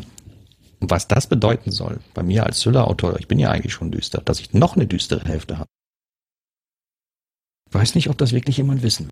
Und 0.80 0.90
was 0.90 1.08
das 1.08 1.28
bedeuten 1.28 1.70
soll, 1.70 2.00
bei 2.12 2.22
mir 2.22 2.44
als 2.44 2.60
Thriller-Autor, 2.60 3.18
ich 3.20 3.28
bin 3.28 3.38
ja 3.38 3.50
eigentlich 3.50 3.72
schon 3.72 3.92
düster, 3.92 4.20
dass 4.24 4.40
ich 4.40 4.52
noch 4.52 4.76
eine 4.76 4.86
düstere 4.86 5.24
Hälfte 5.24 5.58
habe. 5.58 5.68
Weiß 7.70 7.94
nicht, 7.94 8.10
ob 8.10 8.18
das 8.18 8.32
wirklich 8.32 8.58
jemand 8.58 8.82
wissen 8.82 9.08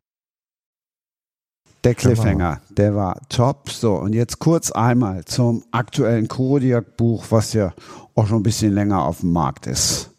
der 1.85 1.95
Cliffhanger, 1.95 2.61
der 2.71 2.95
war 2.95 3.21
top. 3.29 3.71
So, 3.71 3.95
und 3.95 4.13
jetzt 4.13 4.39
kurz 4.39 4.71
einmal 4.71 5.25
zum 5.25 5.65
aktuellen 5.71 6.29
Kodiak-Buch, 6.29 7.27
was 7.31 7.53
ja 7.53 7.75
auch 8.15 8.27
schon 8.27 8.41
ein 8.41 8.43
bisschen 8.43 8.75
länger 8.75 9.05
auf 9.05 9.21
dem 9.21 9.33
Markt 9.33 9.67
ist. 9.67 10.11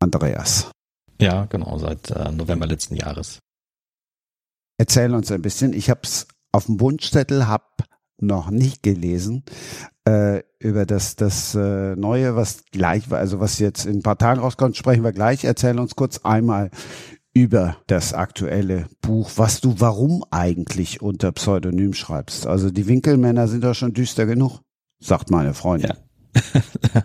Andreas. 0.00 0.70
Ja, 1.20 1.44
genau, 1.44 1.76
seit 1.78 2.10
äh, 2.10 2.32
November 2.32 2.66
letzten 2.66 2.96
Jahres. 2.96 3.38
Erzähl 4.78 5.14
uns 5.14 5.30
ein 5.30 5.42
bisschen. 5.42 5.74
Ich 5.74 5.90
habe 5.90 6.00
es 6.04 6.26
auf 6.52 6.66
dem 6.66 6.80
Wunschzettel, 6.80 7.46
habe 7.46 7.64
noch 8.20 8.50
nicht 8.50 8.82
gelesen 8.82 9.44
äh, 10.06 10.42
über 10.58 10.86
das 10.86 11.16
das 11.16 11.54
äh, 11.54 11.96
neue, 11.96 12.36
was 12.36 12.64
gleich 12.70 13.10
war, 13.10 13.18
also 13.18 13.40
was 13.40 13.58
jetzt 13.58 13.86
in 13.86 13.98
ein 13.98 14.02
paar 14.02 14.18
Tagen 14.18 14.40
rauskommt, 14.40 14.76
sprechen 14.76 15.04
wir 15.04 15.12
gleich. 15.12 15.44
Erzähl 15.44 15.78
uns 15.78 15.96
kurz 15.96 16.18
einmal 16.18 16.70
über 17.32 17.76
das 17.86 18.12
aktuelle 18.12 18.86
Buch, 19.00 19.30
was 19.36 19.60
du 19.60 19.76
warum 19.78 20.24
eigentlich 20.30 21.00
unter 21.00 21.32
Pseudonym 21.32 21.94
schreibst. 21.94 22.46
Also 22.46 22.70
die 22.70 22.88
Winkelmänner 22.88 23.46
sind 23.46 23.64
doch 23.64 23.74
schon 23.74 23.92
düster 23.92 24.26
genug, 24.26 24.60
sagt 24.98 25.30
meine 25.30 25.54
Freundin. 25.54 25.92
Ja. 26.34 26.62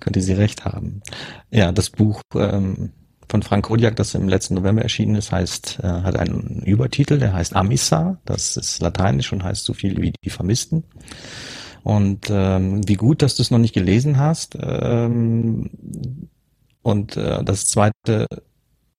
Könnte 0.00 0.20
sie 0.20 0.32
recht 0.32 0.64
haben. 0.64 1.02
Ja, 1.50 1.70
das 1.70 1.90
Buch 1.90 2.22
ähm, 2.34 2.90
von 3.28 3.42
Frank 3.42 3.66
Kodiak, 3.66 3.94
das 3.94 4.14
im 4.14 4.28
letzten 4.28 4.54
November 4.54 4.82
erschienen 4.82 5.14
ist, 5.14 5.30
heißt, 5.30 5.78
äh, 5.82 5.86
hat 5.86 6.16
einen 6.16 6.62
Übertitel, 6.64 7.18
der 7.18 7.32
heißt 7.32 7.54
Amissa. 7.54 8.20
Das 8.24 8.56
ist 8.56 8.82
lateinisch 8.82 9.32
und 9.32 9.44
heißt 9.44 9.64
so 9.64 9.74
viel 9.74 10.02
wie 10.02 10.12
die 10.24 10.30
Vermissten. 10.30 10.84
Und 11.84 12.28
ähm, 12.30 12.86
wie 12.88 12.94
gut, 12.94 13.22
dass 13.22 13.36
du 13.36 13.42
es 13.42 13.50
noch 13.50 13.58
nicht 13.58 13.74
gelesen 13.74 14.18
hast. 14.18 14.58
Ähm, 14.60 16.28
und 16.82 17.16
äh, 17.16 17.44
das 17.44 17.66
zweite 17.66 18.26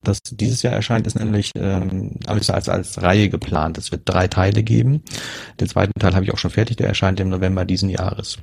das 0.04 0.20
dieses 0.24 0.62
Jahr 0.62 0.74
erscheint, 0.74 1.08
ist 1.08 1.20
nämlich 1.20 1.52
ähm, 1.56 2.12
alles 2.28 2.50
als, 2.50 2.70
als 2.70 3.02
Reihe 3.02 3.30
geplant. 3.30 3.78
Es 3.78 3.92
wird 3.92 4.02
drei 4.06 4.28
Teile 4.28 4.64
geben. 4.64 5.04
Den 5.60 5.70
zweiten 5.70 6.00
Teil 6.00 6.16
habe 6.16 6.26
ich 6.26 6.34
auch 6.34 6.38
schon 6.38 6.52
fertig, 6.52 6.78
der 6.78 6.88
erscheint 6.88 7.20
im 7.20 7.30
November 7.30 7.66
diesen 7.66 7.90
Jahres. 7.90 8.38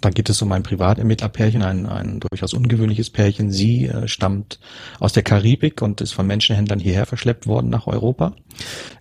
Da 0.00 0.10
geht 0.10 0.28
es 0.28 0.42
um 0.42 0.50
ein 0.52 0.62
Privatermittlerpärchen, 0.62 1.62
ein, 1.62 1.86
ein 1.86 2.20
durchaus 2.20 2.52
ungewöhnliches 2.52 3.10
Pärchen. 3.10 3.50
Sie 3.50 3.86
äh, 3.86 4.08
stammt 4.08 4.58
aus 4.98 5.12
der 5.12 5.22
Karibik 5.22 5.82
und 5.82 6.00
ist 6.00 6.12
von 6.12 6.26
Menschenhändlern 6.26 6.80
hierher 6.80 7.06
verschleppt 7.06 7.46
worden 7.46 7.70
nach 7.70 7.86
Europa 7.86 8.34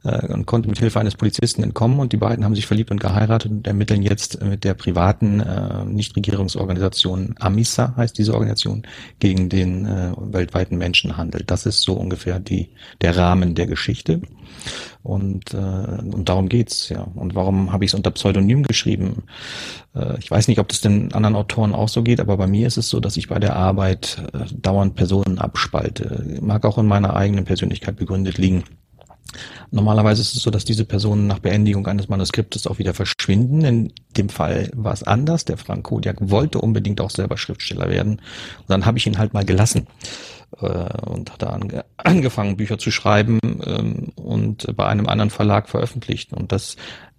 äh, 0.03 0.27
und 0.27 0.45
konnte 0.45 0.69
mit 0.69 0.79
Hilfe 0.79 0.99
eines 0.99 1.15
Polizisten 1.15 1.63
entkommen. 1.63 1.99
Und 1.99 2.13
die 2.13 2.17
beiden 2.17 2.45
haben 2.45 2.55
sich 2.55 2.67
verliebt 2.67 2.91
und 2.91 2.99
geheiratet 2.99 3.51
und 3.51 3.67
ermitteln 3.67 4.03
jetzt 4.03 4.41
mit 4.43 4.63
der 4.63 4.73
privaten 4.73 5.39
äh, 5.39 5.85
Nichtregierungsorganisation 5.85 7.35
AMISA, 7.39 7.95
heißt 7.97 8.17
diese 8.17 8.33
Organisation, 8.33 8.83
gegen 9.19 9.49
den 9.49 9.85
äh, 9.85 10.11
weltweiten 10.17 10.77
Menschenhandel. 10.77 11.43
Das 11.45 11.65
ist 11.65 11.81
so 11.81 11.93
ungefähr 11.93 12.39
die, 12.39 12.69
der 13.01 13.17
Rahmen 13.17 13.55
der 13.55 13.67
Geschichte. 13.67 14.21
Und, 15.03 15.53
äh, 15.53 15.57
und 15.57 16.29
darum 16.29 16.49
geht's, 16.49 16.89
ja. 16.89 17.05
Und 17.15 17.35
warum 17.35 17.71
habe 17.71 17.83
ich 17.85 17.91
es 17.91 17.95
unter 17.95 18.11
Pseudonym 18.11 18.63
geschrieben? 18.63 19.23
Äh, 19.95 20.17
ich 20.19 20.31
weiß 20.31 20.47
nicht, 20.47 20.59
ob 20.59 20.69
das 20.69 20.81
den 20.81 21.13
anderen 21.13 21.35
Autoren 21.35 21.73
auch 21.73 21.89
so 21.89 22.03
geht, 22.03 22.19
aber 22.19 22.37
bei 22.37 22.47
mir 22.47 22.67
ist 22.67 22.77
es 22.77 22.89
so, 22.89 22.99
dass 22.99 23.17
ich 23.17 23.27
bei 23.27 23.39
der 23.39 23.55
Arbeit 23.55 24.23
äh, 24.33 24.45
dauernd 24.53 24.95
Personen 24.95 25.39
abspalte. 25.39 26.39
Mag 26.41 26.65
auch 26.65 26.77
in 26.77 26.87
meiner 26.87 27.15
eigenen 27.15 27.45
Persönlichkeit 27.45 27.97
begründet 27.97 28.37
liegen. 28.37 28.63
Normalerweise 29.71 30.21
ist 30.21 30.35
es 30.35 30.43
so, 30.43 30.51
dass 30.51 30.65
diese 30.65 30.85
Personen 30.85 31.25
nach 31.25 31.39
Beendigung 31.39 31.87
eines 31.87 32.07
Manuskriptes 32.07 32.67
auch 32.67 32.77
wieder 32.77 32.93
verschwinden. 32.93 33.65
In 33.65 33.93
dem 34.15 34.29
Fall 34.29 34.69
war 34.75 34.93
es 34.93 35.03
anders. 35.03 35.45
Der 35.45 35.57
Frank 35.57 35.83
Kodiak 35.83 36.17
wollte 36.19 36.61
unbedingt 36.61 37.01
auch 37.01 37.09
selber 37.09 37.37
Schriftsteller 37.37 37.89
werden. 37.89 38.13
Und 38.13 38.69
dann 38.69 38.85
habe 38.85 38.99
ich 38.99 39.07
ihn 39.07 39.17
halt 39.17 39.33
mal 39.33 39.45
gelassen 39.45 39.87
äh, 40.61 41.07
und 41.07 41.31
hat 41.31 41.41
da 41.41 41.49
ange 41.49 41.85
angefangen, 41.97 42.57
Bücher 42.57 42.77
zu 42.77 42.91
schreiben 42.91 43.39
ähm, 43.65 44.11
und 44.15 44.75
bei 44.75 44.85
einem 44.85 45.07
anderen 45.07 45.29
Verlag 45.29 45.69
veröffentlicht. 45.69 46.33
Und 46.33 46.51
das 46.51 46.75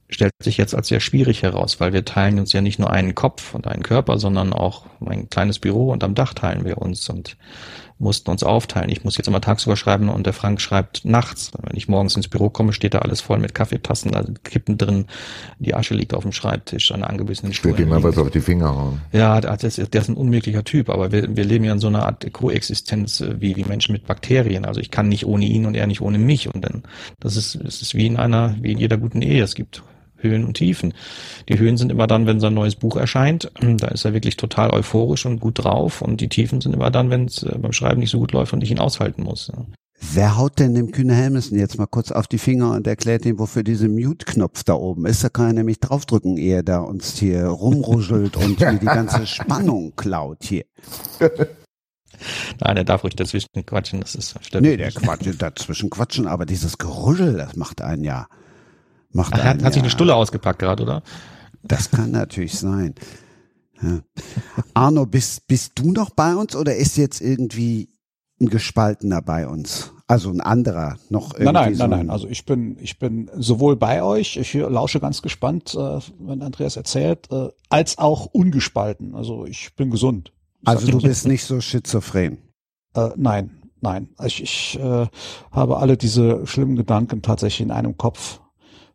stellt 0.09 0.32
sich 0.43 0.57
jetzt 0.57 0.74
als 0.74 0.89
sehr 0.89 1.01
schwierig 1.01 1.43
heraus, 1.43 1.80
weil 1.80 1.93
wir 1.93 2.05
teilen 2.05 2.39
uns 2.39 2.53
ja 2.53 2.61
nicht 2.61 2.78
nur 2.78 2.91
einen 2.91 3.14
Kopf 3.14 3.55
und 3.55 3.66
einen 3.66 3.82
Körper, 3.82 4.18
sondern 4.18 4.53
auch 4.53 4.87
ein 5.05 5.28
kleines 5.28 5.59
Büro 5.59 5.91
und 5.91 6.05
am 6.05 6.14
Dach 6.14 6.35
teilen 6.35 6.64
wir 6.64 6.78
uns. 6.78 7.09
Und 7.09 7.37
mussten 7.99 8.31
uns 8.31 8.43
aufteilen. 8.43 8.91
Ich 8.91 9.05
muss 9.05 9.17
jetzt 9.17 9.29
immer 9.29 9.41
tagsüber 9.41 9.77
schreiben 9.77 10.09
und 10.09 10.27
der 10.27 10.33
Frank 10.33 10.61
schreibt 10.61 11.05
nachts. 11.05 11.53
Wenn 11.63 11.77
ich 11.77 11.89
morgens 11.89 12.17
ins 12.17 12.29
Büro 12.29 12.51
komme, 12.51 12.73
steht 12.73 12.95
da 12.95 12.99
alles 12.99 13.21
voll 13.21 13.39
mit 13.39 13.55
Kaffeetassen, 13.55 14.13
sind 14.13 14.45
Kippen 14.45 14.79
drin, 14.79 15.07
die 15.59 15.75
Asche 15.75 15.95
liegt 15.95 16.15
auf 16.15 16.23
dem 16.23 16.33
Schreibtisch, 16.33 16.93
eine 16.93 17.09
angebissenen 17.09 17.53
Ich 17.53 17.65
würde 17.65 17.83
ihm 17.83 17.89
mal 17.89 18.03
was 18.03 18.19
auf 18.19 18.31
die 18.31 18.41
Finger 18.41 18.75
hauen. 18.75 19.01
Ja, 19.13 19.41
der, 19.41 19.57
der 19.57 19.69
ist 19.69 19.95
der 19.95 20.01
ist 20.01 20.09
ein 20.09 20.17
unmöglicher 20.17 20.65
Typ, 20.65 20.91
aber 20.91 21.13
wir, 21.13 21.37
wir 21.37 21.45
leben 21.45 21.65
ja 21.65 21.73
in 21.73 21.79
so 21.79 21.87
einer 21.87 22.05
Art 22.05 22.31
Koexistenz 22.33 23.21
äh, 23.21 23.41
wie, 23.41 23.57
wie 23.57 23.65
Menschen 23.65 23.93
mit 23.93 24.07
Bakterien. 24.07 24.65
Also 24.65 24.81
ich 24.81 24.91
kann 24.91 25.09
nicht 25.09 25.27
ohne 25.27 25.45
ihn 25.45 25.67
und 25.67 25.75
er 25.75 25.87
nicht 25.87 26.01
ohne 26.01 26.19
mich. 26.19 26.53
Und 26.53 26.65
dann, 26.65 26.83
das 27.21 27.37
ist, 27.37 27.55
es 27.55 27.83
ist 27.83 27.95
wie 27.95 28.07
in 28.07 28.17
einer, 28.17 28.57
wie 28.61 28.73
in 28.73 28.79
jeder 28.79 28.97
guten 28.97 29.23
Ehe. 29.23 29.43
Es 29.43 29.55
gibt 29.55 29.83
Höhen 30.25 30.45
und 30.45 30.55
Tiefen. 30.55 30.95
Die 31.49 31.59
Höhen 31.59 31.77
sind 31.77 31.93
immer 31.93 32.07
dann, 32.07 32.27
wenn 32.27 32.41
sein 32.41 32.55
neues 32.55 32.75
Buch 32.75 32.97
erscheint. 32.97 33.51
Da 33.61 33.89
ist 33.89 34.05
er 34.05 34.12
wirklich 34.12 34.37
total 34.37 34.70
euphorisch 34.70 35.27
und 35.27 35.41
gut 35.41 35.62
drauf. 35.62 36.03
Und 36.03 36.20
die 36.20 36.29
Tiefen 36.29 36.61
sind 36.61 36.75
immer 36.75 36.91
dann, 36.91 37.11
wenn 37.11 37.27
es 37.27 37.43
äh, 37.43 37.57
beim 37.59 37.72
Schreiben 37.72 38.01
nicht 38.01 38.11
so 38.11 38.18
gut 38.18 38.33
läuft 38.33 38.53
und 38.53 38.62
ich 38.62 38.70
ihn 38.70 38.79
aushalten 38.79 39.22
muss. 39.22 39.53
Wer 40.12 40.37
haut 40.37 40.59
denn 40.59 40.75
dem 40.75 40.91
Kühne 40.91 41.14
Helmesen 41.14 41.59
jetzt 41.59 41.79
mal 41.79 41.87
kurz 41.87 42.11
auf 42.11 42.27
die 42.27 42.39
Finger 42.39 42.72
und 42.72 42.87
erklärt 42.87 43.25
ihm, 43.25 43.39
wofür 43.39 43.62
dieser 43.62 43.89
Mute-Knopf 43.89 44.64
da 44.64 44.75
oben 44.75 45.07
ist? 45.07 45.25
Da 45.25 45.29
kann 45.29 45.47
er 45.47 45.53
nämlich 45.55 45.81
draufdrücken, 45.81 46.37
ehe 46.37 46.57
er 46.57 46.62
da 46.62 46.81
uns 46.81 47.16
hier 47.18 47.47
rumruschelt 47.47 48.37
und 48.37 48.61
mir 48.61 48.75
die 48.75 48.87
ganze 48.87 49.27
Spannung 49.27 49.95
klaut 49.97 50.43
hier. 50.43 50.64
Nein, 52.61 52.77
er 52.77 52.85
darf 52.85 53.05
ruhig 53.05 53.16
dazwischen 53.16 53.49
quatschen, 53.66 54.01
das 54.01 54.14
ist 54.14 54.35
stört 54.45 54.62
Nee, 54.62 54.77
der 54.77 54.87
nicht. 54.87 54.99
Quatsch, 54.99 55.29
dazwischen 55.39 55.91
quatschen, 55.91 56.27
aber 56.27 56.47
dieses 56.47 56.79
Geruschel, 56.79 57.35
das 57.35 57.57
macht 57.57 57.81
einen 57.81 58.05
ja. 58.05 58.27
Macht 59.15 59.33
Ach, 59.35 59.39
er 59.39 59.45
hat, 59.51 59.62
hat 59.62 59.73
sich 59.73 59.83
eine 59.83 59.91
Stulle 59.91 60.15
ausgepackt 60.15 60.59
gerade, 60.59 60.83
oder? 60.83 61.03
Das 61.62 61.91
kann 61.91 62.11
natürlich 62.11 62.59
sein. 62.59 62.95
Ja. 63.81 64.01
Arno, 64.75 65.07
bist, 65.07 65.47
bist 65.47 65.73
du 65.77 65.93
noch 65.93 66.11
bei 66.11 66.35
uns 66.35 66.55
oder 66.55 66.77
ist 66.77 66.97
jetzt 66.97 67.21
irgendwie 67.21 67.89
ein 68.41 68.49
Gespaltener 68.49 69.23
bei 69.23 69.47
uns? 69.49 69.93
Also 70.07 70.31
ein 70.31 70.41
anderer 70.41 70.97
noch 71.09 71.33
irgendwie 71.33 71.45
Nein, 71.45 71.55
nein, 71.55 71.75
so 71.75 71.83
nein, 71.85 71.93
ein- 71.93 71.99
nein. 72.07 72.11
Also 72.11 72.29
ich 72.29 72.45
bin, 72.45 72.77
ich 72.81 72.99
bin 72.99 73.31
sowohl 73.37 73.77
bei 73.77 74.03
euch, 74.03 74.37
ich 74.37 74.53
lausche 74.53 75.01
ganz 75.01 75.23
gespannt, 75.23 75.75
äh, 75.75 75.99
wenn 76.19 76.43
Andreas 76.43 76.77
erzählt, 76.77 77.31
äh, 77.31 77.49
als 77.71 77.99
auch 77.99 78.27
ungespalten. 78.27 79.15
Also 79.15 79.47
ich 79.47 79.75
bin 79.77 79.91
gesund. 79.91 80.33
Also 80.65 80.91
du 80.91 81.01
bist 81.01 81.27
nicht 81.27 81.45
so 81.45 81.61
schizophren. 81.61 82.39
Äh, 82.95 83.11
nein, 83.17 83.51
nein. 83.81 84.09
Ich, 84.25 84.43
ich 84.43 84.79
äh, 84.79 85.07
habe 85.53 85.77
alle 85.79 85.97
diese 85.97 86.47
schlimmen 86.47 86.77
Gedanken 86.77 87.23
tatsächlich 87.23 87.62
in 87.62 87.71
einem 87.71 87.97
Kopf 87.97 88.41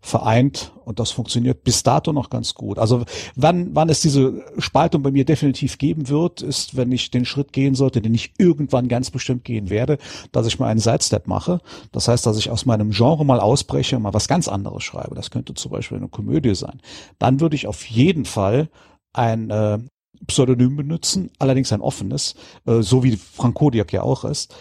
vereint 0.02 0.72
und 0.86 1.00
das 1.00 1.12
funktioniert 1.12 1.64
bis 1.64 1.84
dato 1.84 2.14
noch 2.14 2.30
ganz 2.30 2.54
gut. 2.54 2.80
Also 2.80 3.04
wann, 3.36 3.76
wann 3.76 3.90
es 3.90 4.02
diese 4.02 4.44
Spaltung 4.58 5.04
bei 5.04 5.12
mir 5.12 5.26
definitiv 5.26 5.78
geben 5.78 6.08
wird, 6.08 6.42
ist, 6.42 6.78
wenn 6.78 6.92
ich 6.92 7.12
den 7.12 7.26
Schritt 7.26 7.52
gehen 7.52 7.76
sollte, 7.76 8.02
den 8.02 8.14
ich 8.14 8.34
irgendwann 8.38 8.88
ganz 8.88 9.12
bestimmt 9.12 9.44
gehen 9.44 9.70
werde, 9.70 9.98
dass 10.32 10.48
ich 10.48 10.58
mal 10.58 10.68
einen 10.68 10.80
Sidestep 10.80 11.28
mache. 11.28 11.60
Das 11.92 12.08
heißt, 12.08 12.26
dass 12.26 12.38
ich 12.38 12.50
aus 12.50 12.66
meinem 12.66 12.92
Genre 12.92 13.26
mal 13.26 13.40
ausbreche 13.40 13.98
und 13.98 14.04
mal 14.04 14.14
was 14.14 14.30
ganz 14.30 14.48
anderes 14.48 14.84
schreibe. 14.84 15.16
Das 15.16 15.32
könnte 15.32 15.54
zum 15.54 15.72
Beispiel 15.72 15.98
eine 15.98 16.08
Komödie 16.08 16.56
sein. 16.56 16.82
Dann 17.20 17.42
würde 17.42 17.56
ich 17.56 17.68
auf 17.68 17.86
jeden 17.86 18.26
Fall 18.26 18.70
ein 19.12 19.50
äh, 19.50 19.80
Pseudonym 20.28 20.78
benutzen, 20.78 21.32
allerdings 21.40 21.74
ein 21.74 21.82
offenes, 21.82 22.36
äh, 22.66 22.82
so 22.82 23.04
wie 23.04 23.18
Frank 23.18 23.56
Kodiak 23.56 23.92
ja 23.92 24.04
auch 24.04 24.24
ist, 24.24 24.56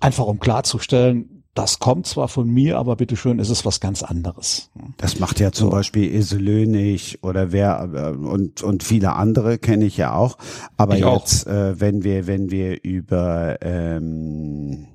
einfach 0.00 0.26
um 0.26 0.38
klarzustellen, 0.38 1.35
das 1.56 1.78
kommt 1.80 2.06
zwar 2.06 2.28
von 2.28 2.48
mir, 2.48 2.78
aber 2.78 2.94
bitteschön, 2.96 3.38
ist 3.40 3.50
es 3.50 3.64
was 3.64 3.80
ganz 3.80 4.02
anderes. 4.02 4.70
Das 4.98 5.18
macht 5.18 5.40
ja 5.40 5.50
zum 5.52 5.66
So. 5.66 5.70
Beispiel 5.72 6.14
Iselönig 6.14 7.18
oder 7.22 7.50
wer 7.52 7.88
äh, 7.92 8.10
und 8.16 8.62
und 8.62 8.82
viele 8.84 9.14
andere 9.14 9.58
kenne 9.58 9.84
ich 9.86 9.96
ja 9.96 10.14
auch. 10.14 10.38
Aber 10.76 10.96
Ich 10.96 11.04
auch. 11.04 11.20
jetzt, 11.20 11.46
äh, 11.46 11.80
wenn 11.80 12.04
wir 12.04 12.26
wenn 12.26 12.50
wir 12.50 12.84
über 12.84 13.56
ähm, 13.62 14.86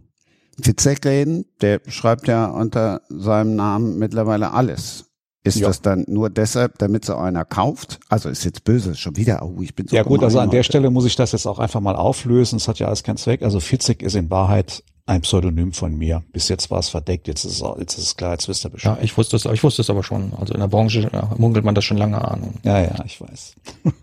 Fitzek 0.61 1.05
reden, 1.05 1.45
der 1.61 1.81
schreibt 1.87 2.27
ja 2.27 2.45
unter 2.45 3.01
seinem 3.09 3.55
Namen 3.55 3.97
mittlerweile 3.99 4.53
alles. 4.53 5.05
Ist 5.43 5.57
Ja. 5.57 5.67
das 5.69 5.81
dann 5.81 6.05
nur 6.07 6.29
deshalb, 6.29 6.77
damit 6.77 7.03
so 7.03 7.15
einer 7.15 7.45
kauft? 7.45 7.99
Also 8.09 8.29
ist 8.29 8.43
jetzt 8.45 8.63
böse, 8.63 8.93
schon 8.93 9.15
wieder. 9.17 9.41
Oh, 9.43 9.59
ich 9.63 9.73
bin 9.73 9.87
so 9.87 9.95
Ja 9.95 10.03
gut, 10.03 10.23
also 10.23 10.37
an 10.37 10.51
der 10.51 10.59
heute. 10.59 10.65
Stelle 10.65 10.91
muss 10.91 11.05
ich 11.05 11.15
das 11.15 11.31
jetzt 11.31 11.47
auch 11.47 11.57
einfach 11.57 11.79
mal 11.81 11.95
auflösen. 11.95 12.57
Es 12.57 12.67
hat 12.67 12.77
ja 12.77 12.85
alles 12.85 13.01
keinen 13.01 13.17
Zweck. 13.17 13.41
Also 13.41 13.59
Fitzek 13.59 14.03
ist 14.03 14.13
in 14.15 14.29
Wahrheit 14.29 14.83
ein 15.05 15.21
Pseudonym 15.21 15.73
von 15.73 15.97
mir. 15.97 16.23
Bis 16.31 16.47
jetzt 16.49 16.71
war 16.71 16.79
es 16.79 16.89
verdeckt, 16.89 17.27
jetzt 17.27 17.45
ist 17.45 17.61
es, 17.61 17.63
jetzt 17.79 17.97
ist 17.97 18.03
es 18.05 18.15
klar, 18.15 18.33
jetzt 18.33 18.47
wisst 18.47 18.65
ihr 18.65 18.69
Bescheid. 18.69 18.97
Ja, 18.97 19.03
ich 19.03 19.17
wusste 19.17 19.35
es, 19.35 19.45
ich 19.45 19.63
wusste 19.63 19.81
es 19.81 19.89
aber 19.89 20.03
schon. 20.03 20.33
Also 20.39 20.53
in 20.53 20.59
der 20.59 20.67
Branche 20.67 21.09
ja, 21.11 21.29
munkelt 21.37 21.65
man 21.65 21.75
das 21.75 21.85
schon 21.85 21.97
lange 21.97 22.23
an. 22.23 22.55
Ja, 22.63 22.79
ja, 22.79 23.03
ich 23.05 23.19
weiß. 23.19 23.55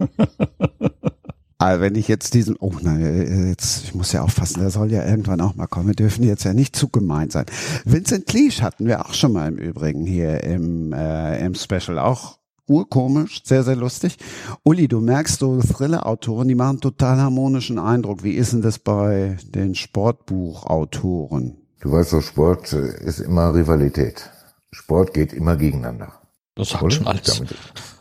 Also 1.60 1.82
wenn 1.82 1.96
ich 1.96 2.06
jetzt 2.06 2.34
diesen, 2.34 2.54
oh 2.60 2.72
nein, 2.80 3.48
jetzt, 3.48 3.82
ich 3.82 3.94
muss 3.94 4.12
ja 4.12 4.22
aufpassen, 4.22 4.60
der 4.60 4.70
soll 4.70 4.92
ja 4.92 5.04
irgendwann 5.04 5.40
auch 5.40 5.56
mal 5.56 5.66
kommen. 5.66 5.88
Wir 5.88 5.94
dürfen 5.96 6.22
jetzt 6.22 6.44
ja 6.44 6.54
nicht 6.54 6.76
zu 6.76 6.88
gemein 6.88 7.30
sein. 7.30 7.46
Vincent 7.84 8.26
Cleach 8.26 8.62
hatten 8.62 8.86
wir 8.86 9.04
auch 9.04 9.12
schon 9.12 9.32
mal 9.32 9.48
im 9.48 9.56
Übrigen 9.58 10.06
hier 10.06 10.44
im, 10.44 10.92
äh, 10.92 11.44
im 11.44 11.56
Special. 11.56 11.98
Auch 11.98 12.37
urkomisch, 12.68 13.42
sehr, 13.44 13.62
sehr 13.62 13.76
lustig. 13.76 14.18
Uli, 14.62 14.88
du 14.88 15.00
merkst 15.00 15.40
so 15.40 15.60
Thriller-Autoren, 15.60 16.48
die 16.48 16.54
machen 16.54 16.80
total 16.80 17.18
harmonischen 17.18 17.78
Eindruck. 17.78 18.22
Wie 18.22 18.34
ist 18.34 18.52
denn 18.52 18.62
das 18.62 18.78
bei 18.78 19.36
den 19.54 19.74
Sportbuchautoren? 19.74 21.56
Du 21.80 21.92
weißt 21.92 22.12
doch, 22.12 22.22
Sport 22.22 22.72
ist 22.72 23.20
immer 23.20 23.54
Rivalität. 23.54 24.30
Sport 24.70 25.14
geht 25.14 25.32
immer 25.32 25.56
gegeneinander. 25.56 26.17
Das 26.58 26.70
sagt 26.70 26.82
Oder? 26.82 26.90
schon 26.94 27.06
alles. 27.06 27.22
Damit, 27.22 27.54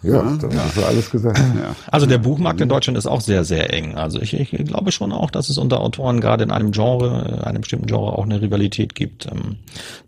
ja, 0.04 0.22
damit 0.42 0.54
ist 0.58 0.78
doch 0.78 0.88
alles 0.88 1.10
gesagt. 1.12 1.40
Also 1.92 2.06
der 2.08 2.18
Buchmarkt 2.18 2.60
in 2.60 2.68
Deutschland 2.70 2.98
ist 2.98 3.06
auch 3.06 3.22
sehr, 3.22 3.44
sehr 3.46 3.72
eng. 3.72 3.96
Also 3.96 4.20
ich, 4.20 4.34
ich 4.34 4.50
glaube 4.50 4.92
schon 4.92 5.12
auch, 5.12 5.30
dass 5.32 5.50
es 5.50 5.58
unter 5.60 5.80
Autoren 5.80 6.20
gerade 6.22 6.44
in 6.44 6.50
einem 6.52 6.72
Genre, 6.72 7.40
äh, 7.42 7.46
einem 7.46 7.62
bestimmten 7.62 7.86
Genre 7.86 8.18
auch 8.18 8.24
eine 8.24 8.42
Rivalität 8.42 8.96
gibt. 8.96 9.28
Ähm, 9.28 9.58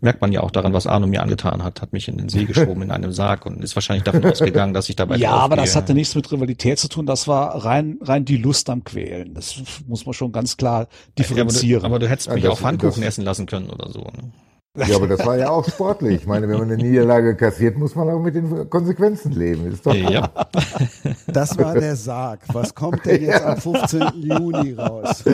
merkt 0.00 0.20
man 0.20 0.32
ja 0.32 0.40
auch 0.42 0.50
daran, 0.50 0.72
was 0.72 0.86
Arno 0.88 1.06
mir 1.06 1.22
angetan 1.22 1.62
hat, 1.62 1.80
hat 1.80 1.92
mich 1.92 2.08
in 2.08 2.18
den 2.18 2.28
See 2.28 2.44
geschoben 2.46 2.82
in 2.82 2.90
einem 2.90 3.12
Sarg 3.12 3.46
und 3.46 3.62
ist 3.62 3.76
wahrscheinlich 3.76 4.02
davon 4.04 4.24
ausgegangen, 4.24 4.74
dass 4.74 4.88
ich 4.88 4.96
dabei 4.96 5.16
Ja, 5.16 5.30
aber 5.32 5.54
das 5.56 5.76
hatte 5.76 5.94
nichts 5.94 6.14
mit 6.16 6.30
Rivalität 6.32 6.78
zu 6.80 6.88
tun. 6.88 7.06
Das 7.06 7.28
war 7.28 7.64
rein, 7.64 7.98
rein 8.02 8.24
die 8.24 8.36
Lust 8.36 8.68
am 8.68 8.82
Quälen. 8.82 9.34
Das 9.34 9.56
muss 9.86 10.06
man 10.06 10.12
schon 10.12 10.32
ganz 10.32 10.56
klar 10.56 10.80
Ja, 10.80 10.86
aber, 10.86 10.88
du, 11.14 11.22
differenzieren. 11.22 11.84
aber 11.84 11.98
du 12.00 12.08
hättest 12.08 12.26
Ja, 12.28 12.34
mich 12.34 12.42
das- 12.42 12.52
auch 12.52 12.58
Pfannkuchen 12.58 13.02
das- 13.02 13.08
essen 13.10 13.24
lassen 13.24 13.46
können 13.46 13.70
oder 13.70 13.90
so. 13.90 14.00
Ne? 14.00 14.32
Ja, 14.76 14.94
aber 14.94 15.08
das 15.08 15.26
war 15.26 15.36
ja 15.36 15.50
auch 15.50 15.68
sportlich. 15.68 16.20
Ich 16.20 16.26
meine, 16.28 16.48
wenn 16.48 16.58
man 16.58 16.70
eine 16.70 16.76
Niederlage 16.76 17.34
kassiert, 17.34 17.76
muss 17.76 17.96
man 17.96 18.08
auch 18.08 18.20
mit 18.20 18.36
den 18.36 18.70
Konsequenzen 18.70 19.32
leben. 19.32 19.66
Ist 19.66 19.84
doch 19.84 19.92
Ja, 19.92 20.30
Das 21.26 21.58
war 21.58 21.74
der 21.74 21.96
Sarg. 21.96 22.42
Was 22.52 22.72
kommt 22.72 23.04
denn 23.04 23.20
jetzt 23.24 23.42
am 23.42 23.56
15. 23.56 24.02
Juni 24.14 24.74
raus? 24.74 25.24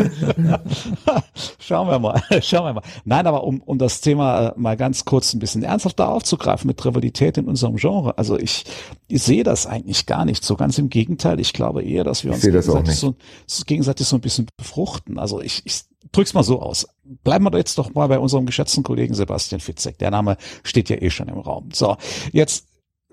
Schauen 1.58 1.88
wir 1.88 1.98
mal, 1.98 2.22
schauen 2.40 2.64
wir 2.64 2.72
mal. 2.74 2.82
Nein, 3.04 3.26
aber 3.26 3.44
um, 3.44 3.60
um 3.60 3.76
das 3.76 4.00
Thema 4.00 4.48
äh, 4.48 4.52
mal 4.56 4.76
ganz 4.78 5.04
kurz 5.04 5.34
ein 5.34 5.38
bisschen 5.38 5.62
ernsthafter 5.62 6.08
aufzugreifen 6.08 6.66
mit 6.68 6.82
Rivalität 6.82 7.36
in 7.36 7.46
unserem 7.46 7.76
Genre. 7.76 8.16
Also 8.16 8.38
ich, 8.38 8.64
ich 9.06 9.22
sehe 9.22 9.44
das 9.44 9.66
eigentlich 9.66 10.06
gar 10.06 10.24
nicht 10.24 10.44
so. 10.44 10.56
Ganz 10.56 10.78
im 10.78 10.88
Gegenteil. 10.88 11.40
Ich 11.40 11.52
glaube 11.52 11.82
eher, 11.82 12.04
dass 12.04 12.24
wir 12.24 12.32
uns 12.32 12.40
gegenseitig 12.40 12.96
so, 12.96 13.14
so, 13.46 13.64
gegenseitig 13.66 14.06
so 14.06 14.16
ein 14.16 14.22
bisschen 14.22 14.46
befruchten. 14.56 15.18
Also 15.18 15.42
ich, 15.42 15.60
ich 15.66 15.84
drück's 16.12 16.34
mal 16.34 16.42
so 16.42 16.60
aus. 16.60 16.86
Bleiben 17.04 17.44
wir 17.44 17.56
jetzt 17.58 17.78
doch 17.78 17.94
mal 17.94 18.08
bei 18.08 18.18
unserem 18.18 18.46
geschätzten 18.46 18.82
Kollegen 18.82 19.14
Sebastian 19.14 19.60
Fitzek. 19.60 19.98
Der 19.98 20.10
Name 20.10 20.36
steht 20.62 20.88
ja 20.88 20.96
eh 21.00 21.10
schon 21.10 21.28
im 21.28 21.38
Raum. 21.38 21.70
So, 21.72 21.96
jetzt 22.32 22.66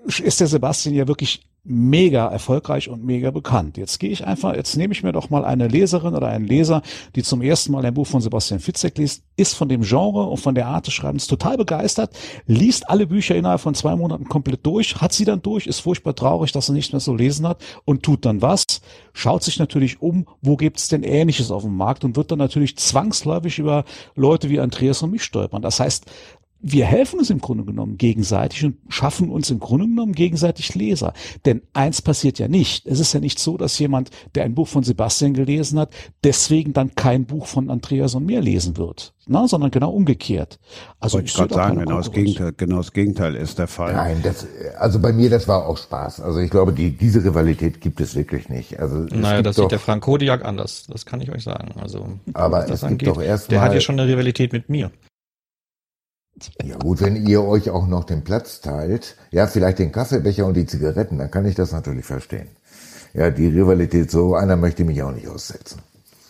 ist 0.06 0.40
der 0.40 0.46
Sebastian 0.46 0.94
ja 0.94 1.08
wirklich 1.08 1.42
mega 1.66 2.26
erfolgreich 2.26 2.90
und 2.90 3.04
mega 3.04 3.30
bekannt. 3.30 3.78
Jetzt 3.78 3.98
gehe 3.98 4.10
ich 4.10 4.26
einfach, 4.26 4.54
jetzt 4.54 4.76
nehme 4.76 4.92
ich 4.92 5.02
mir 5.02 5.12
doch 5.12 5.30
mal 5.30 5.46
eine 5.46 5.66
Leserin 5.66 6.14
oder 6.14 6.28
einen 6.28 6.46
Leser, 6.46 6.82
die 7.16 7.22
zum 7.22 7.40
ersten 7.40 7.72
Mal 7.72 7.86
ein 7.86 7.94
Buch 7.94 8.06
von 8.06 8.20
Sebastian 8.20 8.60
Fitzek 8.60 8.98
liest, 8.98 9.22
ist 9.36 9.54
von 9.54 9.70
dem 9.70 9.80
Genre 9.80 10.26
und 10.26 10.36
von 10.36 10.54
der 10.54 10.66
Art 10.66 10.86
des 10.86 10.92
Schreibens 10.92 11.26
total 11.26 11.56
begeistert, 11.56 12.14
liest 12.46 12.90
alle 12.90 13.06
Bücher 13.06 13.34
innerhalb 13.34 13.62
von 13.62 13.74
zwei 13.74 13.96
Monaten 13.96 14.28
komplett 14.28 14.64
durch, 14.66 15.00
hat 15.00 15.14
sie 15.14 15.24
dann 15.24 15.40
durch, 15.40 15.66
ist 15.66 15.80
furchtbar 15.80 16.14
traurig, 16.14 16.52
dass 16.52 16.68
er 16.68 16.74
nicht 16.74 16.92
mehr 16.92 17.00
so 17.00 17.14
lesen 17.14 17.48
hat 17.48 17.64
und 17.86 18.02
tut 18.02 18.26
dann 18.26 18.42
was, 18.42 18.64
schaut 19.14 19.42
sich 19.42 19.58
natürlich 19.58 20.02
um, 20.02 20.26
wo 20.42 20.56
gibt's 20.56 20.88
denn 20.88 21.02
Ähnliches 21.02 21.50
auf 21.50 21.62
dem 21.62 21.76
Markt 21.76 22.04
und 22.04 22.16
wird 22.16 22.30
dann 22.30 22.38
natürlich 22.38 22.76
zwangsläufig 22.76 23.58
über 23.58 23.84
Leute 24.16 24.50
wie 24.50 24.60
Andreas 24.60 25.02
und 25.02 25.12
mich 25.12 25.24
stolpern. 25.24 25.62
Das 25.62 25.80
heißt, 25.80 26.04
wir 26.66 26.86
helfen 26.86 27.18
uns 27.18 27.28
im 27.28 27.40
Grunde 27.40 27.64
genommen 27.64 27.98
gegenseitig 27.98 28.64
und 28.64 28.78
schaffen 28.88 29.30
uns 29.30 29.50
im 29.50 29.60
Grunde 29.60 29.86
genommen 29.86 30.12
gegenseitig 30.12 30.74
Leser. 30.74 31.12
Denn 31.44 31.60
eins 31.74 32.00
passiert 32.00 32.38
ja 32.38 32.48
nicht. 32.48 32.86
Es 32.86 33.00
ist 33.00 33.12
ja 33.12 33.20
nicht 33.20 33.38
so, 33.38 33.58
dass 33.58 33.78
jemand, 33.78 34.08
der 34.34 34.44
ein 34.44 34.54
Buch 34.54 34.66
von 34.66 34.82
Sebastian 34.82 35.34
gelesen 35.34 35.78
hat, 35.78 35.92
deswegen 36.24 36.72
dann 36.72 36.94
kein 36.94 37.26
Buch 37.26 37.46
von 37.46 37.68
Andreas 37.68 38.14
und 38.14 38.24
mir 38.24 38.40
lesen 38.40 38.78
wird. 38.78 39.12
Na, 39.26 39.46
sondern 39.46 39.70
genau 39.70 39.90
umgekehrt. 39.90 40.58
Also 41.00 41.18
Wollte 41.18 41.28
ich 41.28 41.34
gerade 41.34 41.54
sagen, 41.54 41.78
genau 41.80 41.98
das. 41.98 42.12
Gegenteil, 42.12 42.52
genau 42.56 42.78
das 42.78 42.92
Gegenteil 42.92 43.34
ist 43.34 43.58
der 43.58 43.68
Fall. 43.68 43.92
Nein, 43.92 44.20
das, 44.22 44.46
also 44.78 45.00
bei 45.00 45.12
mir, 45.12 45.28
das 45.28 45.46
war 45.46 45.66
auch 45.66 45.76
Spaß. 45.76 46.20
Also 46.20 46.40
ich 46.40 46.50
glaube, 46.50 46.72
die, 46.72 46.96
diese 46.96 47.22
Rivalität 47.22 47.82
gibt 47.82 48.00
es 48.00 48.14
wirklich 48.14 48.48
nicht. 48.48 48.80
Also 48.80 49.04
es 49.04 49.12
naja, 49.12 49.36
gibt 49.36 49.46
das 49.46 49.56
doch, 49.56 49.64
sieht 49.64 49.72
der 49.72 49.78
Frank 49.80 50.02
Kodiak 50.02 50.44
anders. 50.44 50.86
Das 50.90 51.04
kann 51.04 51.20
ich 51.20 51.30
euch 51.30 51.42
sagen. 51.42 51.72
Also, 51.78 52.06
Aber 52.32 52.64
es 52.64 52.80
gibt 52.80 52.84
angeht, 52.84 53.08
doch 53.08 53.20
erst 53.20 53.50
der 53.50 53.60
hat 53.60 53.74
ja 53.74 53.80
schon 53.80 53.98
eine 53.98 54.10
Rivalität 54.10 54.52
mit 54.52 54.70
mir. 54.70 54.90
Ja 56.62 56.76
gut, 56.76 57.00
wenn 57.00 57.16
ihr 57.26 57.42
euch 57.44 57.70
auch 57.70 57.86
noch 57.86 58.04
den 58.04 58.24
Platz 58.24 58.60
teilt, 58.60 59.16
ja, 59.30 59.46
vielleicht 59.46 59.78
den 59.78 59.92
Kaffeebecher 59.92 60.46
und 60.46 60.54
die 60.54 60.66
Zigaretten, 60.66 61.18
dann 61.18 61.30
kann 61.30 61.46
ich 61.46 61.54
das 61.54 61.72
natürlich 61.72 62.04
verstehen. 62.04 62.48
Ja, 63.12 63.30
die 63.30 63.46
Rivalität 63.46 64.10
so, 64.10 64.34
einer 64.34 64.56
möchte 64.56 64.84
mich 64.84 65.00
auch 65.02 65.12
nicht 65.12 65.28
aussetzen. 65.28 65.80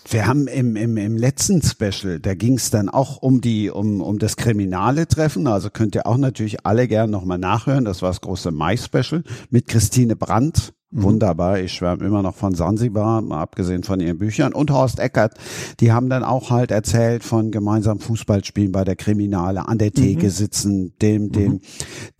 Wir 0.06 0.26
haben 0.26 0.46
im, 0.48 0.76
im, 0.76 0.98
im 0.98 1.16
letzten 1.16 1.62
Special, 1.62 2.20
da 2.20 2.34
ging 2.34 2.56
es 2.56 2.70
dann 2.70 2.90
auch 2.90 3.22
um 3.22 3.40
die, 3.40 3.70
um, 3.70 4.02
um 4.02 4.18
das 4.18 4.36
kriminale 4.36 5.08
Treffen. 5.08 5.46
Also 5.46 5.70
könnt 5.70 5.94
ihr 5.94 6.06
auch 6.06 6.18
natürlich 6.18 6.66
alle 6.66 6.86
gerne 6.88 7.10
nochmal 7.10 7.38
nachhören. 7.38 7.86
Das 7.86 8.02
war 8.02 8.10
das 8.10 8.20
große 8.20 8.50
Mai-Special 8.50 9.24
mit 9.48 9.66
Christine 9.66 10.14
Brandt. 10.14 10.74
Mhm. 10.94 11.02
Wunderbar. 11.02 11.58
Ich 11.58 11.72
schwärme 11.72 12.04
immer 12.04 12.22
noch 12.22 12.36
von 12.36 12.54
Sansibar, 12.54 13.20
mal 13.20 13.42
abgesehen 13.42 13.82
von 13.82 13.98
ihren 13.98 14.18
Büchern. 14.18 14.52
Und 14.52 14.70
Horst 14.70 15.00
Eckert. 15.00 15.34
Die 15.80 15.90
haben 15.90 16.08
dann 16.08 16.22
auch 16.22 16.50
halt 16.50 16.70
erzählt 16.70 17.24
von 17.24 17.50
gemeinsamen 17.50 17.98
Fußballspielen 18.00 18.70
bei 18.70 18.84
der 18.84 18.94
Kriminale, 18.94 19.66
an 19.66 19.78
der 19.78 19.92
Theke 19.92 20.26
mhm. 20.26 20.30
sitzen, 20.30 20.98
dem, 21.02 21.32
dem, 21.32 21.52
mhm. 21.54 21.60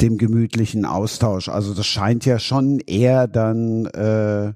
dem 0.00 0.18
gemütlichen 0.18 0.84
Austausch. 0.84 1.48
Also 1.48 1.72
das 1.72 1.86
scheint 1.86 2.26
ja 2.26 2.40
schon 2.40 2.80
eher 2.80 3.28
dann 3.28 3.86
äh, 3.86 4.52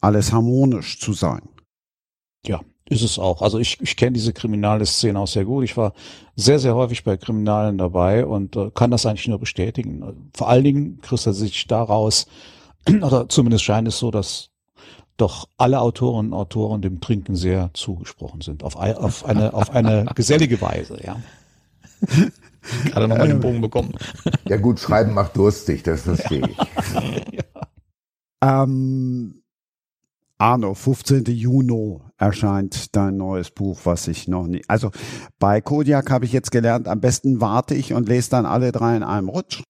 alles 0.00 0.32
harmonisch 0.32 1.00
zu 1.00 1.12
sein. 1.12 1.42
Ja, 2.46 2.60
ist 2.88 3.02
es 3.02 3.18
auch. 3.18 3.42
Also 3.42 3.58
ich, 3.58 3.80
ich 3.80 3.96
kenne 3.96 4.12
diese 4.12 4.32
kriminale 4.32 4.86
Szene 4.86 5.18
auch 5.18 5.26
sehr 5.26 5.44
gut. 5.44 5.64
Ich 5.64 5.76
war 5.76 5.94
sehr, 6.36 6.60
sehr 6.60 6.76
häufig 6.76 7.02
bei 7.02 7.16
Kriminalen 7.16 7.76
dabei 7.76 8.24
und 8.24 8.54
äh, 8.54 8.70
kann 8.72 8.92
das 8.92 9.04
eigentlich 9.04 9.26
nur 9.26 9.40
bestätigen. 9.40 10.30
Vor 10.32 10.48
allen 10.48 10.62
Dingen 10.62 11.00
kristallisiert 11.00 11.50
sich 11.50 11.66
daraus, 11.66 12.28
oder 13.02 13.28
zumindest 13.28 13.64
scheint 13.64 13.88
es 13.88 13.98
so, 13.98 14.10
dass 14.10 14.50
doch 15.16 15.48
alle 15.56 15.80
Autorinnen 15.80 16.32
und 16.32 16.38
Autoren 16.38 16.80
dem 16.80 17.00
Trinken 17.00 17.36
sehr 17.36 17.70
zugesprochen 17.74 18.40
sind. 18.40 18.62
Auf, 18.62 18.76
auf 18.76 19.24
eine, 19.24 19.52
auf 19.54 19.70
eine 19.70 20.06
gesellige 20.14 20.60
Weise, 20.60 20.98
ja. 21.04 21.20
Gerade 22.86 23.08
nochmal 23.08 23.28
den 23.28 23.40
Bogen 23.40 23.60
bekommen. 23.60 23.92
Ja 24.46 24.56
gut, 24.56 24.78
Schreiben 24.78 25.14
macht 25.14 25.36
durstig, 25.36 25.82
das 25.82 26.02
verstehe 26.02 26.42
ich. 26.48 26.56
ja. 27.32 28.62
Ähm, 28.62 29.42
Arno, 30.38 30.74
15. 30.74 31.24
Juni 31.24 31.98
erscheint 32.16 32.94
dein 32.94 33.16
neues 33.16 33.50
Buch, 33.50 33.80
was 33.84 34.06
ich 34.06 34.28
noch 34.28 34.46
nicht. 34.46 34.68
Also 34.70 34.90
bei 35.38 35.60
Kodiak 35.60 36.10
habe 36.10 36.26
ich 36.26 36.32
jetzt 36.32 36.52
gelernt, 36.52 36.86
am 36.86 37.00
besten 37.00 37.40
warte 37.40 37.74
ich 37.74 37.92
und 37.92 38.08
lese 38.08 38.30
dann 38.30 38.46
alle 38.46 38.70
drei 38.70 38.96
in 38.96 39.02
einem 39.02 39.28
Rutsch. 39.28 39.62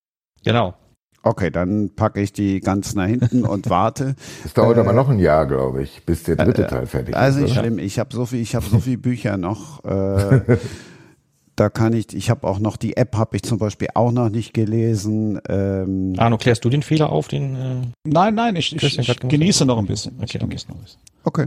Genau. 0.45 0.75
Okay, 1.23 1.51
dann 1.51 1.91
packe 1.95 2.21
ich 2.21 2.33
die 2.33 2.61
ganz 2.61 2.95
nach 2.95 3.07
hinten 3.07 3.45
und 3.45 3.69
warte. 3.71 4.15
Es 4.45 4.55
dauert 4.55 4.77
äh, 4.77 4.81
aber 4.81 4.93
noch 4.93 5.09
ein 5.09 5.19
Jahr, 5.19 5.47
glaube 5.47 5.83
ich, 5.83 6.05
bis 6.07 6.23
der 6.23 6.37
dritte 6.37 6.65
äh, 6.65 6.69
Teil 6.69 6.87
fertig 6.87 7.17
also 7.17 7.41
ist. 7.41 7.51
Also 7.51 7.61
schlimm, 7.61 7.79
ich 7.79 7.99
habe 7.99 8.15
so 8.15 8.27
viel, 8.27 8.41
ich 8.41 8.55
habe 8.55 8.65
so 8.67 8.79
viele 8.79 8.99
Bücher 8.99 9.37
noch. 9.37 9.85
Äh, 9.85 10.59
da 11.59 11.69
kann 11.71 11.93
ich, 11.93 12.15
ich 12.15 12.31
habe 12.31 12.47
auch 12.47 12.61
noch 12.61 12.77
die 12.77 12.97
App, 12.97 13.17
habe 13.17 13.37
ich 13.37 13.43
zum 13.43 13.59
Beispiel 13.59 13.89
auch 13.95 14.13
noch 14.13 14.29
nicht 14.29 14.55
gelesen. 14.55 15.41
Ähm, 15.49 16.15
Arno, 16.17 16.39
klärst 16.39 16.65
du 16.65 16.71
den 16.71 16.83
Fehler 16.83 17.11
auf, 17.11 17.27
den? 17.27 17.57
Äh, 17.57 17.83
nein, 18.05 18.35
nein, 18.37 18.55
ich, 18.55 18.75
ich, 18.75 18.99
ich 18.99 19.19
genieße 19.19 19.65
noch 19.65 19.79
ein 19.79 19.87
bisschen. 19.87 20.15
Okay, 20.23 20.39
okay. 20.41 20.57
Noch 20.69 20.77
ein 20.77 20.83
bisschen. 20.83 21.01
okay. 21.25 21.47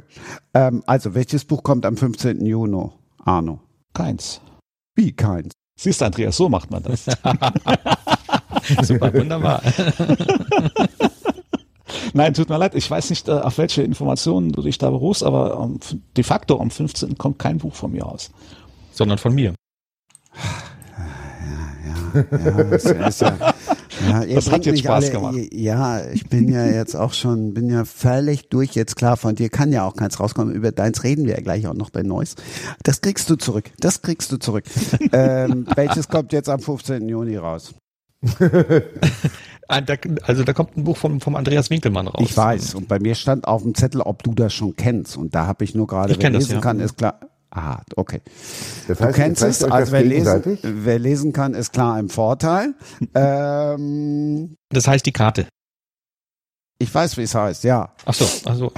Ähm, 0.53 0.84
also, 0.86 1.15
welches 1.15 1.45
Buch 1.45 1.63
kommt 1.63 1.86
am 1.86 1.95
15. 1.95 2.45
Juni, 2.45 2.89
Arno? 3.24 3.61
Keins. 3.93 4.41
Wie 4.95 5.13
keins? 5.13 5.53
Siehst 5.80 6.01
du, 6.01 6.05
Andreas, 6.05 6.36
so 6.36 6.49
macht 6.49 6.69
man 6.69 6.84
das. 6.84 7.05
Super, 8.84 9.14
wunderbar. 9.14 9.62
Nein, 12.14 12.34
tut 12.34 12.49
mir 12.49 12.57
leid, 12.57 12.76
ich 12.76 12.89
weiß 12.89 13.09
nicht, 13.09 13.28
äh, 13.28 13.32
auf 13.32 13.57
welche 13.57 13.84
Informationen 13.84 14.51
du 14.51 14.62
dich 14.62 14.78
da 14.78 14.89
berufst, 14.89 15.24
aber 15.24 15.70
de 16.16 16.24
facto 16.24 16.59
am 16.59 16.70
15. 16.70 17.18
kommt 17.18 17.39
kein 17.39 17.57
Buch 17.57 17.74
von 17.74 17.91
mir 17.91 18.05
aus. 18.05 18.32
Sondern 18.91 19.18
von 19.18 19.34
mir. 19.34 19.53
Ja, 20.36 20.41
ja, 22.38 22.45
ja, 22.45 22.64
das 22.64 22.86
ist 22.86 23.22
ja, 23.22 23.53
ja 24.07 24.26
das 24.26 24.51
hat 24.51 24.66
jetzt 24.66 24.80
Spaß 24.80 25.05
alle, 25.05 25.12
gemacht. 25.12 25.53
Ja, 25.53 26.09
ich 26.09 26.28
bin 26.28 26.49
ja 26.49 26.66
jetzt 26.66 26.95
auch 26.95 27.14
schon, 27.14 27.53
bin 27.53 27.70
ja 27.70 27.86
völlig 27.86 28.49
durch 28.49 28.74
jetzt 28.74 28.95
klar. 28.95 29.18
Von 29.18 29.36
dir 29.36 29.49
kann 29.49 29.72
ja 29.72 29.86
auch 29.86 29.95
keins 29.95 30.20
rauskommen. 30.20 30.53
Über 30.53 30.72
deins 30.72 31.03
reden 31.03 31.26
wir 31.26 31.36
ja 31.36 31.41
gleich 31.41 31.68
auch 31.68 31.74
noch 31.74 31.89
bei 31.89 32.03
Neues. 32.03 32.36
Das 32.84 33.01
kriegst 33.01 33.30
du 33.30 33.36
zurück. 33.36 33.72
Das 33.80 34.01
kriegst 34.01 34.32
du 34.32 34.38
zurück. 34.38 34.66
ähm, 35.14 35.66
welches 35.76 36.07
kommt 36.07 36.34
jetzt 36.34 36.49
am 36.49 36.59
15. 36.59 37.07
Juni 37.07 37.38
raus? 37.38 37.74
Also 39.72 40.43
da 40.43 40.51
kommt 40.51 40.76
ein 40.76 40.84
Buch 40.84 40.97
vom, 40.97 41.22
vom 41.22 41.36
Andreas 41.38 41.69
Winkelmann 41.69 42.07
raus. 42.07 42.22
Ich 42.22 42.36
weiß. 42.36 42.76
Und 42.76 42.89
bei 42.89 42.99
mir 42.99 43.15
stand 43.15 43.47
auf 43.47 43.61
dem 43.61 43.74
Zettel, 43.74 44.01
ob 44.01 44.22
du 44.22 44.34
das 44.34 44.53
schon 44.53 44.76
kennst. 44.76 45.15
Und 45.15 45.34
da 45.34 45.47
habe 45.47 45.63
ich 45.63 45.76
nur 45.76 45.88
gerade, 45.88 46.13
wer 46.19 46.30
lesen 46.30 46.39
das, 46.39 46.55
ja. 46.55 46.59
kann, 46.59 46.80
ist 46.82 46.97
klar. 46.97 47.22
Ah, 47.51 47.82
okay. 47.95 48.22
Das 48.88 48.99
heißt, 48.99 49.09
du 49.09 49.22
kennst 49.22 49.43
es, 49.43 49.63
also 49.63 49.91
wer 49.91 50.03
lesen, 50.03 50.57
wer 50.61 50.99
lesen 50.99 51.34
kann, 51.34 51.53
ist 51.53 51.74
klar 51.74 51.99
im 51.99 52.09
Vorteil. 52.09 52.74
ähm, 53.15 54.55
das 54.69 54.88
heißt 54.88 55.05
die 55.05 55.11
Karte. 55.11 55.47
Ich 56.78 56.93
weiß, 56.93 57.17
wie 57.17 57.24
es 57.24 57.36
heißt, 57.36 57.63
ja. 57.63 57.93
Ach 58.05 58.13
so, 58.13 58.26
also, 58.49 58.72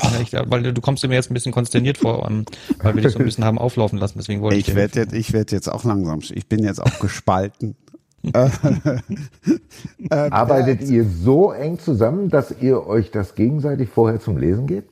weil 0.48 0.74
du 0.74 0.82
kommst 0.82 1.08
mir 1.08 1.16
jetzt 1.16 1.32
ein 1.32 1.34
bisschen 1.34 1.54
konsterniert 1.54 2.00
vor, 2.00 2.28
um, 2.28 2.46
weil 2.80 2.96
wir 2.96 3.02
dich 3.02 3.14
so 3.14 3.20
ein 3.20 3.26
bisschen 3.26 3.46
haben 3.46 3.58
auflaufen 3.58 3.98
lassen. 3.98 4.18
Deswegen 4.18 4.41
wollte 4.41 4.58
ich. 4.58 4.68
Ich 4.68 4.76
werde 4.76 5.00
jetzt, 5.00 5.14
ich 5.14 5.32
werde 5.32 5.56
jetzt 5.56 5.72
auch 5.72 5.86
langsam. 5.86 6.20
Ich 6.34 6.48
bin 6.48 6.64
jetzt 6.64 6.82
auch 6.82 7.00
gespalten. 7.00 7.78
Arbeitet 10.10 10.90
ihr 10.90 11.06
so 11.06 11.52
eng 11.52 11.78
zusammen, 11.80 12.30
dass 12.30 12.56
ihr 12.62 12.86
euch 12.88 13.12
das 13.12 13.36
gegenseitig 13.36 13.90
vorher 13.90 14.20
zum 14.20 14.38
Lesen 14.38 14.68
gebt? 14.68 14.90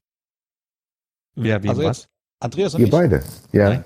Wer, 1.36 1.64
wie 1.64 1.70
also 1.70 1.84
was? 1.84 2.08
Andreas 2.40 2.74
und 2.74 2.82
Ihr 2.82 2.88
ich? 2.88 2.92
beide, 2.92 3.24
ja. 3.52 3.70
Nein. 3.70 3.84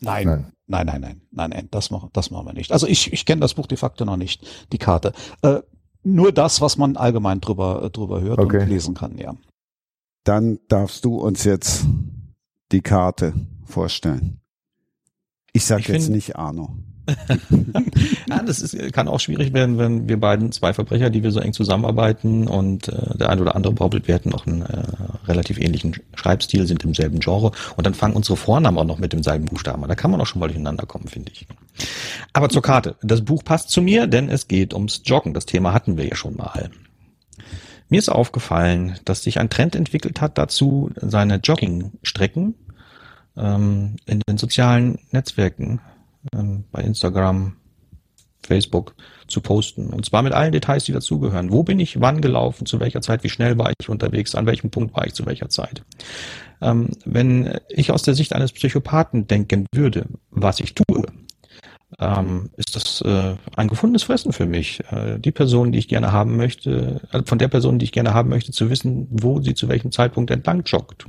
Nein. 0.00 0.26
Nein. 0.26 0.52
Nein, 0.70 0.84
nein, 0.84 1.00
nein, 1.00 1.22
nein, 1.30 1.50
nein, 1.50 1.68
das 1.70 1.90
machen, 1.90 2.10
das 2.12 2.30
machen 2.30 2.46
wir 2.46 2.52
nicht. 2.52 2.72
Also 2.72 2.86
ich, 2.86 3.10
ich 3.12 3.24
kenne 3.24 3.40
das 3.40 3.54
Buch 3.54 3.66
de 3.66 3.78
facto 3.78 4.04
noch 4.04 4.18
nicht, 4.18 4.46
die 4.70 4.76
Karte. 4.76 5.14
Äh, 5.40 5.62
nur 6.02 6.30
das, 6.30 6.60
was 6.60 6.76
man 6.76 6.98
allgemein 6.98 7.40
drüber, 7.40 7.84
äh, 7.84 7.90
drüber 7.90 8.20
hört 8.20 8.38
okay. 8.38 8.60
und 8.60 8.68
lesen 8.68 8.94
kann, 8.94 9.16
ja. 9.16 9.34
Dann 10.24 10.58
darfst 10.68 11.06
du 11.06 11.16
uns 11.16 11.44
jetzt 11.44 11.86
die 12.70 12.82
Karte 12.82 13.32
vorstellen. 13.64 14.40
Ich 15.54 15.64
sag 15.64 15.80
ich 15.80 15.88
jetzt 15.88 16.10
nicht 16.10 16.36
Arno. 16.36 16.76
ja, 18.28 18.42
das 18.42 18.60
ist, 18.60 18.92
kann 18.92 19.08
auch 19.08 19.20
schwierig 19.20 19.52
werden, 19.52 19.78
wenn 19.78 20.08
wir 20.08 20.18
beiden 20.18 20.52
zwei 20.52 20.72
Verbrecher, 20.72 21.10
die 21.10 21.22
wir 21.22 21.30
so 21.30 21.40
eng 21.40 21.52
zusammenarbeiten 21.52 22.48
und 22.48 22.88
äh, 22.88 23.16
der 23.16 23.30
ein 23.30 23.40
oder 23.40 23.56
andere 23.56 23.72
behauptet, 23.72 24.08
wir 24.08 24.14
hätten 24.14 24.34
auch 24.34 24.46
einen 24.46 24.62
äh, 24.62 24.82
relativ 25.26 25.58
ähnlichen 25.58 25.96
Schreibstil, 26.14 26.66
sind 26.66 26.84
im 26.84 26.94
selben 26.94 27.20
Genre 27.20 27.52
und 27.76 27.86
dann 27.86 27.94
fangen 27.94 28.14
unsere 28.14 28.36
Vornamen 28.36 28.78
auch 28.78 28.84
noch 28.84 28.98
mit 28.98 29.12
demselben 29.12 29.46
Buchstaben 29.46 29.82
an. 29.82 29.88
Da 29.88 29.94
kann 29.94 30.10
man 30.10 30.20
auch 30.20 30.26
schon 30.26 30.40
mal 30.40 30.48
durcheinander 30.48 30.86
kommen, 30.86 31.08
finde 31.08 31.32
ich. 31.32 31.46
Aber 32.32 32.48
zur 32.48 32.62
Karte. 32.62 32.96
Das 33.02 33.24
Buch 33.24 33.44
passt 33.44 33.70
zu 33.70 33.80
mir, 33.80 34.06
denn 34.06 34.28
es 34.28 34.48
geht 34.48 34.74
ums 34.74 35.02
Joggen. 35.04 35.34
Das 35.34 35.46
Thema 35.46 35.72
hatten 35.72 35.96
wir 35.96 36.06
ja 36.06 36.16
schon 36.16 36.36
mal. 36.36 36.70
Mir 37.88 37.98
ist 37.98 38.10
aufgefallen, 38.10 38.98
dass 39.04 39.22
sich 39.22 39.40
ein 39.40 39.48
Trend 39.48 39.74
entwickelt 39.74 40.20
hat 40.20 40.36
dazu, 40.36 40.90
seine 40.96 41.36
Joggingstrecken 41.36 42.54
ähm, 43.36 43.96
in 44.04 44.20
den 44.28 44.36
sozialen 44.36 44.98
Netzwerken 45.10 45.80
ähm, 46.34 46.64
bei 46.72 46.82
Instagram, 46.82 47.56
Facebook 48.42 48.94
zu 49.26 49.40
posten. 49.40 49.90
Und 49.90 50.06
zwar 50.06 50.22
mit 50.22 50.32
allen 50.32 50.52
Details, 50.52 50.84
die 50.84 50.92
dazugehören. 50.92 51.52
Wo 51.52 51.62
bin 51.62 51.80
ich 51.80 52.00
wann 52.00 52.20
gelaufen, 52.20 52.66
zu 52.66 52.80
welcher 52.80 53.02
Zeit, 53.02 53.22
wie 53.24 53.28
schnell 53.28 53.58
war 53.58 53.72
ich 53.78 53.88
unterwegs, 53.88 54.34
an 54.34 54.46
welchem 54.46 54.70
Punkt 54.70 54.94
war 54.96 55.06
ich 55.06 55.14
zu 55.14 55.26
welcher 55.26 55.48
Zeit. 55.48 55.84
Ähm, 56.60 56.90
wenn 57.04 57.58
ich 57.68 57.92
aus 57.92 58.02
der 58.02 58.14
Sicht 58.14 58.32
eines 58.32 58.52
Psychopathen 58.52 59.26
denken 59.26 59.66
würde, 59.72 60.06
was 60.30 60.60
ich 60.60 60.74
tue, 60.74 61.06
ähm, 61.98 62.50
ist 62.56 62.76
das 62.76 63.00
äh, 63.00 63.34
ein 63.56 63.68
gefundenes 63.68 64.02
Fressen 64.02 64.32
für 64.32 64.46
mich. 64.46 64.80
Äh, 64.90 65.18
die 65.18 65.32
Person, 65.32 65.72
die 65.72 65.78
ich 65.78 65.88
gerne 65.88 66.12
haben 66.12 66.36
möchte, 66.36 67.00
äh, 67.12 67.22
von 67.24 67.38
der 67.38 67.48
Person, 67.48 67.78
die 67.78 67.84
ich 67.84 67.92
gerne 67.92 68.14
haben 68.14 68.28
möchte, 68.28 68.52
zu 68.52 68.70
wissen, 68.70 69.08
wo 69.10 69.40
sie 69.40 69.54
zu 69.54 69.68
welchem 69.68 69.90
Zeitpunkt 69.90 70.30
entlang 70.30 70.62
joggt. 70.64 71.06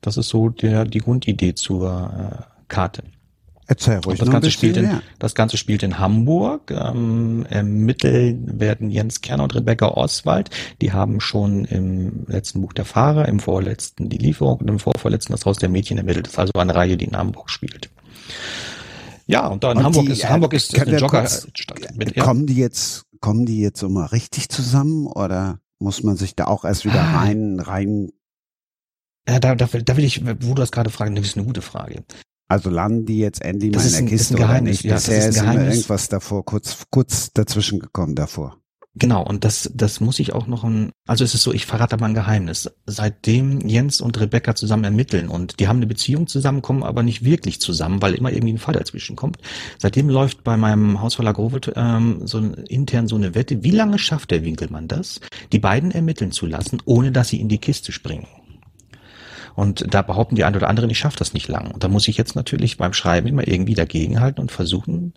Das 0.00 0.16
ist 0.16 0.28
so 0.28 0.48
der, 0.48 0.84
die 0.84 0.98
Grundidee 0.98 1.54
zur 1.54 2.44
äh, 2.50 2.62
Karte. 2.68 3.04
Erzähl 3.72 4.00
ruhig 4.00 4.18
das 4.18 4.30
Ganze 4.30 4.50
spielt 4.50 4.76
in, 4.76 5.00
Das 5.18 5.34
Ganze 5.34 5.56
spielt 5.56 5.82
in 5.82 5.98
Hamburg. 5.98 6.70
Ähm, 6.70 7.46
ermitteln 7.48 8.60
werden 8.60 8.90
Jens 8.90 9.22
Kerner 9.22 9.44
und 9.44 9.54
Rebecca 9.54 9.88
Oswald. 9.88 10.50
Die 10.82 10.92
haben 10.92 11.20
schon 11.20 11.64
im 11.64 12.26
letzten 12.26 12.60
Buch 12.60 12.74
der 12.74 12.84
Fahrer, 12.84 13.28
im 13.28 13.40
vorletzten 13.40 14.10
die 14.10 14.18
Lieferung 14.18 14.58
und 14.58 14.68
im 14.68 14.78
vorvorletzten 14.78 15.32
das 15.32 15.46
Haus 15.46 15.56
der 15.56 15.70
Mädchen 15.70 15.96
ermittelt. 15.96 16.26
Das 16.26 16.34
ist 16.34 16.38
also 16.38 16.52
eine 16.56 16.74
Reihe, 16.74 16.98
die 16.98 17.06
in 17.06 17.16
Hamburg 17.16 17.48
spielt. 17.48 17.88
Ja, 19.26 19.46
und 19.46 19.64
da 19.64 19.72
in 19.72 19.78
und 19.78 19.84
Hamburg 19.84 20.04
die, 20.04 20.12
ist, 20.12 20.28
Hamburg 20.28 20.52
ist, 20.52 20.74
ist 20.74 20.86
eine 20.86 20.98
Joggerstadt. 20.98 22.18
Kommen 22.18 22.46
die 22.46 22.56
jetzt, 22.56 23.06
kommen 23.20 23.46
die 23.46 23.58
jetzt 23.58 23.82
mal 23.82 24.04
richtig 24.04 24.50
zusammen 24.50 25.06
oder 25.06 25.60
muss 25.78 26.02
man 26.02 26.18
sich 26.18 26.36
da 26.36 26.44
auch 26.44 26.66
erst 26.66 26.84
wieder 26.84 27.00
ah. 27.00 27.20
rein, 27.20 27.58
rein 27.58 28.10
ja, 29.26 29.38
da, 29.38 29.54
da, 29.54 29.66
da 29.66 29.96
will 29.96 30.04
ich, 30.04 30.26
wo 30.26 30.48
du 30.48 30.54
das 30.56 30.72
gerade 30.72 30.90
fragst, 30.90 31.16
das 31.16 31.26
ist 31.26 31.36
eine 31.38 31.46
gute 31.46 31.62
Frage. 31.62 32.04
Also 32.52 32.68
landen 32.68 33.06
die 33.06 33.16
jetzt 33.16 33.40
endlich 33.40 33.72
das 33.72 33.90
mal 33.90 33.98
in 33.98 34.04
der 34.04 34.14
Kiste 34.14 34.36
ein 34.36 34.42
oder 34.42 34.60
nicht? 34.60 34.84
Ja, 34.84 34.96
Bisher 34.96 35.26
ist, 35.26 35.36
ist 35.36 35.42
immer 35.42 35.64
irgendwas 35.64 36.10
davor, 36.10 36.44
kurz, 36.44 36.84
kurz 36.90 37.32
dazwischen 37.32 37.78
gekommen 37.78 38.14
davor. 38.14 38.58
Genau, 38.94 39.24
und 39.26 39.42
das, 39.44 39.70
das 39.74 40.00
muss 40.00 40.18
ich 40.18 40.34
auch 40.34 40.46
noch 40.46 40.64
ein, 40.64 40.90
also 41.06 41.24
es 41.24 41.32
ist 41.32 41.44
so, 41.44 41.54
ich 41.54 41.64
verrate 41.64 41.96
mal 41.96 42.08
ein 42.08 42.14
Geheimnis. 42.14 42.70
Seitdem 42.84 43.66
Jens 43.66 44.02
und 44.02 44.20
Rebecca 44.20 44.54
zusammen 44.54 44.84
ermitteln 44.84 45.28
und 45.28 45.60
die 45.60 45.68
haben 45.68 45.78
eine 45.78 45.86
Beziehung 45.86 46.26
zusammen, 46.26 46.60
kommen 46.60 46.82
aber 46.82 47.02
nicht 47.02 47.24
wirklich 47.24 47.58
zusammen, 47.58 48.02
weil 48.02 48.12
immer 48.12 48.30
irgendwie 48.30 48.52
ein 48.52 48.58
Fall 48.58 48.74
dazwischen 48.74 49.16
kommt. 49.16 49.38
Seitdem 49.78 50.10
läuft 50.10 50.44
bei 50.44 50.58
meinem 50.58 51.00
Hausverlag 51.00 51.38
Rowold 51.38 51.72
ähm, 51.74 52.26
so 52.26 52.38
intern 52.68 53.08
so 53.08 53.16
eine 53.16 53.34
Wette, 53.34 53.64
wie 53.64 53.70
lange 53.70 53.98
schafft 53.98 54.30
der 54.30 54.44
Winkelmann 54.44 54.88
das, 54.88 55.22
die 55.52 55.58
beiden 55.58 55.90
ermitteln 55.90 56.32
zu 56.32 56.44
lassen, 56.44 56.82
ohne 56.84 57.12
dass 57.12 57.28
sie 57.28 57.40
in 57.40 57.48
die 57.48 57.56
Kiste 57.56 57.92
springen? 57.92 58.26
Und 59.54 59.92
da 59.92 60.02
behaupten 60.02 60.34
die 60.34 60.44
einen 60.44 60.56
oder 60.56 60.68
anderen, 60.68 60.90
ich 60.90 60.98
schaffe 60.98 61.18
das 61.18 61.34
nicht 61.34 61.48
lang. 61.48 61.70
Und 61.70 61.84
da 61.84 61.88
muss 61.88 62.08
ich 62.08 62.16
jetzt 62.16 62.36
natürlich 62.36 62.76
beim 62.76 62.92
Schreiben 62.92 63.28
immer 63.28 63.46
irgendwie 63.46 63.74
dagegenhalten 63.74 64.40
und 64.40 64.52
versuchen, 64.52 65.14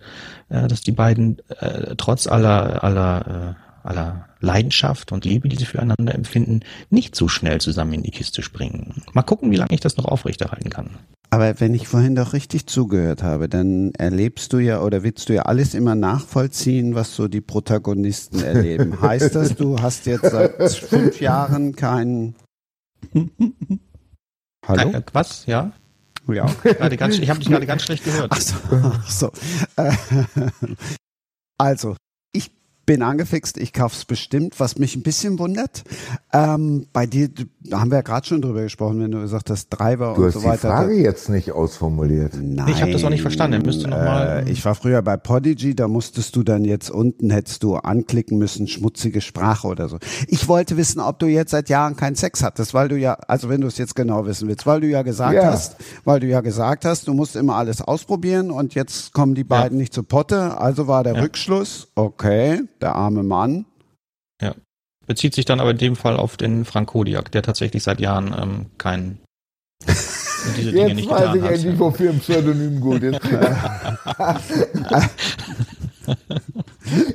äh, 0.49 0.67
dass 0.67 0.81
die 0.81 0.91
beiden 0.91 1.39
äh, 1.59 1.95
trotz 1.97 2.27
aller, 2.27 2.83
aller, 2.83 3.55
äh, 3.83 3.87
aller 3.87 4.25
Leidenschaft 4.39 5.11
und 5.11 5.25
Liebe, 5.25 5.49
die 5.49 5.55
sie 5.55 5.65
füreinander 5.65 6.13
empfinden, 6.13 6.61
nicht 6.89 7.15
so 7.15 7.27
schnell 7.27 7.61
zusammen 7.61 7.93
in 7.93 8.03
die 8.03 8.11
Kiste 8.11 8.41
springen. 8.41 9.03
Mal 9.13 9.23
gucken, 9.23 9.51
wie 9.51 9.55
lange 9.55 9.73
ich 9.73 9.79
das 9.79 9.97
noch 9.97 10.05
aufrechterhalten 10.05 10.69
kann. 10.69 10.91
Aber 11.29 11.59
wenn 11.59 11.73
ich 11.73 11.87
vorhin 11.87 12.15
doch 12.15 12.33
richtig 12.33 12.67
zugehört 12.67 13.23
habe, 13.23 13.49
dann 13.49 13.91
erlebst 13.95 14.53
du 14.53 14.59
ja 14.59 14.81
oder 14.81 15.03
willst 15.03 15.29
du 15.29 15.33
ja 15.33 15.43
alles 15.43 15.73
immer 15.73 15.95
nachvollziehen, 15.95 16.95
was 16.95 17.15
so 17.15 17.27
die 17.27 17.41
Protagonisten 17.41 18.41
erleben. 18.41 19.01
heißt 19.01 19.35
das, 19.35 19.55
du 19.55 19.81
hast 19.81 20.05
jetzt 20.05 20.31
seit 20.31 20.71
fünf 20.71 21.19
Jahren 21.19 21.75
keinen. 21.75 22.35
Hallo? 24.67 24.91
Äh, 24.91 25.01
was? 25.13 25.45
Ja? 25.45 25.71
Ja. 26.27 26.45
Ganz, 26.97 27.19
ich 27.19 27.29
habe 27.29 27.39
dich 27.39 27.49
gerade 27.49 27.67
ganz 27.67 27.83
schlecht 27.83 28.03
gehört. 28.03 28.31
Ach 28.31 28.41
so. 28.41 28.55
Ach 28.71 29.09
so. 29.09 29.31
Äh, 29.75 29.91
also, 31.57 31.95
bin 32.85 33.01
angefixt, 33.01 33.57
ich 33.57 33.73
kauf's 33.73 34.05
bestimmt. 34.05 34.59
Was 34.59 34.77
mich 34.77 34.95
ein 34.95 35.03
bisschen 35.03 35.39
wundert, 35.39 35.83
ähm, 36.33 36.87
bei 36.93 37.05
dir, 37.05 37.29
da 37.61 37.79
haben 37.79 37.91
wir 37.91 37.97
ja 37.97 38.01
gerade 38.01 38.25
schon 38.27 38.41
drüber 38.41 38.61
gesprochen, 38.61 39.01
wenn 39.01 39.11
du 39.11 39.21
gesagt 39.21 39.49
hast, 39.49 39.71
Treiber 39.71 40.13
du 40.15 40.25
und 40.25 40.31
so 40.31 40.43
weiter. 40.43 40.43
Du 40.43 40.51
hast 40.51 40.63
die 40.63 40.67
Frage 40.67 40.95
jetzt 40.95 41.29
nicht 41.29 41.51
ausformuliert. 41.51 42.33
Nein. 42.39 42.67
Ich 42.69 42.81
habe 42.81 42.91
das 42.91 43.03
auch 43.03 43.09
nicht 43.09 43.21
verstanden. 43.21 43.61
Müsste 43.63 43.87
noch 43.87 43.97
mal 43.97 44.45
äh, 44.45 44.49
ich 44.49 44.63
war 44.65 44.75
früher 44.75 45.01
bei 45.01 45.17
Podigy, 45.17 45.75
da 45.75 45.87
musstest 45.87 46.35
du 46.35 46.43
dann 46.43 46.65
jetzt 46.65 46.89
unten, 46.89 47.29
hättest 47.29 47.63
du 47.63 47.75
anklicken 47.75 48.37
müssen, 48.37 48.67
schmutzige 48.67 49.21
Sprache 49.21 49.67
oder 49.67 49.89
so. 49.89 49.97
Ich 50.27 50.47
wollte 50.47 50.77
wissen, 50.77 50.99
ob 50.99 51.19
du 51.19 51.27
jetzt 51.27 51.51
seit 51.51 51.69
Jahren 51.69 51.95
keinen 51.95 52.15
Sex 52.15 52.43
hattest, 52.43 52.73
weil 52.73 52.87
du 52.87 52.97
ja, 52.97 53.13
also 53.27 53.49
wenn 53.49 53.61
du 53.61 53.67
es 53.67 53.77
jetzt 53.77 53.95
genau 53.95 54.25
wissen 54.25 54.47
willst, 54.47 54.65
weil 54.65 54.81
du 54.81 54.87
ja 54.87 55.01
gesagt 55.01 55.33
ja. 55.33 55.45
hast, 55.45 55.77
weil 56.03 56.19
du 56.19 56.27
ja 56.27 56.41
gesagt 56.41 56.85
hast, 56.85 57.07
du 57.07 57.13
musst 57.13 57.35
immer 57.35 57.55
alles 57.55 57.81
ausprobieren 57.81 58.51
und 58.51 58.75
jetzt 58.75 59.13
kommen 59.13 59.35
die 59.35 59.43
beiden 59.43 59.77
ja. 59.77 59.81
nicht 59.81 59.93
zu 59.93 60.03
Potte, 60.03 60.57
also 60.57 60.87
war 60.87 61.03
der 61.03 61.15
ja. 61.15 61.21
Rückschluss, 61.21 61.87
okay, 61.95 62.61
der 62.81 62.95
arme 62.95 63.23
Mann. 63.23 63.65
Ja. 64.41 64.53
Bezieht 65.07 65.35
sich 65.35 65.45
dann 65.45 65.59
aber 65.59 65.71
in 65.71 65.77
dem 65.77 65.95
Fall 65.95 66.17
auf 66.17 66.37
den 66.37 66.65
Frank 66.65 66.89
Kodiak, 66.89 67.31
der 67.31 67.43
tatsächlich 67.43 67.83
seit 67.83 67.99
Jahren 67.99 68.35
ähm, 68.37 68.65
kein 68.77 69.19
diese 70.57 70.71
Dinge 70.71 70.87
Jetzt 70.87 70.95
nicht 70.95 71.09
weiß 71.09 71.19
getan 71.19 71.37
ich 71.37 71.43
hat. 71.43 71.51
endlich, 71.51 71.79
wofür 71.79 72.09
ein 72.11 72.19
Pseudonym 72.19 72.79
gut 72.79 73.03
ist. 73.03 73.19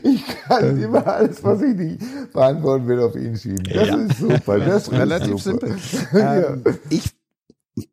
ich 0.02 0.26
kann 0.26 0.80
immer 0.80 1.06
alles, 1.06 1.42
was 1.44 1.62
ich 1.62 1.76
nicht 1.76 2.02
beantworten 2.32 2.88
will, 2.88 3.00
auf 3.00 3.14
ihn 3.16 3.36
schieben. 3.36 3.64
Das 3.64 3.88
ja. 3.88 3.96
ist 3.96 4.18
super. 4.18 4.58
Das 4.58 4.82
ist 4.82 4.92
relativ 4.92 5.42
super. 5.42 5.68
simpel. 6.12 6.64
Ähm, 6.64 6.64
ich 6.90 7.10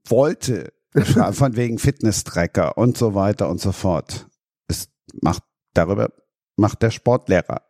wollte 0.08 0.74
von 1.04 1.56
wegen 1.56 1.78
Fitness-Tracker 1.78 2.78
und 2.78 2.98
so 2.98 3.14
weiter 3.14 3.50
und 3.50 3.62
so 3.62 3.72
fort. 3.72 4.28
Es 4.68 4.90
macht 5.22 5.44
darüber 5.74 6.10
macht 6.58 6.82
der 6.82 6.92
Sportlehrer 6.92 7.62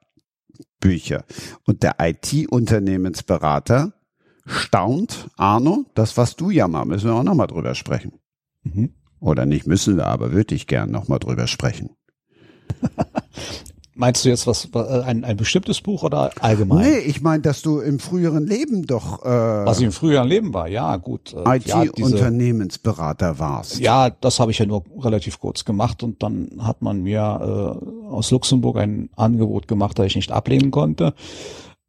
Bücher. 0.80 1.26
Und 1.66 1.84
der 1.84 1.96
IT-Unternehmensberater 2.00 3.94
staunt, 4.46 5.30
Arno, 5.36 5.86
das 5.94 6.18
was 6.18 6.36
du 6.36 6.50
ja 6.50 6.68
mal, 6.68 6.86
müssen 6.86 7.10
wir 7.10 7.16
auch 7.16 7.24
nochmal 7.24 7.48
drüber 7.48 7.76
sprechen. 7.76 8.14
Mhm. 8.64 8.94
Oder 9.20 9.46
nicht 9.46 9.66
müssen 9.68 9.98
wir, 9.98 10.08
aber 10.08 10.32
würde 10.32 10.56
ich 10.56 10.68
gern 10.68 10.92
nochmal 10.92 11.20
drüber 11.20 11.48
sprechen. 11.48 11.90
Meinst 13.98 14.24
du 14.24 14.30
jetzt 14.30 14.46
was, 14.46 14.70
äh, 14.74 15.02
ein, 15.02 15.24
ein 15.24 15.38
bestimmtes 15.38 15.82
Buch 15.82 16.04
oder 16.04 16.32
allgemein? 16.40 16.86
Nee, 16.86 16.98
ich 17.00 17.22
meine, 17.22 17.42
dass 17.42 17.64
du 17.64 17.80
im 17.80 18.00
früheren 18.00 18.46
Leben 18.46 18.86
doch. 18.86 19.26
Äh, 19.26 19.30
was 19.30 19.80
ich 19.80 19.86
im 19.86 19.92
früheren 19.92 20.28
Leben 20.28 20.54
war, 20.54 20.68
ja, 20.68 20.96
gut. 20.98 21.34
Äh, 21.34 21.58
IT-Unternehmensberater 21.58 23.34
ja, 23.34 23.40
warst. 23.40 23.80
Ja, 23.80 24.12
das 24.12 24.40
habe 24.40 24.52
ich 24.52 24.60
ja 24.60 24.68
nur 24.68 24.84
relativ 25.00 25.40
kurz 25.40 25.66
gemacht 25.66 26.04
und 26.04 26.22
dann 26.22 26.50
hat 26.60 26.84
man 26.84 27.02
mir 27.02 27.20
äh, 27.20 28.12
aus 28.12 28.30
Luxemburg 28.30 28.78
ein 28.78 29.10
Angebot 29.16 29.68
gemacht, 29.68 29.98
das 29.98 30.06
ich 30.06 30.16
nicht 30.16 30.32
ablehnen 30.32 30.70
konnte. 30.70 31.16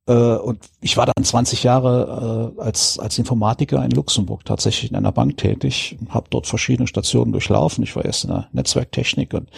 Äh, 0.09 0.13
und 0.13 0.59
ich 0.81 0.97
war 0.97 1.07
dann 1.07 1.23
20 1.23 1.63
Jahre 1.63 2.55
äh, 2.59 2.63
als, 2.63 2.99
als 2.99 3.19
Informatiker 3.19 3.85
in 3.85 3.91
Luxemburg 3.91 4.45
tatsächlich 4.45 4.91
in 4.91 4.97
einer 4.97 5.13
Bank 5.13 5.37
tätig, 5.37 5.99
habe 6.09 6.29
dort 6.31 6.47
verschiedene 6.47 6.89
Stationen 6.89 7.33
durchlaufen. 7.33 7.85
Ich 7.85 7.95
war 7.95 8.05
erst 8.05 8.25
in 8.25 8.31
der 8.31 8.49
Netzwerktechnik 8.53 9.35
und 9.35 9.51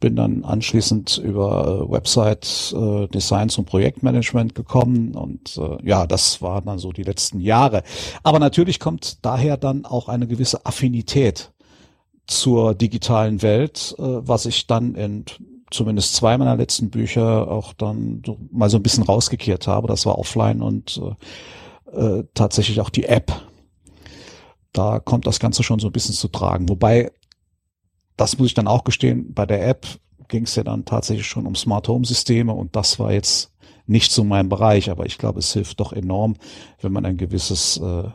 bin 0.00 0.14
dann 0.14 0.44
anschließend 0.44 1.16
über 1.18 1.86
äh, 1.88 1.90
Website 1.90 2.74
Designs 3.14 3.56
und 3.56 3.64
Projektmanagement 3.64 4.54
gekommen. 4.54 5.14
Und 5.14 5.58
ja, 5.82 6.06
das 6.06 6.42
waren 6.42 6.66
dann 6.66 6.78
so 6.78 6.92
die 6.92 7.04
letzten 7.04 7.40
Jahre. 7.40 7.82
Aber 8.22 8.38
natürlich 8.38 8.80
kommt 8.80 9.24
daher 9.24 9.56
dann 9.56 9.86
auch 9.86 10.08
eine 10.08 10.26
gewisse 10.26 10.66
Affinität 10.66 11.52
zur 12.26 12.74
digitalen 12.74 13.40
Welt, 13.42 13.94
was 13.98 14.46
ich 14.46 14.66
dann 14.66 14.94
in 14.94 15.24
zumindest 15.74 16.14
zwei 16.14 16.38
meiner 16.38 16.56
letzten 16.56 16.90
Bücher 16.90 17.50
auch 17.50 17.72
dann 17.72 18.22
mal 18.50 18.70
so 18.70 18.76
ein 18.76 18.82
bisschen 18.82 19.02
rausgekehrt 19.02 19.66
habe. 19.66 19.88
Das 19.88 20.06
war 20.06 20.18
offline 20.18 20.62
und 20.62 21.00
äh, 21.92 22.18
äh, 22.18 22.24
tatsächlich 22.34 22.80
auch 22.80 22.90
die 22.90 23.04
App. 23.04 23.32
Da 24.72 24.98
kommt 25.00 25.26
das 25.26 25.38
Ganze 25.38 25.62
schon 25.62 25.78
so 25.78 25.88
ein 25.88 25.92
bisschen 25.92 26.14
zu 26.14 26.28
tragen. 26.28 26.68
Wobei, 26.68 27.12
das 28.16 28.38
muss 28.38 28.48
ich 28.48 28.54
dann 28.54 28.68
auch 28.68 28.84
gestehen, 28.84 29.32
bei 29.34 29.46
der 29.46 29.66
App 29.66 29.86
ging 30.28 30.44
es 30.44 30.54
ja 30.56 30.64
dann 30.64 30.84
tatsächlich 30.84 31.26
schon 31.26 31.46
um 31.46 31.54
Smart 31.54 31.86
Home 31.88 32.04
Systeme 32.04 32.52
und 32.52 32.74
das 32.74 32.98
war 32.98 33.12
jetzt 33.12 33.52
nicht 33.86 34.10
so 34.10 34.24
mein 34.24 34.48
Bereich, 34.48 34.90
aber 34.90 35.06
ich 35.06 35.18
glaube, 35.18 35.40
es 35.40 35.52
hilft 35.52 35.78
doch 35.78 35.92
enorm, 35.92 36.36
wenn 36.80 36.92
man 36.92 37.04
ein 37.04 37.18
gewisses 37.18 37.76
äh, 37.76 38.08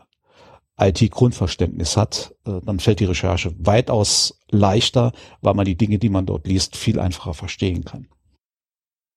IT-Grundverständnis 0.80 1.97
hat, 1.97 2.36
äh, 2.45 2.59
dann 2.65 2.80
fällt 2.80 2.99
die 2.99 3.05
Recherche 3.05 3.53
weitaus 3.59 4.39
leichter, 4.49 5.11
weil 5.41 5.53
man 5.53 5.65
die 5.65 5.77
Dinge, 5.77 5.99
die 5.99 6.09
man 6.09 6.25
dort 6.25 6.47
liest, 6.47 6.75
viel 6.75 6.99
einfacher 6.99 7.34
verstehen 7.34 7.86
kann. 7.86 8.07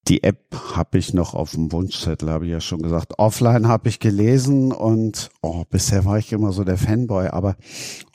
Die 0.08 0.24
App 0.24 0.56
habe 0.74 0.98
ich 0.98 1.14
noch 1.14 1.34
auf 1.34 1.52
dem 1.52 1.70
Wunschzettel, 1.70 2.28
habe 2.28 2.46
ich 2.46 2.50
ja 2.50 2.60
schon 2.60 2.82
gesagt. 2.82 3.18
Offline 3.18 3.68
habe 3.68 3.88
ich 3.88 4.00
gelesen 4.00 4.72
und 4.72 5.30
oh, 5.42 5.62
bisher 5.70 6.04
war 6.04 6.18
ich 6.18 6.32
immer 6.32 6.52
so 6.52 6.64
der 6.64 6.76
Fanboy, 6.76 7.28
aber 7.28 7.56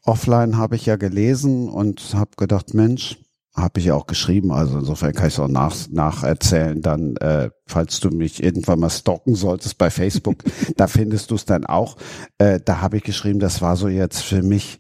offline 0.03 0.57
habe 0.57 0.75
ich 0.75 0.85
ja 0.85 0.97
gelesen 0.97 1.69
und 1.69 2.13
habe 2.13 2.31
gedacht, 2.35 2.73
Mensch, 2.73 3.17
habe 3.57 3.79
ich 3.79 3.91
auch 3.91 4.05
geschrieben, 4.05 4.51
also 4.51 4.77
insofern 4.77 5.13
kann 5.13 5.27
ich 5.27 5.33
es 5.33 5.39
auch 5.39 5.47
nach, 5.47 5.75
nacherzählen. 5.89 6.81
Dann, 6.81 7.17
äh, 7.17 7.49
falls 7.65 7.99
du 7.99 8.09
mich 8.09 8.43
irgendwann 8.43 8.79
mal 8.79 8.89
stalken 8.89 9.35
solltest 9.35 9.77
bei 9.79 9.89
Facebook, 9.89 10.43
da 10.77 10.87
findest 10.87 11.31
du 11.31 11.35
es 11.35 11.45
dann 11.45 11.65
auch. 11.65 11.97
Äh, 12.37 12.59
da 12.63 12.81
habe 12.81 12.97
ich 12.97 13.03
geschrieben, 13.03 13.39
das 13.39 13.61
war 13.61 13.75
so 13.75 13.87
jetzt 13.87 14.21
für 14.21 14.43
mich, 14.43 14.79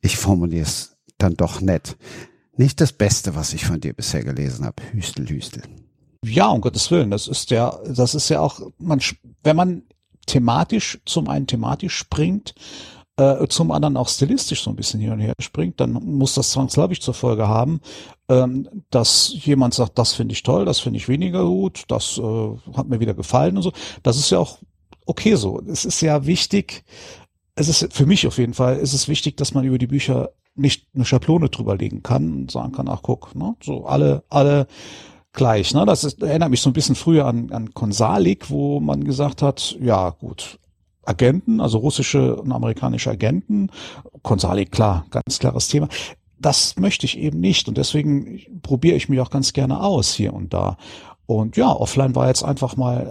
ich 0.00 0.16
formuliere 0.16 0.64
es 0.64 0.96
dann 1.18 1.34
doch 1.34 1.60
nett. 1.60 1.96
Nicht 2.56 2.80
das 2.80 2.92
Beste, 2.92 3.36
was 3.36 3.52
ich 3.52 3.64
von 3.64 3.80
dir 3.80 3.94
bisher 3.94 4.24
gelesen 4.24 4.66
habe. 4.66 4.82
Hüstel, 4.92 5.28
Hüstel. 5.28 5.62
Ja, 6.24 6.48
um 6.48 6.60
Gottes 6.60 6.90
Willen. 6.90 7.10
Das 7.10 7.28
ist 7.28 7.50
ja, 7.50 7.78
das 7.86 8.14
ist 8.14 8.28
ja 8.28 8.40
auch, 8.40 8.60
man, 8.78 9.00
wenn 9.44 9.56
man 9.56 9.82
thematisch, 10.26 10.98
zum 11.04 11.28
einen 11.28 11.46
thematisch 11.46 11.96
springt, 11.96 12.54
äh, 13.16 13.46
zum 13.48 13.70
anderen 13.70 13.96
auch 13.96 14.08
stilistisch 14.08 14.62
so 14.62 14.70
ein 14.70 14.76
bisschen 14.76 15.00
hin 15.00 15.12
und 15.12 15.20
her 15.20 15.34
springt, 15.38 15.80
dann 15.80 15.92
muss 15.92 16.34
das 16.34 16.50
zwangsläufig 16.50 17.00
zur 17.00 17.14
Folge 17.14 17.48
haben, 17.48 17.80
ähm, 18.28 18.68
dass 18.90 19.32
jemand 19.34 19.74
sagt, 19.74 19.98
das 19.98 20.14
finde 20.14 20.32
ich 20.32 20.42
toll, 20.42 20.64
das 20.64 20.80
finde 20.80 20.96
ich 20.96 21.08
weniger 21.08 21.44
gut, 21.44 21.84
das 21.88 22.18
äh, 22.18 22.50
hat 22.76 22.88
mir 22.88 23.00
wieder 23.00 23.14
gefallen 23.14 23.56
und 23.56 23.62
so. 23.62 23.72
Das 24.02 24.16
ist 24.16 24.30
ja 24.30 24.38
auch 24.38 24.58
okay 25.06 25.36
so. 25.36 25.60
Es 25.66 25.84
ist 25.84 26.00
ja 26.00 26.26
wichtig, 26.26 26.84
es 27.54 27.68
ist 27.68 27.92
für 27.92 28.06
mich 28.06 28.26
auf 28.26 28.38
jeden 28.38 28.54
Fall, 28.54 28.78
ist 28.78 28.94
es 28.94 29.08
wichtig, 29.08 29.36
dass 29.36 29.54
man 29.54 29.64
über 29.64 29.78
die 29.78 29.86
Bücher 29.86 30.30
nicht 30.56 30.86
eine 30.94 31.04
Schablone 31.04 31.48
drüber 31.48 31.76
legen 31.76 32.02
kann 32.02 32.32
und 32.32 32.50
sagen 32.50 32.72
kann, 32.72 32.88
ach 32.88 33.02
guck, 33.02 33.34
ne, 33.34 33.54
so 33.62 33.86
alle, 33.86 34.22
alle 34.28 34.66
gleich. 35.32 35.74
Ne? 35.74 35.84
Das 35.84 36.04
ist, 36.04 36.22
erinnert 36.22 36.50
mich 36.50 36.62
so 36.62 36.70
ein 36.70 36.74
bisschen 36.74 36.94
früher 36.94 37.26
an, 37.26 37.50
an 37.52 37.74
Konsalik, 37.74 38.50
wo 38.50 38.80
man 38.80 39.04
gesagt 39.04 39.42
hat, 39.42 39.76
ja 39.80 40.10
gut, 40.10 40.58
Agenten, 41.06 41.60
also 41.60 41.78
russische 41.78 42.36
und 42.36 42.52
amerikanische 42.52 43.10
Agenten. 43.10 43.70
Konsali, 44.22 44.66
klar, 44.66 45.06
ganz 45.10 45.38
klares 45.38 45.68
Thema. 45.68 45.88
Das 46.38 46.76
möchte 46.76 47.06
ich 47.06 47.18
eben 47.18 47.40
nicht 47.40 47.68
und 47.68 47.78
deswegen 47.78 48.40
probiere 48.62 48.96
ich 48.96 49.08
mich 49.08 49.20
auch 49.20 49.30
ganz 49.30 49.52
gerne 49.52 49.80
aus 49.82 50.12
hier 50.14 50.34
und 50.34 50.52
da. 50.52 50.76
Und 51.26 51.56
ja, 51.56 51.72
offline 51.72 52.14
war 52.14 52.28
jetzt 52.28 52.42
einfach 52.42 52.76
mal 52.76 53.06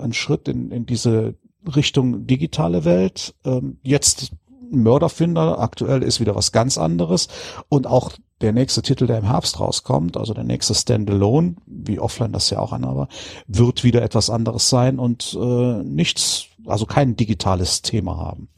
äh, 0.00 0.04
ein 0.04 0.12
Schritt 0.12 0.48
in, 0.48 0.70
in 0.70 0.86
diese 0.86 1.34
Richtung 1.76 2.26
digitale 2.26 2.84
Welt. 2.84 3.34
Ähm, 3.44 3.78
jetzt 3.82 4.32
Mörderfinder, 4.70 5.58
aktuell 5.58 6.02
ist 6.02 6.20
wieder 6.20 6.34
was 6.34 6.52
ganz 6.52 6.78
anderes 6.78 7.28
und 7.68 7.86
auch 7.86 8.12
der 8.40 8.52
nächste 8.52 8.82
Titel, 8.82 9.06
der 9.06 9.18
im 9.18 9.24
Herbst 9.24 9.58
rauskommt, 9.58 10.16
also 10.16 10.34
der 10.34 10.44
nächste 10.44 10.74
Standalone, 10.74 11.56
wie 11.66 11.98
offline 11.98 12.32
das 12.32 12.50
ja 12.50 12.60
auch 12.60 12.72
einer 12.72 12.94
war, 12.94 13.08
wird 13.46 13.82
wieder 13.82 14.02
etwas 14.02 14.30
anderes 14.30 14.68
sein 14.68 14.98
und 14.98 15.36
äh, 15.40 15.82
nichts 15.82 16.47
also 16.68 16.86
kein 16.86 17.16
digitales 17.16 17.82
Thema 17.82 18.16
haben. 18.16 18.48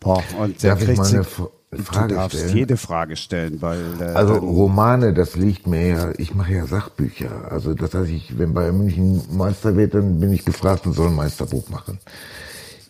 Boah, 0.00 0.22
und 0.38 0.62
Darf 0.62 0.86
ich 0.86 0.96
mal 0.96 1.06
eine 1.06 1.24
Frage 1.24 2.08
du 2.08 2.14
darfst 2.14 2.38
stellen? 2.38 2.56
jede 2.56 2.76
Frage 2.76 3.16
stellen, 3.16 3.60
weil 3.60 3.80
äh, 4.00 4.04
also 4.04 4.34
Romane, 4.34 5.12
das 5.12 5.36
liegt 5.36 5.66
mir 5.66 5.86
ja. 5.88 6.12
Ich 6.18 6.34
mache 6.34 6.52
ja 6.54 6.66
Sachbücher. 6.66 7.50
Also 7.50 7.74
das 7.74 7.92
heißt, 7.92 8.10
ich, 8.10 8.38
wenn 8.38 8.54
bei 8.54 8.70
München 8.72 9.22
Meister 9.36 9.76
wird, 9.76 9.94
dann 9.94 10.20
bin 10.20 10.32
ich 10.32 10.44
gefragt 10.44 10.86
und 10.86 10.92
soll 10.92 11.08
ein 11.08 11.14
Meisterbuch 11.16 11.68
machen. 11.68 11.98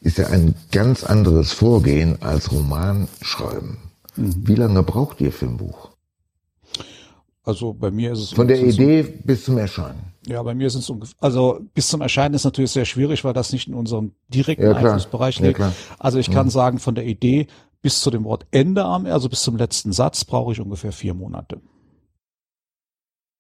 ist 0.03 0.19
ja 0.19 0.29
ein 0.29 0.55
ganz 0.73 1.05
anderes 1.05 1.53
Vorgehen 1.53 2.21
als 2.21 2.53
Romanschreiben. 2.53 3.79
Mhm. 4.17 4.35
Wie 4.47 4.55
lange 4.55 4.83
braucht 4.83 5.21
ihr 5.21 5.33
für 5.33 5.47
ein 5.47 5.57
Buch? 5.57 5.91
Also 7.45 7.73
bei 7.73 7.91
mir 7.91 8.13
ist 8.13 8.19
es 8.21 8.31
von 8.33 8.49
der 8.49 8.61
Idee 8.61 9.03
bis 9.03 9.45
zum 9.45 9.57
Erscheinen. 9.59 10.13
Ja, 10.27 10.43
bei 10.43 10.55
mir 10.55 10.67
ist 10.67 10.75
es 10.75 10.91
ungefähr, 10.91 11.15
also 11.21 11.61
bis 11.75 11.89
zum 11.89 12.01
Erscheinen 12.01 12.35
ist 12.35 12.45
natürlich 12.45 12.73
sehr 12.73 12.85
schwierig, 12.85 13.25
weil 13.25 13.33
das 13.33 13.53
nicht 13.53 13.69
in 13.69 13.75
unserem 13.75 14.13
direkten 14.29 14.65
ja, 14.65 14.73
Einflussbereich 14.73 15.39
liegt. 15.41 15.61
Ja, 15.61 15.73
also 15.99 16.19
ich 16.19 16.31
kann 16.31 16.47
mhm. 16.47 16.51
sagen, 16.51 16.79
von 16.79 16.95
der 16.95 17.07
Idee 17.07 17.47
bis 17.81 18.01
zu 18.01 18.11
dem 18.11 18.25
Wort 18.25 18.47
Ende, 18.51 18.85
also 18.85 19.29
bis 19.29 19.43
zum 19.43 19.57
letzten 19.57 19.93
Satz, 19.93 20.25
brauche 20.25 20.53
ich 20.53 20.61
ungefähr 20.61 20.91
vier 20.91 21.15
Monate. 21.15 21.61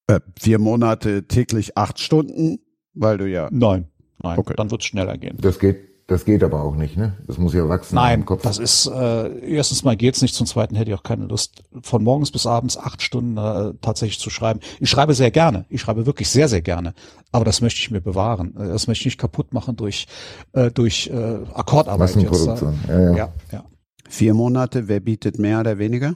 Äh, 0.06 0.20
vier 0.38 0.60
Monate 0.60 1.26
täglich 1.26 1.76
acht 1.76 1.98
Stunden, 1.98 2.60
weil 2.94 3.18
du 3.18 3.28
ja. 3.28 3.48
Nein, 3.50 3.88
nein, 4.22 4.38
okay. 4.38 4.54
dann 4.56 4.70
wird 4.70 4.82
es 4.82 4.86
schneller 4.86 5.18
gehen. 5.18 5.38
Das 5.40 5.58
geht 5.58 5.95
das 6.08 6.24
geht 6.24 6.44
aber 6.44 6.62
auch 6.62 6.76
nicht, 6.76 6.96
ne? 6.96 7.16
Das 7.26 7.36
muss 7.36 7.52
ja 7.52 7.68
wachsen. 7.68 7.96
Nein, 7.96 8.20
im 8.20 8.26
Kopf. 8.26 8.42
das 8.42 8.58
ist 8.58 8.86
äh, 8.86 9.38
erstens 9.40 9.82
mal 9.82 9.96
geht's 9.96 10.22
nicht, 10.22 10.34
zum 10.34 10.46
zweiten 10.46 10.76
hätte 10.76 10.90
ich 10.90 10.96
auch 10.96 11.02
keine 11.02 11.26
Lust, 11.26 11.64
von 11.82 12.04
morgens 12.04 12.30
bis 12.30 12.46
abends 12.46 12.76
acht 12.76 13.02
Stunden 13.02 13.36
äh, 13.36 13.74
tatsächlich 13.80 14.20
zu 14.20 14.30
schreiben. 14.30 14.60
Ich 14.78 14.88
schreibe 14.88 15.14
sehr 15.14 15.32
gerne, 15.32 15.64
ich 15.68 15.80
schreibe 15.80 16.06
wirklich 16.06 16.28
sehr, 16.28 16.48
sehr 16.48 16.62
gerne, 16.62 16.94
aber 17.32 17.44
das 17.44 17.60
möchte 17.60 17.80
ich 17.80 17.90
mir 17.90 18.00
bewahren. 18.00 18.54
Äh, 18.56 18.68
das 18.68 18.86
möchte 18.86 19.02
ich 19.02 19.06
nicht 19.06 19.18
kaputt 19.18 19.52
machen 19.52 19.74
durch 19.74 20.06
äh, 20.52 20.70
durch 20.70 21.08
äh, 21.08 21.38
Akkordarbeit. 21.54 22.14
Massenproduktion. 22.14 22.78
Jetzt, 22.82 22.90
äh, 22.90 23.02
ja, 23.02 23.10
ja. 23.10 23.16
ja, 23.16 23.32
ja. 23.52 23.64
Vier 24.08 24.34
Monate, 24.34 24.86
wer 24.86 25.00
bietet 25.00 25.40
mehr 25.40 25.58
oder 25.58 25.78
weniger? 25.78 26.14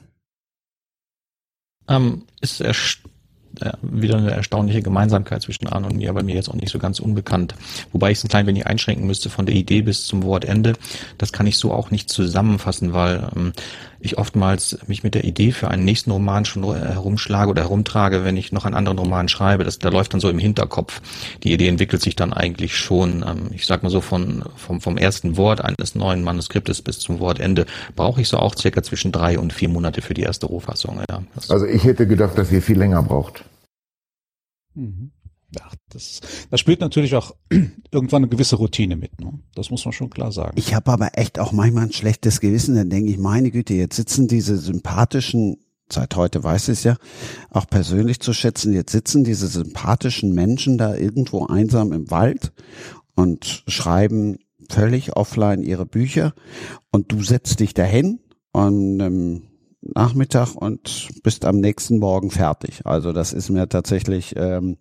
Ähm, 1.88 2.22
ist 2.40 2.60
erst 2.60 3.00
äh, 3.60 3.72
wieder 3.82 4.16
eine 4.18 4.30
erstaunliche 4.30 4.82
Gemeinsamkeit 4.82 5.42
zwischen 5.42 5.66
Arne 5.66 5.86
und 5.86 5.96
mir, 5.96 6.10
aber 6.10 6.22
mir 6.22 6.34
jetzt 6.34 6.48
auch 6.48 6.54
nicht 6.54 6.70
so 6.70 6.78
ganz 6.78 7.00
unbekannt. 7.00 7.54
Wobei 7.92 8.10
ich 8.10 8.18
es 8.18 8.24
ein 8.24 8.28
klein 8.28 8.46
wenig 8.46 8.66
einschränken 8.66 9.06
müsste 9.06 9.30
von 9.30 9.46
der 9.46 9.54
Idee 9.54 9.82
bis 9.82 10.06
zum 10.06 10.22
Wortende. 10.22 10.74
Das 11.18 11.32
kann 11.32 11.46
ich 11.46 11.58
so 11.58 11.72
auch 11.72 11.90
nicht 11.90 12.10
zusammenfassen, 12.10 12.92
weil 12.92 13.28
ähm, 13.36 13.52
ich 14.00 14.18
oftmals 14.18 14.78
mich 14.86 15.02
mit 15.02 15.14
der 15.14 15.24
Idee 15.24 15.52
für 15.52 15.68
einen 15.68 15.84
nächsten 15.84 16.10
Roman 16.10 16.44
schon 16.44 16.64
herumschlage 16.64 17.50
oder 17.50 17.62
herumtrage, 17.62 18.24
wenn 18.24 18.36
ich 18.36 18.50
noch 18.52 18.64
einen 18.64 18.74
anderen 18.74 18.98
Roman 18.98 19.28
schreibe. 19.28 19.64
Das, 19.64 19.78
da 19.78 19.90
läuft 19.90 20.14
dann 20.14 20.20
so 20.20 20.30
im 20.30 20.38
Hinterkopf. 20.38 21.00
Die 21.42 21.52
Idee 21.52 21.68
entwickelt 21.68 22.02
sich 22.02 22.16
dann 22.16 22.32
eigentlich 22.32 22.76
schon, 22.76 23.24
ähm, 23.26 23.50
ich 23.52 23.66
sag 23.66 23.82
mal 23.82 23.90
so 23.90 24.00
von, 24.00 24.44
vom, 24.56 24.80
vom 24.80 24.96
ersten 24.96 25.36
Wort 25.36 25.62
eines 25.62 25.94
neuen 25.94 26.24
Manuskriptes 26.24 26.82
bis 26.82 26.98
zum 26.98 27.20
Wortende 27.20 27.66
brauche 27.94 28.20
ich 28.20 28.28
so 28.28 28.38
auch 28.38 28.56
circa 28.56 28.82
zwischen 28.82 29.12
drei 29.12 29.38
und 29.38 29.52
vier 29.52 29.68
Monate 29.68 30.00
für 30.02 30.14
die 30.14 30.22
erste 30.22 30.46
Rohfassung. 30.46 31.00
Ja. 31.08 31.22
Also 31.48 31.66
ich 31.66 31.84
hätte 31.84 32.06
gedacht, 32.06 32.38
dass 32.38 32.50
ihr 32.50 32.62
viel 32.62 32.78
länger 32.78 33.02
braucht. 33.02 33.44
Mhm. 34.74 35.10
Ja, 35.56 35.68
das, 35.88 36.20
das 36.50 36.60
spielt 36.60 36.80
natürlich 36.80 37.16
auch 37.16 37.34
irgendwann 37.90 38.22
eine 38.22 38.28
gewisse 38.28 38.56
Routine 38.56 38.96
mit. 38.96 39.20
Ne? 39.20 39.40
Das 39.54 39.70
muss 39.70 39.84
man 39.84 39.92
schon 39.92 40.10
klar 40.10 40.32
sagen. 40.32 40.52
Ich 40.56 40.74
habe 40.74 40.90
aber 40.92 41.10
echt 41.14 41.38
auch 41.38 41.52
manchmal 41.52 41.84
ein 41.84 41.92
schlechtes 41.92 42.40
Gewissen. 42.40 42.76
Dann 42.76 42.90
denke 42.90 43.10
ich, 43.10 43.18
meine 43.18 43.50
Güte, 43.50 43.74
jetzt 43.74 43.96
sitzen 43.96 44.28
diese 44.28 44.56
sympathischen, 44.56 45.58
seit 45.90 46.14
heute 46.14 46.44
weiß 46.44 46.68
ich 46.68 46.78
es 46.78 46.84
ja, 46.84 46.96
auch 47.50 47.66
persönlich 47.66 48.20
zu 48.20 48.32
schätzen, 48.32 48.72
jetzt 48.72 48.92
sitzen 48.92 49.24
diese 49.24 49.48
sympathischen 49.48 50.32
Menschen 50.32 50.78
da 50.78 50.94
irgendwo 50.94 51.46
einsam 51.46 51.92
im 51.92 52.10
Wald 52.10 52.52
und 53.16 53.64
schreiben 53.66 54.38
völlig 54.68 55.16
offline 55.16 55.62
ihre 55.62 55.86
Bücher 55.86 56.32
und 56.92 57.10
du 57.10 57.22
setzt 57.22 57.58
dich 57.58 57.74
dahin 57.74 58.20
und 58.52 59.00
ähm, 59.00 59.42
Nachmittag 59.82 60.54
und 60.54 61.08
bist 61.22 61.44
am 61.46 61.56
nächsten 61.56 61.98
Morgen 61.98 62.30
fertig. 62.30 62.82
Also 62.84 63.12
das 63.12 63.32
ist 63.32 63.48
mir 63.48 63.68
tatsächlich, 63.68 64.34
ähm, 64.36 64.76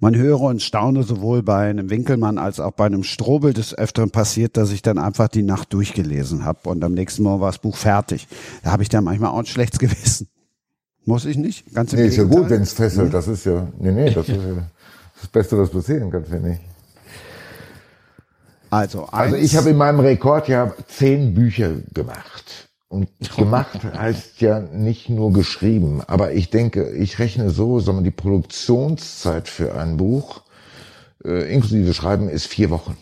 man 0.00 0.16
höre 0.16 0.40
und 0.40 0.62
staune 0.62 1.04
sowohl 1.04 1.42
bei 1.42 1.70
einem 1.70 1.90
Winkelmann 1.90 2.38
als 2.38 2.58
auch 2.58 2.72
bei 2.72 2.86
einem 2.86 3.04
Strobel 3.04 3.52
des 3.52 3.76
Öfteren 3.76 4.10
passiert, 4.10 4.56
dass 4.56 4.72
ich 4.72 4.82
dann 4.82 4.98
einfach 4.98 5.28
die 5.28 5.44
Nacht 5.44 5.72
durchgelesen 5.72 6.44
habe 6.44 6.68
und 6.68 6.82
am 6.82 6.92
nächsten 6.92 7.22
Morgen 7.22 7.40
war 7.40 7.50
das 7.50 7.60
Buch 7.60 7.76
fertig. 7.76 8.26
Da 8.64 8.72
habe 8.72 8.82
ich 8.82 8.88
dann 8.88 9.04
manchmal 9.04 9.30
auch 9.30 9.38
ein 9.38 9.46
schlechtes 9.46 9.78
Gewissen. 9.78 10.28
Muss 11.04 11.24
ich 11.24 11.36
nicht? 11.36 11.72
Ganz 11.74 11.92
im 11.92 12.00
nee, 12.00 12.06
ist 12.06 12.16
ja 12.16 12.24
gut, 12.24 12.50
wenn 12.50 12.62
es 12.62 12.72
fesselt. 12.72 13.06
Hm? 13.06 13.12
Das 13.12 13.28
ist 13.28 13.44
ja, 13.44 13.68
nee, 13.78 13.92
nee, 13.92 14.10
das 14.10 14.28
ist 14.28 14.36
ja 14.36 14.66
das 15.20 15.28
Beste, 15.28 15.58
was 15.58 15.70
passieren 15.70 16.10
kann, 16.10 16.24
finde 16.24 16.52
ich. 16.52 16.58
Also, 18.70 19.04
also 19.04 19.36
ich 19.36 19.54
habe 19.56 19.70
in 19.70 19.76
meinem 19.76 20.00
Rekordjahr 20.00 20.74
zehn 20.88 21.34
Bücher 21.34 21.72
gemacht. 21.92 22.70
Und 22.92 23.08
gemacht 23.38 23.84
heißt 23.96 24.42
ja 24.42 24.60
nicht 24.60 25.08
nur 25.08 25.32
geschrieben, 25.32 26.02
aber 26.06 26.34
ich 26.34 26.50
denke, 26.50 26.90
ich 26.90 27.18
rechne 27.18 27.48
so, 27.48 27.80
sondern 27.80 28.04
die 28.04 28.10
Produktionszeit 28.10 29.48
für 29.48 29.74
ein 29.74 29.96
Buch, 29.96 30.42
äh, 31.24 31.50
inklusive 31.50 31.94
Schreiben, 31.94 32.28
ist 32.28 32.46
vier 32.46 32.68
Wochen. 32.68 32.98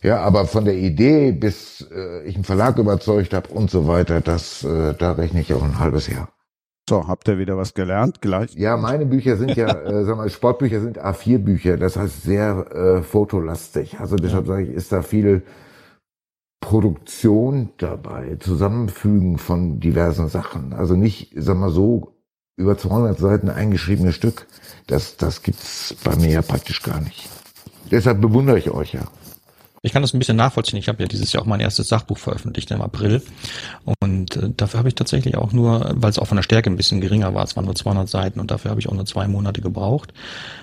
Ja, 0.00 0.20
aber 0.20 0.46
von 0.46 0.64
der 0.64 0.76
Idee, 0.76 1.32
bis 1.32 1.84
äh, 1.92 2.22
ich 2.22 2.36
einen 2.36 2.44
Verlag 2.44 2.78
überzeugt 2.78 3.34
habe 3.34 3.48
und 3.48 3.68
so 3.68 3.88
weiter, 3.88 4.20
das, 4.20 4.62
äh, 4.62 4.94
da 4.94 5.12
rechne 5.12 5.40
ich 5.40 5.52
auch 5.52 5.64
ein 5.64 5.80
halbes 5.80 6.06
Jahr. 6.06 6.28
So, 6.88 7.08
habt 7.08 7.26
ihr 7.26 7.38
wieder 7.38 7.56
was 7.56 7.74
gelernt 7.74 8.20
gleich? 8.20 8.54
Ja, 8.54 8.76
meine 8.76 9.06
Bücher 9.06 9.36
sind 9.36 9.56
ja, 9.56 9.66
äh, 9.84 10.04
sagen 10.04 10.20
wir, 10.20 10.30
Sportbücher 10.30 10.80
sind 10.80 11.00
A4-Bücher, 11.00 11.78
das 11.78 11.96
heißt 11.96 12.22
sehr 12.22 12.64
äh, 12.72 13.02
fotolastig. 13.02 13.98
Also 13.98 14.14
deshalb 14.14 14.46
sage 14.46 14.62
ich, 14.62 14.70
ist 14.70 14.92
da 14.92 15.02
viel 15.02 15.42
Produktion 16.62 17.70
dabei, 17.76 18.36
Zusammenfügen 18.40 19.36
von 19.36 19.80
diversen 19.80 20.28
Sachen. 20.28 20.72
Also 20.72 20.96
nicht, 20.96 21.32
sag 21.36 21.58
mal 21.58 21.70
so, 21.70 22.14
über 22.56 22.78
200 22.78 23.18
Seiten 23.18 23.50
eingeschriebene 23.50 24.12
Stück. 24.12 24.46
Das, 24.86 25.16
das 25.18 25.42
gibt's 25.42 25.94
bei 26.02 26.16
mir 26.16 26.30
ja 26.30 26.40
praktisch 26.40 26.82
gar 26.82 27.00
nicht. 27.00 27.28
Deshalb 27.90 28.22
bewundere 28.22 28.58
ich 28.58 28.70
euch 28.70 28.94
ja. 28.94 29.02
Ich 29.84 29.92
kann 29.92 30.02
das 30.02 30.14
ein 30.14 30.20
bisschen 30.20 30.36
nachvollziehen. 30.36 30.78
Ich 30.78 30.88
habe 30.88 31.02
ja 31.02 31.08
dieses 31.08 31.32
Jahr 31.32 31.42
auch 31.42 31.46
mein 31.46 31.58
erstes 31.58 31.88
Sachbuch 31.88 32.16
veröffentlicht 32.16 32.70
im 32.70 32.80
April. 32.80 33.20
Und 34.00 34.36
äh, 34.36 34.50
dafür 34.56 34.78
habe 34.78 34.88
ich 34.88 34.94
tatsächlich 34.94 35.36
auch 35.36 35.52
nur, 35.52 35.92
weil 35.96 36.08
es 36.08 36.20
auch 36.20 36.28
von 36.28 36.36
der 36.36 36.44
Stärke 36.44 36.70
ein 36.70 36.76
bisschen 36.76 37.00
geringer 37.00 37.34
war, 37.34 37.42
es 37.42 37.56
waren 37.56 37.64
nur 37.64 37.74
200 37.74 38.08
Seiten 38.08 38.38
und 38.38 38.52
dafür 38.52 38.70
habe 38.70 38.80
ich 38.80 38.88
auch 38.88 38.94
nur 38.94 39.06
zwei 39.06 39.26
Monate 39.26 39.60
gebraucht. 39.60 40.14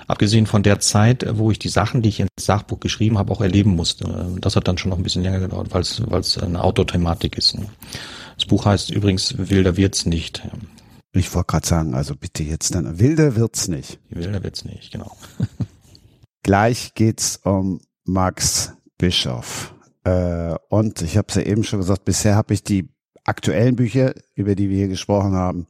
Abgesehen 0.08 0.46
von 0.46 0.64
der 0.64 0.80
Zeit, 0.80 1.26
wo 1.38 1.52
ich 1.52 1.60
die 1.60 1.68
Sachen, 1.68 2.02
die 2.02 2.10
ich 2.10 2.22
ins 2.22 2.30
Sachbuch 2.40 2.80
geschrieben 2.80 3.18
habe, 3.18 3.34
auch 3.34 3.42
erleben 3.42 3.76
musste. 3.76 4.38
Das 4.40 4.56
hat 4.56 4.70
dann 4.70 4.78
schon 4.78 4.90
noch 4.90 4.98
ein 4.98 5.04
bisschen 5.04 5.24
länger 5.24 5.42
gedauert, 5.42 5.68
weil 5.74 5.82
es 5.82 6.38
eine 6.38 6.64
Autothematik 6.64 7.38
ist. 7.38 7.58
Das 8.38 8.46
Buch 8.46 8.66
heißt 8.66 8.90
übrigens 8.90 9.38
Wilder 9.38 9.76
wird's 9.76 10.06
nicht. 10.06 10.44
Ich 11.12 11.34
wollte 11.36 11.48
gerade 11.48 11.68
sagen, 11.68 11.94
also 11.94 12.16
bitte 12.16 12.44
jetzt 12.44 12.74
dann, 12.74 13.00
wilder 13.00 13.36
wird's 13.36 13.68
nicht. 13.68 14.00
Wilder 14.10 14.42
wird's 14.44 14.64
nicht, 14.64 14.92
genau. 14.94 15.18
Gleich 16.44 16.94
geht's 16.94 17.42
um 17.44 17.82
Max 18.06 18.74
Bischof. 19.00 19.74
Äh, 20.04 20.54
und 20.70 21.02
ich 21.02 21.18
habe 21.18 21.28
es 21.30 21.36
ja 21.36 21.42
eben 21.42 21.64
schon 21.64 21.80
gesagt, 21.80 22.06
bisher 22.06 22.36
habe 22.36 22.54
ich 22.54 22.64
die 22.64 22.90
aktuellen 23.24 23.76
Bücher, 23.76 24.14
über 24.36 24.54
die 24.54 24.70
wir 24.70 24.78
hier 24.78 24.88
gesprochen 24.88 25.34
haben, 25.34 25.66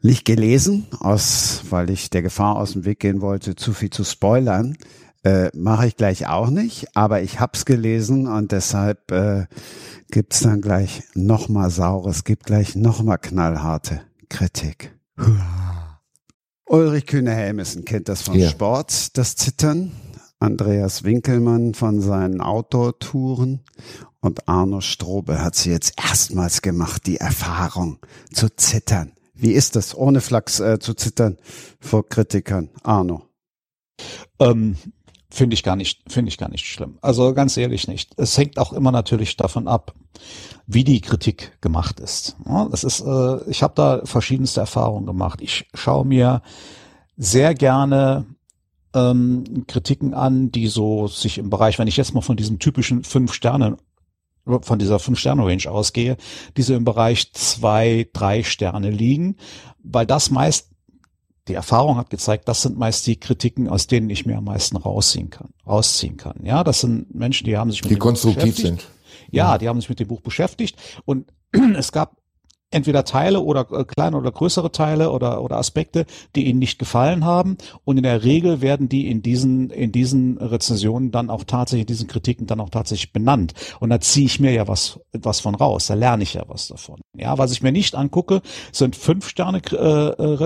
nicht 0.00 0.24
gelesen, 0.24 0.86
aus, 0.98 1.62
weil 1.70 1.90
ich 1.90 2.10
der 2.10 2.22
Gefahr 2.22 2.56
aus 2.56 2.72
dem 2.72 2.84
Weg 2.84 2.98
gehen 2.98 3.20
wollte, 3.20 3.54
zu 3.54 3.72
viel 3.72 3.90
zu 3.90 4.02
spoilern. 4.02 4.76
Äh, 5.22 5.50
Mache 5.54 5.86
ich 5.86 5.96
gleich 5.96 6.26
auch 6.26 6.50
nicht, 6.50 6.96
aber 6.96 7.22
ich 7.22 7.38
hab's 7.38 7.64
gelesen 7.64 8.26
und 8.26 8.50
deshalb 8.50 9.12
äh, 9.12 9.46
gibt's 10.10 10.40
dann 10.40 10.60
gleich 10.60 11.04
nochmal 11.14 11.70
saures, 11.70 12.24
gibt 12.24 12.46
gleich 12.46 12.74
nochmal 12.74 13.18
knallharte 13.18 14.00
Kritik. 14.28 14.96
Ulrich 16.66 17.06
Kühne-Helmesen 17.06 17.84
kennt 17.84 18.08
das 18.08 18.22
vom 18.22 18.36
ja. 18.36 18.48
Sport, 18.48 19.16
das 19.16 19.36
Zittern. 19.36 19.92
Andreas 20.42 21.04
Winkelmann 21.04 21.72
von 21.72 22.00
seinen 22.00 22.40
Outdoor-Touren 22.40 23.60
und 24.20 24.48
Arno 24.48 24.80
Strobe 24.80 25.42
hat 25.42 25.54
sie 25.54 25.70
jetzt 25.70 25.94
erstmals 25.96 26.62
gemacht, 26.62 27.06
die 27.06 27.18
Erfahrung 27.18 27.98
zu 28.32 28.48
zittern. 28.48 29.12
Wie 29.34 29.52
ist 29.52 29.76
das, 29.76 29.96
ohne 29.96 30.20
Flachs 30.20 30.58
äh, 30.58 30.80
zu 30.80 30.94
zittern 30.94 31.38
vor 31.80 32.08
Kritikern? 32.08 32.70
Arno. 32.82 33.22
Ähm, 34.40 34.76
finde 35.30 35.54
ich 35.54 35.62
gar 35.62 35.76
nicht, 35.76 36.02
finde 36.12 36.28
ich 36.28 36.38
gar 36.38 36.50
nicht 36.50 36.66
schlimm. 36.66 36.98
Also 37.02 37.34
ganz 37.34 37.56
ehrlich 37.56 37.86
nicht. 37.86 38.12
Es 38.16 38.36
hängt 38.36 38.58
auch 38.58 38.72
immer 38.72 38.90
natürlich 38.90 39.36
davon 39.36 39.68
ab, 39.68 39.94
wie 40.66 40.82
die 40.82 41.00
Kritik 41.00 41.56
gemacht 41.60 42.00
ist. 42.00 42.36
Ja, 42.46 42.66
das 42.68 42.82
ist, 42.82 43.00
äh, 43.00 43.48
ich 43.48 43.62
habe 43.62 43.74
da 43.76 44.00
verschiedenste 44.04 44.60
Erfahrungen 44.60 45.06
gemacht. 45.06 45.40
Ich 45.40 45.68
schaue 45.72 46.04
mir 46.04 46.42
sehr 47.16 47.54
gerne 47.54 48.26
ähm, 48.94 49.64
Kritiken 49.66 50.14
an, 50.14 50.50
die 50.50 50.68
so 50.68 51.06
sich 51.08 51.38
im 51.38 51.50
Bereich, 51.50 51.78
wenn 51.78 51.88
ich 51.88 51.96
jetzt 51.96 52.14
mal 52.14 52.20
von 52.20 52.36
diesem 52.36 52.58
typischen 52.58 53.04
fünf 53.04 53.32
Sterne 53.32 53.76
von 54.44 54.78
dieser 54.78 54.98
Fünf-Sterne-Range 54.98 55.70
ausgehe, 55.70 56.16
diese 56.56 56.74
im 56.74 56.84
Bereich 56.84 57.32
zwei, 57.32 58.08
drei 58.12 58.42
Sterne 58.42 58.90
liegen, 58.90 59.36
weil 59.82 60.06
das 60.06 60.30
meist, 60.30 60.70
die 61.48 61.54
Erfahrung 61.54 61.96
hat 61.96 62.10
gezeigt, 62.10 62.48
das 62.48 62.62
sind 62.62 62.78
meist 62.78 63.06
die 63.06 63.18
Kritiken, 63.18 63.68
aus 63.68 63.86
denen 63.86 64.10
ich 64.10 64.26
mir 64.26 64.38
am 64.38 64.44
meisten 64.44 64.76
rausziehen 64.76 65.30
kann, 65.30 65.50
rausziehen 65.66 66.16
kann. 66.16 66.44
Ja, 66.44 66.64
das 66.64 66.80
sind 66.80 67.14
Menschen, 67.14 67.44
die 67.44 67.56
haben 67.56 67.70
sich 67.70 67.82
mit 67.82 67.90
die 67.90 67.96
dem 67.96 68.00
konstruktiv 68.00 68.42
Buch 68.42 68.62
beschäftigt. 68.62 68.80
sind. 68.80 68.90
Ja, 69.30 69.52
ja, 69.52 69.58
die 69.58 69.68
haben 69.68 69.80
sich 69.80 69.88
mit 69.88 70.00
dem 70.00 70.08
Buch 70.08 70.20
beschäftigt 70.20 70.76
und 71.04 71.32
es 71.76 71.92
gab 71.92 72.16
entweder 72.72 73.04
Teile 73.04 73.40
oder 73.40 73.66
äh, 73.70 73.84
kleine 73.84 74.16
oder 74.16 74.32
größere 74.32 74.72
Teile 74.72 75.10
oder, 75.10 75.42
oder 75.42 75.56
Aspekte, 75.58 76.06
die 76.34 76.46
ihnen 76.46 76.58
nicht 76.58 76.78
gefallen 76.78 77.24
haben. 77.24 77.56
Und 77.84 77.96
in 77.96 78.02
der 78.02 78.24
Regel 78.24 78.60
werden 78.60 78.88
die 78.88 79.08
in 79.08 79.22
diesen, 79.22 79.70
in 79.70 79.92
diesen 79.92 80.38
Rezensionen 80.38 81.10
dann 81.10 81.30
auch 81.30 81.44
tatsächlich, 81.44 81.82
in 81.82 81.86
diesen 81.86 82.08
Kritiken 82.08 82.46
dann 82.46 82.60
auch 82.60 82.70
tatsächlich 82.70 83.12
benannt. 83.12 83.54
Und 83.80 83.90
da 83.90 84.00
ziehe 84.00 84.26
ich 84.26 84.40
mir 84.40 84.52
ja 84.52 84.68
was, 84.68 85.00
was 85.12 85.40
von 85.40 85.54
raus. 85.54 85.86
Da 85.86 85.94
lerne 85.94 86.22
ich 86.22 86.34
ja 86.34 86.44
was 86.48 86.68
davon. 86.68 87.00
Ja, 87.16 87.38
was 87.38 87.52
ich 87.52 87.62
mir 87.62 87.72
nicht 87.72 87.94
angucke, 87.94 88.42
sind 88.72 88.96
fünf 88.96 89.28
Sterne 89.28 89.60
äh, 89.72 90.36
äh, 90.36 90.38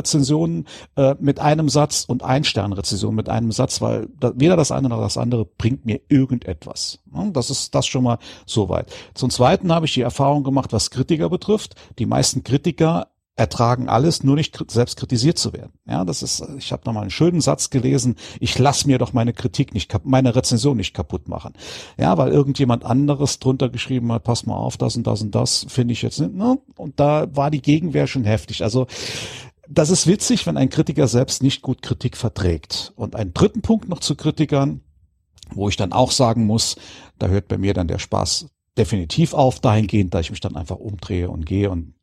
äh, 0.97 1.15
mit 1.21 1.41
einem 1.41 1.69
Satz 1.69 2.05
und 2.07 2.23
ein 2.23 2.45
Stern 2.45 2.73
Rezension 2.73 3.15
mit 3.15 3.29
einem 3.29 3.53
Satz, 3.53 3.81
weil 3.81 4.09
da, 4.19 4.33
weder 4.35 4.57
das 4.57 4.71
eine 4.73 4.89
noch 4.89 5.01
das 5.01 5.17
andere 5.17 5.45
bringt 5.45 5.85
mir 5.87 6.01
irgendetwas. 6.09 6.99
Ja, 7.15 7.25
das 7.31 7.51
ist 7.51 7.75
das 7.75 7.87
schon 7.87 8.05
mal 8.05 8.19
soweit. 8.47 8.93
Zum 9.15 9.31
Zweiten 9.31 9.73
habe 9.73 9.87
ich 9.87 9.95
die 9.95 10.03
Erfahrung 10.03 10.45
gemacht, 10.45 10.73
was 10.73 10.91
Kritiker 10.91 11.31
betrifft. 11.31 11.75
Die 11.99 12.07
meisten 12.17 12.45
Kritiker 12.45 13.09
ertragen 13.39 13.91
alles, 13.91 14.23
nur 14.23 14.37
nicht 14.37 14.59
selbst 14.71 14.97
kritisiert 14.97 15.39
zu 15.39 15.53
werden. 15.53 15.75
Ja, 15.87 16.07
das 16.07 16.23
ist, 16.23 16.43
ich 16.57 16.73
habe 16.73 16.85
noch 16.87 16.95
mal 16.95 17.03
einen 17.03 17.11
schönen 17.11 17.43
Satz 17.43 17.69
gelesen, 17.69 18.17
ich 18.41 18.59
lass 18.59 18.87
mir 18.87 18.97
doch 18.97 19.13
meine 19.13 19.35
Kritik 19.35 19.75
nicht, 19.75 19.95
meine 20.05 20.35
Rezension 20.35 20.79
nicht 20.79 20.95
kaputt 20.95 21.29
machen. 21.29 21.53
Ja, 21.99 22.17
weil 22.17 22.33
irgendjemand 22.33 22.87
anderes 22.87 23.39
drunter 23.39 23.69
geschrieben 23.69 24.11
hat, 24.13 24.25
pass 24.25 24.47
mal 24.47 24.57
auf, 24.57 24.79
das 24.79 24.97
und 24.97 25.07
das 25.07 25.21
und 25.21 25.35
das 25.35 25.67
finde 25.69 25.93
ich 25.93 26.01
jetzt 26.01 26.19
nicht, 26.19 26.33
ne? 26.33 26.59
Und 26.77 26.99
da 26.99 27.27
war 27.37 27.51
die 27.51 27.61
Gegenwehr 27.61 28.07
schon 28.07 28.25
heftig. 28.25 28.63
Also, 28.63 28.87
das 29.69 29.91
ist 29.91 30.07
witzig, 30.07 30.47
wenn 30.47 30.57
ein 30.57 30.71
Kritiker 30.71 31.07
selbst 31.07 31.43
nicht 31.43 31.61
gut 31.61 31.83
Kritik 31.83 32.17
verträgt. 32.17 32.95
Und 32.97 33.15
einen 33.15 33.35
dritten 33.35 33.61
Punkt 33.61 33.91
noch 33.91 34.01
zu 34.01 34.15
Kritikern, 34.15 34.81
wo 35.51 35.69
ich 35.69 35.77
dann 35.77 35.93
auch 35.93 36.13
sagen 36.13 36.47
muss, 36.47 36.77
da 37.19 37.27
hört 37.27 37.49
bei 37.49 37.59
mir 37.59 37.75
dann 37.75 37.89
der 37.89 37.99
Spaß 37.99 38.47
definitiv 38.79 39.35
auf, 39.35 39.61
dahingehend, 39.61 40.15
da 40.15 40.21
ich 40.21 40.31
mich 40.31 40.41
dann 40.41 40.57
einfach 40.57 40.77
umdrehe 40.77 41.31
und 41.31 41.45
gehe 41.45 41.71
und 41.71 41.96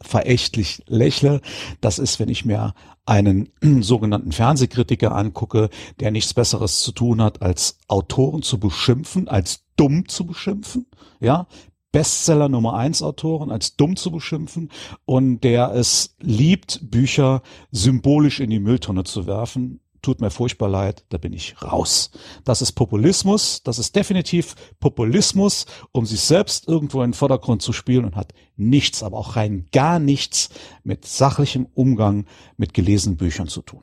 verächtlich 0.00 0.82
lächle. 0.86 1.40
Das 1.80 1.98
ist, 1.98 2.18
wenn 2.20 2.28
ich 2.28 2.44
mir 2.44 2.74
einen 3.04 3.50
sogenannten 3.82 4.32
Fernsehkritiker 4.32 5.14
angucke, 5.14 5.70
der 6.00 6.10
nichts 6.10 6.34
Besseres 6.34 6.80
zu 6.80 6.92
tun 6.92 7.22
hat, 7.22 7.42
als 7.42 7.78
Autoren 7.88 8.42
zu 8.42 8.58
beschimpfen, 8.58 9.28
als 9.28 9.64
dumm 9.76 10.08
zu 10.08 10.26
beschimpfen, 10.26 10.86
ja, 11.20 11.46
Bestseller 11.92 12.50
Nummer 12.50 12.74
eins 12.74 13.00
Autoren 13.00 13.50
als 13.50 13.76
dumm 13.76 13.96
zu 13.96 14.10
beschimpfen 14.10 14.70
und 15.06 15.40
der 15.40 15.72
es 15.72 16.14
liebt, 16.20 16.90
Bücher 16.90 17.40
symbolisch 17.70 18.40
in 18.40 18.50
die 18.50 18.58
Mülltonne 18.58 19.04
zu 19.04 19.26
werfen, 19.26 19.80
tut 20.06 20.20
mir 20.20 20.30
furchtbar 20.30 20.68
leid, 20.68 21.04
da 21.08 21.18
bin 21.18 21.32
ich 21.32 21.60
raus. 21.60 22.12
Das 22.44 22.62
ist 22.62 22.72
Populismus, 22.72 23.64
das 23.64 23.80
ist 23.80 23.96
definitiv 23.96 24.54
Populismus, 24.78 25.66
um 25.90 26.06
sich 26.06 26.20
selbst 26.20 26.68
irgendwo 26.68 27.02
in 27.02 27.10
den 27.10 27.14
Vordergrund 27.14 27.60
zu 27.60 27.72
spielen 27.72 28.04
und 28.04 28.14
hat 28.14 28.32
nichts, 28.56 29.02
aber 29.02 29.18
auch 29.18 29.34
rein 29.34 29.66
gar 29.72 29.98
nichts 29.98 30.50
mit 30.84 31.06
sachlichem 31.06 31.66
Umgang 31.74 32.26
mit 32.56 32.72
gelesenen 32.72 33.16
Büchern 33.16 33.48
zu 33.48 33.62
tun. 33.62 33.82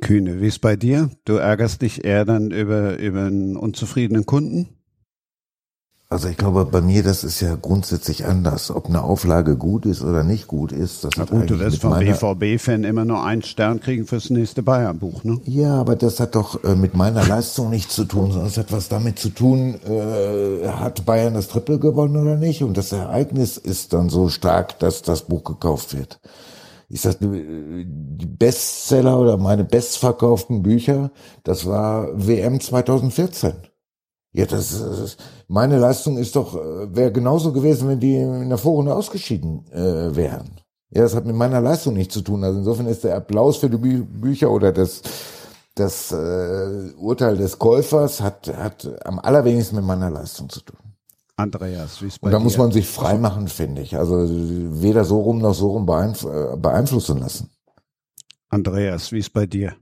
Kühne, 0.00 0.40
wie 0.40 0.46
ist 0.46 0.60
bei 0.60 0.74
dir? 0.74 1.10
Du 1.26 1.34
ärgerst 1.34 1.82
dich 1.82 2.06
eher 2.06 2.24
dann 2.24 2.50
über, 2.50 2.98
über 2.98 3.26
einen 3.26 3.58
unzufriedenen 3.58 4.24
Kunden? 4.24 4.75
Also 6.08 6.28
ich 6.28 6.36
glaube, 6.36 6.64
bei 6.64 6.80
mir, 6.80 7.02
das 7.02 7.24
ist 7.24 7.40
ja 7.40 7.56
grundsätzlich 7.56 8.26
anders. 8.26 8.70
Ob 8.70 8.86
eine 8.86 9.02
Auflage 9.02 9.56
gut 9.56 9.86
ist 9.86 10.02
oder 10.02 10.22
nicht 10.22 10.46
gut 10.46 10.70
ist, 10.70 11.02
das 11.02 11.10
Na 11.16 11.22
hat 11.22 11.30
gut, 11.30 11.50
du 11.50 11.58
wirst 11.58 11.82
mit 11.82 12.16
vom 12.16 12.36
BVB-Fan 12.38 12.84
immer 12.84 13.04
nur 13.04 13.24
einen 13.24 13.42
Stern 13.42 13.80
kriegen 13.80 14.06
fürs 14.06 14.30
nächste 14.30 14.62
Bayern-Buch, 14.62 15.24
ne? 15.24 15.40
Ja, 15.46 15.74
aber 15.74 15.96
das 15.96 16.20
hat 16.20 16.36
doch 16.36 16.62
äh, 16.62 16.76
mit 16.76 16.94
meiner 16.94 17.26
Leistung 17.26 17.70
nichts 17.70 17.96
zu 17.96 18.04
tun, 18.04 18.30
sondern 18.30 18.46
es 18.46 18.56
hat 18.56 18.70
was 18.70 18.88
damit 18.88 19.18
zu 19.18 19.30
tun, 19.30 19.80
äh, 19.84 20.68
hat 20.68 21.04
Bayern 21.04 21.34
das 21.34 21.48
Triple 21.48 21.80
gewonnen 21.80 22.16
oder 22.16 22.36
nicht? 22.36 22.62
Und 22.62 22.76
das 22.76 22.92
Ereignis 22.92 23.56
ist 23.56 23.92
dann 23.92 24.08
so 24.08 24.28
stark, 24.28 24.78
dass 24.78 25.02
das 25.02 25.22
Buch 25.22 25.42
gekauft 25.42 25.96
wird. 25.96 26.20
Ich 26.88 27.00
sag, 27.00 27.20
äh, 27.20 27.84
die 27.84 28.26
Bestseller 28.26 29.18
oder 29.18 29.38
meine 29.38 29.64
bestverkauften 29.64 30.62
Bücher, 30.62 31.10
das 31.42 31.66
war 31.66 32.08
WM 32.14 32.60
2014. 32.60 33.54
Ja, 34.36 34.44
das, 34.44 34.70
ist, 34.72 35.18
meine 35.48 35.78
Leistung 35.78 36.18
ist 36.18 36.36
doch, 36.36 36.54
äh, 36.54 36.94
wäre 36.94 37.10
genauso 37.10 37.52
gewesen, 37.52 37.88
wenn 37.88 38.00
die 38.00 38.16
in 38.16 38.50
der 38.50 38.58
Vorrunde 38.58 38.94
ausgeschieden 38.94 39.64
äh, 39.72 40.14
wären. 40.14 40.50
Ja, 40.90 41.02
das 41.02 41.14
hat 41.14 41.24
mit 41.24 41.34
meiner 41.34 41.60
Leistung 41.62 41.94
nichts 41.94 42.14
zu 42.14 42.20
tun. 42.20 42.44
Also 42.44 42.58
insofern 42.58 42.86
ist 42.86 43.02
der 43.04 43.16
Applaus 43.16 43.56
für 43.56 43.70
die 43.70 43.78
Bü 43.78 44.02
Bücher 44.04 44.50
oder 44.50 44.72
das, 44.72 45.00
das 45.74 46.12
äh, 46.12 46.92
Urteil 46.98 47.38
des 47.38 47.58
Käufers 47.58 48.20
hat, 48.20 48.48
hat 48.54 48.86
am 49.06 49.18
allerwenigsten 49.18 49.76
mit 49.76 49.86
meiner 49.86 50.10
Leistung 50.10 50.50
zu 50.50 50.60
tun. 50.60 50.76
Andreas, 51.36 52.02
wie 52.02 52.08
ist 52.08 52.20
bei 52.20 52.28
Und 52.28 52.32
da 52.32 52.38
dir? 52.38 52.44
muss 52.44 52.58
man 52.58 52.72
sich 52.72 52.86
frei 52.88 53.16
machen, 53.18 53.48
finde 53.48 53.80
ich. 53.82 53.96
Also 53.96 54.16
weder 54.28 55.04
so 55.04 55.20
rum 55.20 55.38
noch 55.38 55.54
so 55.54 55.70
rum 55.70 55.86
beeinf 55.86 56.24
äh, 56.24 56.56
beeinflussen 56.56 57.18
lassen. 57.18 57.50
Andreas, 58.50 59.12
wie 59.12 59.18
ist 59.18 59.32
bei 59.32 59.46
dir? 59.46 59.76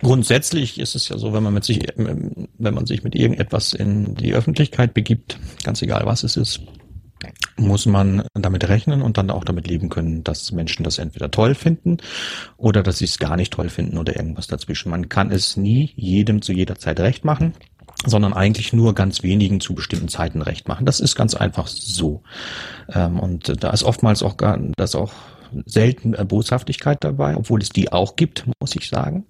Grundsätzlich 0.00 0.78
ist 0.78 0.94
es 0.94 1.08
ja 1.08 1.18
so, 1.18 1.32
wenn 1.32 1.42
man 1.42 1.54
mit 1.54 1.64
sich, 1.64 1.80
wenn 1.96 2.48
man 2.58 2.86
sich 2.86 3.04
mit 3.04 3.14
irgendetwas 3.14 3.72
in 3.72 4.14
die 4.14 4.34
Öffentlichkeit 4.34 4.94
begibt, 4.94 5.38
ganz 5.62 5.82
egal 5.82 6.04
was 6.04 6.24
es 6.24 6.36
ist, 6.36 6.60
muss 7.56 7.86
man 7.86 8.24
damit 8.34 8.68
rechnen 8.68 9.00
und 9.00 9.16
dann 9.16 9.30
auch 9.30 9.44
damit 9.44 9.66
leben 9.66 9.88
können, 9.88 10.24
dass 10.24 10.52
Menschen 10.52 10.84
das 10.84 10.98
entweder 10.98 11.30
toll 11.30 11.54
finden 11.54 11.98
oder 12.56 12.82
dass 12.82 12.98
sie 12.98 13.04
es 13.04 13.18
gar 13.18 13.36
nicht 13.36 13.52
toll 13.52 13.68
finden 13.68 13.98
oder 13.98 14.16
irgendwas 14.16 14.46
dazwischen. 14.46 14.90
Man 14.90 15.08
kann 15.08 15.30
es 15.30 15.56
nie 15.56 15.92
jedem 15.96 16.42
zu 16.42 16.52
jeder 16.52 16.76
Zeit 16.76 17.00
recht 17.00 17.24
machen, 17.24 17.54
sondern 18.04 18.34
eigentlich 18.34 18.72
nur 18.72 18.94
ganz 18.94 19.22
wenigen 19.22 19.60
zu 19.60 19.74
bestimmten 19.74 20.08
Zeiten 20.08 20.42
recht 20.42 20.68
machen. 20.68 20.84
Das 20.84 21.00
ist 21.00 21.14
ganz 21.14 21.34
einfach 21.34 21.66
so. 21.66 22.22
Ähm, 22.92 23.18
und 23.18 23.62
da 23.62 23.70
ist 23.70 23.84
oftmals 23.84 24.22
auch 24.22 24.36
gar, 24.36 24.58
das 24.76 24.94
auch 24.94 25.12
selten 25.66 26.14
äh, 26.14 26.24
Boshaftigkeit 26.24 27.02
dabei, 27.02 27.36
obwohl 27.36 27.60
es 27.60 27.68
die 27.70 27.92
auch 27.92 28.16
gibt, 28.16 28.44
muss 28.60 28.76
ich 28.76 28.88
sagen. 28.88 29.26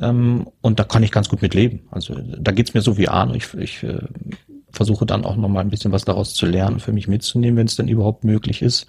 Ähm, 0.00 0.48
und 0.60 0.78
da 0.78 0.84
kann 0.84 1.02
ich 1.02 1.12
ganz 1.12 1.28
gut 1.28 1.42
mit 1.42 1.54
leben. 1.54 1.88
Also 1.90 2.14
da 2.14 2.52
geht's 2.52 2.74
mir 2.74 2.82
so 2.82 2.98
wie 2.98 3.08
Arno. 3.08 3.34
Ich, 3.34 3.54
ich 3.54 3.82
äh, 3.82 3.98
versuche 4.70 5.06
dann 5.06 5.24
auch 5.24 5.36
nochmal 5.36 5.64
ein 5.64 5.70
bisschen 5.70 5.92
was 5.92 6.04
daraus 6.04 6.34
zu 6.34 6.46
lernen, 6.46 6.80
für 6.80 6.92
mich 6.92 7.08
mitzunehmen, 7.08 7.56
wenn 7.56 7.66
es 7.66 7.76
denn 7.76 7.88
überhaupt 7.88 8.24
möglich 8.24 8.62
ist. 8.62 8.86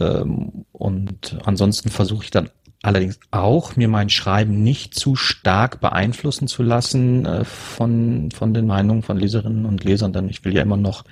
Ähm, 0.00 0.64
und 0.72 1.38
ansonsten 1.44 1.90
versuche 1.90 2.24
ich 2.24 2.30
dann 2.30 2.50
allerdings 2.82 3.18
auch, 3.30 3.76
mir 3.76 3.88
mein 3.88 4.08
Schreiben 4.08 4.62
nicht 4.62 4.94
zu 4.94 5.16
stark 5.16 5.80
beeinflussen 5.80 6.48
zu 6.48 6.62
lassen 6.62 7.26
äh, 7.26 7.44
von, 7.44 8.30
von 8.30 8.54
den 8.54 8.66
Meinungen 8.66 9.02
von 9.02 9.18
Leserinnen 9.18 9.66
und 9.66 9.84
Lesern, 9.84 10.12
denn 10.12 10.28
ich 10.28 10.44
will 10.44 10.54
ja 10.54 10.62
immer 10.62 10.76
noch 10.76 11.04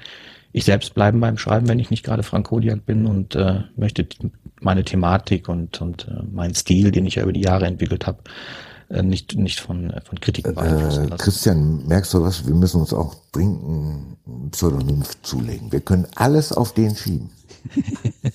ich 0.55 0.65
selbst 0.65 0.95
bleiben 0.95 1.19
beim 1.21 1.37
Schreiben, 1.37 1.69
wenn 1.69 1.81
ich 1.81 1.91
nicht 1.91 2.05
gerade 2.05 2.23
Frank 2.23 2.47
Kodiak 2.47 2.87
bin 2.87 3.07
und 3.07 3.35
äh, 3.35 3.63
möchte 3.77 4.07
meine 4.61 4.85
Thematik 4.85 5.49
und, 5.49 5.81
und 5.81 6.07
äh, 6.09 6.23
meinen 6.33 6.55
Stil, 6.55 6.93
den 6.93 7.07
ich 7.07 7.17
ja 7.17 7.25
über 7.25 7.33
die 7.33 7.43
Jahre 7.43 7.67
entwickelt 7.67 8.07
habe, 8.07 8.21
äh, 8.89 9.03
nicht, 9.03 9.35
nicht 9.37 9.59
von, 9.59 9.91
äh, 9.91 10.01
von 10.03 10.21
Kritiken 10.21 10.55
beeinflussen 10.55 11.07
Äh, 11.07 11.09
lassen. 11.09 11.19
Christian, 11.25 11.87
merkst 11.89 12.15
du 12.15 12.23
was? 12.23 12.47
Wir 12.47 12.55
müssen 12.55 12.81
uns 12.81 12.93
auch 12.93 13.17
dringend 13.33 14.17
ein 14.29 14.51
Pseudonym 14.53 15.03
zulegen. 15.23 15.73
Wir 15.73 15.81
können 15.81 16.07
alles 16.15 16.53
auf 16.53 16.73
den 16.73 16.95
schieben. 16.95 17.31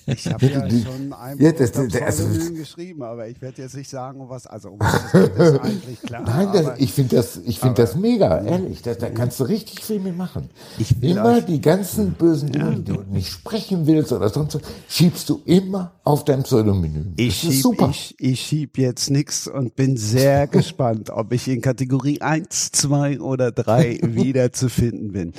Ich 0.05 0.27
habe 0.27 0.45
ja 0.47 0.69
schon 0.69 1.13
ein 1.13 1.37
Ja, 1.39 1.51
das- 1.51 1.71
das- 1.71 1.87
Pseudonym 1.87 2.55
geschrieben, 2.55 3.03
aber 3.03 3.27
ich 3.27 3.41
werde 3.41 3.61
jetzt 3.61 3.75
nicht 3.75 3.89
sagen, 3.89 4.19
um 4.21 4.29
was, 4.29 4.47
also 4.47 4.69
um 4.71 4.79
was 4.79 5.13
ist 5.13 5.59
eigentlich 5.59 6.01
klar. 6.01 6.23
Nein, 6.25 6.47
aber 6.47 6.61
das, 6.63 6.79
ich 6.79 6.93
finde 6.93 7.15
das, 7.17 7.37
ich 7.45 7.59
finde 7.59 7.75
das 7.75 7.95
mega, 7.95 8.41
ehrlich. 8.41 8.81
Da, 8.81 8.95
da 8.95 9.09
kannst 9.09 9.39
du 9.39 9.43
richtig 9.45 9.83
viel 9.83 9.99
mit 9.99 10.17
machen. 10.17 10.49
Ich 10.77 11.01
immer 11.01 11.41
die 11.41 11.61
ganzen 11.61 12.13
bösen 12.13 12.51
Dinge, 12.51 12.77
die 12.77 12.91
du 12.93 13.01
nicht 13.03 13.29
sprechen 13.29 13.85
willst 13.87 14.11
oder 14.11 14.29
sonst 14.29 14.55
was, 14.55 14.61
schiebst 14.87 15.29
du 15.29 15.41
immer 15.45 15.93
auf 16.03 16.25
dein 16.25 16.43
Pseudonym. 16.43 17.13
Ich 17.17 17.41
das 17.41 17.51
schieb, 17.53 17.61
super. 17.61 17.89
ich, 17.91 18.15
ich 18.19 18.39
schieb 18.41 18.77
jetzt 18.77 19.09
nix 19.09 19.47
und 19.47 19.75
bin 19.75 19.95
sehr 19.97 20.47
gespannt, 20.59 21.09
ob 21.11 21.31
ich 21.33 21.47
in 21.47 21.61
Kategorie 21.61 22.21
1, 22.21 22.71
2 22.71 23.19
oder 23.21 23.51
3 23.51 23.99
wieder 24.03 24.51
zu 24.51 24.69
finden 24.69 25.11
bin. 25.11 25.33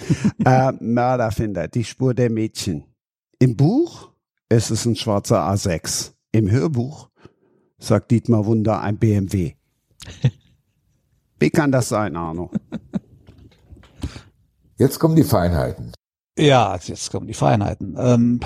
Äh, 0.45 0.73
Mörderfinder, 0.81 1.69
die 1.69 1.85
Spur 1.85 2.15
der 2.15 2.31
Mädchen. 2.31 2.85
Im 3.43 3.57
Buch 3.57 4.11
ist 4.51 4.71
es 4.71 4.85
ein 4.85 4.97
schwarzer 4.97 5.41
A6. 5.51 6.13
Im 6.31 6.51
Hörbuch 6.51 7.09
sagt 7.79 8.11
Dietmar 8.11 8.45
Wunder 8.45 8.83
ein 8.83 8.99
BMW. 8.99 9.55
Wie 11.39 11.49
kann 11.49 11.73
das 11.73 11.89
sein, 11.89 12.17
Arno? 12.17 12.51
Jetzt 14.77 14.99
kommen 14.99 15.17
die 15.17 15.25
Feinheiten. 15.25 15.93
Ja, 16.39 16.79
jetzt 16.83 17.11
kommen 17.11 17.27
die 17.27 17.35
Feinheiten. 17.35 17.97
Ähm, 17.99 18.41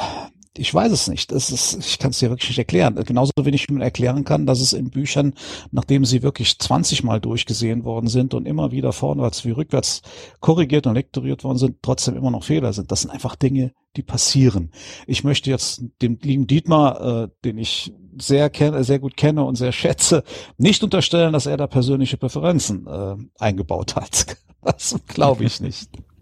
ich 0.56 0.72
weiß 0.72 0.92
es 0.92 1.08
nicht. 1.08 1.32
Das 1.32 1.50
ist, 1.50 1.74
ich 1.74 1.98
kann 1.98 2.10
es 2.10 2.18
dir 2.18 2.30
wirklich 2.30 2.50
nicht 2.50 2.58
erklären. 2.58 2.94
Genauso 3.04 3.32
wenig 3.36 3.68
wie 3.68 3.72
man 3.72 3.82
erklären 3.82 4.24
kann, 4.24 4.46
dass 4.46 4.60
es 4.60 4.72
in 4.72 4.90
Büchern, 4.90 5.34
nachdem 5.72 6.04
sie 6.04 6.22
wirklich 6.22 6.58
20 6.58 7.02
Mal 7.02 7.20
durchgesehen 7.20 7.84
worden 7.84 8.08
sind 8.08 8.34
und 8.34 8.46
immer 8.46 8.70
wieder 8.70 8.92
vorwärts 8.92 9.44
wie 9.44 9.50
rückwärts 9.50 10.02
korrigiert 10.40 10.86
und 10.86 10.94
lektoriert 10.94 11.42
worden 11.42 11.58
sind, 11.58 11.78
trotzdem 11.82 12.16
immer 12.16 12.30
noch 12.30 12.44
Fehler 12.44 12.72
sind. 12.72 12.92
Das 12.92 13.02
sind 13.02 13.10
einfach 13.10 13.34
Dinge, 13.34 13.72
die 13.96 14.02
passieren. 14.02 14.70
Ich 15.06 15.24
möchte 15.24 15.50
jetzt 15.50 15.82
dem 16.02 16.18
lieben 16.22 16.46
Dietmar, 16.46 17.24
äh, 17.24 17.28
den 17.44 17.58
ich 17.58 17.92
sehr 18.20 18.48
kenne, 18.48 18.84
sehr 18.84 19.00
gut 19.00 19.16
kenne 19.16 19.44
und 19.44 19.56
sehr 19.56 19.72
schätze, 19.72 20.22
nicht 20.56 20.84
unterstellen, 20.84 21.32
dass 21.32 21.46
er 21.46 21.56
da 21.56 21.66
persönliche 21.66 22.16
Präferenzen 22.16 22.86
äh, 22.86 23.16
eingebaut 23.38 23.96
hat. 23.96 24.36
Das 24.66 24.98
glaube 25.08 25.44
ich 25.44 25.60
nicht. 25.60 25.90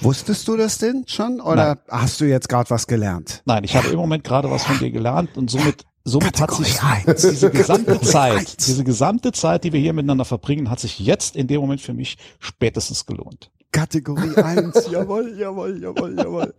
Wusstest 0.00 0.48
du 0.48 0.56
das 0.56 0.78
denn 0.78 1.04
schon 1.06 1.40
oder 1.40 1.76
Nein. 1.76 1.78
hast 1.88 2.20
du 2.20 2.24
jetzt 2.24 2.48
gerade 2.48 2.70
was 2.70 2.86
gelernt? 2.86 3.42
Nein, 3.44 3.64
ich 3.64 3.76
habe 3.76 3.88
im 3.88 3.96
Moment 3.96 4.24
gerade 4.24 4.50
was 4.50 4.64
von 4.64 4.78
dir 4.78 4.90
gelernt 4.90 5.36
und 5.36 5.50
somit, 5.50 5.84
somit 6.04 6.40
hat 6.40 6.52
sich 6.54 6.82
eins. 6.82 7.22
diese 7.22 7.50
gesamte 7.52 7.84
Kategorie 7.92 8.10
Zeit, 8.10 8.38
eins. 8.38 8.56
diese 8.56 8.84
gesamte 8.84 9.32
Zeit, 9.32 9.64
die 9.64 9.72
wir 9.72 9.80
hier 9.80 9.92
miteinander 9.92 10.24
verbringen, 10.24 10.70
hat 10.70 10.80
sich 10.80 10.98
jetzt 10.98 11.36
in 11.36 11.46
dem 11.46 11.60
Moment 11.60 11.80
für 11.80 11.94
mich 11.94 12.18
spätestens 12.38 13.06
gelohnt. 13.06 13.50
Kategorie 13.72 14.36
1, 14.36 14.86
jawohl, 14.90 15.34
jawohl, 15.38 15.82
jawohl, 15.82 16.14
jawohl. 16.16 16.54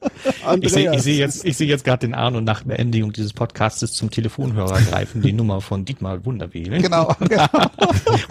Ich 0.62 0.74
sehe 0.74 0.90
Andreas, 0.90 0.96
ich 0.96 1.04
sehe 1.04 1.18
jetzt, 1.18 1.46
ich 1.46 1.58
sehe 1.58 1.68
jetzt 1.68 1.86
gerade 1.86 2.08
den 2.08 2.16
Arno 2.16 2.42
nach 2.42 2.64
Beendigung 2.64 3.14
dieses 3.14 3.34
Podcastes 3.34 3.94
zum 3.94 4.10
Telefonhörer 4.10 4.82
greifen, 4.82 5.22
die 5.22 5.32
Nummer 5.32 5.62
von 5.62 5.86
Dietmar 5.86 6.26
Wunder 6.26 6.54
wählen. 6.56 6.82
Genau. 6.82 7.16
genau. 7.20 7.48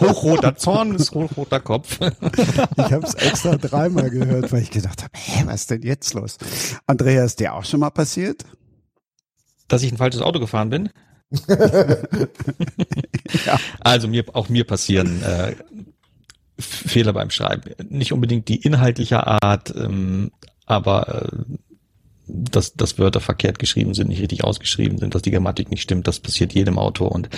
Hochroter 0.01 0.57
Zorn 0.57 0.95
ist 0.95 1.13
hochroter 1.13 1.61
Kopf. 1.61 1.97
ich 2.01 2.91
habe 2.91 3.05
es 3.05 3.13
extra 3.15 3.55
dreimal 3.55 4.09
gehört, 4.09 4.51
weil 4.51 4.61
ich 4.61 4.71
gedacht 4.71 5.01
habe, 5.01 5.13
hä, 5.15 5.43
was 5.45 5.61
ist 5.61 5.71
denn 5.71 5.81
jetzt 5.81 6.13
los? 6.13 6.37
Andreas, 6.85 7.37
dir 7.37 7.53
auch 7.53 7.63
schon 7.63 7.79
mal 7.79 7.89
passiert? 7.89 8.43
Dass 9.69 9.81
ich 9.81 9.93
ein 9.93 9.97
falsches 9.97 10.21
Auto 10.21 10.39
gefahren 10.39 10.69
bin? 10.69 10.89
Also 13.79 14.07
mir, 14.07 14.23
auch 14.33 14.49
mir 14.49 14.65
passieren 14.65 15.21
äh, 15.23 15.55
Fehler 16.59 17.13
beim 17.13 17.29
Schreiben. 17.29 17.71
Nicht 17.89 18.13
unbedingt 18.13 18.47
die 18.47 18.61
inhaltliche 18.61 19.25
Art, 19.25 19.73
ähm, 19.75 20.31
aber 20.65 21.29
äh, 21.31 21.57
dass, 22.25 22.73
dass 22.73 22.97
Wörter 22.97 23.19
verkehrt 23.19 23.59
geschrieben 23.59 23.93
sind, 23.93 24.07
nicht 24.07 24.21
richtig 24.21 24.43
ausgeschrieben 24.43 24.97
sind, 24.97 25.13
dass 25.13 25.21
die 25.21 25.31
Grammatik 25.31 25.69
nicht 25.69 25.81
stimmt, 25.81 26.07
das 26.07 26.19
passiert 26.19 26.53
jedem 26.53 26.79
Autor 26.79 27.11
und 27.11 27.29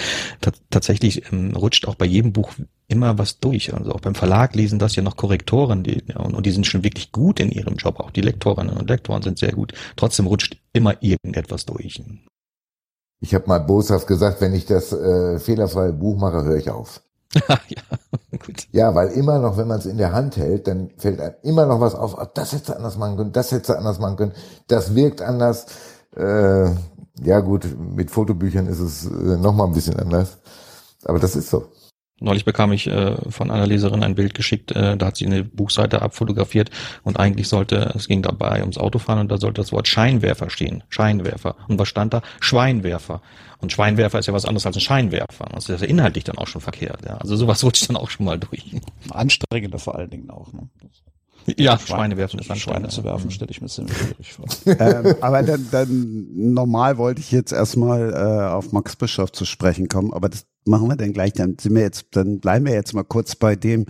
ta 0.41 0.51
tatsächlich 0.69 1.31
ähm, 1.31 1.55
rutscht 1.55 1.87
auch 1.87 1.95
bei 1.95 2.05
jedem 2.05 2.33
Buch 2.33 2.53
immer 2.87 3.17
was 3.17 3.39
durch. 3.39 3.73
Also 3.73 3.93
auch 3.93 4.01
beim 4.01 4.15
Verlag 4.15 4.55
lesen 4.55 4.79
das 4.79 4.95
ja 4.95 5.01
noch 5.01 5.17
Korrektoren, 5.17 5.83
die, 5.83 6.03
und, 6.13 6.35
und 6.35 6.45
die 6.45 6.51
sind 6.51 6.67
schon 6.67 6.83
wirklich 6.83 7.11
gut 7.11 7.39
in 7.39 7.51
ihrem 7.51 7.75
Job. 7.75 7.99
Auch 7.99 8.11
die 8.11 8.21
Lektorinnen 8.21 8.77
und 8.77 8.89
Lektoren 8.89 9.23
sind 9.23 9.39
sehr 9.39 9.53
gut. 9.53 9.73
Trotzdem 9.95 10.27
rutscht 10.27 10.57
immer 10.73 11.01
irgendetwas 11.01 11.65
durch. 11.65 12.01
Ich 13.21 13.33
habe 13.33 13.47
mal 13.47 13.59
boshaft 13.59 14.07
gesagt, 14.07 14.41
wenn 14.41 14.53
ich 14.53 14.65
das 14.65 14.91
äh, 14.93 15.39
fehlerfreie 15.39 15.93
Buch 15.93 16.17
mache, 16.17 16.43
höre 16.43 16.57
ich 16.57 16.69
auf. 16.69 17.01
ja, 17.49 18.37
gut. 18.39 18.67
Ja, 18.71 18.95
weil 18.95 19.09
immer 19.09 19.39
noch, 19.39 19.57
wenn 19.57 19.67
man 19.67 19.79
es 19.79 19.85
in 19.85 19.97
der 19.97 20.13
Hand 20.13 20.37
hält, 20.37 20.67
dann 20.67 20.91
fällt 20.97 21.19
einem 21.19 21.35
immer 21.43 21.65
noch 21.65 21.81
was 21.81 21.95
auf. 21.95 22.17
Ah, 22.17 22.29
das 22.33 22.53
hätte 22.53 22.75
anders 22.75 22.97
machen 22.97 23.17
können, 23.17 23.31
das 23.33 23.51
hätte 23.51 23.77
anders 23.77 23.99
machen 23.99 24.17
können, 24.17 24.33
das 24.67 24.95
wirkt 24.95 25.21
anders. 25.21 25.65
Äh, 26.15 26.71
ja 27.23 27.39
gut, 27.41 27.67
mit 27.95 28.11
Fotobüchern 28.11 28.67
ist 28.67 28.79
es 28.79 29.05
äh, 29.05 29.37
noch 29.37 29.57
ein 29.59 29.73
bisschen 29.73 29.99
anders. 29.99 30.37
Aber 31.05 31.19
das 31.19 31.35
ist 31.35 31.49
so. 31.49 31.65
Neulich 32.21 32.45
bekam 32.45 32.71
ich 32.71 32.87
äh, 32.87 33.15
von 33.29 33.51
einer 33.51 33.67
Leserin 33.67 34.01
ein 34.01 34.15
Bild 34.15 34.33
geschickt, 34.33 34.71
äh, 34.71 34.95
da 34.95 35.07
hat 35.07 35.17
sie 35.17 35.25
eine 35.25 35.43
Buchseite 35.43 36.01
abfotografiert 36.01 36.71
und 37.03 37.19
eigentlich 37.19 37.49
sollte, 37.49 37.91
es 37.93 38.07
ging 38.07 38.21
dabei 38.21 38.61
ums 38.61 38.77
Autofahren 38.77 39.19
und 39.19 39.31
da 39.31 39.37
sollte 39.37 39.61
das 39.61 39.73
Wort 39.73 39.89
Scheinwerfer 39.89 40.49
stehen. 40.49 40.83
Scheinwerfer. 40.87 41.55
Und 41.67 41.77
was 41.77 41.89
stand 41.89 42.13
da? 42.13 42.21
Schweinwerfer. 42.39 43.21
Und 43.59 43.73
Schweinwerfer 43.73 44.19
ist 44.19 44.27
ja 44.27 44.33
was 44.33 44.45
anderes 44.45 44.65
als 44.65 44.77
ein 44.77 44.81
Scheinwerfer. 44.81 45.49
Das 45.53 45.67
ist 45.67 45.81
ja 45.81 45.87
inhaltlich 45.87 46.23
dann 46.23 46.37
auch 46.37 46.47
schon 46.47 46.61
verkehrt. 46.61 47.03
Ja. 47.05 47.17
Also 47.17 47.35
sowas 47.35 47.63
rutscht 47.65 47.89
dann 47.89 47.97
auch 47.97 48.09
schon 48.09 48.25
mal 48.25 48.39
durch. 48.39 48.63
Anstrengender 49.09 49.79
vor 49.79 49.95
allen 49.95 50.09
Dingen 50.09 50.29
auch. 50.29 50.53
Ne? 50.53 50.69
Ja, 51.57 51.77
Schweine- 51.77 51.87
Schweine 51.87 52.17
werfen 52.17 52.39
ist 52.39 52.45
Schweine 52.45 52.55
anstrengend. 52.55 52.91
zu 52.91 53.03
werfen, 53.03 53.31
stelle 53.31 53.51
ich 53.51 53.61
mir 53.61 53.67
ziemlich 53.67 53.95
schwierig 53.97 54.33
vor. 54.33 54.45
ähm, 54.65 55.15
aber 55.21 55.43
dann, 55.43 55.67
dann 55.71 56.27
normal 56.33 56.97
wollte 56.97 57.21
ich 57.21 57.31
jetzt 57.31 57.51
erstmal 57.53 58.13
äh, 58.13 58.49
auf 58.51 58.71
Max 58.71 58.95
Bischof 58.95 59.31
zu 59.31 59.45
sprechen 59.45 59.87
kommen, 59.87 60.13
aber 60.13 60.29
das 60.29 60.45
machen 60.65 60.87
wir 60.87 60.95
dann 60.95 61.13
gleich. 61.13 61.33
Dann 61.33 61.57
sind 61.59 61.75
wir 61.75 61.83
jetzt, 61.83 62.07
dann 62.11 62.39
bleiben 62.39 62.65
wir 62.65 62.73
jetzt 62.73 62.93
mal 62.93 63.03
kurz 63.03 63.35
bei 63.35 63.55
dem, 63.55 63.85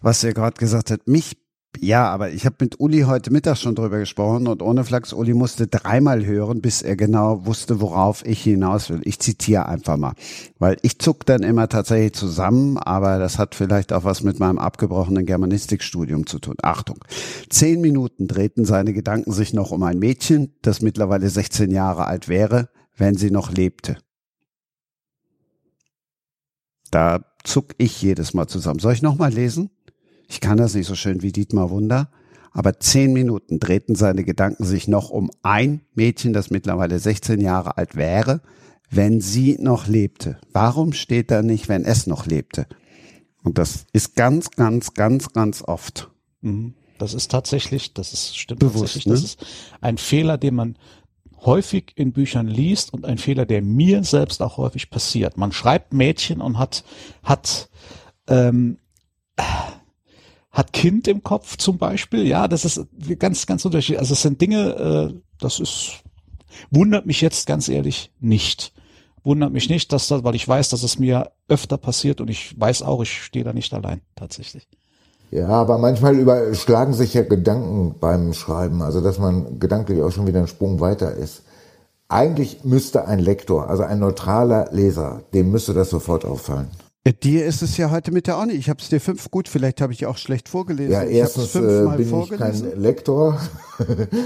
was 0.00 0.22
er 0.22 0.32
gerade 0.34 0.56
gesagt 0.58 0.90
hat. 0.92 1.08
Mich 1.08 1.36
ja, 1.80 2.08
aber 2.08 2.30
ich 2.30 2.44
habe 2.44 2.56
mit 2.60 2.80
Uli 2.80 3.02
heute 3.02 3.32
Mittag 3.32 3.56
schon 3.56 3.74
drüber 3.74 3.98
gesprochen 3.98 4.46
und 4.46 4.62
ohne 4.62 4.84
Flachs, 4.84 5.12
Uli 5.12 5.32
musste 5.32 5.66
dreimal 5.66 6.24
hören, 6.24 6.60
bis 6.60 6.82
er 6.82 6.96
genau 6.96 7.46
wusste, 7.46 7.80
worauf 7.80 8.24
ich 8.26 8.42
hinaus 8.42 8.90
will. 8.90 9.00
Ich 9.04 9.18
zitiere 9.18 9.66
einfach 9.66 9.96
mal, 9.96 10.12
weil 10.58 10.76
ich 10.82 10.98
zuck 10.98 11.24
dann 11.24 11.42
immer 11.42 11.68
tatsächlich 11.68 12.12
zusammen, 12.12 12.76
aber 12.78 13.18
das 13.18 13.38
hat 13.38 13.54
vielleicht 13.54 13.92
auch 13.92 14.04
was 14.04 14.22
mit 14.22 14.38
meinem 14.38 14.58
abgebrochenen 14.58 15.24
Germanistikstudium 15.24 16.26
zu 16.26 16.38
tun. 16.38 16.56
Achtung, 16.62 16.98
zehn 17.48 17.80
Minuten 17.80 18.28
drehten 18.28 18.64
seine 18.64 18.92
Gedanken 18.92 19.32
sich 19.32 19.54
noch 19.54 19.70
um 19.70 19.82
ein 19.82 19.98
Mädchen, 19.98 20.54
das 20.62 20.82
mittlerweile 20.82 21.28
16 21.28 21.70
Jahre 21.70 22.06
alt 22.06 22.28
wäre, 22.28 22.68
wenn 22.96 23.16
sie 23.16 23.30
noch 23.30 23.50
lebte. 23.50 23.96
Da 26.90 27.24
zuck 27.42 27.74
ich 27.78 28.00
jedes 28.02 28.34
Mal 28.34 28.46
zusammen. 28.46 28.78
Soll 28.78 28.92
ich 28.92 29.02
noch 29.02 29.16
mal 29.16 29.32
lesen? 29.32 29.70
Ich 30.32 30.40
kann 30.40 30.56
das 30.56 30.74
nicht 30.74 30.86
so 30.86 30.94
schön 30.94 31.20
wie 31.20 31.30
Dietmar 31.30 31.68
Wunder, 31.68 32.08
aber 32.52 32.80
zehn 32.80 33.12
Minuten 33.12 33.60
drehten 33.60 33.94
seine 33.94 34.24
Gedanken 34.24 34.64
sich 34.64 34.88
noch 34.88 35.10
um 35.10 35.30
ein 35.42 35.82
Mädchen, 35.94 36.32
das 36.32 36.48
mittlerweile 36.48 36.98
16 36.98 37.38
Jahre 37.38 37.76
alt 37.76 37.96
wäre, 37.96 38.40
wenn 38.88 39.20
sie 39.20 39.58
noch 39.60 39.86
lebte. 39.86 40.40
Warum 40.54 40.94
steht 40.94 41.30
da 41.30 41.42
nicht, 41.42 41.68
wenn 41.68 41.84
es 41.84 42.06
noch 42.06 42.24
lebte? 42.24 42.66
Und 43.42 43.58
das 43.58 43.84
ist 43.92 44.16
ganz, 44.16 44.50
ganz, 44.52 44.94
ganz, 44.94 45.34
ganz 45.34 45.62
oft. 45.62 46.10
Mhm. 46.40 46.76
Das 46.96 47.12
ist 47.12 47.30
tatsächlich, 47.30 47.92
das 47.92 48.14
ist 48.14 48.34
stimmt 48.34 48.60
Bewusst, 48.60 48.94
tatsächlich, 48.94 49.06
ne? 49.06 49.12
das 49.12 49.24
ist 49.24 49.46
ein 49.82 49.98
Fehler, 49.98 50.38
den 50.38 50.54
man 50.54 50.78
häufig 51.44 51.92
in 51.96 52.12
Büchern 52.12 52.46
liest 52.46 52.94
und 52.94 53.04
ein 53.04 53.18
Fehler, 53.18 53.44
der 53.44 53.60
mir 53.60 54.02
selbst 54.02 54.40
auch 54.40 54.56
häufig 54.56 54.88
passiert. 54.88 55.36
Man 55.36 55.52
schreibt 55.52 55.92
Mädchen 55.92 56.40
und 56.40 56.58
hat 56.58 56.84
hat 57.22 57.68
ähm, 58.28 58.78
hat 60.52 60.72
Kind 60.72 61.08
im 61.08 61.22
Kopf 61.22 61.56
zum 61.56 61.78
Beispiel. 61.78 62.26
Ja, 62.26 62.46
das 62.46 62.64
ist 62.64 62.86
ganz 63.18 63.46
ganz 63.46 63.64
unterschiedlich. 63.64 63.98
Also 63.98 64.12
es 64.12 64.22
sind 64.22 64.40
Dinge, 64.40 65.12
äh, 65.14 65.20
das 65.40 65.58
ist 65.58 66.02
wundert 66.70 67.06
mich 67.06 67.20
jetzt 67.20 67.46
ganz 67.46 67.68
ehrlich 67.68 68.12
nicht. 68.20 68.72
Wundert 69.24 69.52
mich 69.52 69.70
nicht, 69.70 69.92
dass 69.92 70.08
das, 70.08 70.24
weil 70.24 70.34
ich 70.34 70.46
weiß, 70.46 70.68
dass 70.70 70.82
es 70.82 70.98
mir 70.98 71.30
öfter 71.48 71.78
passiert 71.78 72.20
und 72.20 72.28
ich 72.28 72.58
weiß 72.60 72.82
auch, 72.82 73.02
ich 73.02 73.22
stehe 73.22 73.44
da 73.44 73.52
nicht 73.52 73.72
allein 73.72 74.00
tatsächlich. 74.16 74.68
Ja, 75.30 75.48
aber 75.48 75.78
manchmal 75.78 76.18
überschlagen 76.18 76.92
sich 76.92 77.14
ja 77.14 77.22
Gedanken 77.22 77.94
beim 77.98 78.34
Schreiben, 78.34 78.82
also 78.82 79.00
dass 79.00 79.18
man 79.18 79.58
gedanklich 79.58 80.02
auch 80.02 80.10
schon 80.10 80.26
wieder 80.26 80.40
einen 80.40 80.48
Sprung 80.48 80.80
weiter 80.80 81.14
ist. 81.14 81.42
Eigentlich 82.08 82.64
müsste 82.64 83.06
ein 83.06 83.20
Lektor, 83.20 83.70
also 83.70 83.84
ein 83.84 84.00
neutraler 84.00 84.68
Leser, 84.72 85.22
dem 85.32 85.50
müsste 85.50 85.72
das 85.72 85.88
sofort 85.88 86.26
auffallen. 86.26 86.68
Äh, 87.04 87.12
Dir 87.14 87.46
ist 87.46 87.62
es 87.62 87.76
ja 87.76 87.90
heute 87.90 88.12
mit 88.12 88.26
der 88.26 88.38
auch 88.38 88.46
nicht. 88.46 88.58
Ich 88.58 88.70
habe 88.70 88.80
es 88.80 88.88
dir 88.88 89.00
fünf, 89.00 89.30
gut, 89.30 89.48
vielleicht 89.48 89.80
habe 89.80 89.92
ich 89.92 90.06
auch 90.06 90.16
schlecht 90.16 90.48
vorgelesen. 90.48 90.92
Ja, 90.92 91.04
ich 91.04 91.16
erstens 91.16 91.54
äh, 91.54 91.60
fünfmal 91.60 91.96
bin 91.96 92.20
ich 92.20 92.30
kein 92.30 92.80
Lektor. 92.80 93.38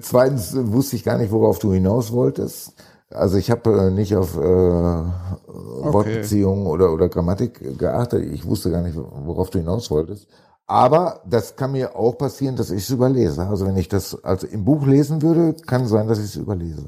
Zweitens 0.00 0.54
äh, 0.54 0.72
wusste 0.72 0.96
ich 0.96 1.04
gar 1.04 1.18
nicht, 1.18 1.32
worauf 1.32 1.58
du 1.58 1.72
hinaus 1.72 2.12
wolltest. 2.12 2.74
Also 3.12 3.38
ich 3.38 3.50
habe 3.50 3.86
äh, 3.86 3.90
nicht 3.90 4.14
auf 4.14 4.36
äh, 4.36 4.40
Wortbeziehungen 4.40 6.66
oder, 6.66 6.92
oder 6.92 7.08
Grammatik 7.08 7.78
geachtet. 7.78 8.32
Ich 8.32 8.46
wusste 8.46 8.70
gar 8.70 8.82
nicht, 8.82 8.96
worauf 8.96 9.50
du 9.50 9.58
hinaus 9.58 9.90
wolltest. 9.90 10.28
Aber 10.66 11.20
das 11.26 11.56
kann 11.56 11.72
mir 11.72 11.96
auch 11.96 12.16
passieren, 12.16 12.54
dass 12.54 12.70
ich 12.70 12.84
es 12.84 12.90
überlese. 12.90 13.44
Also 13.44 13.66
wenn 13.66 13.76
ich 13.76 13.88
das 13.88 14.22
also 14.22 14.46
im 14.46 14.64
Buch 14.64 14.86
lesen 14.86 15.22
würde, 15.22 15.56
kann 15.66 15.86
sein, 15.86 16.06
dass 16.06 16.18
ich 16.18 16.26
es 16.26 16.36
überlese. 16.36 16.86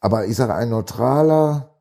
Aber 0.00 0.26
ich 0.26 0.34
sage, 0.34 0.54
ein 0.54 0.70
neutraler, 0.70 1.73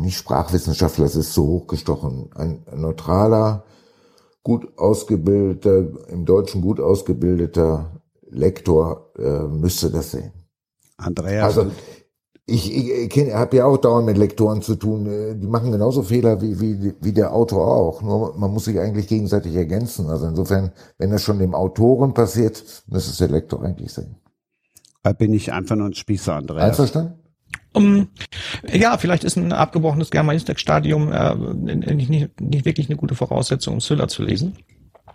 nicht 0.00 0.16
Sprachwissenschaftler, 0.16 1.04
das 1.04 1.16
ist 1.16 1.32
so 1.34 1.46
hochgestochen, 1.46 2.30
ein 2.34 2.64
neutraler, 2.74 3.64
gut 4.42 4.78
ausgebildeter, 4.78 6.08
im 6.08 6.24
Deutschen 6.24 6.62
gut 6.62 6.80
ausgebildeter 6.80 8.00
Lektor 8.28 9.10
äh, 9.18 9.42
müsste 9.48 9.90
das 9.90 10.12
sehen. 10.12 10.32
Andreas, 10.96 11.56
Also 11.58 11.70
ich, 12.46 12.72
ich, 12.72 13.16
ich 13.16 13.34
habe 13.34 13.56
ja 13.56 13.66
auch 13.66 13.76
dauernd 13.76 14.06
mit 14.06 14.16
Lektoren 14.18 14.62
zu 14.62 14.76
tun. 14.76 15.06
äh, 15.06 15.34
Die 15.34 15.48
machen 15.48 15.72
genauso 15.72 16.02
Fehler 16.02 16.40
wie, 16.40 16.60
wie, 16.60 16.94
wie 17.00 17.12
der 17.12 17.34
Autor 17.34 17.66
auch. 17.66 18.02
Nur 18.02 18.36
man 18.38 18.52
muss 18.52 18.66
sich 18.66 18.78
eigentlich 18.78 19.08
gegenseitig 19.08 19.54
ergänzen. 19.56 20.08
Also 20.08 20.26
insofern, 20.26 20.72
wenn 20.98 21.10
das 21.10 21.22
schon 21.22 21.38
dem 21.40 21.54
Autoren 21.54 22.14
passiert, 22.14 22.84
müsste 22.86 23.10
es 23.10 23.18
der 23.18 23.28
Lektor 23.28 23.62
eigentlich 23.62 23.92
sehen. 23.92 24.16
da 25.02 25.12
bin 25.12 25.32
ich 25.32 25.52
einfach 25.52 25.76
nur 25.76 25.88
ein 25.88 25.94
Spießer, 25.94 26.34
Andreas. 26.34 26.70
Einverstanden? 26.70 27.14
Um, 27.76 28.08
ja, 28.72 28.96
vielleicht 28.96 29.22
ist 29.22 29.36
ein 29.36 29.52
abgebrochenes 29.52 30.10
Germanistikstadium 30.10 31.12
äh, 31.12 31.34
nicht, 31.34 32.08
nicht, 32.08 32.40
nicht 32.40 32.64
wirklich 32.64 32.88
eine 32.88 32.96
gute 32.96 33.14
Voraussetzung, 33.14 33.74
um 33.74 33.80
Thriller 33.80 34.08
zu 34.08 34.22
lesen. 34.22 34.56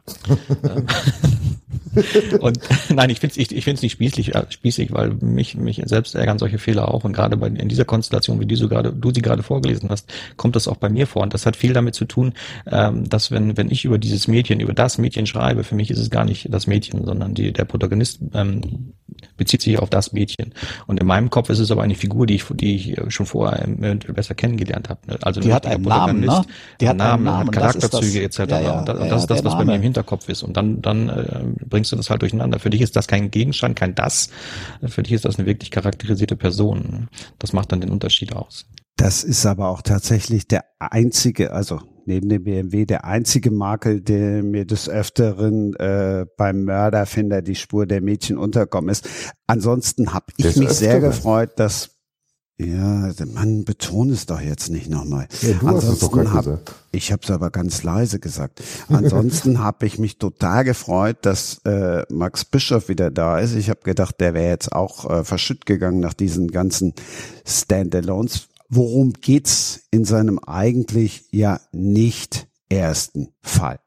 Ähm, 1.96 2.40
und 2.40 2.60
nein, 2.90 3.10
ich 3.10 3.20
finde 3.20 3.34
es 3.34 3.38
ich, 3.38 3.56
ich 3.56 3.64
find's 3.64 3.82
nicht 3.82 3.94
spießig, 3.94 4.36
äh, 4.36 4.46
spießig, 4.50 4.92
weil 4.92 5.12
mich, 5.22 5.56
mich 5.56 5.82
selbst 5.86 6.16
ärgern 6.16 6.40
solche 6.40 6.58
Fehler 6.58 6.94
auch. 6.94 7.04
Und 7.04 7.14
gerade 7.14 7.38
bei, 7.38 7.48
in 7.48 7.70
dieser 7.70 7.86
Konstellation, 7.86 8.40
wie 8.40 8.46
die 8.46 8.56
so 8.56 8.70
gerade, 8.70 8.94
du 8.94 9.12
sie 9.14 9.22
gerade 9.22 9.44
vorgelesen 9.44 9.90
hast, 9.90 10.12
kommt 10.38 10.56
das 10.56 10.68
auch 10.68 10.78
bei 10.78 10.90
mir 10.90 11.08
vor. 11.08 11.24
Und 11.24 11.34
das 11.34 11.46
hat 11.46 11.56
viel 11.56 11.74
damit 11.74 11.96
zu 11.96 12.06
tun, 12.06 12.34
ähm, 12.66 13.10
dass 13.10 13.32
wenn, 13.32 13.58
wenn 13.58 13.72
ich 13.72 13.86
über 13.86 13.98
dieses 13.98 14.28
Mädchen, 14.28 14.60
über 14.60 14.74
das 14.74 14.98
Mädchen 14.98 15.26
schreibe, 15.26 15.64
für 15.64 15.76
mich 15.76 15.92
ist 15.92 16.00
es 16.00 16.10
gar 16.10 16.26
nicht 16.26 16.48
das 16.52 16.68
Mädchen, 16.68 17.06
sondern 17.06 17.34
die, 17.34 17.52
der 17.52 17.66
Protagonist 17.66 18.20
ähm, 18.34 18.94
bezieht 19.38 19.62
sich 19.62 19.80
auf 19.80 19.90
das 19.90 20.14
Mädchen. 20.14 20.54
Und 20.88 21.00
in 21.00 21.08
meinem 21.08 21.30
Kopf 21.30 21.50
ist 21.50 21.60
es 21.60 21.72
aber 21.72 21.84
eine 21.84 21.96
Figur, 21.96 22.26
die 22.26 22.36
ich, 22.36 22.46
die 22.52 22.76
ich 22.76 23.14
schon 23.14 23.26
vorher 23.26 23.68
besser 24.14 24.36
kennengelernt 24.36 24.90
habe. 24.90 25.02
Also 25.22 25.42
die 25.42 25.54
hat 25.54 25.66
einen 25.66 25.84
Namen, 25.84 26.22
ne? 26.22 26.44
Die 26.80 26.88
hat 26.88 26.98
Namen, 26.98 27.28
einen 27.28 27.38
Namen, 27.38 27.48
hat 27.48 27.56
Charakterzüge 27.56 28.24
etc. 28.24 28.40
Ja, 28.40 28.62
ja, 28.62 28.80
und 28.80 28.88
das, 28.88 29.00
ja, 29.00 29.08
das 29.08 29.22
ist 29.22 29.30
das, 29.30 29.44
was 29.44 29.54
Name. 29.54 29.66
bei 29.66 29.72
mir 29.72 29.76
im 29.78 29.82
Hinterkopf 29.82 30.30
ist. 30.30 30.44
Und 30.44 30.58
dann, 30.58 30.82
dann 30.82 31.10
äh, 31.10 31.42
bringst 31.72 31.92
du 31.92 31.96
das 31.96 32.12
halt 32.12 32.22
durcheinander. 32.22 32.60
Für 32.60 32.70
dich 32.70 32.82
ist 32.82 32.96
das 32.96 33.08
kein 33.08 33.32
Gegenstand, 33.32 33.76
kein 33.76 33.96
das. 33.96 34.30
Für 34.86 35.02
dich 35.02 35.14
ist 35.14 35.26
das 35.26 35.40
eine 35.40 35.48
wirklich 35.48 35.72
charakterisierte 35.72 36.36
Person. 36.36 37.08
Das 37.40 37.54
macht 37.54 37.72
dann 37.72 37.82
den 37.82 37.90
Unterschied 37.90 38.36
aus. 38.36 38.68
Das 38.98 39.24
ist 39.24 39.48
aber 39.48 39.70
auch 39.70 39.82
tatsächlich 39.82 40.48
der 40.48 40.66
einzige, 40.78 41.54
also 41.54 41.80
neben 42.06 42.30
dem 42.30 42.44
BMW 42.44 42.86
der 42.86 43.06
einzige 43.06 43.50
Makel, 43.50 44.02
der 44.02 44.44
mir 44.44 44.66
des 44.66 44.90
Öfteren 44.90 45.74
äh, 45.76 46.26
beim 46.38 46.66
Mörderfinder 46.66 47.42
die 47.42 47.56
Spur 47.56 47.88
der 47.88 48.02
Mädchen 48.02 48.38
unterkommen 48.38 48.90
ist. 48.90 49.10
Ansonsten 49.48 50.14
habe 50.14 50.28
ich 50.38 50.46
des 50.46 50.58
mich 50.58 50.70
Öfteren. 50.70 50.92
sehr 50.92 51.00
gefreut, 51.00 51.52
dass 51.56 52.01
ja, 52.66 53.12
man 53.34 53.66
betont 53.66 54.12
es 54.12 54.26
doch 54.26 54.40
jetzt 54.40 54.70
nicht 54.70 54.90
nochmal. 54.90 55.28
Ja, 55.42 55.54
du 55.54 55.68
Ansonsten 55.68 55.92
hast 55.92 55.94
es 55.94 56.00
doch 56.00 56.34
hab, 56.34 56.46
gesagt. 56.46 56.76
Ich 56.92 57.12
habe 57.12 57.22
es 57.24 57.32
aber 57.32 57.50
ganz 57.50 57.84
leise 57.84 58.20
gesagt. 58.20 58.62
Ansonsten 58.90 59.60
habe 59.64 59.86
ich 59.86 60.00
mich 60.00 60.18
total 60.18 60.64
gefreut, 60.64 61.18
dass 61.22 61.62
äh, 61.66 62.04
Max 62.10 62.46
Bischof 62.46 62.90
wieder 62.90 63.12
da 63.12 63.40
ist. 63.40 63.56
Ich 63.56 63.70
habe 63.70 63.82
gedacht, 63.82 64.20
der 64.20 64.34
wäre 64.34 64.50
jetzt 64.50 64.72
auch 64.72 65.10
äh, 65.10 65.24
verschütt 65.24 65.66
gegangen 65.66 66.00
nach 66.00 66.14
diesen 66.14 66.50
ganzen 66.50 66.94
Standalones 67.46 68.48
worum 68.72 69.14
geht's 69.14 69.84
in 69.92 70.06
seinem 70.06 70.40
eigentlich 70.40 71.26
ja 71.32 71.60
nicht 71.72 72.48
ersten 72.70 73.34
Fall? 73.42 73.80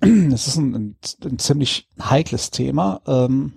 Es 0.00 0.46
ist 0.46 0.56
ein, 0.56 0.74
ein, 0.74 0.96
ein, 1.24 1.38
ziemlich 1.38 1.88
heikles 1.98 2.50
Thema, 2.50 3.00
ähm, 3.06 3.54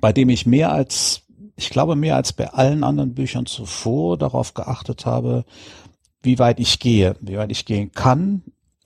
bei 0.00 0.12
dem 0.12 0.28
ich 0.28 0.44
mehr 0.44 0.70
als, 0.70 1.22
ich 1.56 1.70
glaube 1.70 1.96
mehr 1.96 2.16
als 2.16 2.32
bei 2.32 2.50
allen 2.50 2.84
anderen 2.84 3.14
Büchern 3.14 3.46
zuvor 3.46 4.18
darauf 4.18 4.54
geachtet 4.54 5.06
habe, 5.06 5.44
wie 6.22 6.38
weit 6.38 6.60
ich 6.60 6.78
gehe, 6.78 7.16
wie 7.20 7.36
weit 7.36 7.50
ich 7.50 7.64
gehen 7.64 7.92
kann, 7.92 8.42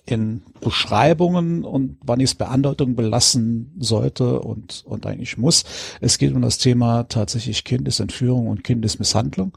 in 0.07 0.43
Beschreibungen 0.61 1.65
und 1.65 1.99
wann 2.05 2.21
ich 2.21 2.31
es 2.31 2.35
bei 2.35 2.47
Andeutungen 2.47 2.97
belassen 2.97 3.75
sollte 3.79 4.41
und, 4.41 4.83
und 4.85 5.07
eigentlich 5.07 5.39
muss. 5.39 5.65
Es 6.01 6.19
geht 6.19 6.35
um 6.35 6.43
das 6.43 6.59
Thema 6.59 7.05
tatsächlich 7.05 7.65
Kindesentführung 7.65 8.49
und 8.49 8.65
Kindesmisshandlung, 8.65 9.57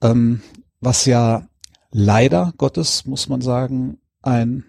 ähm, 0.00 0.42
was 0.80 1.06
ja 1.06 1.46
leider 1.90 2.52
Gottes, 2.56 3.06
muss 3.06 3.28
man 3.28 3.40
sagen, 3.40 3.98
ein 4.22 4.64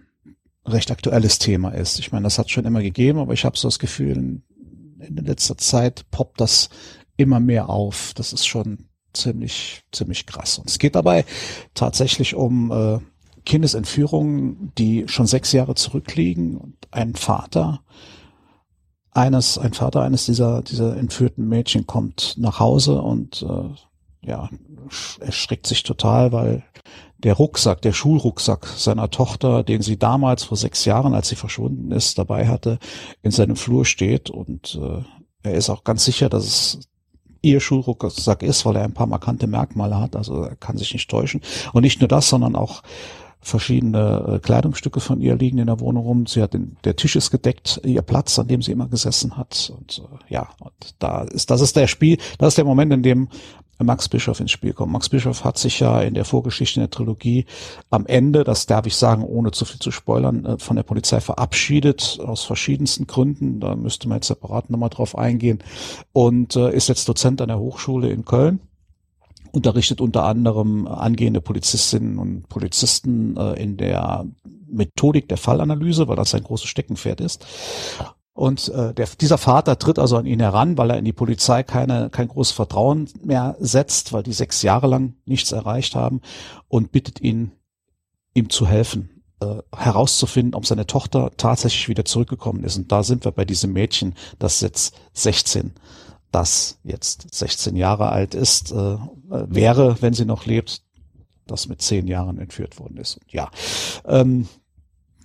recht 0.66 0.92
aktuelles 0.92 1.40
Thema 1.40 1.70
ist. 1.70 2.00
Ich 2.00 2.12
meine, 2.12 2.24
das 2.24 2.38
hat 2.38 2.50
schon 2.50 2.66
immer 2.66 2.82
gegeben, 2.82 3.20
aber 3.20 3.34
ich 3.34 3.46
habe 3.46 3.58
so 3.58 3.68
das 3.68 3.80
Gefühl, 3.80 4.18
in, 4.18 4.44
letzter 5.16 5.58
Zeit 5.58 6.06
poppt 6.12 6.42
das 6.42 6.70
immer 7.20 7.40
mehr 7.40 7.70
auf. 7.70 8.14
Das 8.16 8.32
ist 8.34 8.48
schon 8.48 8.90
ziemlich, 9.14 9.84
ziemlich 9.92 10.26
krass. 10.26 10.58
Und 10.58 10.70
es 10.70 10.80
geht 10.80 10.96
dabei 10.96 11.26
tatsächlich 11.74 12.34
um 12.34 12.72
äh, 12.72 13.00
Kindesentführungen, 13.46 14.72
die 14.78 15.08
schon 15.08 15.28
sechs 15.28 15.52
Jahre 15.52 15.76
zurückliegen 15.76 16.56
und 16.58 16.76
ein 16.92 17.16
Vater 17.16 17.82
eines, 19.12 19.58
ein 19.58 19.74
Vater 19.74 20.02
eines 20.02 20.26
dieser, 20.26 20.62
dieser 20.62 20.96
entführten 20.96 21.48
Mädchen 21.48 21.88
kommt 21.88 22.36
nach 22.38 22.60
Hause 22.60 23.02
und 23.02 23.42
äh, 23.42 24.28
ja, 24.28 24.50
erschreckt 25.20 25.68
sich 25.68 25.84
total, 25.84 26.32
weil 26.32 26.64
der 27.18 27.34
Rucksack, 27.34 27.82
der 27.82 27.92
Schulrucksack 27.92 28.66
seiner 28.66 29.10
Tochter, 29.10 29.64
den 29.64 29.82
sie 29.82 29.98
damals 29.98 30.44
vor 30.44 30.58
sechs 30.58 30.86
Jahren, 30.86 31.14
als 31.14 31.30
sie 31.30 31.36
verschwunden 31.36 31.92
ist, 31.92 32.18
dabei 32.18 32.48
hatte, 32.48 32.80
in 33.24 33.32
seinem 33.32 33.58
Flur 33.58 33.86
steht 33.86 34.30
und 34.30 34.80
äh, 34.82 35.04
er 35.42 35.54
ist 35.54 35.70
auch 35.70 35.84
ganz 35.84 36.06
sicher, 36.06 36.30
dass 36.30 36.46
es 36.46 36.80
ihr 37.42 37.60
Schulrucksack 37.60 38.44
ist, 38.44 38.66
weil 38.66 38.76
er 38.76 38.84
ein 38.84 38.94
paar 38.94 39.08
markante 39.08 39.48
Merkmale 39.48 40.00
hat, 40.00 40.16
also 40.16 40.44
er 40.44 40.56
kann 40.56 40.78
sich 40.78 40.94
nicht 40.94 41.10
täuschen. 41.10 41.42
Und 41.74 41.84
nicht 41.84 42.02
nur 42.02 42.08
das, 42.08 42.30
sondern 42.30 42.56
auch 42.56 42.84
verschiedene 43.42 44.36
äh, 44.36 44.40
Kleidungsstücke 44.40 45.00
von 45.00 45.22
ihr 45.22 45.36
liegen 45.36 45.60
in 45.60 45.68
der 45.68 45.80
Wohnung 45.80 46.06
rum. 46.06 46.26
Sie 46.28 46.42
hat 46.42 46.54
den, 46.54 46.76
der 46.84 46.96
Tisch 46.96 47.16
ist 47.16 47.32
gedeckt, 47.32 47.80
ihr 47.86 48.02
Platz, 48.02 48.38
an 48.38 48.48
dem 48.48 48.62
sie 48.62 48.72
immer 48.72 48.88
gesessen 48.88 49.38
hat. 49.38 49.72
Und 49.76 50.00
äh, 50.00 50.34
ja, 50.34 50.50
und 50.60 50.96
da 51.00 51.24
ist, 51.24 51.50
das 51.50 51.62
ist 51.62 51.76
der 51.76 51.88
Spiel, 51.88 52.18
das 52.38 52.50
ist 52.50 52.58
der 52.58 52.66
Moment, 52.66 52.92
in 52.92 53.04
dem 53.04 53.30
Max 53.82 54.10
Bischof 54.10 54.40
ins 54.40 54.52
Spiel 54.52 54.74
kommt. 54.74 54.92
Max 54.92 55.10
Bischof 55.10 55.44
hat 55.44 55.58
sich 55.58 55.80
ja 55.80 56.02
in 56.02 56.14
der 56.14 56.26
Vorgeschichte 56.26 56.80
in 56.80 56.84
der 56.84 56.92
Trilogie 56.92 57.46
am 57.90 58.06
Ende, 58.06 58.44
das 58.44 58.66
darf 58.66 58.86
ich 58.86 58.96
sagen, 58.96 59.24
ohne 59.24 59.52
zu 59.52 59.66
viel 59.66 59.80
zu 59.80 59.92
spoilern, 59.92 60.46
äh, 60.46 60.60
von 60.60 60.76
der 60.76 60.84
Polizei 60.84 61.22
verabschiedet, 61.22 62.20
aus 62.24 62.44
verschiedensten 62.44 63.08
Gründen. 63.08 63.60
Da 63.60 63.76
müsste 63.76 64.08
man 64.08 64.18
jetzt 64.18 64.28
separat 64.28 64.70
nochmal 64.70 64.90
drauf 64.90 65.18
eingehen. 65.18 65.60
Und 66.12 66.56
äh, 66.56 66.74
ist 66.74 66.90
jetzt 66.90 67.08
Dozent 67.08 67.42
an 67.42 67.48
der 67.48 67.60
Hochschule 67.60 68.10
in 68.10 68.26
Köln 68.26 68.60
unterrichtet 69.52 70.02
unter 70.02 70.26
anderem 70.26 70.88
angehende 70.88 71.42
Polizistinnen 71.42 72.20
und 72.20 72.48
Polizisten 72.50 73.36
äh, 73.38 73.54
in 73.54 73.78
der 73.78 74.26
Methodik 74.68 75.28
der 75.28 75.38
Fallanalyse, 75.38 76.08
weil 76.08 76.16
das 76.16 76.32
sein 76.32 76.44
großes 76.44 76.68
Steckenpferd 76.68 77.22
ist. 77.22 77.46
Und 78.40 78.70
äh, 78.70 78.94
der, 78.94 79.06
dieser 79.20 79.38
Vater 79.38 79.78
tritt 79.78 80.00
also 80.00 80.16
an 80.16 80.26
ihn 80.26 80.40
heran, 80.40 80.78
weil 80.78 80.92
er 80.92 80.98
in 80.98 81.04
die 81.04 81.12
Polizei 81.12 81.62
keine, 81.62 82.10
kein 82.10 82.30
großes 82.30 82.54
Vertrauen 82.54 83.10
mehr 83.22 83.58
setzt, 83.60 84.14
weil 84.14 84.24
die 84.24 84.32
sechs 84.32 84.62
Jahre 84.62 84.88
lang 84.88 85.16
nichts 85.26 85.52
erreicht 85.52 85.94
haben 85.94 86.22
und 86.70 86.94
bittet 86.94 87.20
ihn, 87.20 87.52
ihm 88.34 88.50
zu 88.50 88.66
helfen, 88.66 89.24
äh, 89.42 89.58
herauszufinden, 89.76 90.56
ob 90.56 90.66
seine 90.66 90.88
Tochter 90.88 91.32
tatsächlich 91.36 91.90
wieder 91.90 92.06
zurückgekommen 92.06 92.64
ist. 92.64 92.78
Und 92.78 92.94
da 92.94 93.04
sind 93.04 93.26
wir 93.26 93.34
bei 93.34 93.44
diesem 93.44 93.74
Mädchen, 93.74 94.16
das 94.40 94.62
jetzt 94.62 94.96
16 95.16 95.74
das 96.32 96.80
jetzt 96.84 97.34
16 97.34 97.76
Jahre 97.76 98.10
alt 98.10 98.36
ist, 98.36 98.72
äh, 98.72 98.98
wäre, 99.28 100.02
wenn 100.02 100.14
sie 100.14 100.26
noch 100.26 100.46
lebt, 100.46 100.84
das 101.48 101.68
mit 101.68 101.82
zehn 101.82 102.08
Jahren 102.08 102.38
entführt 102.38 102.80
worden 102.80 102.98
ist. 102.98 103.18
Und 103.18 103.34
ja, 103.34 103.50
ähm, 104.06 104.48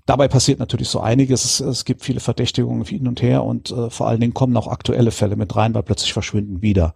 dabei 0.06 0.28
passiert 0.28 0.59
natürlich 0.59 0.89
so 0.89 1.01
einiges. 1.01 1.44
Es, 1.44 1.60
es, 1.60 1.85
gibt 1.85 2.02
viele 2.02 2.20
Verdächtigungen 2.20 2.85
hin 2.85 3.09
und 3.09 3.22
her 3.22 3.44
und 3.44 3.70
äh, 3.70 3.90
vor 3.90 4.09
allen 4.09 4.20
Dingen 4.20 4.35
kommen 4.35 4.56
auch 4.56 4.68
aktuelle 4.68 5.10
Fälle 5.10 5.36
mit 5.36 5.55
rein, 5.56 5.74
weil 5.74 5.82
plötzlich 5.82 6.12
verschwinden 6.12 6.62
wieder 6.62 6.94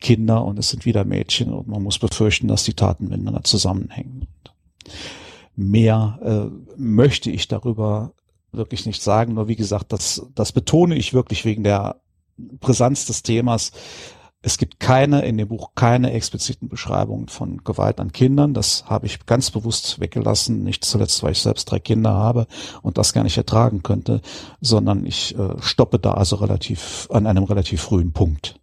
Kinder 0.00 0.44
und 0.44 0.58
es 0.58 0.70
sind 0.70 0.84
wieder 0.84 1.04
Mädchen 1.04 1.52
und 1.52 1.68
man 1.68 1.82
muss 1.82 1.98
befürchten, 1.98 2.48
dass 2.48 2.64
die 2.64 2.74
Taten 2.74 3.08
miteinander 3.08 3.44
zusammenhängen. 3.44 4.26
Mehr 5.54 6.18
äh, 6.22 6.72
möchte 6.76 7.30
ich 7.30 7.48
darüber 7.48 8.12
wirklich 8.52 8.84
nicht 8.84 9.02
sagen. 9.02 9.34
Nur 9.34 9.48
wie 9.48 9.56
gesagt, 9.56 9.92
das, 9.92 10.26
das 10.34 10.52
betone 10.52 10.96
ich 10.96 11.14
wirklich 11.14 11.44
wegen 11.44 11.62
der 11.62 12.00
Brisanz 12.36 13.06
des 13.06 13.22
Themas. 13.22 13.72
Es 14.44 14.58
gibt 14.58 14.80
keine, 14.80 15.24
in 15.24 15.38
dem 15.38 15.48
Buch 15.48 15.70
keine 15.76 16.12
expliziten 16.12 16.68
Beschreibungen 16.68 17.28
von 17.28 17.62
Gewalt 17.62 18.00
an 18.00 18.10
Kindern. 18.10 18.54
Das 18.54 18.84
habe 18.86 19.06
ich 19.06 19.24
ganz 19.24 19.52
bewusst 19.52 20.00
weggelassen, 20.00 20.64
nicht 20.64 20.84
zuletzt, 20.84 21.22
weil 21.22 21.32
ich 21.32 21.38
selbst 21.38 21.66
drei 21.66 21.78
Kinder 21.78 22.12
habe 22.12 22.48
und 22.82 22.98
das 22.98 23.12
gar 23.12 23.22
nicht 23.22 23.36
ertragen 23.36 23.84
könnte, 23.84 24.20
sondern 24.60 25.06
ich 25.06 25.38
äh, 25.38 25.54
stoppe 25.60 26.00
da 26.00 26.14
also 26.14 26.36
relativ, 26.36 27.08
an 27.12 27.28
einem 27.28 27.44
relativ 27.44 27.82
frühen 27.82 28.12
Punkt. 28.12 28.56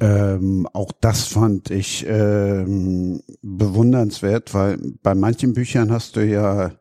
Ähm, 0.00 0.68
auch 0.72 0.92
das 1.00 1.24
fand 1.24 1.70
ich 1.70 2.04
ähm, 2.08 3.20
bewundernswert, 3.42 4.54
weil 4.54 4.78
bei 5.02 5.14
manchen 5.14 5.54
Büchern 5.54 5.92
hast 5.92 6.16
du 6.16 6.24
ja 6.24 6.72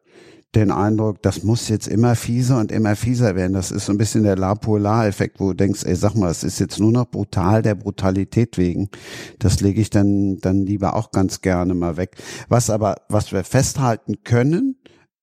den 0.56 0.72
Eindruck, 0.72 1.22
das 1.22 1.44
muss 1.44 1.68
jetzt 1.68 1.88
immer 1.88 2.16
fieser 2.16 2.60
und 2.60 2.72
immer 2.72 2.96
fieser 2.96 3.36
werden. 3.36 3.54
Das 3.54 3.72
ist 3.72 3.86
so 3.86 3.92
ein 3.92 3.98
bisschen 3.98 4.24
der 4.24 4.38
La 4.38 4.56
Polar-Effekt, 4.56 5.40
wo 5.40 5.50
du 5.50 5.56
denkst, 5.56 5.84
ey, 5.84 5.96
sag 5.96 6.16
mal, 6.16 6.32
es 6.32 6.44
ist 6.44 6.60
jetzt 6.60 6.80
nur 6.80 6.92
noch 6.92 7.06
brutal 7.06 7.62
der 7.62 7.76
Brutalität 7.76 8.58
wegen. 8.58 8.90
Das 9.40 9.62
lege 9.62 9.82
ich 9.82 9.90
dann, 9.90 10.38
dann 10.38 10.66
lieber 10.66 10.96
auch 10.96 11.12
ganz 11.12 11.42
gerne 11.42 11.74
mal 11.74 11.98
weg. 11.98 12.16
Was 12.48 12.70
aber, 12.70 12.96
was 13.10 13.32
wir 13.32 13.44
festhalten 13.44 14.24
können, 14.24 14.78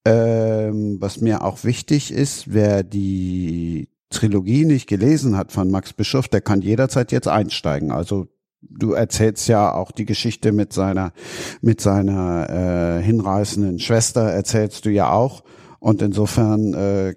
ähm, 0.04 0.98
was 1.00 1.20
mir 1.20 1.42
auch 1.42 1.64
wichtig 1.64 2.12
ist, 2.12 2.52
wer 2.52 2.82
die 2.82 3.88
Trilogie 4.10 4.64
nicht 4.64 4.86
gelesen 4.86 5.36
hat 5.36 5.52
von 5.52 5.70
Max 5.70 5.92
Bischof, 5.92 6.28
der 6.28 6.42
kann 6.42 6.60
jederzeit 6.60 7.10
jetzt 7.10 7.28
einsteigen. 7.28 7.90
Also 7.90 8.28
du 8.70 8.92
erzählst 8.92 9.48
ja 9.48 9.72
auch 9.72 9.92
die 9.92 10.04
Geschichte 10.04 10.52
mit 10.52 10.72
seiner 10.72 11.12
mit 11.60 11.80
seiner 11.80 12.98
äh, 12.98 13.02
hinreißenden 13.02 13.78
Schwester 13.78 14.22
erzählst 14.22 14.84
du 14.84 14.90
ja 14.90 15.10
auch 15.10 15.44
und 15.78 16.02
insofern 16.02 16.74
äh, 16.74 17.14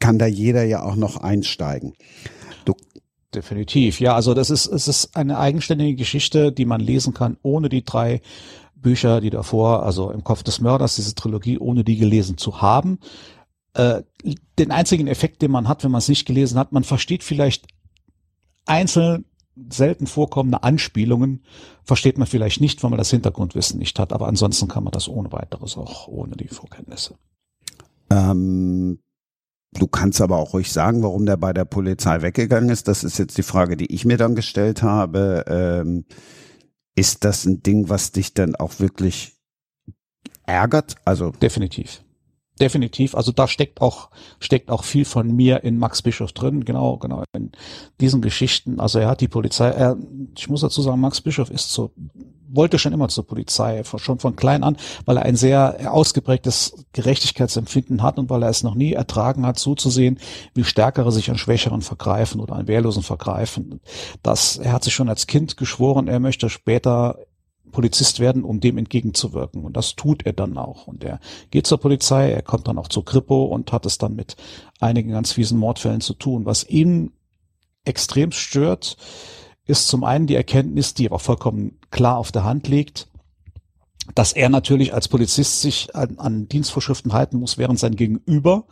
kann 0.00 0.18
da 0.18 0.26
jeder 0.26 0.64
ja 0.64 0.82
auch 0.82 0.96
noch 0.96 1.16
einsteigen. 1.18 1.94
Du 2.64 2.74
Definitiv, 3.34 4.00
ja. 4.00 4.14
Also 4.14 4.32
das 4.32 4.48
ist 4.50 4.66
es 4.66 4.88
ist 4.88 5.16
eine 5.16 5.38
eigenständige 5.38 5.96
Geschichte, 5.96 6.50
die 6.52 6.64
man 6.64 6.80
lesen 6.80 7.12
kann, 7.12 7.36
ohne 7.42 7.68
die 7.68 7.84
drei 7.84 8.22
Bücher, 8.74 9.20
die 9.20 9.30
davor, 9.30 9.84
also 9.84 10.10
im 10.10 10.24
Kopf 10.24 10.42
des 10.42 10.60
Mörders, 10.60 10.96
diese 10.96 11.14
Trilogie, 11.14 11.58
ohne 11.58 11.84
die 11.84 11.96
gelesen 11.96 12.38
zu 12.38 12.62
haben. 12.62 13.00
Äh, 13.74 14.02
den 14.58 14.70
einzigen 14.70 15.08
Effekt, 15.08 15.42
den 15.42 15.50
man 15.50 15.68
hat, 15.68 15.84
wenn 15.84 15.90
man 15.90 15.98
es 15.98 16.08
nicht 16.08 16.26
gelesen 16.26 16.58
hat, 16.58 16.72
man 16.72 16.84
versteht 16.84 17.22
vielleicht 17.22 17.66
einzeln 18.66 19.24
selten 19.70 20.06
vorkommende 20.06 20.62
Anspielungen 20.62 21.42
versteht 21.84 22.18
man 22.18 22.26
vielleicht 22.26 22.60
nicht, 22.60 22.82
weil 22.82 22.90
man 22.90 22.98
das 22.98 23.10
Hintergrundwissen 23.10 23.78
nicht 23.78 23.98
hat. 23.98 24.12
Aber 24.12 24.28
ansonsten 24.28 24.68
kann 24.68 24.84
man 24.84 24.92
das 24.92 25.08
ohne 25.08 25.32
weiteres 25.32 25.76
auch 25.76 26.08
ohne 26.08 26.36
die 26.36 26.48
Vorkenntnisse. 26.48 27.14
Ähm, 28.10 28.98
Du 29.72 29.86
kannst 29.86 30.20
aber 30.20 30.38
auch 30.38 30.54
ruhig 30.54 30.72
sagen, 30.72 31.02
warum 31.02 31.26
der 31.26 31.36
bei 31.36 31.52
der 31.52 31.66
Polizei 31.66 32.22
weggegangen 32.22 32.70
ist. 32.70 32.88
Das 32.88 33.04
ist 33.04 33.18
jetzt 33.18 33.36
die 33.36 33.42
Frage, 33.42 33.76
die 33.76 33.92
ich 33.92 34.04
mir 34.04 34.16
dann 34.16 34.34
gestellt 34.34 34.82
habe. 34.82 35.44
Ähm, 35.46 36.04
ist 36.96 37.24
das 37.24 37.44
ein 37.44 37.62
Ding, 37.62 37.88
was 37.88 38.12
dich 38.12 38.34
dann 38.34 38.56
auch 38.56 38.80
wirklich 38.80 39.36
ärgert? 40.46 40.96
Also 41.04 41.30
definitiv. 41.30 42.02
Definitiv. 42.60 43.14
Also 43.14 43.32
da 43.32 43.46
steckt 43.46 43.80
auch, 43.80 44.10
steckt 44.40 44.70
auch 44.70 44.84
viel 44.84 45.04
von 45.04 45.34
mir 45.34 45.64
in 45.64 45.78
Max 45.78 46.02
Bischof 46.02 46.32
drin. 46.32 46.64
Genau, 46.64 46.96
genau. 46.96 47.22
In 47.32 47.52
diesen 48.00 48.20
Geschichten. 48.20 48.80
Also 48.80 48.98
er 48.98 49.08
hat 49.08 49.20
die 49.20 49.28
Polizei, 49.28 49.68
er, 49.68 49.96
ich 50.36 50.48
muss 50.48 50.62
dazu 50.62 50.82
sagen, 50.82 51.00
Max 51.00 51.20
Bischof 51.20 51.50
ist 51.50 51.72
so, 51.72 51.92
wollte 52.50 52.78
schon 52.78 52.92
immer 52.92 53.08
zur 53.08 53.26
Polizei, 53.26 53.82
schon 53.84 54.18
von 54.18 54.36
klein 54.36 54.64
an, 54.64 54.76
weil 55.04 55.18
er 55.18 55.24
ein 55.24 55.36
sehr 55.36 55.92
ausgeprägtes 55.92 56.86
Gerechtigkeitsempfinden 56.92 58.02
hat 58.02 58.18
und 58.18 58.30
weil 58.30 58.42
er 58.42 58.48
es 58.48 58.62
noch 58.62 58.74
nie 58.74 58.92
ertragen 58.92 59.46
hat, 59.46 59.58
zuzusehen, 59.58 60.18
wie 60.54 60.64
Stärkere 60.64 61.12
sich 61.12 61.30
an 61.30 61.38
Schwächeren 61.38 61.82
vergreifen 61.82 62.40
oder 62.40 62.56
an 62.56 62.66
Wehrlosen 62.66 63.02
vergreifen. 63.02 63.80
Das, 64.22 64.56
er 64.56 64.72
hat 64.72 64.84
sich 64.84 64.94
schon 64.94 65.08
als 65.08 65.26
Kind 65.26 65.56
geschworen, 65.56 66.08
er 66.08 66.20
möchte 66.20 66.48
später 66.48 67.18
Polizist 67.70 68.20
werden, 68.20 68.44
um 68.44 68.60
dem 68.60 68.78
entgegenzuwirken. 68.78 69.64
Und 69.64 69.76
das 69.76 69.94
tut 69.96 70.26
er 70.26 70.32
dann 70.32 70.58
auch. 70.58 70.86
Und 70.86 71.04
er 71.04 71.20
geht 71.50 71.66
zur 71.66 71.78
Polizei, 71.78 72.30
er 72.30 72.42
kommt 72.42 72.68
dann 72.68 72.78
auch 72.78 72.88
zur 72.88 73.04
Kripo 73.04 73.44
und 73.44 73.72
hat 73.72 73.86
es 73.86 73.98
dann 73.98 74.14
mit 74.14 74.36
einigen 74.80 75.10
ganz 75.10 75.32
fiesen 75.32 75.58
Mordfällen 75.58 76.00
zu 76.00 76.14
tun. 76.14 76.46
Was 76.46 76.68
ihn 76.68 77.12
extrem 77.84 78.32
stört, 78.32 78.96
ist 79.66 79.88
zum 79.88 80.04
einen 80.04 80.26
die 80.26 80.34
Erkenntnis, 80.34 80.94
die 80.94 81.06
aber 81.06 81.18
vollkommen 81.18 81.78
klar 81.90 82.16
auf 82.16 82.32
der 82.32 82.44
Hand 82.44 82.68
liegt, 82.68 83.08
dass 84.14 84.32
er 84.32 84.48
natürlich 84.48 84.94
als 84.94 85.08
Polizist 85.08 85.60
sich 85.60 85.94
an, 85.94 86.18
an 86.18 86.48
Dienstvorschriften 86.48 87.12
halten 87.12 87.38
muss, 87.38 87.58
während 87.58 87.78
sein 87.78 87.94
Gegenüber 87.94 88.66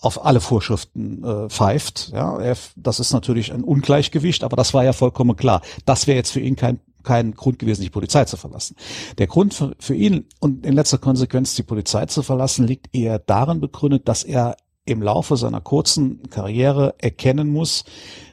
auf 0.00 0.24
alle 0.24 0.40
Vorschriften 0.40 1.22
äh, 1.22 1.48
pfeift. 1.48 2.10
Ja, 2.12 2.38
er, 2.38 2.56
das 2.74 2.98
ist 2.98 3.12
natürlich 3.12 3.52
ein 3.52 3.62
Ungleichgewicht, 3.62 4.42
aber 4.42 4.56
das 4.56 4.74
war 4.74 4.84
ja 4.84 4.92
vollkommen 4.92 5.36
klar. 5.36 5.62
Das 5.84 6.06
wäre 6.06 6.16
jetzt 6.16 6.32
für 6.32 6.40
ihn 6.40 6.56
kein 6.56 6.80
kein 7.02 7.32
Grund 7.32 7.58
gewesen, 7.58 7.82
die 7.82 7.90
Polizei 7.90 8.24
zu 8.24 8.36
verlassen. 8.36 8.76
Der 9.18 9.26
Grund 9.26 9.54
für, 9.54 9.74
für 9.78 9.94
ihn 9.94 10.26
und 10.40 10.66
in 10.66 10.74
letzter 10.74 10.98
Konsequenz 10.98 11.54
die 11.54 11.62
Polizei 11.62 12.06
zu 12.06 12.22
verlassen 12.22 12.66
liegt 12.66 12.94
eher 12.94 13.18
darin 13.18 13.60
begründet, 13.60 14.08
dass 14.08 14.24
er 14.24 14.56
im 14.84 15.02
Laufe 15.02 15.36
seiner 15.36 15.60
kurzen 15.60 16.28
Karriere 16.30 16.94
erkennen 16.98 17.50
muss, 17.52 17.84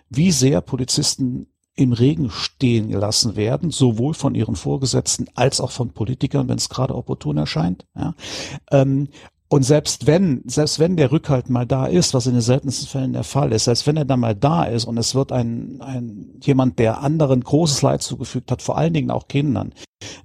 wie 0.09 0.31
sehr 0.31 0.61
Polizisten 0.61 1.47
im 1.75 1.93
Regen 1.93 2.29
stehen 2.29 2.89
gelassen 2.89 3.35
werden, 3.35 3.71
sowohl 3.71 4.13
von 4.13 4.35
ihren 4.35 4.55
Vorgesetzten 4.55 5.27
als 5.35 5.61
auch 5.61 5.71
von 5.71 5.91
Politikern, 5.91 6.49
wenn 6.49 6.57
es 6.57 6.67
gerade 6.67 6.93
opportun 6.93 7.37
erscheint. 7.37 7.85
Ja. 7.95 8.15
Und 9.51 9.63
selbst 9.63 10.05
wenn, 10.05 10.43
selbst 10.45 10.77
wenn 10.77 10.95
der 10.95 11.11
Rückhalt 11.11 11.49
mal 11.49 11.65
da 11.65 11.87
ist, 11.87 12.13
was 12.13 12.27
in 12.27 12.33
den 12.33 12.41
seltensten 12.41 12.87
Fällen 12.87 13.13
der 13.13 13.23
Fall 13.23 13.51
ist, 13.51 13.63
selbst 13.63 13.87
wenn 13.87 13.97
er 13.97 14.05
dann 14.05 14.19
mal 14.19 14.35
da 14.35 14.63
ist 14.63 14.85
und 14.85 14.95
es 14.97 15.15
wird 15.15 15.31
ein, 15.31 15.81
ein 15.81 16.39
jemand, 16.43 16.77
der 16.77 17.01
anderen 17.01 17.43
großes 17.43 17.81
Leid 17.81 18.03
zugefügt 18.03 18.51
hat, 18.51 18.61
vor 18.61 18.77
allen 18.77 18.93
Dingen 18.93 19.09
auch 19.09 19.27
Kindern, 19.27 19.73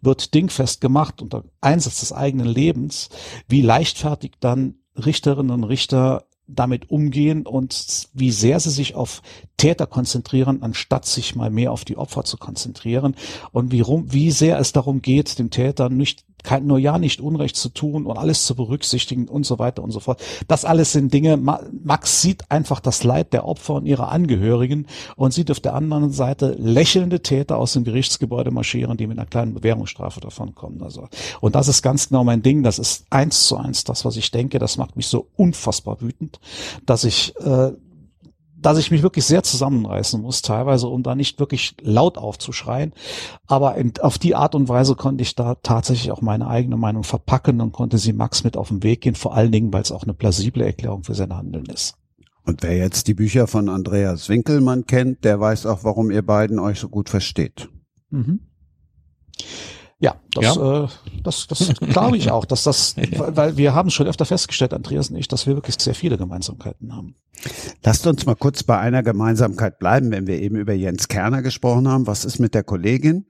wird 0.02 0.34
dingfest 0.34 0.82
gemacht 0.82 1.22
unter 1.22 1.44
Einsatz 1.62 2.01
des 2.01 2.12
eigenen 2.12 2.46
Lebens, 2.46 3.09
wie 3.48 3.62
leichtfertig 3.62 4.32
dann 4.40 4.74
Richterinnen 4.94 5.51
und 5.51 5.64
Richter 5.64 6.26
damit 6.46 6.90
umgehen 6.90 7.46
und 7.46 8.09
wie 8.12 8.30
sehr 8.30 8.60
sie 8.60 8.70
sich 8.70 8.94
auf 8.94 9.22
Täter 9.56 9.86
konzentrieren, 9.86 10.62
anstatt 10.62 11.06
sich 11.06 11.34
mal 11.34 11.51
mehr 11.51 11.72
auf 11.72 11.86
die 11.86 11.96
Opfer 11.96 12.24
zu 12.24 12.36
konzentrieren 12.36 13.16
und 13.52 13.72
wie, 13.72 13.80
rum, 13.80 14.12
wie 14.12 14.30
sehr 14.30 14.59
es 14.59 14.72
darum 14.72 15.01
geht, 15.01 15.38
dem 15.38 15.48
Täter 15.48 15.88
nicht 15.88 16.26
kein, 16.45 16.66
nur 16.66 16.79
ja 16.79 16.99
nicht 16.99 17.21
Unrecht 17.21 17.57
zu 17.57 17.71
tun 17.71 18.07
und 18.07 18.16
alles 18.16 18.45
zu 18.45 18.55
berücksichtigen 18.55 19.29
und 19.29 19.45
so 19.45 19.59
weiter 19.59 19.83
und 19.83 19.91
so 19.91 20.01
fort. 20.01 20.23
Das 20.47 20.65
alles 20.65 20.93
sind 20.93 21.12
Dinge, 21.12 21.37
Max 21.37 22.23
sieht 22.23 22.51
einfach 22.51 22.81
das 22.81 23.03
Leid 23.03 23.33
der 23.33 23.47
Opfer 23.47 23.75
und 23.75 23.87
ihrer 23.87 24.12
Angehörigen 24.12 24.87
und 25.16 25.33
sieht 25.33 25.51
auf 25.51 25.61
der 25.61 25.75
anderen 25.75 26.11
Seite 26.11 26.55
lächelnde 26.59 27.21
Täter 27.21 27.57
aus 27.57 27.73
dem 27.73 27.85
Gerichtsgebäude 27.85 28.51
marschieren, 28.51 28.97
die 28.97 29.07
mit 29.07 29.19
einer 29.19 29.27
kleinen 29.27 29.55
Bewährungsstrafe 29.55 30.21
davon 30.21 30.55
kommen. 30.55 30.83
Also, 30.83 31.09
und 31.41 31.55
das 31.55 31.69
ist 31.69 31.83
ganz 31.83 32.09
genau 32.09 32.23
mein 32.23 32.43
Ding. 32.43 32.62
Das 32.62 32.79
ist 32.79 33.07
eins 33.11 33.47
zu 33.47 33.57
eins 33.57 33.85
das, 33.85 34.05
was 34.05 34.16
ich 34.16 34.31
denke. 34.31 34.59
Das 34.59 34.77
macht 34.77 34.97
mich 34.97 35.07
so 35.07 35.29
unfassbar 35.37 36.01
wütend, 36.01 36.39
dass 36.87 37.05
ich 37.05 37.35
äh, 37.41 37.73
dass 38.65 38.78
ich 38.78 38.91
mich 38.91 39.03
wirklich 39.03 39.27
sehr 39.27 39.43
zusammenreißen 39.43 40.20
muss, 40.20 40.41
teilweise, 40.41 40.89
um 40.89 41.03
da 41.03 41.15
nicht 41.15 41.39
wirklich 41.39 41.77
laut 41.82 42.16
aufzuschreien. 42.16 42.95
Aber 43.47 43.74
in, 43.74 43.93
auf 44.01 44.19
die 44.19 44.35
Art 44.35 44.55
und 44.55 44.69
Weise 44.69 44.95
konnte 44.95 45.23
ich 45.23 45.35
da 45.35 45.57
tatsächlich 45.57 46.11
auch 46.11 46.23
meine 46.23 46.47
eigene 46.47 46.77
Meinung 46.77 47.05
verpacken 47.05 47.61
und 47.61 47.73
konnte 47.73 47.99
sie 47.99 48.15
Max 48.15 48.43
mit 48.43 48.57
auf 48.57 48.69
den 48.69 48.82
Weg 48.82 49.03
gehen, 49.03 49.15
vor 49.15 49.35
allen 49.35 49.53
Dingen, 49.53 49.73
weil 49.73 49.82
es 49.82 49.93
auch 49.93 50.05
eine 50.05 50.15
plausible 50.15 50.65
Erklärung 50.65 51.05
für 51.05 51.15
sein 51.15 51.36
Handeln 51.36 51.66
ist. 51.66 51.95
Und 52.47 52.62
wer 52.62 52.77
jetzt 52.77 53.07
die 53.07 53.15
Bücher 53.15 53.47
von 53.47 53.69
Andreas 53.69 54.28
Winkelmann 54.28 54.86
kennt, 54.86 55.24
der 55.24 55.41
weiß 55.41 55.66
auch, 55.66 55.85
warum 55.85 56.11
ihr 56.11 56.23
beiden 56.23 56.59
euch 56.59 56.81
so 56.81 56.89
gut 56.89 57.11
versteht. 57.11 57.69
Mhm. 58.11 58.41
Ja, 60.01 60.16
das, 60.33 60.57
ja. 60.57 60.85
Äh, 60.85 60.89
das, 61.23 61.47
das 61.47 61.73
glaube 61.79 62.16
ich 62.16 62.31
auch, 62.31 62.45
dass 62.45 62.65
das, 62.65 62.97
weil 63.16 63.57
wir 63.57 63.75
haben 63.75 63.91
schon 63.91 64.07
öfter 64.07 64.25
festgestellt, 64.25 64.75
Andreas 64.75 65.11
und 65.11 65.16
ich, 65.16 65.29
dass 65.29 65.47
wir 65.47 65.55
wirklich 65.55 65.77
sehr 65.81 65.95
viele 65.95 66.19
Gemeinsamkeiten 66.19 66.95
haben. 66.95 67.16
Lasst 67.83 68.07
uns 68.07 68.27
mal 68.27 68.35
kurz 68.35 68.62
bei 68.62 68.79
einer 68.79 69.03
Gemeinsamkeit 69.03 69.79
bleiben, 69.79 70.11
wenn 70.11 70.27
wir 70.27 70.41
eben 70.41 70.57
über 70.57 70.73
Jens 70.73 71.09
Kerner 71.09 71.43
gesprochen 71.43 71.89
haben. 71.89 72.07
Was 72.07 72.25
ist 72.25 72.39
mit 72.39 72.55
der 72.55 72.65
Kollegin? 72.65 73.27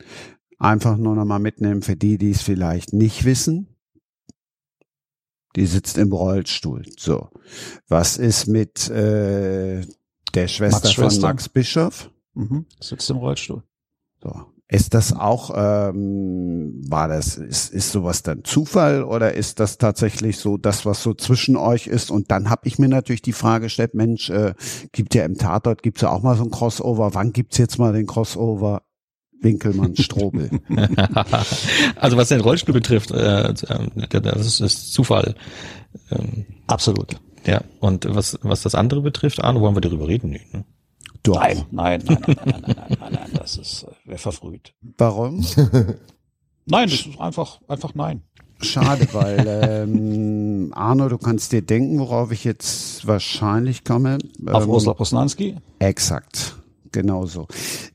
Einfach 0.59 0.97
nur 0.97 1.15
noch 1.15 1.25
mal 1.25 1.39
mitnehmen 1.39 1.83
für 1.83 1.97
die, 1.97 2.19
die 2.19 2.31
es 2.31 2.43
vielleicht 2.43 2.93
nicht 2.93 3.25
wissen. 3.25 3.69
Die 5.57 5.67
sitzt 5.67 5.99
im 5.99 6.13
Rollstuhl. 6.13 6.85
So. 6.99 7.29
Was 7.89 8.17
ist 8.17 8.47
mit 8.47 8.89
äh, 8.91 9.87
der 10.35 10.49
Schwester 10.49 10.89
Max 10.89 11.15
von 11.15 11.21
Max 11.21 11.49
Bischof? 11.49 12.11
Mhm, 12.35 12.67
sitzt 12.81 13.09
im 13.11 13.19
Rollstuhl. 13.19 13.63
So. 14.23 14.54
Ist 14.69 14.95
das 14.95 15.15
auch, 15.15 15.51
ähm, 15.55 16.81
war 16.89 17.07
das, 17.07 17.37
ist, 17.37 17.73
ist 17.73 17.93
sowas 17.93 18.23
dann 18.23 18.45
Zufall 18.45 19.05
oder 19.05 19.35
ist 19.35 19.61
das 19.61 19.77
tatsächlich 19.77 20.39
so 20.39 20.57
das, 20.57 20.87
was 20.87 21.03
so 21.03 21.13
zwischen 21.13 21.57
euch 21.57 21.87
ist? 21.87 22.11
Und 22.11 22.31
dann 22.31 22.49
habe 22.49 22.67
ich 22.67 22.79
mir 22.79 22.89
natürlich 22.89 23.21
die 23.21 23.35
Frage 23.35 23.67
gestellt, 23.67 23.95
Mensch, 23.95 24.31
äh, 24.31 24.55
gibt 24.93 25.15
ja 25.15 25.27
im 25.27 25.37
Tatort, 25.37 25.83
gibt's 25.83 26.01
ja 26.01 26.11
auch 26.11 26.23
mal 26.23 26.37
so 26.37 26.45
ein 26.45 26.51
Crossover. 26.51 27.13
Wann 27.13 27.33
gibt's 27.33 27.59
jetzt 27.59 27.79
mal 27.79 27.93
den 27.93 28.07
Crossover? 28.07 28.83
Winkelmann 29.43 29.95
Strobel. 29.97 30.49
also 31.97 32.17
was 32.17 32.29
den 32.29 32.41
Rollstuhl 32.41 32.73
betrifft, 32.73 33.11
äh, 33.11 33.53
das 33.53 34.47
ist, 34.47 34.61
ist 34.61 34.93
Zufall. 34.95 35.35
Ähm, 36.11 36.47
Absolut. 36.67 37.21
Ja, 37.47 37.63
und 37.81 38.07
was, 38.09 38.39
was 38.43 38.63
das 38.63 38.75
andere 38.75 39.03
betrifft, 39.03 39.45
Arno, 39.45 39.61
wollen 39.61 39.77
wir 39.77 39.83
darüber 39.83 40.09
reden? 40.09 40.31
Nee, 40.31 40.47
ne? 40.53 40.65
Doch. 41.25 41.41
Nein, 41.41 41.65
nein, 41.71 42.03
nein, 42.05 42.19
nein, 42.27 42.37
nein, 42.37 42.47
nein, 42.47 42.77
nein, 42.77 42.97
nein, 43.01 43.13
nein, 43.13 43.31
das 43.33 43.57
ist 43.57 43.85
äh, 43.85 43.93
wäre 44.05 44.19
verfrüht. 44.19 44.75
Warum? 44.99 45.37
nein, 46.67 46.89
das 46.89 47.07
ist 47.07 47.19
einfach, 47.19 47.61
einfach 47.67 47.95
nein. 47.95 48.23
Schade, 48.61 49.09
weil 49.13 49.45
ähm, 49.47 50.71
Arno, 50.75 51.09
du 51.09 51.17
kannst 51.17 51.53
dir 51.53 51.63
denken, 51.63 51.99
worauf 51.99 52.31
ich 52.31 52.45
jetzt 52.45 53.07
wahrscheinlich 53.07 53.85
komme. 53.85 54.19
Auf 54.47 54.65
ähm, 54.65 54.71
Ursula 54.71 54.93
Posnanski? 54.93 55.57
Exakt, 55.79 56.57
genau 56.93 57.25
so. 57.25 57.49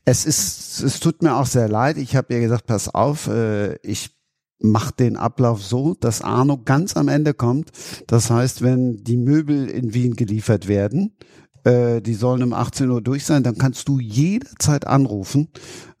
Es 0.04 0.26
ist, 0.26 0.82
es 0.82 0.98
tut 0.98 1.22
mir 1.22 1.36
auch 1.36 1.46
sehr 1.46 1.68
leid. 1.68 1.98
Ich 1.98 2.16
habe 2.16 2.34
ihr 2.34 2.40
gesagt, 2.40 2.66
pass 2.66 2.92
auf, 2.92 3.28
äh, 3.28 3.76
ich 3.86 4.10
mache 4.58 4.92
den 4.92 5.16
Ablauf 5.16 5.62
so, 5.62 5.94
dass 5.94 6.20
Arno 6.20 6.58
ganz 6.58 6.96
am 6.96 7.06
Ende 7.06 7.32
kommt. 7.32 7.70
Das 8.08 8.28
heißt, 8.28 8.62
wenn 8.62 9.04
die 9.04 9.16
Möbel 9.16 9.68
in 9.68 9.94
Wien 9.94 10.16
geliefert 10.16 10.66
werden, 10.66 11.16
äh, 11.64 12.00
die 12.00 12.14
sollen 12.14 12.42
um 12.42 12.52
18 12.52 12.90
Uhr 12.90 13.02
durch 13.02 13.24
sein, 13.24 13.42
dann 13.42 13.58
kannst 13.58 13.88
du 13.88 14.00
jederzeit 14.00 14.86
anrufen, 14.86 15.48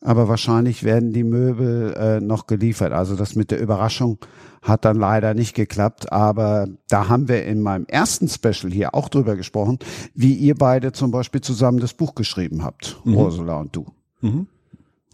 aber 0.00 0.28
wahrscheinlich 0.28 0.84
werden 0.84 1.12
die 1.12 1.24
Möbel 1.24 1.94
äh, 1.94 2.20
noch 2.20 2.46
geliefert. 2.46 2.92
Also 2.92 3.16
das 3.16 3.34
mit 3.34 3.50
der 3.50 3.60
Überraschung 3.60 4.18
hat 4.62 4.84
dann 4.84 4.98
leider 4.98 5.34
nicht 5.34 5.54
geklappt, 5.54 6.12
aber 6.12 6.68
da 6.88 7.08
haben 7.08 7.28
wir 7.28 7.44
in 7.44 7.60
meinem 7.60 7.86
ersten 7.86 8.28
Special 8.28 8.72
hier 8.72 8.94
auch 8.94 9.08
drüber 9.08 9.36
gesprochen, 9.36 9.78
wie 10.14 10.34
ihr 10.34 10.54
beide 10.54 10.92
zum 10.92 11.10
Beispiel 11.10 11.40
zusammen 11.40 11.80
das 11.80 11.94
Buch 11.94 12.14
geschrieben 12.14 12.62
habt, 12.62 12.96
mhm. 13.04 13.16
Ursula 13.16 13.56
und 13.56 13.74
du. 13.74 13.86
Mhm. 14.20 14.46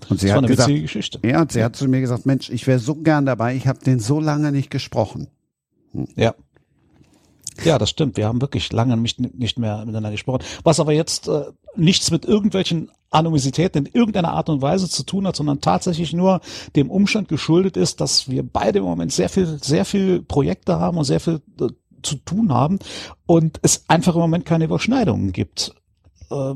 Und 0.09 0.21
sie 0.21 0.27
das 0.27 0.37
hat 0.37 0.39
eine 0.39 0.49
gesagt, 0.49 0.69
Geschichte. 0.69 1.21
Ja, 1.25 1.41
und 1.41 1.53
sie 1.53 1.61
ja. 1.61 1.67
hat 1.67 1.77
zu 1.77 1.89
mir 1.89 2.01
gesagt, 2.01 2.27
Mensch, 2.27 2.51
ich 2.51 2.67
wäre 2.67 2.79
so 2.79 2.97
gern 2.97 3.25
dabei, 3.27 3.55
ich 3.55 3.67
habe 3.67 3.79
den 3.79 3.99
so 3.99 4.21
lange 4.21 4.53
nicht 4.53 4.71
gesprochen. 4.71 5.29
Hm. 5.93 6.07
Ja, 6.17 6.35
ja, 7.65 7.79
das 7.79 7.91
stimmt. 7.91 8.17
Wir 8.17 8.27
haben 8.27 8.41
wirklich 8.41 8.73
lange 8.73 8.97
nicht, 8.97 9.21
nicht 9.21 9.59
mehr 9.59 9.79
miteinander 9.79 10.11
gesprochen. 10.11 10.45
Was 10.63 10.81
aber 10.81 10.93
jetzt 10.93 11.29
äh, 11.29 11.45
nichts 11.77 12.11
mit 12.11 12.25
irgendwelchen 12.25 12.91
Animositäten 13.11 13.87
in 13.87 13.93
irgendeiner 13.93 14.33
Art 14.33 14.49
und 14.49 14.63
Weise 14.63 14.89
zu 14.89 15.05
tun 15.05 15.27
hat, 15.27 15.37
sondern 15.37 15.61
tatsächlich 15.61 16.13
nur 16.13 16.41
dem 16.75 16.91
Umstand 16.91 17.29
geschuldet 17.29 17.77
ist, 17.77 18.01
dass 18.01 18.29
wir 18.29 18.43
beide 18.43 18.81
im 18.81 18.85
Moment 18.85 19.13
sehr 19.13 19.29
viel, 19.29 19.59
sehr 19.63 19.85
viel 19.85 20.23
Projekte 20.23 20.79
haben 20.79 20.99
und 20.99 21.05
sehr 21.05 21.21
viel 21.21 21.41
äh, 21.61 21.69
zu 22.03 22.17
tun 22.17 22.53
haben 22.53 22.79
und 23.27 23.59
es 23.63 23.85
einfach 23.89 24.15
im 24.15 24.21
Moment 24.21 24.45
keine 24.45 24.65
Überschneidungen 24.65 25.33
gibt. 25.33 25.75
Äh, 26.31 26.55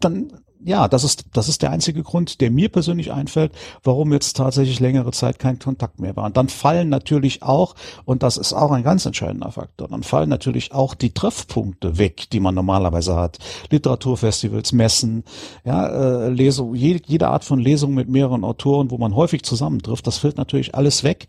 dann 0.00 0.32
ja, 0.64 0.88
das 0.88 1.04
ist, 1.04 1.26
das 1.34 1.48
ist 1.48 1.62
der 1.62 1.70
einzige 1.70 2.02
Grund, 2.02 2.40
der 2.40 2.50
mir 2.50 2.70
persönlich 2.70 3.12
einfällt, 3.12 3.52
warum 3.82 4.12
jetzt 4.12 4.36
tatsächlich 4.36 4.80
längere 4.80 5.12
Zeit 5.12 5.38
kein 5.38 5.58
Kontakt 5.58 6.00
mehr 6.00 6.16
war. 6.16 6.24
Und 6.24 6.36
dann 6.36 6.48
fallen 6.48 6.88
natürlich 6.88 7.42
auch, 7.42 7.74
und 8.04 8.22
das 8.22 8.36
ist 8.38 8.54
auch 8.54 8.70
ein 8.70 8.82
ganz 8.82 9.04
entscheidender 9.04 9.50
Faktor, 9.52 9.88
dann 9.88 10.02
fallen 10.02 10.30
natürlich 10.30 10.72
auch 10.72 10.94
die 10.94 11.12
Treffpunkte 11.12 11.98
weg, 11.98 12.30
die 12.30 12.40
man 12.40 12.54
normalerweise 12.54 13.14
hat. 13.14 13.38
Literaturfestivals, 13.70 14.72
Messen, 14.72 15.24
ja, 15.64 15.86
äh, 15.86 16.28
Lesung, 16.30 16.74
jede, 16.74 17.02
jede 17.06 17.28
Art 17.28 17.44
von 17.44 17.58
Lesung 17.58 17.92
mit 17.92 18.08
mehreren 18.08 18.44
Autoren, 18.44 18.90
wo 18.90 18.98
man 18.98 19.14
häufig 19.14 19.42
zusammentrifft, 19.42 20.06
das 20.06 20.18
fällt 20.18 20.38
natürlich 20.38 20.74
alles 20.74 21.04
weg, 21.04 21.26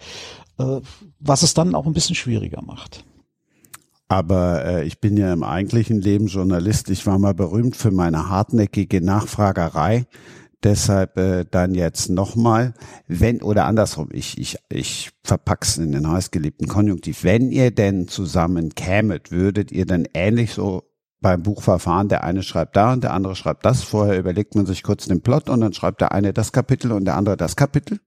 äh, 0.59 0.79
was 1.19 1.43
es 1.43 1.53
dann 1.53 1.75
auch 1.75 1.85
ein 1.85 1.93
bisschen 1.93 2.15
schwieriger 2.15 2.61
macht. 2.61 3.03
Aber 4.07 4.65
äh, 4.65 4.85
ich 4.85 4.99
bin 4.99 5.17
ja 5.17 5.33
im 5.33 5.43
eigentlichen 5.43 6.01
Leben 6.01 6.27
Journalist. 6.27 6.89
Ich 6.89 7.05
war 7.07 7.17
mal 7.17 7.33
berühmt 7.33 7.75
für 7.75 7.91
meine 7.91 8.29
hartnäckige 8.29 9.01
Nachfragerei. 9.01 10.05
Deshalb 10.63 11.17
äh, 11.17 11.45
dann 11.49 11.75
jetzt 11.75 12.09
nochmal, 12.09 12.73
wenn 13.07 13.41
oder 13.41 13.65
andersrum, 13.65 14.09
ich, 14.11 14.37
ich, 14.39 14.57
ich 14.69 15.11
verpack's 15.23 15.77
in 15.77 15.91
den 15.91 16.09
heißgeliebten 16.09 16.67
Konjunktiv. 16.67 17.23
Wenn 17.23 17.51
ihr 17.51 17.71
denn 17.71 18.07
zusammen 18.07 18.73
kämet, 18.73 19.31
würdet 19.31 19.71
ihr 19.71 19.85
dann 19.85 20.07
ähnlich 20.13 20.53
so 20.53 20.83
beim 21.21 21.43
Buchverfahren, 21.43 22.07
der 22.07 22.23
eine 22.23 22.43
schreibt 22.43 22.75
da 22.75 22.93
und 22.93 23.03
der 23.03 23.13
andere 23.13 23.35
schreibt 23.35 23.65
das. 23.65 23.83
Vorher 23.83 24.17
überlegt 24.17 24.55
man 24.55 24.65
sich 24.65 24.83
kurz 24.83 25.05
den 25.05 25.21
Plot 25.21 25.49
und 25.49 25.61
dann 25.61 25.73
schreibt 25.73 26.01
der 26.01 26.11
eine 26.11 26.33
das 26.33 26.51
Kapitel 26.51 26.91
und 26.91 27.05
der 27.05 27.15
andere 27.15 27.37
das 27.37 27.55
Kapitel. 27.55 27.99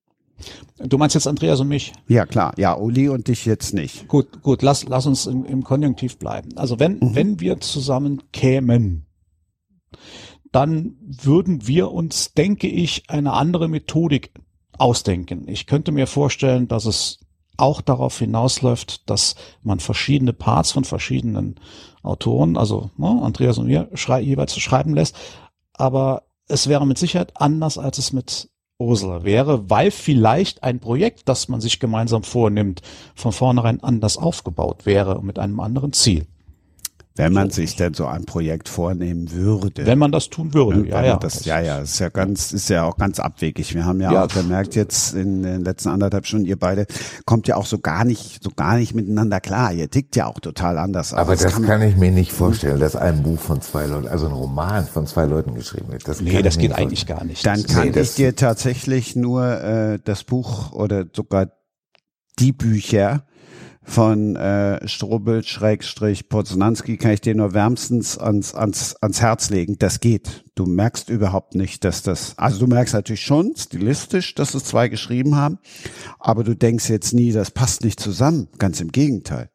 Du 0.78 0.98
meinst 0.98 1.14
jetzt 1.14 1.26
Andreas 1.26 1.60
und 1.60 1.68
mich? 1.68 1.92
Ja, 2.06 2.24
klar. 2.26 2.52
Ja, 2.56 2.74
Uli 2.76 3.08
und 3.08 3.28
dich 3.28 3.44
jetzt 3.44 3.74
nicht. 3.74 4.06
Gut, 4.08 4.42
gut, 4.42 4.62
lass, 4.62 4.84
lass 4.84 5.06
uns 5.06 5.26
im, 5.26 5.44
im 5.44 5.64
Konjunktiv 5.64 6.18
bleiben. 6.18 6.56
Also 6.56 6.78
wenn, 6.78 6.98
mhm. 6.98 7.14
wenn 7.14 7.40
wir 7.40 7.60
zusammen 7.60 8.22
kämen, 8.32 9.06
dann 10.52 10.96
würden 11.00 11.66
wir 11.66 11.90
uns, 11.90 12.32
denke 12.32 12.68
ich, 12.68 13.10
eine 13.10 13.32
andere 13.32 13.68
Methodik 13.68 14.32
ausdenken. 14.78 15.46
Ich 15.48 15.66
könnte 15.66 15.92
mir 15.92 16.06
vorstellen, 16.06 16.68
dass 16.68 16.84
es 16.84 17.20
auch 17.56 17.80
darauf 17.80 18.18
hinausläuft, 18.18 19.10
dass 19.10 19.34
man 19.62 19.80
verschiedene 19.80 20.32
Parts 20.32 20.70
von 20.70 20.84
verschiedenen 20.84 21.56
Autoren, 22.02 22.56
also 22.56 22.90
ne, 22.96 23.20
Andreas 23.22 23.58
und 23.58 23.66
mir, 23.66 23.90
schrei 23.94 24.20
jeweils 24.20 24.56
schreiben 24.58 24.94
lässt. 24.94 25.16
Aber 25.74 26.22
es 26.46 26.68
wäre 26.68 26.86
mit 26.86 26.98
Sicherheit 26.98 27.32
anders, 27.34 27.76
als 27.76 27.98
es 27.98 28.12
mit 28.12 28.48
Ursula 28.80 29.24
wäre, 29.24 29.68
weil 29.68 29.90
vielleicht 29.90 30.62
ein 30.62 30.78
Projekt, 30.78 31.28
das 31.28 31.48
man 31.48 31.60
sich 31.60 31.80
gemeinsam 31.80 32.22
vornimmt, 32.22 32.80
von 33.16 33.32
vornherein 33.32 33.82
anders 33.82 34.16
aufgebaut 34.16 34.86
wäre 34.86 35.20
mit 35.20 35.40
einem 35.40 35.58
anderen 35.58 35.92
Ziel. 35.92 36.26
Wenn 37.18 37.32
man 37.32 37.50
sich 37.50 37.74
denn 37.74 37.94
so 37.94 38.06
ein 38.06 38.24
Projekt 38.26 38.68
vornehmen 38.68 39.32
würde. 39.32 39.84
Wenn 39.84 39.98
man 39.98 40.12
das 40.12 40.30
tun 40.30 40.54
würde, 40.54 40.86
ja, 40.86 41.04
ja. 41.04 41.16
Das, 41.16 41.44
ja, 41.44 41.60
ja, 41.60 41.78
ist 41.78 41.98
ja 41.98 42.10
ganz, 42.10 42.52
ist 42.52 42.70
ja 42.70 42.84
auch 42.84 42.96
ganz 42.96 43.18
abwegig. 43.18 43.74
Wir 43.74 43.84
haben 43.84 44.00
ja, 44.00 44.12
ja, 44.12 44.24
auch 44.24 44.28
gemerkt 44.28 44.76
jetzt 44.76 45.14
in 45.14 45.42
den 45.42 45.64
letzten 45.64 45.88
anderthalb 45.88 46.26
Stunden, 46.26 46.46
ihr 46.46 46.58
beide 46.58 46.86
kommt 47.24 47.48
ja 47.48 47.56
auch 47.56 47.66
so 47.66 47.78
gar 47.78 48.04
nicht, 48.04 48.42
so 48.42 48.50
gar 48.50 48.76
nicht 48.76 48.94
miteinander 48.94 49.40
klar. 49.40 49.72
Ihr 49.72 49.90
tickt 49.90 50.14
ja 50.14 50.26
auch 50.26 50.38
total 50.38 50.78
anders. 50.78 51.12
Aber 51.12 51.32
das, 51.32 51.42
das 51.42 51.54
kann, 51.54 51.66
kann, 51.66 51.82
ich 51.82 51.96
mir 51.96 52.12
nicht 52.12 52.32
vorstellen, 52.32 52.78
dass 52.78 52.94
ein 52.94 53.24
Buch 53.24 53.40
von 53.40 53.60
zwei 53.60 53.86
Leuten, 53.86 54.06
also 54.06 54.26
ein 54.26 54.32
Roman 54.32 54.86
von 54.86 55.06
zwei 55.08 55.24
Leuten 55.24 55.54
geschrieben 55.54 55.90
wird. 55.90 56.06
Das 56.06 56.20
nee, 56.20 56.40
das 56.40 56.56
geht 56.56 56.72
eigentlich 56.72 57.06
gar 57.06 57.24
nicht. 57.24 57.44
Dann 57.44 57.64
kann 57.64 57.90
nee, 57.90 58.00
ich 58.00 58.14
dir 58.14 58.36
tatsächlich 58.36 59.16
nur 59.16 59.44
äh, 59.44 59.98
das 60.04 60.22
Buch 60.22 60.72
oder 60.72 61.06
sogar 61.12 61.48
die 62.38 62.52
Bücher 62.52 63.24
von 63.88 64.36
äh, 64.36 64.86
Strobel 64.86 65.42
Schrägstrich 65.42 66.28
Poznanski 66.28 66.98
kann 66.98 67.12
ich 67.12 67.22
dir 67.22 67.34
nur 67.34 67.54
wärmstens 67.54 68.18
ans, 68.18 68.54
ans, 68.54 68.96
ans 68.96 69.20
Herz 69.20 69.48
legen. 69.48 69.76
Das 69.78 70.00
geht. 70.00 70.44
Du 70.54 70.66
merkst 70.66 71.08
überhaupt 71.08 71.54
nicht, 71.54 71.84
dass 71.84 72.02
das, 72.02 72.36
also 72.36 72.60
du 72.60 72.66
merkst 72.66 72.92
natürlich 72.92 73.22
schon 73.22 73.54
stilistisch, 73.56 74.34
dass 74.34 74.54
es 74.54 74.64
zwei 74.64 74.88
geschrieben 74.88 75.36
haben, 75.36 75.58
aber 76.18 76.44
du 76.44 76.54
denkst 76.54 76.90
jetzt 76.90 77.14
nie, 77.14 77.32
das 77.32 77.50
passt 77.50 77.82
nicht 77.82 77.98
zusammen. 77.98 78.48
Ganz 78.58 78.80
im 78.80 78.92
Gegenteil. 78.92 79.48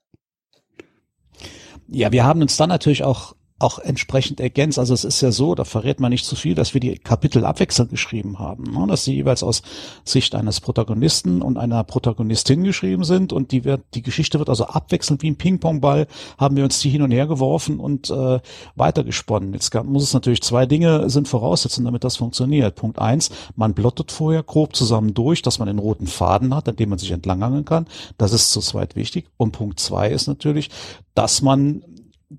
Ja, 1.88 2.12
wir 2.12 2.24
haben 2.24 2.42
uns 2.42 2.58
dann 2.58 2.70
natürlich 2.70 3.04
auch 3.04 3.36
auch 3.64 3.80
entsprechend 3.80 4.40
ergänzt. 4.40 4.78
Also 4.78 4.94
es 4.94 5.06
ist 5.06 5.22
ja 5.22 5.32
so, 5.32 5.56
da 5.56 5.64
verrät 5.64 6.00
man 6.00 6.12
nicht 6.12 6.26
zu 6.26 6.36
viel, 6.36 6.54
dass 6.54 6.74
wir 6.74 6.82
die 6.82 6.98
Kapitel 6.98 7.46
abwechselnd 7.46 7.90
geschrieben 7.90 8.38
haben, 8.38 8.66
ne? 8.66 8.86
dass 8.88 9.06
sie 9.06 9.16
jeweils 9.16 9.42
aus 9.42 9.62
Sicht 10.04 10.36
eines 10.36 10.60
Protagonisten 10.60 11.42
und 11.42 11.58
einer 11.58 11.84
Protagonistin 11.86 12.64
geschrieben 12.64 13.06
sind 13.06 13.32
und 13.32 13.52
die 13.52 13.64
wird, 13.64 13.82
die 13.94 14.02
Geschichte 14.02 14.38
wird 14.38 14.50
also 14.50 14.66
abwechselnd 14.66 15.24
wie 15.24 15.32
ein 15.32 15.38
Ping-Pong-Ball, 15.38 16.08
haben 16.38 16.58
wir 16.58 16.66
uns 16.66 16.80
die 16.82 16.90
hin 16.90 17.02
und 17.02 17.12
her 17.12 17.26
geworfen 17.26 17.80
und 17.80 18.10
äh, 18.10 18.40
weitergesponnen. 18.76 19.54
Jetzt 19.54 19.74
muss 19.86 20.04
es 20.04 20.14
natürlich 20.14 20.42
zwei 20.42 20.66
Dinge 20.66 21.10
sind 21.10 21.30
voraussetzen, 21.30 21.86
damit 21.86 22.04
das 22.04 22.18
funktioniert. 22.18 22.76
Punkt 22.76 23.00
eins, 23.00 23.32
man 23.56 23.74
blottet 23.74 24.12
vorher 24.12 24.44
grob 24.44 24.76
zusammen 24.76 25.14
durch, 25.14 25.42
dass 25.42 25.60
man 25.60 25.68
den 25.68 25.80
roten 25.80 26.08
Faden 26.08 26.54
hat, 26.54 26.68
an 26.68 26.76
dem 26.76 26.90
man 26.90 27.00
sich 27.00 27.12
entlanghangeln 27.12 27.64
kann. 27.64 27.88
Das 28.18 28.34
ist 28.34 28.52
zu 28.52 28.60
zweit 28.60 28.98
wichtig. 28.98 29.28
Und 29.38 29.54
Punkt 29.54 29.80
zwei 29.80 30.10
ist 30.10 30.28
natürlich, 30.28 30.70
dass 31.16 31.42
man 31.42 31.82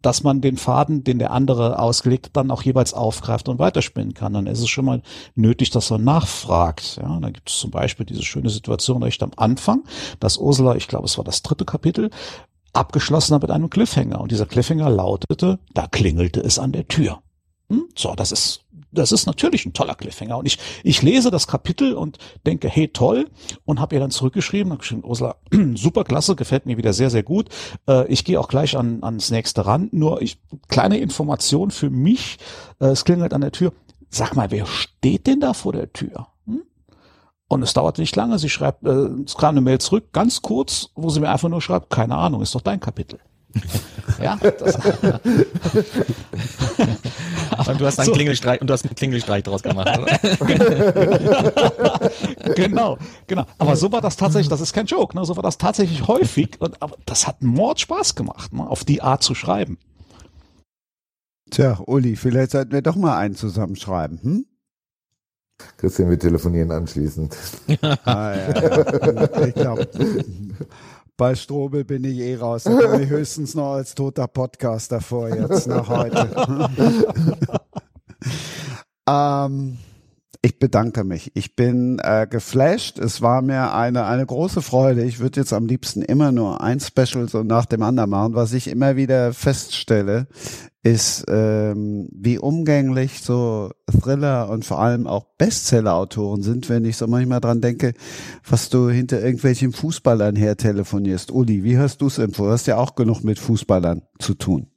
dass 0.03 0.23
man 0.23 0.41
den 0.41 0.57
Faden, 0.57 1.05
den 1.05 1.19
der 1.19 1.31
andere 1.31 1.79
ausgelegt 1.79 2.27
hat, 2.27 2.37
dann 2.37 2.51
auch 2.51 2.63
jeweils 2.63 2.95
aufgreift 2.95 3.49
und 3.49 3.59
weiterspinnen 3.59 4.15
kann. 4.15 4.33
Dann 4.33 4.47
ist 4.47 4.61
es 4.61 4.69
schon 4.69 4.85
mal 4.85 5.03
nötig, 5.35 5.71
dass 5.71 5.91
man 5.91 6.05
nachfragt. 6.05 6.99
Ja, 7.01 7.19
da 7.21 7.31
gibt 7.31 7.51
es 7.51 7.59
zum 7.59 7.71
Beispiel 7.71 8.07
diese 8.07 8.23
schöne 8.23 8.51
Situation 8.51 9.03
recht 9.03 9.23
am 9.23 9.33
Anfang, 9.37 9.85
dass 10.21 10.39
Ursula, 10.39 10.77
ich 10.77 10.89
glaube, 10.89 11.07
es 11.07 11.19
war 11.19 11.25
das 11.25 11.43
dritte 11.43 11.65
Kapitel, 11.65 12.11
abgeschlossen 12.73 13.35
hat 13.35 13.43
mit 13.43 13.51
einem 13.51 13.71
Cliffhanger. 13.71 14.21
Und 14.21 14.33
dieser 14.33 14.47
Cliffhanger 14.47 14.91
lautete, 14.91 15.59
da 15.73 15.87
klingelte 15.87 16.41
es 16.41 16.59
an 16.59 16.73
der 16.73 16.89
Tür. 16.89 17.23
Hm? 17.71 17.85
So, 17.97 18.15
das 18.15 18.33
ist 18.33 18.64
das 18.95 19.13
ist 19.13 19.27
natürlich 19.27 19.67
ein 19.67 19.73
toller 19.73 19.95
Cliffhanger. 19.95 20.39
Und 20.39 20.47
ich, 20.47 20.59
ich 20.83 21.03
lese 21.03 21.31
das 21.31 21.47
Kapitel 21.47 21.95
und 21.95 22.19
denke, 22.47 22.69
hey, 22.69 22.89
toll. 22.89 23.29
Und 23.65 23.81
habe 23.81 23.95
ihr 23.95 24.01
dann 24.01 24.11
zurückgeschrieben, 24.11 24.73
habe 24.73 24.81
geschrieben, 24.81 25.05
Ursula, 25.05 25.37
super 25.75 26.05
klasse, 26.05 26.37
gefällt 26.37 26.67
mir 26.67 26.77
wieder 26.77 26.93
sehr, 26.93 27.11
sehr 27.11 27.23
gut. 27.23 27.49
Äh, 27.89 28.07
ich 28.09 28.25
gehe 28.25 28.41
auch 28.41 28.49
gleich 28.49 28.77
an, 28.77 29.03
ans 29.03 29.31
nächste 29.31 29.67
ran. 29.67 29.89
Nur 29.93 30.23
ich, 30.23 30.39
kleine 30.69 30.99
Information 30.99 31.71
für 31.71 31.91
mich, 31.91 32.39
äh, 32.81 32.87
es 32.87 33.05
klingelt 33.05 33.35
an 33.35 33.41
der 33.41 33.53
Tür. 33.53 33.73
Sag 34.11 34.37
mal, 34.37 34.51
wer 34.51 34.67
steht 34.67 35.27
denn 35.27 35.41
da 35.41 35.55
vor 35.55 35.73
der 35.73 35.93
Tür? 35.93 36.29
Hm? 36.47 36.63
Und 37.49 37.63
es 37.63 37.73
dauert 37.73 37.99
nicht 37.99 38.15
lange. 38.17 38.39
Sie 38.39 38.49
schreibt, 38.49 38.85
äh, 38.85 39.09
es 39.27 39.37
kam 39.37 39.51
eine 39.51 39.61
Mail 39.61 39.79
zurück, 39.79 40.13
ganz 40.13 40.43
kurz, 40.43 40.91
wo 40.95 41.11
sie 41.11 41.21
mir 41.21 41.31
einfach 41.31 41.49
nur 41.49 41.61
schreibt, 41.61 41.91
keine 41.91 42.17
Ahnung, 42.17 42.43
ist 42.43 42.55
doch 42.55 42.61
dein 42.61 42.81
Kapitel. 42.81 43.19
Ja, 44.21 44.37
das, 44.37 44.77
und 47.69 47.81
du 47.81 47.87
hast 47.87 47.99
einen 47.99 48.07
so. 48.07 48.13
Klingelstreich 48.13 48.61
und 48.61 48.69
du 48.69 48.73
hast 48.73 48.85
einen 48.85 48.95
Klingelstreich 48.95 49.43
draus 49.43 49.63
gemacht. 49.63 49.89
genau, 52.55 52.99
genau. 53.27 53.47
Aber 53.59 53.77
so 53.77 53.91
war 53.93 54.01
das 54.01 54.17
tatsächlich, 54.17 54.49
das 54.49 54.61
ist 54.61 54.73
kein 54.73 54.87
Joke, 54.87 55.17
ne? 55.17 55.25
so 55.25 55.37
war 55.37 55.43
das 55.43 55.59
tatsächlich 55.59 56.07
häufig. 56.07 56.61
Und, 56.61 56.81
aber 56.83 56.97
das 57.07 57.27
hat 57.27 57.43
Mord 57.43 57.81
Spaß 57.81 58.15
gemacht, 58.15 58.53
ne? 58.53 58.69
auf 58.69 58.85
die 58.85 59.03
Art 59.03 59.23
zu 59.23 59.35
schreiben. 59.35 59.79
Tja, 61.51 61.79
Uli, 61.87 62.17
vielleicht 62.17 62.53
sollten 62.53 62.73
wir 62.73 62.83
doch 62.83 62.97
mal 62.97 63.17
einen 63.17 63.37
zusammenschreiben, 63.37 64.21
hm? 64.23 64.47
Christian, 65.77 66.11
wir 66.11 66.19
telefonieren 66.19 66.73
anschließend. 66.73 67.37
ah, 68.05 68.35
ja, 68.35 68.35
ja. 68.35 69.47
Ich 69.47 69.55
glaube, 69.55 69.89
bei 71.17 71.35
Strobel 71.35 71.85
bin 71.85 72.05
ich 72.05 72.19
eh 72.19 72.37
raus. 72.37 72.65
Da 72.65 72.75
komme 72.75 73.03
ich 73.03 73.09
höchstens 73.11 73.55
noch 73.55 73.75
als 73.75 73.95
toter 73.95 74.27
Podcaster 74.27 75.01
vor 75.01 75.29
jetzt 75.29 75.67
nach 75.67 75.89
heute. 75.89 76.69
ähm, 79.09 79.79
ich 80.45 80.59
bedanke 80.59 81.05
mich. 81.05 81.31
Ich 81.35 81.57
bin 81.57 81.99
äh, 82.03 82.27
geflasht. 82.29 82.99
Es 82.99 83.23
war 83.23 83.41
mir 83.41 83.73
eine, 83.73 84.05
eine 84.05 84.27
große 84.27 84.61
Freude. 84.61 85.03
Ich 85.03 85.19
würde 85.19 85.41
jetzt 85.41 85.55
am 85.55 85.65
liebsten 85.65 86.03
immer 86.03 86.33
nur 86.33 86.61
ein 86.61 86.81
Special 86.81 87.27
so 87.31 87.43
nach 87.43 87.65
dem 87.65 87.83
anderen 87.83 88.11
machen. 88.11 88.35
Was 88.35 88.53
ich 88.53 88.69
immer 88.69 88.95
wieder 88.95 89.33
feststelle, 89.33 90.27
ist, 90.83 91.25
ähm, 91.29 92.11
wie 92.13 92.39
umgänglich 92.39 93.23
so 93.23 93.71
Thriller 93.91 94.51
und 94.51 94.67
vor 94.67 94.81
allem 94.81 95.07
auch 95.07 95.25
Bestseller-Autoren 95.39 96.43
sind, 96.43 96.69
wenn 96.69 96.85
ich 96.85 96.99
so 96.99 97.07
manchmal 97.07 97.41
dran 97.41 97.63
denke, 97.63 97.95
was 98.47 98.69
du 98.69 98.91
hinter 98.91 99.23
irgendwelchen 99.23 99.73
Fußballern 99.73 100.37
her 100.37 100.59
telefonierst. 100.59 101.33
Uli, 101.33 101.65
wie 101.65 101.79
hast 101.79 102.03
du 102.03 102.09
es 102.09 102.19
empfohlen? 102.19 102.51
Du 102.51 102.53
hast 102.53 102.67
ja 102.67 102.77
auch 102.77 102.97
genug 102.97 103.25
mit 103.25 103.39
Fußballern 103.39 104.03
zu 104.19 104.35
tun. 104.35 104.74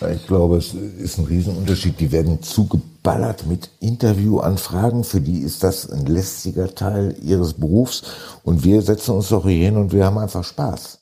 Ich 0.00 0.26
glaube, 0.28 0.58
es 0.58 0.74
ist 0.74 1.18
ein 1.18 1.24
Riesenunterschied. 1.24 1.98
Die 1.98 2.12
werden 2.12 2.40
zugeballert 2.42 3.46
mit 3.46 3.70
Interviewanfragen. 3.80 5.02
Für 5.02 5.20
die 5.20 5.40
ist 5.40 5.64
das 5.64 5.90
ein 5.90 6.06
lästiger 6.06 6.74
Teil 6.74 7.16
ihres 7.20 7.54
Berufs. 7.54 8.04
Und 8.44 8.64
wir 8.64 8.82
setzen 8.82 9.16
uns 9.16 9.30
doch 9.30 9.44
hier 9.44 9.66
hin 9.66 9.76
und 9.76 9.92
wir 9.92 10.04
haben 10.04 10.18
einfach 10.18 10.44
Spaß. 10.44 11.00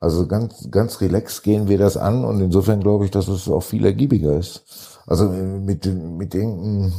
Also 0.00 0.26
ganz, 0.26 0.68
ganz 0.70 1.02
relax 1.02 1.42
gehen 1.42 1.68
wir 1.68 1.76
das 1.76 1.98
an 1.98 2.24
und 2.24 2.40
insofern 2.40 2.80
glaube 2.80 3.04
ich, 3.04 3.10
dass 3.10 3.28
es 3.28 3.46
auch 3.48 3.62
viel 3.62 3.84
ergiebiger 3.84 4.38
ist. 4.38 4.62
Also 5.06 5.28
mit, 5.28 5.84
mit 5.84 6.34
irgendeinem 6.34 6.94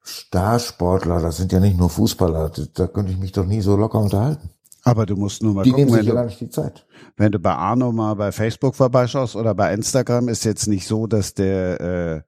Starsportler, 0.00 1.20
das 1.20 1.38
sind 1.38 1.50
ja 1.50 1.58
nicht 1.58 1.76
nur 1.76 1.90
Fußballer, 1.90 2.52
da 2.74 2.86
könnte 2.86 3.10
ich 3.10 3.18
mich 3.18 3.32
doch 3.32 3.44
nie 3.44 3.60
so 3.60 3.76
locker 3.76 3.98
unterhalten. 3.98 4.50
Aber 4.82 5.06
du 5.06 5.16
musst 5.16 5.42
nur 5.42 5.54
mal 5.54 5.62
die 5.62 5.70
gucken, 5.70 5.86
nehmen 5.86 5.98
sich 5.98 6.06
ja 6.06 6.14
gar 6.14 6.24
nicht 6.24 6.40
die 6.40 6.48
Zeit. 6.48 6.86
wenn 7.16 7.32
du 7.32 7.38
bei 7.38 7.52
Arno 7.52 7.92
mal 7.92 8.14
bei 8.14 8.32
Facebook 8.32 8.74
vorbeischaust 8.74 9.36
oder 9.36 9.54
bei 9.54 9.72
Instagram, 9.74 10.28
ist 10.28 10.44
jetzt 10.44 10.66
nicht 10.66 10.86
so, 10.86 11.06
dass 11.06 11.34
der 11.34 11.80
äh, 11.80 12.22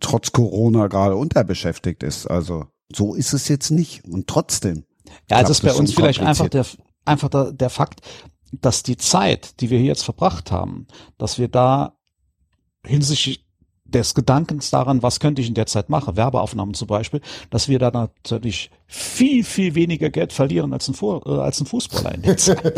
trotz 0.00 0.32
Corona 0.32 0.86
gerade 0.86 1.16
unterbeschäftigt 1.16 2.02
ist. 2.02 2.26
Also 2.26 2.66
so 2.94 3.14
ist 3.14 3.32
es 3.32 3.48
jetzt 3.48 3.70
nicht. 3.70 4.04
Und 4.04 4.26
trotzdem. 4.26 4.84
Ja, 5.30 5.38
also 5.38 5.52
ist 5.52 5.62
bei 5.62 5.72
uns 5.72 5.92
vielleicht 5.94 6.20
einfach 6.20 6.48
der, 6.48 6.66
einfach 7.04 7.28
der, 7.28 7.52
der 7.52 7.70
Fakt, 7.70 8.00
dass 8.52 8.82
die 8.82 8.96
Zeit, 8.96 9.60
die 9.60 9.70
wir 9.70 9.78
hier 9.78 9.88
jetzt 9.88 10.04
verbracht 10.04 10.50
haben, 10.50 10.86
dass 11.18 11.38
wir 11.38 11.48
da 11.48 11.98
hinsichtlich 12.84 13.45
des 13.88 14.14
Gedankens 14.14 14.70
daran, 14.70 15.02
was 15.02 15.20
könnte 15.20 15.42
ich 15.42 15.48
in 15.48 15.54
der 15.54 15.66
Zeit 15.66 15.88
machen, 15.88 16.16
Werbeaufnahmen 16.16 16.74
zum 16.74 16.88
Beispiel, 16.88 17.20
dass 17.50 17.68
wir 17.68 17.78
da 17.78 17.90
natürlich 17.90 18.70
viel, 18.86 19.44
viel 19.44 19.74
weniger 19.74 20.10
Geld 20.10 20.32
verlieren 20.32 20.72
als 20.72 20.88
ein, 20.88 20.94
Fu 20.94 21.20
äh, 21.24 21.30
als 21.30 21.60
ein 21.60 21.66
Fußballer 21.66 22.14
in 22.14 22.22
der 22.22 22.36
Zeit. 22.36 22.64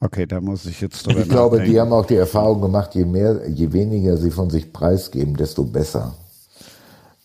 okay, 0.00 0.26
da 0.26 0.40
muss 0.40 0.66
ich 0.66 0.80
jetzt 0.80 1.06
drüber 1.06 1.20
Ich 1.20 1.28
glaube, 1.28 1.62
die 1.62 1.80
haben 1.80 1.92
auch 1.92 2.06
die 2.06 2.16
Erfahrung 2.16 2.60
gemacht, 2.60 2.94
je 2.94 3.04
mehr, 3.04 3.48
je 3.48 3.72
weniger 3.72 4.16
sie 4.16 4.30
von 4.30 4.50
sich 4.50 4.72
preisgeben, 4.72 5.36
desto 5.36 5.64
besser. 5.64 6.14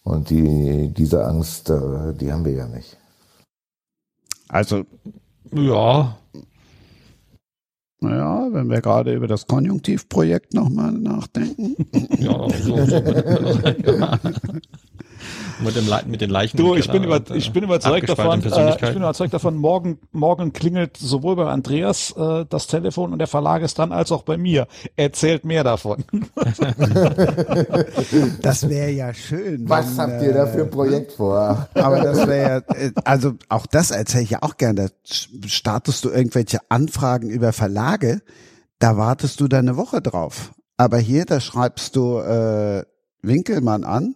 Und 0.04 0.30
die, 0.30 0.92
diese 0.96 1.26
Angst, 1.26 1.70
äh, 1.70 2.14
die 2.20 2.32
haben 2.32 2.46
wir 2.46 2.54
ja 2.54 2.68
nicht. 2.68 2.98
Also, 4.48 4.84
ja, 5.54 6.18
naja, 8.02 8.48
wenn 8.52 8.70
wir 8.70 8.82
gerade 8.82 9.14
über 9.14 9.28
das 9.28 9.48
Konjunktivprojekt 9.48 10.54
nochmal 10.54 10.92
nachdenken. 10.92 11.76
ja, 12.20 12.48
so, 12.50 12.86
so. 12.86 13.02
mit, 15.60 15.76
dem, 15.76 15.88
mit 16.08 16.22
den 16.22 16.30
Leichen. 16.30 16.58
Du, 16.58 16.76
ich 16.76 16.90
bin, 16.90 17.04
über, 17.04 17.22
ich 17.34 17.52
bin 17.52 17.64
überzeugt 17.64 18.10
davon, 18.10 18.44
äh, 18.44 18.76
ich 18.76 18.80
bin 18.80 18.98
überzeugt 18.98 19.34
davon, 19.34 19.56
morgen, 19.56 20.00
morgen 20.12 20.54
klingelt 20.54 20.98
sowohl 20.98 21.36
bei 21.36 21.48
Andreas 21.48 22.14
äh, 22.18 22.46
das 22.50 22.68
Telefon 22.68 23.14
und 23.14 23.20
der 23.20 23.28
Verlag 23.28 23.62
ist 23.62 23.78
dran, 23.78 23.92
als 23.92 24.12
auch 24.12 24.24
bei 24.24 24.38
mir. 24.38 24.68
Erzählt 24.96 25.46
mehr 25.46 25.64
davon. 25.64 26.04
das 28.42 28.70
wäre 28.70 28.92
ja 28.92 29.14
schön. 29.14 29.70
Was 29.70 29.98
wenn, 29.98 29.98
habt 29.98 30.24
ihr 30.24 30.34
da 30.34 30.48
für 30.48 30.64
ein 30.64 30.72
Projekt 30.72 31.14
vor? 31.14 31.68
Aber 31.74 32.02
das 32.02 32.28
wäre 32.28 32.64
ja, 32.70 32.76
äh, 32.76 32.92
also 33.04 33.34
auch 33.50 33.66
das 33.66 33.92
erzähle 33.92 34.24
ich 34.24 34.30
ja 34.32 34.40
auch 34.42 34.58
gerne. 34.58 34.88
Da 34.88 35.48
startest 35.48 36.06
du 36.06 36.10
irgendwelche 36.10 36.60
Anfragen 36.70 37.30
über 37.30 37.54
Verlage, 37.54 38.22
da 38.80 38.98
wartest 38.98 39.40
du 39.40 39.48
deine 39.48 39.78
Woche 39.78 40.02
drauf. 40.02 40.54
Aber 40.78 40.98
hier, 40.98 41.26
da 41.26 41.40
schreibst 41.40 41.96
du 41.96 42.18
äh, 42.18 42.84
Winkelmann 43.22 43.84
an 43.84 44.16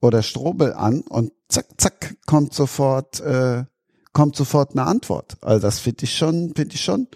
oder 0.00 0.22
Strobel 0.22 0.72
an 0.72 1.00
und 1.02 1.32
zack, 1.48 1.66
zack, 1.78 2.16
kommt 2.26 2.54
sofort, 2.54 3.20
äh, 3.20 3.64
kommt 4.12 4.36
sofort 4.36 4.72
eine 4.72 4.84
Antwort. 4.84 5.36
Also 5.40 5.60
das 5.60 5.78
finde 5.78 6.04
ich 6.04 6.16
schon, 6.16 6.52
finde 6.54 6.74
ich 6.74 6.82
schon 6.82 7.08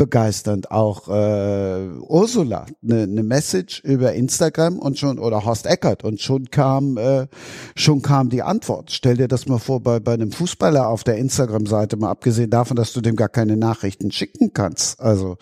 begeisternd. 0.00 0.70
Auch 0.70 1.08
äh, 1.08 1.88
Ursula, 2.08 2.66
eine 2.82 3.06
ne 3.06 3.22
Message 3.22 3.80
über 3.80 4.14
Instagram 4.14 4.78
und 4.78 4.98
schon 4.98 5.18
oder 5.18 5.44
Horst 5.44 5.66
Eckert 5.66 6.04
und 6.04 6.20
schon 6.20 6.50
kam 6.50 6.96
äh, 6.96 7.26
schon 7.76 8.00
kam 8.00 8.30
die 8.30 8.42
Antwort. 8.42 8.90
Stell 8.92 9.18
dir 9.18 9.28
das 9.28 9.46
mal 9.46 9.58
vor 9.58 9.82
bei 9.82 10.00
bei 10.00 10.14
einem 10.14 10.32
Fußballer 10.32 10.88
auf 10.88 11.04
der 11.04 11.18
Instagram-Seite, 11.18 11.98
mal 11.98 12.10
abgesehen 12.10 12.50
davon, 12.50 12.76
dass 12.76 12.94
du 12.94 13.02
dem 13.02 13.14
gar 13.14 13.28
keine 13.28 13.56
Nachrichten 13.58 14.10
schicken 14.10 14.52
kannst. 14.54 15.00
Also 15.00 15.36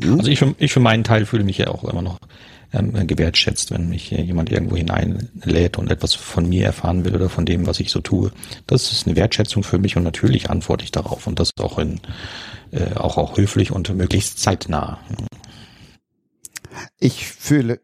hm? 0.00 0.18
also 0.18 0.30
ich 0.30 0.38
für, 0.38 0.54
ich 0.58 0.72
für 0.72 0.80
meinen 0.80 1.04
Teil 1.04 1.26
fühle 1.26 1.44
mich 1.44 1.58
ja 1.58 1.68
auch 1.68 1.84
immer 1.84 2.02
noch 2.02 2.18
ähm, 2.74 3.06
gewertschätzt, 3.06 3.70
wenn 3.70 3.88
mich 3.88 4.10
jemand 4.10 4.50
irgendwo 4.50 4.76
hineinlädt 4.76 5.78
und 5.78 5.90
etwas 5.90 6.14
von 6.14 6.48
mir 6.48 6.66
erfahren 6.66 7.04
will 7.04 7.14
oder 7.14 7.28
von 7.28 7.46
dem, 7.46 7.66
was 7.66 7.80
ich 7.80 7.90
so 7.90 8.00
tue. 8.00 8.32
Das 8.66 8.92
ist 8.92 9.06
eine 9.06 9.16
Wertschätzung 9.16 9.62
für 9.62 9.78
mich 9.78 9.96
und 9.96 10.02
natürlich 10.02 10.50
antworte 10.50 10.84
ich 10.84 10.92
darauf 10.92 11.26
und 11.26 11.38
das 11.38 11.50
auch 11.60 11.78
in 11.78 12.00
äh, 12.72 12.94
auch 12.96 13.16
auch 13.16 13.36
höflich 13.36 13.70
und 13.70 13.94
möglichst 13.94 14.40
zeitnah. 14.40 14.98
Ich 16.98 17.26
fühle 17.26 17.80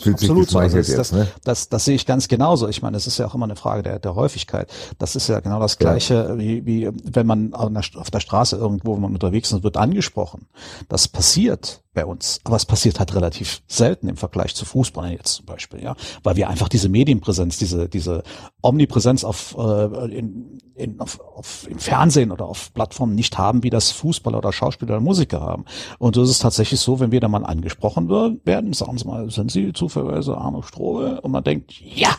Fühlt 0.00 0.14
Absolut 0.14 0.48
so. 0.48 0.58
Also 0.58 0.78
das, 0.78 0.88
jetzt, 0.88 1.12
ne? 1.12 1.28
das, 1.44 1.68
das, 1.68 1.84
sehe 1.84 1.94
ich 1.94 2.06
ganz 2.06 2.28
genauso. 2.28 2.68
Ich 2.68 2.80
meine, 2.80 2.96
es 2.96 3.06
ist 3.06 3.18
ja 3.18 3.26
auch 3.26 3.34
immer 3.34 3.44
eine 3.44 3.56
Frage 3.56 3.82
der, 3.82 3.98
der 3.98 4.14
Häufigkeit. 4.14 4.72
Das 4.98 5.14
ist 5.14 5.28
ja 5.28 5.40
genau 5.40 5.60
das 5.60 5.76
Gleiche, 5.76 6.14
ja. 6.14 6.38
wie, 6.38 6.64
wie 6.64 6.88
wenn 7.04 7.26
man 7.26 7.52
auf 7.52 8.10
der 8.10 8.20
Straße 8.20 8.56
irgendwo, 8.56 8.94
wenn 8.94 9.02
man 9.02 9.12
unterwegs 9.12 9.52
ist, 9.52 9.62
wird 9.62 9.76
angesprochen. 9.76 10.48
Das 10.88 11.06
passiert 11.06 11.82
bei 11.92 12.06
uns. 12.06 12.40
Aber 12.44 12.56
es 12.56 12.66
passiert 12.66 12.98
halt 12.98 13.14
relativ 13.14 13.62
selten 13.66 14.08
im 14.08 14.16
Vergleich 14.16 14.54
zu 14.54 14.64
Fußballern 14.64 15.12
jetzt 15.12 15.34
zum 15.34 15.46
Beispiel, 15.46 15.82
ja, 15.82 15.96
weil 16.22 16.36
wir 16.36 16.48
einfach 16.48 16.68
diese 16.68 16.88
Medienpräsenz, 16.88 17.58
diese 17.58 17.88
diese 17.88 18.22
Omnipräsenz 18.62 19.24
auf, 19.24 19.56
äh, 19.58 20.16
in, 20.16 20.58
in, 20.74 21.00
auf, 21.00 21.20
auf 21.20 21.66
im 21.68 21.78
Fernsehen 21.78 22.30
oder 22.30 22.46
auf 22.46 22.72
Plattformen 22.74 23.14
nicht 23.14 23.38
haben, 23.38 23.62
wie 23.62 23.70
das 23.70 23.90
Fußballer 23.90 24.38
oder 24.38 24.52
Schauspieler 24.52 24.92
oder 24.92 25.00
Musiker 25.00 25.40
haben. 25.40 25.64
Und 25.98 26.14
so 26.14 26.22
ist 26.22 26.30
es 26.30 26.38
tatsächlich 26.38 26.80
so, 26.80 27.00
wenn 27.00 27.10
wir 27.10 27.20
da 27.20 27.28
mal 27.28 27.44
angesprochen 27.44 28.08
werden, 28.08 28.72
sagen 28.72 28.96
Sie 28.96 29.06
mal, 29.06 29.30
sind 29.30 29.50
Sie 29.50 29.72
zufälligerweise 29.72 30.36
Arno 30.36 30.62
Strohe? 30.62 31.20
Und 31.20 31.32
man 31.32 31.42
denkt, 31.42 31.72
ja, 31.80 32.14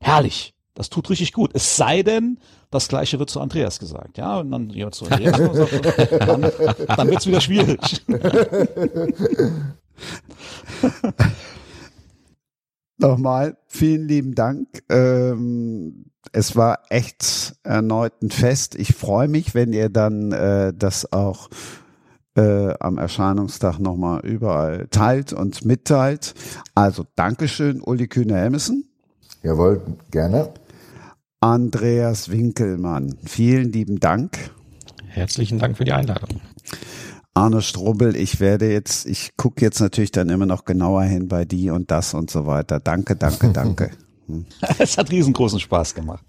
herrlich, 0.00 0.54
das 0.78 0.88
tut 0.90 1.10
richtig 1.10 1.32
gut. 1.32 1.50
Es 1.54 1.76
sei 1.76 2.04
denn, 2.04 2.38
das 2.70 2.86
gleiche 2.86 3.18
wird 3.18 3.30
zu 3.30 3.40
Andreas 3.40 3.80
gesagt. 3.80 4.16
Ja, 4.16 4.38
und 4.38 4.52
dann 4.52 4.70
jemand 4.70 4.94
zu 4.94 5.06
Andreas 5.06 5.36
dann, 6.20 6.52
dann 6.96 7.10
wird 7.10 7.18
es 7.18 7.26
wieder 7.26 7.40
schwierig. 7.40 8.04
Nochmal, 12.98 13.56
vielen 13.66 14.06
lieben 14.06 14.36
Dank. 14.36 14.84
Ähm, 14.88 16.12
es 16.30 16.54
war 16.54 16.78
echt 16.90 17.56
erneut 17.64 18.22
ein 18.22 18.30
Fest. 18.30 18.76
Ich 18.76 18.94
freue 18.94 19.26
mich, 19.26 19.56
wenn 19.56 19.72
ihr 19.72 19.88
dann 19.88 20.30
äh, 20.30 20.72
das 20.72 21.12
auch 21.12 21.48
äh, 22.36 22.72
am 22.78 22.98
Erscheinungstag 22.98 23.80
nochmal 23.80 24.24
überall 24.24 24.86
teilt 24.92 25.32
und 25.32 25.64
mitteilt. 25.64 26.34
Also 26.76 27.04
Dankeschön, 27.16 27.80
Uli 27.82 28.06
Kühne-Helmesen. 28.06 28.88
Jawohl, 29.42 29.82
gerne. 30.12 30.52
Andreas 31.40 32.30
Winkelmann. 32.30 33.16
Vielen 33.24 33.72
lieben 33.72 34.00
Dank. 34.00 34.50
Herzlichen 35.06 35.58
Dank 35.58 35.76
für 35.76 35.84
die 35.84 35.92
Einladung. 35.92 36.40
Arne 37.34 37.62
Strubbel, 37.62 38.16
ich 38.16 38.40
werde 38.40 38.70
jetzt, 38.70 39.06
ich 39.06 39.36
gucke 39.36 39.60
jetzt 39.60 39.80
natürlich 39.80 40.10
dann 40.10 40.28
immer 40.28 40.46
noch 40.46 40.64
genauer 40.64 41.04
hin 41.04 41.28
bei 41.28 41.44
die 41.44 41.70
und 41.70 41.90
das 41.90 42.14
und 42.14 42.30
so 42.30 42.46
weiter. 42.46 42.80
Danke, 42.80 43.14
danke, 43.14 43.48
danke. 43.52 43.90
es 44.78 44.98
hat 44.98 45.10
riesengroßen 45.10 45.60
Spaß 45.60 45.94
gemacht. 45.94 46.24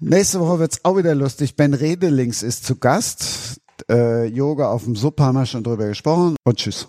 Nächste 0.00 0.40
Woche 0.40 0.58
wird's 0.58 0.84
auch 0.84 0.96
wieder 0.96 1.14
lustig. 1.14 1.56
Ben 1.56 1.72
Redelings 1.72 2.42
ist 2.42 2.64
zu 2.64 2.76
Gast. 2.76 3.60
Äh, 3.90 4.26
Yoga 4.26 4.70
auf 4.70 4.84
dem 4.84 4.94
Sub 4.94 5.18
haben 5.20 5.36
wir 5.38 5.46
schon 5.46 5.64
drüber 5.64 5.88
gesprochen. 5.88 6.36
Und 6.44 6.56
tschüss. 6.56 6.88